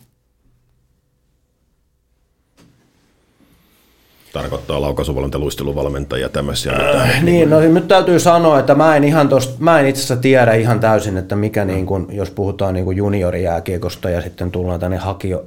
Tarkoittaa 4.33 4.81
laukaisuvalmentaja, 4.81 5.41
luisteluvalmentajia, 5.41 6.29
tämmöisiä. 6.29 6.73
Äh, 6.73 7.23
Niin, 7.23 7.51
no 7.51 7.61
nyt 7.61 7.89
täytyy 7.89 8.21
sanoa, 8.21 8.59
että 8.59 8.75
mä 8.75 8.97
en 8.97 9.05
ihan 9.05 9.29
tosta, 9.29 9.55
mä 9.59 9.81
en 9.81 9.87
itse 9.87 9.99
asiassa 10.01 10.17
tiedä 10.17 10.55
ihan 10.55 10.81
täysin, 10.81 11.17
että 11.17 11.37
mikä 11.37 11.65
niin 11.65 11.87
kun, 11.87 12.09
jos 12.11 12.31
puhutaan 12.31 12.75
niin 12.75 12.85
kun 12.85 12.97
juniorijääkiekosta 12.97 14.11
ja 14.11 14.23
sitten 14.23 14.51
tullaan 14.51 14.81
tänne 14.81 14.97
hakio, 14.97 15.45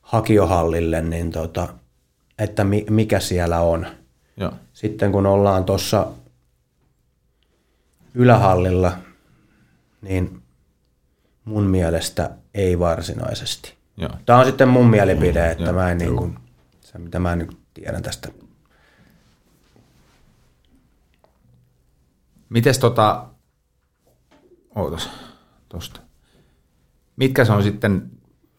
hakiohallille, 0.00 1.02
niin 1.02 1.30
tota, 1.30 1.68
että 2.38 2.64
mi, 2.64 2.86
mikä 2.90 3.20
siellä 3.20 3.60
on. 3.60 3.86
Joo. 4.36 4.52
Sitten 4.72 5.12
kun 5.12 5.26
ollaan 5.26 5.64
tuossa 5.64 6.06
ylähallilla, 8.14 8.92
niin 10.02 10.37
mun 11.48 11.64
mielestä 11.64 12.30
ei 12.54 12.78
varsinaisesti. 12.78 13.74
Joo. 13.96 14.10
Tämä 14.26 14.38
on 14.38 14.46
sitten 14.46 14.68
mun 14.68 14.86
mielipide, 14.90 15.50
että 15.50 15.72
mä 15.72 15.90
en 15.90 15.98
niin 15.98 16.16
kuin, 16.16 16.38
se 16.80 16.98
mitä 16.98 17.18
mä 17.18 17.36
nyt 17.36 17.58
tiedän 17.74 18.02
tästä. 18.02 18.28
Mites 22.48 22.78
tota, 22.78 23.26
ootas, 24.74 25.10
tosta. 25.68 26.00
Mitkä 27.16 27.44
se 27.44 27.52
on 27.52 27.62
sitten 27.62 28.10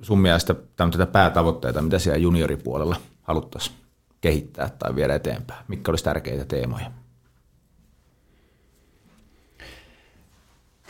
sun 0.01 0.19
mielestä 0.19 0.55
tämmöitä 0.75 1.05
päätavoitteita, 1.05 1.81
mitä 1.81 1.99
siellä 1.99 2.17
junioripuolella 2.17 2.95
haluttaisiin 3.21 3.75
kehittää 4.21 4.69
tai 4.79 4.95
viedä 4.95 5.15
eteenpäin? 5.15 5.65
Mitkä 5.67 5.91
olisi 5.91 6.03
tärkeitä 6.03 6.45
teemoja? 6.45 6.91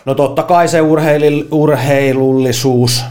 No 0.06 0.16
totta 0.16 0.44
kai 0.44 0.68
se 0.68 0.82
urheili, 0.82 1.48
urheilullisuus 1.52 3.04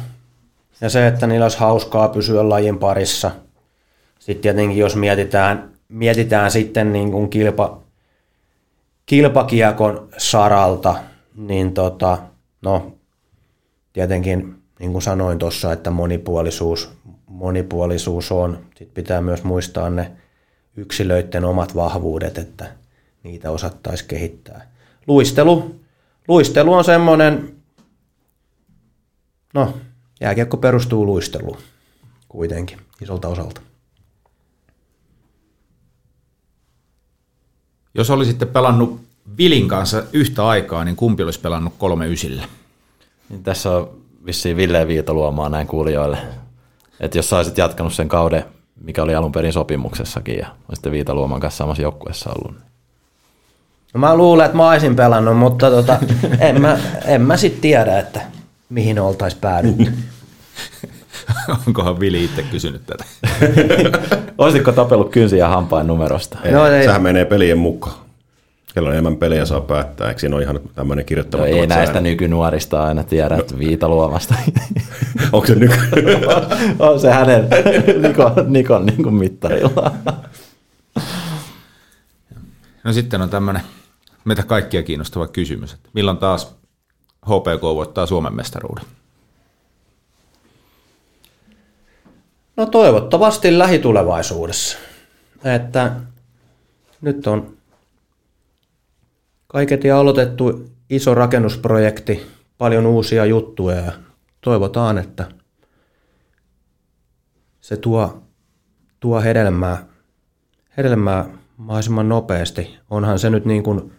ja 0.80 0.90
se, 0.90 1.06
että 1.06 1.26
niillä 1.26 1.44
olisi 1.44 1.58
hauskaa 1.58 2.08
pysyä 2.08 2.48
lajin 2.48 2.78
parissa. 2.78 3.30
Sitten 4.18 4.42
tietenkin 4.42 4.78
jos 4.78 4.96
mietitään, 4.96 5.70
mietitään 5.88 6.50
sitten 6.50 6.92
niin 6.92 7.10
kuin 7.10 7.30
kilpa, 7.30 7.78
kilpakiekon 9.06 10.08
saralta, 10.16 10.94
niin 11.36 11.74
tota, 11.74 12.18
no 12.62 12.92
tietenkin 13.92 14.54
niin 14.78 14.92
kuin 14.92 15.02
sanoin 15.02 15.38
tuossa, 15.38 15.72
että 15.72 15.90
monipuolisuus, 15.90 16.90
monipuolisuus 17.26 18.32
on. 18.32 18.58
Sitten 18.76 18.94
pitää 18.94 19.20
myös 19.20 19.44
muistaa 19.44 19.90
ne 19.90 20.12
yksilöiden 20.76 21.44
omat 21.44 21.74
vahvuudet, 21.74 22.38
että 22.38 22.66
niitä 23.22 23.50
osattaisiin 23.50 24.08
kehittää. 24.08 24.70
Luistelu, 25.06 25.74
luistelu 26.28 26.74
on 26.74 26.84
semmoinen, 26.84 27.56
no 29.54 29.74
jääkiekko 30.20 30.56
perustuu 30.56 31.06
luisteluun 31.06 31.58
kuitenkin 32.28 32.78
isolta 33.02 33.28
osalta. 33.28 33.60
Jos 37.94 38.10
olisitte 38.10 38.46
pelannut 38.46 39.00
Vilin 39.38 39.68
kanssa 39.68 40.02
yhtä 40.12 40.46
aikaa, 40.48 40.84
niin 40.84 40.96
kumpi 40.96 41.22
olisi 41.22 41.40
pelannut 41.40 41.74
kolme 41.78 42.06
ysillä? 42.06 42.44
Niin 43.28 43.42
tässä 43.42 43.70
on 43.70 44.00
vissiin 44.26 44.56
Ville 44.56 44.86
Viitaluomaa 44.86 45.48
näin 45.48 45.66
kuulijoille. 45.66 46.18
Että 47.00 47.18
jos 47.18 47.28
sä 47.30 47.36
olisit 47.36 47.58
jatkanut 47.58 47.94
sen 47.94 48.08
kauden 48.08 48.44
mikä 48.80 49.02
oli 49.02 49.14
alun 49.14 49.32
perin 49.32 49.52
sopimuksessakin 49.52 50.38
ja 50.38 50.48
on 50.68 50.76
sitten 50.76 50.92
Viitaluoman 50.92 51.40
kanssa 51.40 51.58
samassa 51.58 51.82
joukkueessa 51.82 52.30
ollut. 52.30 52.67
No 53.94 54.00
mä 54.00 54.16
luulen, 54.16 54.44
että 54.46 54.56
mä 54.56 54.70
olisin 54.70 54.96
pelannut, 54.96 55.36
mutta 55.36 55.70
tota, 55.70 55.98
en 56.40 56.60
mä, 56.60 56.78
en 57.04 57.22
mä 57.22 57.36
sit 57.36 57.60
tiedä, 57.60 57.98
että 57.98 58.20
mihin 58.68 59.00
oltais 59.00 59.34
päädytty. 59.34 59.92
Onkohan 61.66 62.00
Vili 62.00 62.24
itse 62.24 62.42
kysynyt 62.42 62.82
tätä? 62.86 63.04
Olisitko 64.38 64.72
tapellut 64.72 65.10
kynsiä 65.10 65.38
ja 65.38 65.48
hampain 65.48 65.86
numerosta? 65.86 66.38
Ei, 66.44 66.52
No 66.52 66.58
no, 66.58 66.66
ei. 66.66 66.84
Sehän 66.84 67.02
menee 67.02 67.24
pelien 67.24 67.58
mukaan. 67.58 67.96
Kello 68.74 68.90
enemmän 68.90 69.16
pelejä 69.16 69.44
saa 69.44 69.60
päättää. 69.60 70.08
Eikö 70.08 70.20
siinä 70.20 70.36
ole 70.36 70.42
ihan 70.42 70.60
tämmöinen 70.74 71.02
No 71.02 71.06
kirjoittamaton 71.06 71.54
ei 71.54 71.66
näistä 71.66 72.00
nykynuorista 72.00 72.84
aina 72.84 73.04
tiedä, 73.04 73.36
että 73.36 73.58
Viitaluomasta. 73.58 74.34
Onko 75.32 75.46
se 75.46 75.54
nyky... 75.54 75.76
on 76.78 77.00
se 77.00 77.10
hänen 77.10 77.48
Nikon, 78.02 78.32
Nikon 78.46 78.86
niin 78.86 79.02
kuin 79.02 79.14
mittarilla. 79.14 79.92
No 82.84 82.92
sitten 82.92 83.22
on 83.22 83.30
tämmöinen 83.30 83.62
meitä 84.28 84.42
kaikkia 84.42 84.82
kiinnostava 84.82 85.28
kysymys, 85.28 85.72
että 85.72 85.88
milloin 85.92 86.18
taas 86.18 86.56
HPK 87.26 87.62
voittaa 87.62 88.06
Suomen 88.06 88.34
mestaruuden? 88.34 88.84
No 92.56 92.66
toivottavasti 92.66 93.58
lähitulevaisuudessa. 93.58 94.78
Että 95.44 95.92
nyt 97.00 97.26
on 97.26 97.56
kaiketi 99.46 99.90
aloitettu 99.90 100.70
iso 100.90 101.14
rakennusprojekti, 101.14 102.26
paljon 102.58 102.86
uusia 102.86 103.24
juttuja 103.24 103.76
ja 103.76 103.92
toivotaan, 104.40 104.98
että 104.98 105.28
se 107.60 107.76
tuo, 107.76 108.22
tuo 109.00 109.20
hedelmää, 109.20 109.86
hedelmää 110.76 111.24
mahdollisimman 111.56 112.08
nopeasti. 112.08 112.78
Onhan 112.90 113.18
se 113.18 113.30
nyt 113.30 113.44
niin 113.44 113.62
kuin 113.62 113.92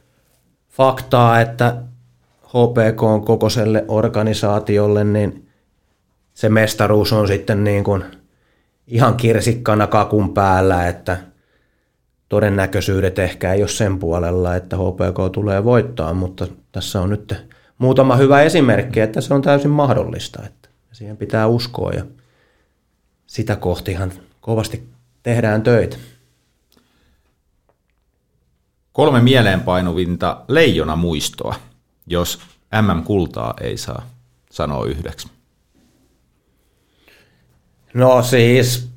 faktaa, 0.79 1.41
että 1.41 1.75
HPK 2.47 3.03
on 3.03 3.25
kokoiselle 3.25 3.85
organisaatiolle, 3.87 5.03
niin 5.03 5.49
se 6.33 6.49
mestaruus 6.49 7.13
on 7.13 7.27
sitten 7.27 7.63
niin 7.63 7.83
kuin 7.83 8.03
ihan 8.87 9.17
kirsikkana 9.17 9.87
kakun 9.87 10.33
päällä, 10.33 10.87
että 10.87 11.17
todennäköisyydet 12.29 13.19
ehkä 13.19 13.53
ei 13.53 13.61
ole 13.61 13.67
sen 13.67 13.99
puolella, 13.99 14.55
että 14.55 14.77
HPK 14.77 15.31
tulee 15.31 15.63
voittaa, 15.63 16.13
mutta 16.13 16.47
tässä 16.71 17.01
on 17.01 17.09
nyt 17.09 17.35
muutama 17.77 18.15
hyvä 18.15 18.41
esimerkki, 18.41 18.99
että 18.99 19.21
se 19.21 19.33
on 19.33 19.41
täysin 19.41 19.71
mahdollista, 19.71 20.43
että 20.45 20.69
siihen 20.91 21.17
pitää 21.17 21.47
uskoa 21.47 21.91
ja 21.91 22.03
sitä 23.27 23.55
kohtihan 23.55 24.11
kovasti 24.41 24.89
tehdään 25.23 25.61
töitä. 25.61 25.97
Kolme 28.93 29.21
mieleenpainuvinta 29.21 30.41
leijona 30.47 30.95
muistoa, 30.95 31.55
jos 32.07 32.39
MM-kultaa 32.81 33.53
ei 33.61 33.77
saa 33.77 34.05
sanoa 34.51 34.85
yhdeksi. 34.85 35.27
No 37.93 38.21
siis, 38.21 38.89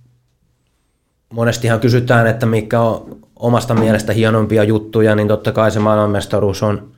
monestihan 1.33 1.81
kysytään, 1.81 2.27
että 2.27 2.47
mikä 2.47 2.81
on 2.81 3.17
omasta 3.37 3.75
mielestä 3.75 4.13
hienompia 4.13 4.65
juttuja, 4.65 5.15
niin 5.15 5.29
totta 5.29 5.53
kai 5.53 5.71
se 5.71 5.79
maailmanmestaruus 5.79 6.63
on, 6.63 6.93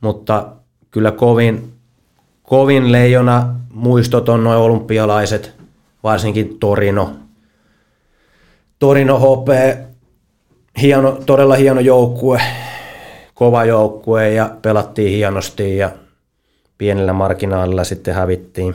mutta 0.00 0.48
kyllä 0.90 1.10
kovin, 1.10 1.72
kovin 2.42 2.92
leijona 2.92 3.54
muistot 3.72 4.28
on 4.28 4.44
noin 4.44 4.58
olympialaiset, 4.58 5.54
varsinkin 6.02 6.58
Torino. 6.58 7.16
Torino 8.78 9.18
HP, 9.18 9.48
hieno, 10.80 11.12
todella 11.26 11.54
hieno 11.54 11.80
joukkue, 11.80 12.40
kova 13.34 13.64
joukkue 13.64 14.32
ja 14.32 14.56
pelattiin 14.62 15.10
hienosti 15.10 15.76
ja 15.76 15.90
pienellä 16.78 17.12
marginaalilla 17.12 17.84
sitten 17.84 18.14
hävittiin. 18.14 18.74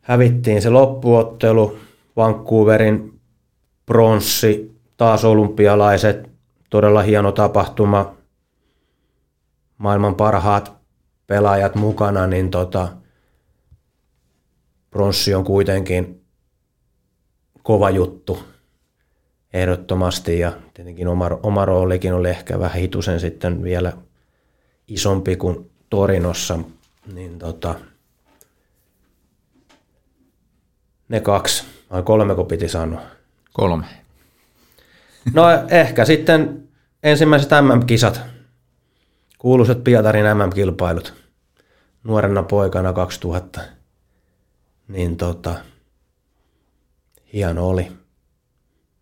Hävittiin 0.00 0.62
se 0.62 0.70
loppuottelu, 0.70 1.78
Vancouverin 2.16 3.20
pronssi, 3.86 4.80
taas 4.96 5.24
olympialaiset, 5.24 6.30
todella 6.70 7.02
hieno 7.02 7.32
tapahtuma, 7.32 8.16
maailman 9.78 10.14
parhaat 10.14 10.72
pelaajat 11.26 11.74
mukana, 11.74 12.26
niin 12.26 12.50
tota, 12.50 12.88
pronssi 14.90 15.34
on 15.34 15.44
kuitenkin 15.44 16.24
kova 17.62 17.90
juttu 17.90 18.55
ehdottomasti. 19.56 20.38
Ja 20.38 20.52
tietenkin 20.74 21.08
oma, 21.08 21.30
oma 21.42 21.64
roolikin 21.64 22.14
oli 22.14 22.28
ehkä 22.28 22.58
vähän 22.58 22.80
hitusen 22.80 23.20
sitten 23.20 23.62
vielä 23.62 23.92
isompi 24.88 25.36
kuin 25.36 25.70
Torinossa, 25.90 26.58
niin 27.12 27.38
tota, 27.38 27.74
ne 31.08 31.20
kaksi, 31.20 31.64
vai 31.90 32.02
kolmeko 32.02 32.44
piti 32.44 32.68
sanoa? 32.68 33.02
Kolme. 33.52 33.86
No 35.34 35.44
ehkä 35.70 36.04
sitten 36.04 36.68
ensimmäiset 37.02 37.50
MM-kisat, 37.50 38.20
kuuluisat 39.38 39.84
Pietarin 39.84 40.24
MM-kilpailut, 40.24 41.14
nuorena 42.04 42.42
poikana 42.42 42.92
2000, 42.92 43.60
niin 44.88 45.16
tota, 45.16 45.54
hieno 47.32 47.68
oli 47.68 47.92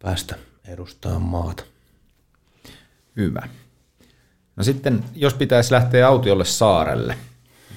päästä 0.05 0.37
edustamaan 0.69 1.23
maata. 1.23 1.65
Hyvä. 3.17 3.49
No 4.57 4.65
sitten, 4.65 5.05
jos 5.15 5.35
pitäisi 5.35 5.73
lähteä 5.73 6.09
autiolle 6.09 6.45
saarelle, 6.45 7.19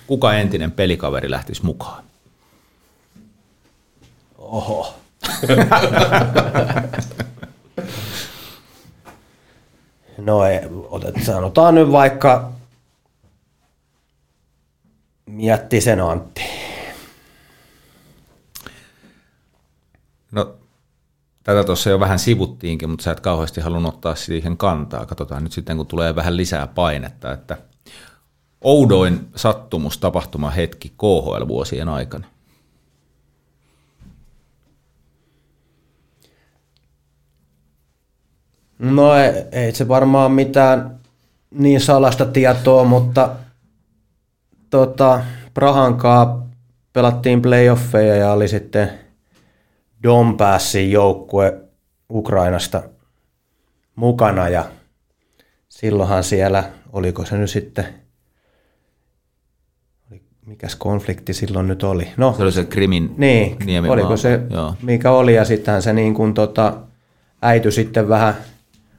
kuka 0.08 0.34
entinen 0.34 0.72
pelikaveri 0.72 1.32
lähtisi 1.32 1.66
mukaan? 1.66 2.04
Oho. 4.38 4.96
no 10.18 10.46
ei, 10.46 10.60
otet, 10.90 11.16
sanotaan 11.26 11.76
nyt 11.76 11.92
vaikka 11.92 12.52
Miettisen 15.26 16.00
Antti. 16.02 16.42
No, 20.32 20.56
tätä 21.48 21.64
tuossa 21.64 21.90
jo 21.90 22.00
vähän 22.00 22.20
sivuttiinkin, 22.20 22.90
mutta 22.90 23.04
sä 23.04 23.12
et 23.12 23.20
kauheasti 23.20 23.62
halunnut 23.62 23.94
ottaa 23.94 24.16
siihen 24.16 24.58
kantaa. 24.58 25.06
Katsotaan 25.06 25.44
nyt 25.44 25.52
sitten, 25.52 25.78
kun 25.78 25.88
tulee 25.88 26.16
vähän 26.16 26.38
lisää 26.38 26.68
painetta, 26.68 27.32
että 27.32 27.58
oudoin 28.62 29.28
sattumus 29.36 29.98
tapahtuma 29.98 30.50
hetki 30.50 30.90
KHL-vuosien 30.90 31.90
aikana. 31.90 32.28
No 38.80 39.14
ei, 39.14 39.32
ei 39.52 39.76
se 39.76 39.88
varmaan 39.88 40.32
mitään 40.32 41.00
niin 41.52 41.82
salasta 41.82 42.26
tietoa, 42.26 42.84
mutta 42.84 43.30
tota, 44.70 45.22
Prahankaa 45.54 46.48
pelattiin 46.94 47.42
playoffeja 47.42 48.16
ja 48.16 48.32
oli 48.32 48.48
sitten 48.48 49.07
Donbassin 50.04 50.92
joukkue 50.92 51.62
Ukrainasta 52.10 52.84
mukana 53.96 54.50
ja 54.50 54.66
silloinhan 55.70 56.24
siellä, 56.24 56.64
oliko 56.94 57.26
se 57.26 57.38
nyt 57.38 57.50
sitten, 57.50 57.86
oli- 60.12 60.22
mikäs 60.46 60.76
konflikti 60.76 61.34
silloin 61.34 61.68
nyt 61.68 61.84
oli? 61.84 62.08
No, 62.18 62.34
Se 62.38 62.44
oli 62.44 62.52
se 62.52 62.66
Krimin 62.66 63.14
niin, 63.18 63.58
niemimaa. 63.66 63.94
oliko 63.94 64.18
se, 64.18 64.40
Joo. 64.50 64.74
mikä 64.82 65.12
oli, 65.12 65.36
ja 65.36 65.46
sittenhän 65.46 65.82
se 65.82 65.94
niin 65.94 66.14
kuin 66.14 66.34
tota, 66.34 66.74
äity 67.42 67.72
sitten 67.72 68.10
vähän 68.10 68.34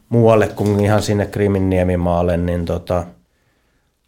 muualle 0.08 0.48
kuin 0.48 0.80
ihan 0.84 1.02
sinne 1.02 1.26
Krimin 1.26 1.70
niemimaalle, 1.70 2.36
niin 2.36 2.64
tota, 2.64 3.06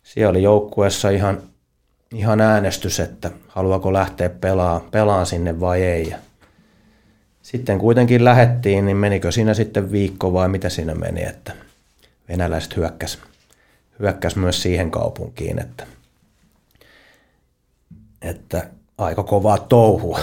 siellä 0.02 0.30
oli 0.30 0.42
joukkueessa 0.42 1.10
ihan, 1.10 1.38
ihan 2.14 2.40
äänestys, 2.40 3.00
että 3.00 3.30
haluaako 3.48 3.92
lähteä 3.92 4.28
pelaa, 4.28 4.80
pelaan 4.90 5.26
sinne 5.26 5.60
vai 5.60 5.82
ei. 5.82 6.08
Ja 6.10 6.16
sitten 7.51 7.78
kuitenkin 7.78 8.24
lähettiin, 8.24 8.86
niin 8.86 8.97
menikö 8.97 9.32
siinä 9.32 9.55
sitten 9.55 9.93
viikko 9.93 10.32
vai 10.32 10.48
mitä 10.48 10.68
siinä 10.68 10.94
meni, 10.94 11.22
että 11.22 11.52
venäläiset 12.28 12.77
hyökkäs, 12.77 13.18
hyökkäs 13.98 14.36
myös 14.36 14.62
siihen 14.62 14.90
kaupunkiin, 14.90 15.59
että, 15.59 15.86
että 18.22 18.70
aika 18.98 19.22
kovaa 19.22 19.59
touhua. 19.59 20.20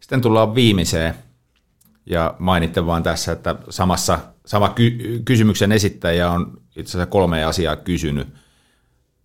Sitten 0.00 0.20
tullaan 0.20 0.54
viimeiseen, 0.54 1.14
ja 2.06 2.34
mainitte 2.38 2.86
vaan 2.86 3.02
tässä, 3.02 3.32
että 3.32 3.56
samassa, 3.70 4.18
sama 4.46 4.68
ky- 4.68 5.22
kysymyksen 5.24 5.72
esittäjä 5.72 6.30
on 6.30 6.60
itse 6.76 6.90
asiassa 6.90 7.06
kolme 7.06 7.44
asiaa 7.44 7.76
kysynyt. 7.76 8.28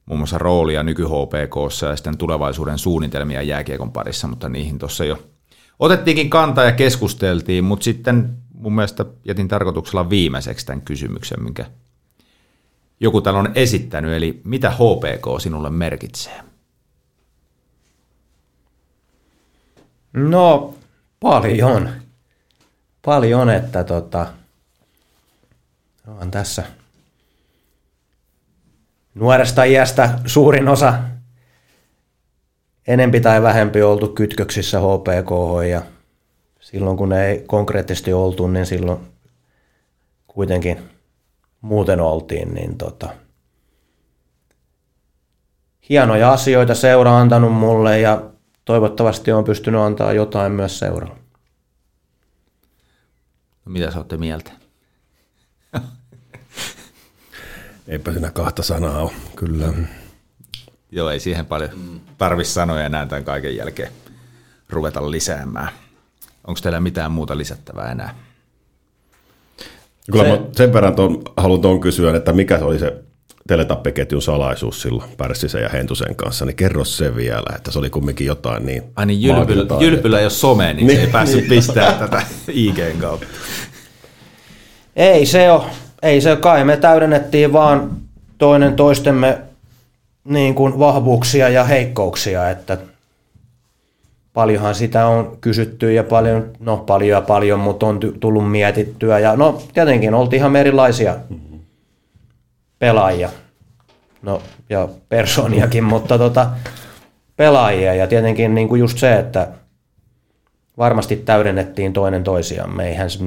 Muun 0.08 0.20
muassa 0.20 0.38
roolia 0.38 0.84
nyky 0.84 1.04
HPKssa 1.04 1.86
ja 1.86 1.96
sitten 1.96 2.18
tulevaisuuden 2.18 2.78
suunnitelmia 2.78 3.42
jääkiekon 3.42 3.92
parissa, 3.92 4.28
mutta 4.28 4.50
niihin 4.50 4.80
tuossa 4.80 5.06
jo 5.06 5.24
otettiinkin 5.80 6.30
kantaa 6.30 6.64
ja 6.64 6.72
keskusteltiin, 6.72 7.64
mutta 7.64 7.84
sitten 7.84 8.38
mun 8.54 8.76
mielestä 8.76 9.06
jätin 9.26 9.48
tarkoituksella 9.48 10.10
viimeiseksi 10.10 10.66
tämän 10.66 10.82
kysymyksen, 10.82 11.44
minkä 11.44 11.66
joku 13.00 13.22
täällä 13.22 13.40
on 13.40 13.52
esittänyt, 13.56 14.14
eli 14.14 14.42
mitä 14.44 14.70
HPK 14.70 15.42
sinulle 15.42 15.70
merkitsee? 15.70 16.42
No, 20.14 20.74
paljon. 21.20 21.90
Paljon, 23.06 23.50
että 23.50 23.84
tota, 23.84 24.28
on 26.08 26.32
tässä 26.32 26.64
nuoresta 29.18 29.64
iästä 29.64 30.20
suurin 30.26 30.68
osa 30.68 30.94
enempi 32.88 33.20
tai 33.20 33.42
vähempi 33.42 33.82
oltu 33.82 34.08
kytköksissä 34.08 34.80
HPK 34.80 35.32
ja 35.70 35.82
silloin 36.60 36.98
kun 36.98 37.14
ei 37.14 37.44
konkreettisesti 37.48 38.14
oltu, 38.14 38.48
niin 38.48 38.66
silloin 38.66 39.00
kuitenkin 40.28 40.90
muuten 41.62 42.02
oltiin, 42.02 42.54
niin 42.54 42.78
tota, 42.78 43.10
hienoja 45.90 46.32
asioita 46.32 46.76
seura 46.76 47.20
antanut 47.20 47.54
mulle 47.54 48.00
ja 48.00 48.22
toivottavasti 48.66 49.32
on 49.32 49.44
pystynyt 49.44 49.82
antaa 49.82 50.14
jotain 50.14 50.52
myös 50.52 50.80
seuralle. 50.80 51.16
No, 53.66 53.72
mitä 53.72 53.92
sä 53.92 53.98
olette 53.98 54.18
mieltä? 54.18 54.57
Eipä 57.88 58.12
siinä 58.12 58.32
kahta 58.32 58.64
sanaa 58.64 59.02
ole, 59.02 59.12
kyllä. 59.36 59.74
Joo, 60.92 61.10
ei 61.10 61.20
siihen 61.20 61.46
paljon 61.46 61.70
tarvitse 62.18 62.54
sanoa 62.54 62.82
enää 62.82 63.06
tämän 63.06 63.24
kaiken 63.24 63.56
jälkeen 63.56 63.92
ruveta 64.70 65.12
lisäämään. 65.12 65.70
Onko 66.48 66.60
teillä 66.64 66.80
mitään 66.80 67.12
muuta 67.12 67.38
lisättävää 67.38 67.92
enää? 67.92 68.16
Kyllä 70.12 70.24
se... 70.24 70.30
mä 70.30 70.40
sen 70.52 70.74
verran 70.74 70.96
ton, 70.96 71.22
haluan 71.38 71.62
tuon 71.62 71.80
kysyä, 71.80 72.16
että 72.16 72.34
mikä 72.34 72.58
se 72.58 72.64
oli 72.64 72.80
se 72.80 73.04
teletappiketjun 73.48 74.22
salaisuus 74.22 74.82
silloin 74.82 75.10
Pärssisen 75.18 75.62
ja 75.62 75.70
Hentusen 75.70 76.16
kanssa, 76.16 76.46
niin 76.46 76.56
kerro 76.56 76.86
se 76.86 77.16
vielä, 77.16 77.56
että 77.56 77.72
se 77.72 77.80
oli 77.80 77.90
kumminkin 77.90 78.28
jotain 78.28 78.66
niin 78.66 78.84
Ai 78.96 79.06
niin, 79.06 79.22
Jylpylä, 79.22 79.66
Jylpylä 79.80 80.20
ei 80.20 80.26
ole 80.26 80.30
some, 80.30 80.74
niin, 80.74 80.88
niin 80.88 81.00
ei 81.00 81.08
päässyt 81.08 81.40
niin. 81.40 81.50
pistää 81.50 81.94
tätä 81.94 82.22
IGn 82.48 82.98
kautta. 83.02 83.28
Ei 84.96 85.26
se 85.26 85.52
ole, 85.52 85.64
ei 86.02 86.22
se 86.22 86.36
kai, 86.36 86.64
me 86.64 86.78
täydennettiin 86.78 87.54
vaan 87.54 87.92
toinen 88.38 88.76
toistemme 88.76 89.42
niin 90.24 90.56
kuin 90.56 90.80
vahvuuksia 90.80 91.50
ja 91.50 91.64
heikkouksia, 91.64 92.50
että 92.50 92.78
paljonhan 94.34 94.76
sitä 94.76 95.08
on 95.08 95.38
kysytty 95.42 95.94
ja 95.94 96.04
paljon, 96.04 96.52
no 96.60 96.78
paljon 96.78 97.10
ja 97.10 97.22
paljon, 97.22 97.60
mutta 97.60 97.86
on 97.86 98.00
tullut 98.20 98.52
mietittyä 98.52 99.20
ja 99.20 99.36
no 99.36 99.62
tietenkin 99.74 100.14
oltiin 100.14 100.40
ihan 100.40 100.56
erilaisia 100.56 101.16
pelaajia, 102.80 103.30
no 104.22 104.42
ja 104.70 104.88
persooniakin, 105.10 105.84
mutta 105.94 106.18
tota, 106.18 106.50
pelaajia 107.36 107.94
ja 107.94 108.08
tietenkin 108.08 108.56
niin 108.56 108.68
kuin 108.68 108.80
just 108.80 108.98
se, 108.98 109.20
että 109.20 109.48
varmasti 110.78 111.16
täydennettiin 111.16 111.94
toinen 111.94 112.24
toisiamme, 112.24 112.88
eihän 112.88 113.10
se 113.10 113.20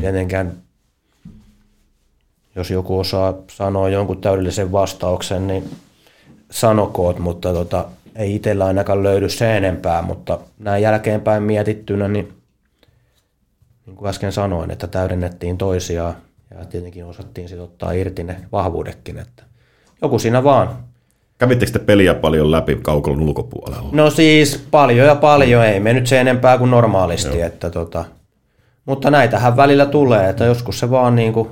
tietenkään 0.00 0.52
jos 2.58 2.70
joku 2.70 2.98
osaa 2.98 3.34
sanoa 3.50 3.88
jonkun 3.88 4.20
täydellisen 4.20 4.72
vastauksen, 4.72 5.46
niin 5.46 5.70
sanokoot, 6.50 7.18
mutta 7.18 7.52
tota, 7.52 7.84
ei 8.16 8.34
itsellä 8.34 8.64
ainakaan 8.64 9.02
löydy 9.02 9.28
se 9.28 9.56
enempää, 9.56 10.02
mutta 10.02 10.38
näin 10.58 10.82
jälkeenpäin 10.82 11.42
mietittynä, 11.42 12.08
niin 12.08 12.32
niin 13.86 13.96
kuin 13.96 14.08
äsken 14.08 14.32
sanoin, 14.32 14.70
että 14.70 14.86
täydennettiin 14.86 15.58
toisiaan 15.58 16.14
ja 16.58 16.64
tietenkin 16.64 17.04
osattiin 17.04 17.48
sitten 17.48 17.64
ottaa 17.64 17.92
irti 17.92 18.24
ne 18.24 18.36
vahvuudekin, 18.52 19.18
että 19.18 19.42
joku 20.02 20.18
siinä 20.18 20.44
vaan. 20.44 20.76
Kävittekö 21.38 21.72
te 21.72 21.78
peliä 21.78 22.14
paljon 22.14 22.50
läpi 22.50 22.78
kaukolon 22.82 23.22
ulkopuolella? 23.22 23.88
No 23.92 24.10
siis 24.10 24.66
paljon 24.70 25.06
ja 25.06 25.14
paljon, 25.14 25.64
ei 25.64 25.80
me 25.80 25.92
nyt 25.92 26.06
se 26.06 26.20
enempää 26.20 26.58
kuin 26.58 26.70
normaalisti, 26.70 27.40
että 27.40 27.70
tota, 27.70 28.04
mutta 28.84 29.10
näitähän 29.10 29.56
välillä 29.56 29.86
tulee, 29.86 30.28
että 30.28 30.44
joskus 30.44 30.78
se 30.78 30.90
vaan 30.90 31.16
niin 31.16 31.32
kuin 31.32 31.48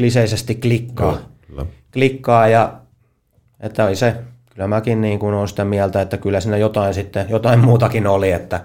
kliseisesti 0.00 0.54
klikkaa. 0.54 1.18
Joo, 1.56 1.66
klikkaa 1.92 2.48
ja 2.48 2.80
että 3.60 3.84
oli 3.84 3.96
se, 3.96 4.16
kyllä 4.50 4.66
mäkin 4.66 5.00
niin 5.00 5.18
kuin 5.18 5.34
olen 5.34 5.48
sitä 5.48 5.64
mieltä, 5.64 6.02
että 6.02 6.16
kyllä 6.16 6.40
siinä 6.40 6.56
jotain 6.56 6.94
sitten, 6.94 7.26
jotain 7.30 7.58
muutakin 7.58 8.06
oli, 8.06 8.32
että 8.32 8.64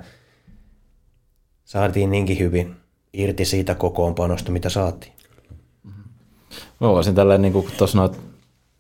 saatiin 1.66 2.12
niinkin 2.12 2.40
hyvin 2.40 2.76
irti 3.14 3.46
siitä 3.46 3.76
kokoonpanosta, 3.76 4.52
mitä 4.52 4.70
saatiin. 4.70 5.14
Mä 6.80 6.88
voisin 6.88 7.16
tälleen, 7.16 7.42
niin 7.42 7.54
kuin 7.54 7.68
tuossa 7.78 7.98
noita 7.98 8.18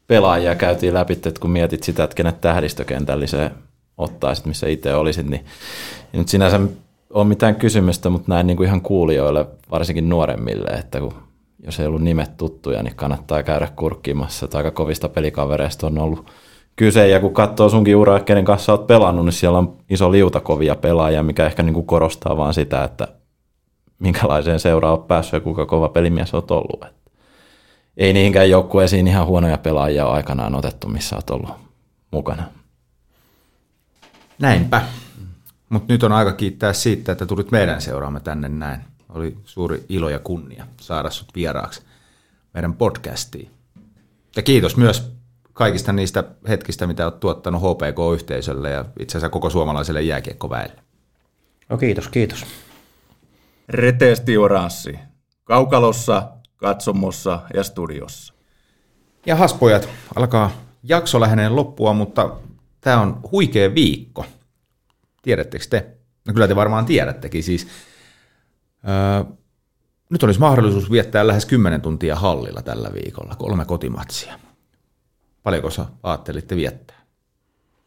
pelaajia 0.07 0.55
käytiin 0.55 0.93
läpi, 0.93 1.13
että 1.13 1.31
kun 1.39 1.51
mietit 1.51 1.83
sitä, 1.83 2.03
että 2.03 2.15
kenet 2.15 2.41
tähdistökentälliseen 2.41 3.51
ottaisit, 3.97 4.45
missä 4.45 4.67
itse 4.67 4.95
olisit, 4.95 5.27
niin 5.27 5.45
nyt 6.13 6.27
sinänsä 6.27 6.59
ole 7.09 7.25
mitään 7.25 7.55
kysymystä, 7.55 8.09
mutta 8.09 8.31
näin 8.33 8.47
niin 8.47 8.57
kuin 8.57 8.67
ihan 8.67 8.81
kuulijoille, 8.81 9.45
varsinkin 9.71 10.09
nuoremmille, 10.09 10.69
että 10.69 10.99
kun 10.99 11.24
jos 11.65 11.79
ei 11.79 11.87
ollut 11.87 12.01
nimet 12.01 12.37
tuttuja, 12.37 12.83
niin 12.83 12.95
kannattaa 12.95 13.43
käydä 13.43 13.67
kurkkimassa. 13.75 14.47
Aika 14.53 14.71
kovista 14.71 15.09
pelikavereista 15.09 15.87
on 15.87 15.97
ollut 15.97 16.31
kyse, 16.75 17.07
ja 17.07 17.19
kun 17.19 17.33
katsoo 17.33 17.69
sunkin 17.69 17.95
uraa, 17.95 18.19
kenen 18.19 18.45
kanssa 18.45 18.73
olet 18.73 18.87
pelannut, 18.87 19.25
niin 19.25 19.33
siellä 19.33 19.57
on 19.57 19.77
iso 19.89 20.11
liuta 20.11 20.39
kovia 20.39 20.75
pelaajia, 20.75 21.23
mikä 21.23 21.45
ehkä 21.45 21.63
niin 21.63 21.73
kuin 21.73 21.85
korostaa 21.85 22.37
vaan 22.37 22.53
sitä, 22.53 22.83
että 22.83 23.07
minkälaiseen 23.99 24.59
seuraan 24.59 24.93
olet 24.93 25.07
päässyt 25.07 25.33
ja 25.33 25.39
kuinka 25.39 25.65
kova 25.65 25.89
pelimies 25.89 26.33
olet 26.33 26.51
ollut. 26.51 26.85
Että 26.85 27.11
ei 27.97 28.13
niinkään 28.13 28.49
joukkueisiin 28.49 29.07
ihan 29.07 29.27
huonoja 29.27 29.57
pelaajia 29.57 30.05
ole 30.05 30.13
aikanaan 30.13 30.55
otettu, 30.55 30.87
missä 30.87 31.15
olet 31.15 31.29
ollut 31.29 31.49
mukana. 32.11 32.43
Näinpä. 34.39 34.81
Mutta 35.69 35.93
nyt 35.93 36.03
on 36.03 36.11
aika 36.11 36.33
kiittää 36.33 36.73
siitä, 36.73 37.11
että 37.11 37.25
tulit 37.25 37.51
meidän 37.51 37.81
seuraamme 37.81 38.19
tänne 38.19 38.49
näin. 38.49 38.81
Oli 39.15 39.37
suuri 39.45 39.85
ilo 39.89 40.09
ja 40.09 40.19
kunnia 40.19 40.67
saada 40.81 41.09
sut 41.09 41.27
vieraaksi 41.35 41.81
meidän 42.53 42.73
podcastiin. 42.73 43.51
Ja 44.35 44.41
kiitos 44.41 44.77
myös 44.77 45.11
kaikista 45.53 45.93
niistä 45.93 46.23
hetkistä, 46.47 46.87
mitä 46.87 47.05
olet 47.05 47.19
tuottanut 47.19 47.61
HPK-yhteisölle 47.61 48.69
ja 48.69 48.85
itse 48.99 49.17
asiassa 49.17 49.29
koko 49.29 49.49
suomalaiselle 49.49 50.01
jääkiekkoväelle. 50.01 50.75
No 51.69 51.77
kiitos, 51.77 52.07
kiitos. 52.07 52.45
Reteesti 53.69 54.37
oranssi. 54.37 54.99
Kaukalossa, 55.43 56.29
katsomossa 56.55 57.39
ja 57.53 57.63
studiossa. 57.63 58.33
Ja 59.25 59.35
haspojat, 59.35 59.89
alkaa 60.15 60.51
jakso 60.83 61.19
läheneen 61.19 61.55
loppua, 61.55 61.93
mutta 61.93 62.35
tämä 62.81 63.01
on 63.01 63.19
huikea 63.31 63.75
viikko. 63.75 64.25
Tiedättekö 65.21 65.65
te? 65.69 65.87
No 66.27 66.33
kyllä 66.33 66.47
te 66.47 66.55
varmaan 66.55 66.85
tiedättekin. 66.85 67.43
Siis 67.43 67.67
nyt 70.09 70.23
olisi 70.23 70.39
mahdollisuus 70.39 70.91
viettää 70.91 71.27
lähes 71.27 71.45
10 71.45 71.81
tuntia 71.81 72.15
hallilla 72.15 72.61
tällä 72.61 72.89
viikolla, 72.93 73.35
kolme 73.35 73.65
kotimatsia. 73.65 74.39
Paljonko 75.43 75.69
sä 75.69 75.85
ajattelitte 76.03 76.55
viettää? 76.55 77.05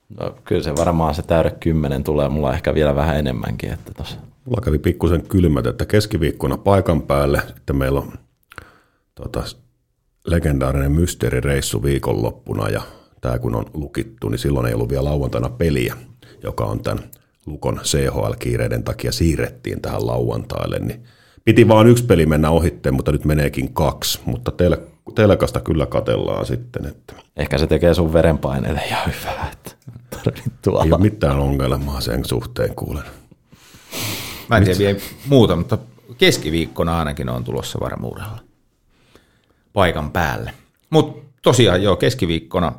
No, 0.08 0.34
kyllä 0.44 0.62
se 0.62 0.76
varmaan 0.76 1.14
se 1.14 1.22
täyde 1.22 1.50
kymmenen 1.50 2.04
tulee, 2.04 2.28
mulla 2.28 2.54
ehkä 2.54 2.74
vielä 2.74 2.94
vähän 2.94 3.18
enemmänkin. 3.18 3.72
Että 3.72 3.92
tossa. 3.94 4.16
Mulla 4.44 4.60
kävi 4.60 4.78
pikkusen 4.78 5.28
kylmät, 5.28 5.66
että 5.66 5.86
keskiviikkona 5.86 6.56
paikan 6.56 7.02
päälle, 7.02 7.42
sitten 7.46 7.76
meillä 7.76 8.00
on 8.00 8.12
tota, 9.14 9.42
legendaarinen 10.26 10.92
mysteerireissu 10.92 11.82
viikonloppuna 11.82 12.68
ja 12.68 12.82
tämä 13.20 13.38
kun 13.38 13.54
on 13.54 13.66
lukittu, 13.74 14.28
niin 14.28 14.38
silloin 14.38 14.66
ei 14.66 14.74
ollut 14.74 14.88
vielä 14.90 15.04
lauantaina 15.04 15.48
peliä, 15.48 15.96
joka 16.42 16.64
on 16.64 16.82
tämän 16.82 16.98
Lukon 17.48 17.80
CHL-kiireiden 17.84 18.82
takia 18.82 19.12
siirrettiin 19.12 19.80
tähän 19.80 20.06
lauantaille, 20.06 20.78
niin 20.78 21.04
piti 21.44 21.68
vaan 21.68 21.86
yksi 21.86 22.04
peli 22.04 22.26
mennä 22.26 22.50
ohitteen, 22.50 22.94
mutta 22.94 23.12
nyt 23.12 23.24
meneekin 23.24 23.74
kaksi, 23.74 24.20
mutta 24.24 24.50
tel- 24.50 24.80
telkasta 25.14 25.60
kyllä 25.60 25.86
katellaan 25.86 26.46
sitten. 26.46 26.86
Että. 26.86 27.14
Ehkä 27.36 27.58
se 27.58 27.66
tekee 27.66 27.94
sun 27.94 28.12
verenpaineelle 28.12 28.82
ihan 28.86 29.06
hyvää, 29.06 29.50
että 29.52 29.70
Ei 30.84 30.92
ole 30.92 30.98
mitään 30.98 31.38
ongelmaa 31.38 32.00
sen 32.00 32.24
suhteen, 32.24 32.74
kuulen. 32.74 33.04
Mä 34.48 34.56
en 34.56 34.64
tiedä 34.64 34.78
vielä 34.78 34.98
muuta, 35.26 35.56
mutta 35.56 35.78
keskiviikkona 36.18 36.98
ainakin 36.98 37.28
on 37.28 37.44
tulossa 37.44 37.80
varmuudella 37.80 38.38
paikan 39.72 40.10
päälle. 40.10 40.52
Mutta 40.90 41.28
tosiaan 41.42 41.82
joo, 41.82 41.96
keskiviikkona 41.96 42.72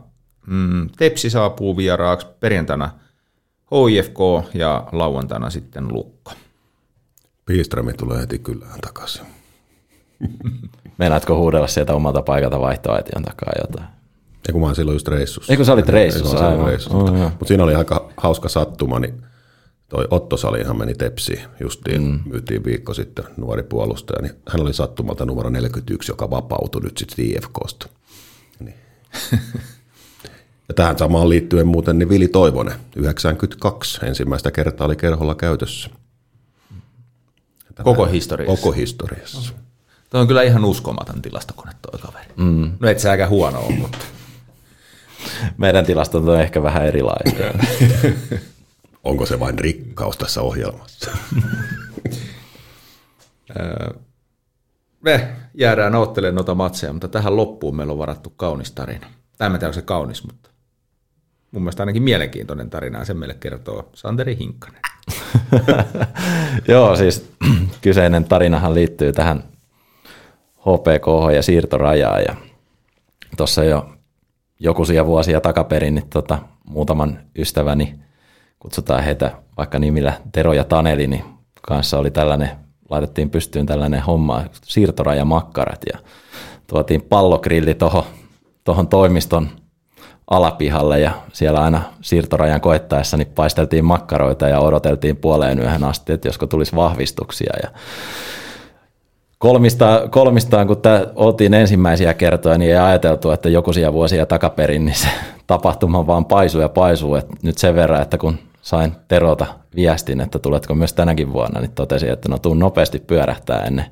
mm, 0.47 0.89
Tepsi 0.97 1.29
saapuu 1.29 1.77
vieraaksi 1.77 2.27
perjantaina– 2.39 2.89
HIFK 3.71 4.17
ja 4.53 4.87
lauantaina 4.91 5.49
sitten 5.49 5.93
Lukko. 5.93 6.31
Piistrami 7.45 7.93
tulee 7.93 8.21
heti 8.21 8.39
kylään 8.39 8.79
takaisin. 8.81 9.25
Meinaatko 10.97 11.37
huudella 11.37 11.67
sieltä 11.67 11.93
omalta 11.93 12.21
paikalta 12.21 12.59
vaihtoaition 12.61 13.23
takaa 13.23 13.53
jotain? 13.61 13.87
Ei 14.47 14.51
kun 14.51 14.61
mä 14.61 14.67
olin 14.67 14.75
silloin 14.75 14.95
just 14.95 15.07
reissussa. 15.07 15.53
Eikö 15.53 15.63
sä 15.63 15.73
olit 15.73 15.89
reissussa? 15.89 16.37
Ei, 16.37 16.43
Aivan. 16.43 16.67
reissussa. 16.67 16.97
Oh. 16.97 17.11
Mutta 17.11 17.45
siinä 17.45 17.63
oli 17.63 17.75
aika 17.75 18.09
hauska 18.17 18.49
sattuma, 18.49 18.99
niin 18.99 19.23
toi 19.89 20.07
Otto 20.09 20.37
Salihan 20.37 20.77
meni 20.77 20.93
tepsiin, 20.93 21.41
justiin 21.59 22.01
mm. 22.01 22.19
myytiin 22.25 22.63
viikko 22.63 22.93
sitten 22.93 23.25
nuori 23.37 23.63
puolustaja, 23.63 24.21
niin 24.21 24.33
hän 24.47 24.61
oli 24.61 24.73
sattumalta 24.73 25.25
numero 25.25 25.49
41, 25.49 26.11
joka 26.11 26.29
vapautui 26.29 26.81
nyt 26.81 26.97
sitten 26.97 27.25
IFKsta. 27.25 27.89
Niin. 28.59 28.75
ja 30.69 30.73
tähän 30.75 30.97
samaan 30.97 31.29
liittyen 31.29 31.67
muuten 31.67 31.99
niin 31.99 32.09
Vili 32.09 32.27
Toivonen, 32.27 32.75
92, 32.95 34.05
ensimmäistä 34.05 34.51
kertaa 34.51 34.87
oli 34.87 34.95
kerholla 34.95 35.35
käytössä. 35.35 35.89
Koko 37.83 38.05
historiassa. 38.05 38.55
Koko 38.55 38.71
historiassa. 38.71 39.53
Tuo 40.09 40.21
on 40.21 40.27
kyllä 40.27 40.43
ihan 40.43 40.65
uskomaton 40.65 41.21
tilastokone 41.21 41.71
toi 41.81 41.99
kaveri. 41.99 42.33
Mm. 42.37 42.71
No 42.79 42.89
et 42.89 42.99
sä 42.99 43.11
aika 43.11 43.27
huono 43.27 43.59
ole, 43.59 43.75
mutta 43.75 44.05
Meidän 45.57 45.85
tilastot 45.85 46.27
on 46.27 46.41
ehkä 46.41 46.63
vähän 46.63 46.85
erilaisia. 46.85 47.53
Onko 49.03 49.25
se 49.25 49.39
vain 49.39 49.59
rikkaus 49.59 50.17
tässä 50.17 50.41
ohjelmassa? 50.41 51.11
me 55.01 55.35
jäädään 55.53 55.95
ottelemaan 55.95 56.35
noita 56.35 56.55
matseja, 56.55 56.93
mutta 56.93 57.07
tähän 57.07 57.35
loppuun 57.35 57.75
meillä 57.75 57.93
on 57.93 57.99
varattu 57.99 58.29
kaunis 58.29 58.71
tarina. 58.71 59.07
Tai 59.37 59.47
en 59.47 59.51
tiedä, 59.51 59.65
onko 59.65 59.73
se 59.73 59.81
kaunis, 59.81 60.27
mutta 60.27 60.49
mun 61.51 61.61
mielestä 61.63 61.83
ainakin 61.83 62.03
mielenkiintoinen 62.03 62.69
tarina 62.69 63.05
sen 63.05 63.17
meille 63.17 63.33
kertoo 63.39 63.89
Santeri 63.93 64.37
Hinkkanen. 64.39 64.81
Joo, 66.67 66.95
siis 66.95 67.31
kyseinen 67.81 68.23
tarinahan 68.23 68.73
liittyy 68.73 69.13
tähän 69.13 69.43
HPK 70.59 71.33
ja 71.35 71.41
siirtorajaan. 71.41 72.21
Ja 72.21 72.35
tuossa 73.37 73.63
jo 73.63 73.89
jokuisia 74.59 75.05
vuosia 75.05 75.41
takaperin 75.41 75.95
niin 75.95 76.09
tota, 76.09 76.39
muutaman 76.63 77.19
ystäväni, 77.37 77.99
kutsutaan 78.59 79.03
heitä 79.03 79.31
vaikka 79.57 79.79
nimillä 79.79 80.13
Tero 80.31 80.53
ja 80.53 80.63
Taneli, 80.63 81.07
niin 81.07 81.23
kanssa 81.61 81.99
oli 81.99 82.11
tällainen, 82.11 82.49
laitettiin 82.89 83.29
pystyyn 83.29 83.65
tällainen 83.65 84.01
homma, 84.01 84.43
siirtorajamakkarat 84.63 85.81
ja 85.93 85.99
tuotiin 86.67 87.01
pallokrilli 87.01 87.73
tuohon 87.73 88.03
tohon 88.63 88.87
toimiston 88.87 89.49
alapihalle 90.29 90.99
ja 90.99 91.11
siellä 91.33 91.61
aina 91.61 91.81
siirtorajan 92.01 92.61
koettaessa 92.61 93.17
niin 93.17 93.31
paisteltiin 93.35 93.85
makkaroita 93.85 94.47
ja 94.47 94.59
odoteltiin 94.59 95.17
puoleen 95.17 95.59
yöhön 95.59 95.83
asti, 95.83 96.13
että 96.13 96.27
josko 96.27 96.47
tulisi 96.47 96.75
vahvistuksia 96.75 97.53
ja 97.63 97.69
kolmistaan, 99.37 100.11
kolmistaan 100.11 100.67
kun 100.67 100.81
tämä 100.81 101.05
oltiin 101.15 101.53
ensimmäisiä 101.53 102.13
kertoja, 102.13 102.57
niin 102.57 102.71
ei 102.71 102.77
ajateltu, 102.77 103.31
että 103.31 103.49
jokuisia 103.49 103.93
vuosia 103.93 104.25
takaperin, 104.25 104.85
niin 104.85 104.95
se 104.95 105.07
tapahtuma 105.47 106.07
vaan 106.07 106.25
paisuu 106.25 106.61
ja 106.61 106.69
paisuu. 106.69 107.15
Et 107.15 107.27
nyt 107.43 107.57
sen 107.57 107.75
verran, 107.75 108.01
että 108.01 108.17
kun 108.17 108.39
sain 108.61 108.91
Terota 109.07 109.45
viestin, 109.75 110.21
että 110.21 110.39
tuletko 110.39 110.75
myös 110.75 110.93
tänäkin 110.93 111.33
vuonna, 111.33 111.59
niin 111.59 111.71
totesin, 111.71 112.09
että 112.09 112.29
no 112.29 112.37
tuun 112.37 112.59
nopeasti 112.59 112.99
pyörähtää 112.99 113.63
ennen 113.63 113.85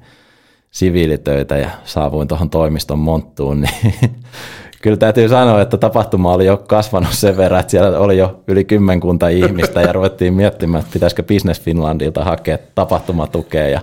siviilitöitä 0.72 1.58
ja 1.58 1.70
saavuin 1.84 2.28
tuohon 2.28 2.50
toimiston 2.50 3.00
monttuun, 3.00 3.62
niin 3.62 3.96
kyllä 4.82 4.98
täytyy 4.98 5.30
sanoa, 5.30 5.62
että 5.62 5.78
tapahtuma 5.78 6.34
oli 6.34 6.46
jo 6.46 6.58
kasvanut 6.58 7.14
sen 7.14 7.38
verran, 7.38 7.60
että 7.60 7.72
siellä 7.72 8.00
oli 8.00 8.18
jo 8.18 8.40
yli 8.48 8.64
kymmenkunta 8.64 9.28
ihmistä 9.28 9.82
ja 9.82 9.94
ruvettiin 9.94 10.34
miettimään, 10.34 10.82
että 10.82 10.94
pitäisikö 10.94 11.24
Business 11.24 11.62
Finlandilta 11.62 12.24
hakea 12.24 12.58
tapahtumatukea 12.76 13.68
ja 13.68 13.82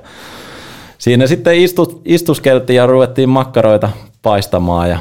siinä 0.98 1.26
sitten 1.26 1.56
istu, 1.56 2.02
istuskeltiin 2.04 2.76
ja 2.76 2.86
ruvettiin 2.86 3.28
makkaroita 3.28 3.90
paistamaan 4.22 4.90
ja 4.90 4.98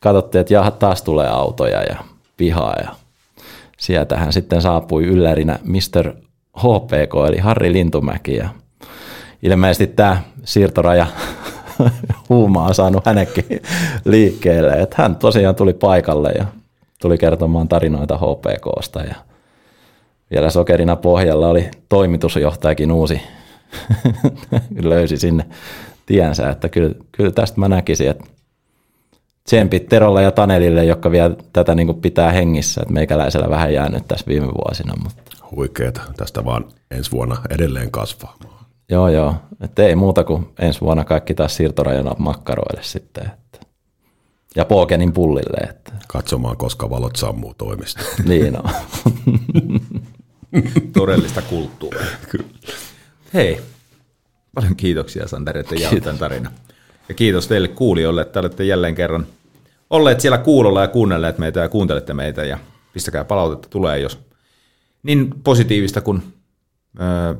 katsottiin, 0.00 0.40
että 0.40 0.54
jaha, 0.54 0.70
taas 0.70 1.02
tulee 1.02 1.28
autoja 1.28 1.82
ja 1.82 1.96
pihaa 2.36 2.74
ja 2.82 2.88
sieltähän 3.78 4.32
sitten 4.32 4.62
saapui 4.62 5.04
yllärinä 5.04 5.58
Mr. 5.64 6.12
HPK 6.58 7.14
eli 7.28 7.38
Harri 7.38 7.72
Lintumäki 7.72 8.36
ja 8.36 8.48
ilmeisesti 9.42 9.86
tämä 9.86 10.22
siirtoraja 10.44 11.06
huuma 12.28 12.64
on 12.64 12.74
saanut 12.74 13.06
hänenkin 13.06 13.44
liikkeelle. 14.04 14.72
Että 14.72 15.02
hän 15.02 15.16
tosiaan 15.16 15.54
tuli 15.54 15.74
paikalle 15.74 16.32
ja 16.38 16.46
tuli 17.00 17.18
kertomaan 17.18 17.68
tarinoita 17.68 18.18
HPKsta 18.18 19.00
ja 19.00 19.14
vielä 20.30 20.50
sokerina 20.50 20.96
pohjalla 20.96 21.48
oli 21.48 21.70
toimitusjohtajakin 21.88 22.92
uusi, 22.92 23.22
löysi 24.82 25.16
sinne 25.16 25.46
tiensä, 26.06 26.50
että 26.50 26.68
kyllä, 26.68 26.94
kyllä 27.12 27.30
tästä 27.30 27.60
mä 27.60 27.68
näkisin, 27.68 28.10
että 28.10 28.24
tsempit 29.44 29.88
Terolle 29.88 30.22
ja 30.22 30.30
Tanelille, 30.30 30.84
jotka 30.84 31.10
vielä 31.10 31.36
tätä 31.52 31.74
niin 31.74 31.86
kuin 31.86 32.00
pitää 32.00 32.32
hengissä, 32.32 32.80
että 32.80 32.94
meikäläisellä 32.94 33.50
vähän 33.50 33.72
jäänyt 33.72 34.08
tässä 34.08 34.26
viime 34.26 34.46
vuosina. 34.46 34.94
Mutta. 35.02 35.22
Huikeeta. 35.56 36.00
Tästä 36.16 36.44
vaan 36.44 36.64
ensi 36.90 37.12
vuonna 37.12 37.36
edelleen 37.50 37.90
kasvaa. 37.90 38.36
Joo, 38.88 39.08
joo. 39.08 39.34
Että 39.60 39.82
ei 39.82 39.94
muuta 39.96 40.24
kuin 40.24 40.48
ensi 40.58 40.80
vuonna 40.80 41.04
kaikki 41.04 41.34
taas 41.34 41.56
siirtorajana 41.56 42.14
makkaroille 42.18 42.82
sitten. 42.82 43.24
Että. 43.24 43.66
Ja 44.56 44.64
Pokenin 44.64 45.12
pullille. 45.12 45.68
Että. 45.70 45.92
Katsomaan, 46.08 46.56
koska 46.56 46.90
valot 46.90 47.16
sammuu 47.16 47.54
toimista. 47.54 48.00
niin 48.28 48.56
on. 48.56 48.70
Todellista 50.98 51.42
kulttuuria. 51.42 52.06
Hei, 53.34 53.60
paljon 54.54 54.76
kiitoksia 54.76 55.28
Santeri, 55.28 55.60
että 55.60 55.74
jaoit 55.74 56.02
tämän 56.02 56.18
tarinan. 56.18 56.52
Ja 57.08 57.14
kiitos 57.14 57.48
teille 57.48 57.68
kuulijoille, 57.68 58.22
että 58.22 58.40
olette 58.40 58.64
jälleen 58.64 58.94
kerran 58.94 59.26
olleet 59.90 60.20
siellä 60.20 60.38
kuulolla 60.38 60.80
ja 60.80 60.88
kuunnelleet 60.88 61.38
meitä 61.38 61.60
ja 61.60 61.68
kuuntelette 61.68 62.14
meitä 62.14 62.44
ja 62.44 62.58
pistäkää 62.92 63.24
palautetta 63.24 63.68
tulee, 63.68 63.98
jos 63.98 64.18
niin 65.02 65.34
positiivista 65.44 66.00
kuin 66.00 66.22
öö, 67.00 67.34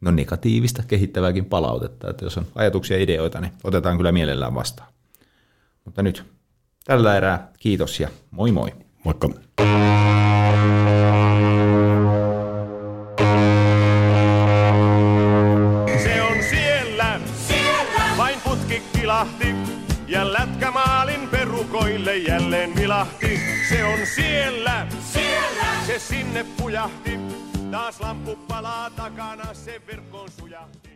no 0.00 0.10
negatiivista, 0.10 0.82
kehittävääkin 0.88 1.44
palautetta. 1.44 2.10
Että 2.10 2.24
jos 2.24 2.38
on 2.38 2.46
ajatuksia 2.54 2.96
ja 2.96 3.02
ideoita, 3.02 3.40
niin 3.40 3.52
otetaan 3.64 3.96
kyllä 3.96 4.12
mielellään 4.12 4.54
vastaan. 4.54 4.92
Mutta 5.84 6.02
nyt 6.02 6.24
tällä 6.84 7.16
erää 7.16 7.52
kiitos 7.58 8.00
ja 8.00 8.08
moi 8.30 8.52
moi. 8.52 8.72
Moikka. 9.04 9.28
Se 16.02 16.22
on 16.22 16.42
siellä, 16.50 17.20
siellä. 17.48 18.16
vain 18.16 18.40
putki 18.44 18.82
kilahti. 18.92 19.54
Ja 20.08 20.32
lätkämaalin 20.32 21.28
perukoille 21.28 22.16
jälleen 22.16 22.76
vilahti. 22.76 23.40
Se 23.68 23.84
on 23.84 23.98
siellä, 24.14 24.86
siellä. 25.12 25.64
se 25.86 25.98
sinne 25.98 26.46
pujahti. 26.56 27.18
Taas 27.70 28.00
lamppu 28.00 28.36
palaa 28.48 28.90
takana, 28.90 29.54
se 29.54 29.82
verkkoon 29.86 30.30
sujahti. 30.30 30.89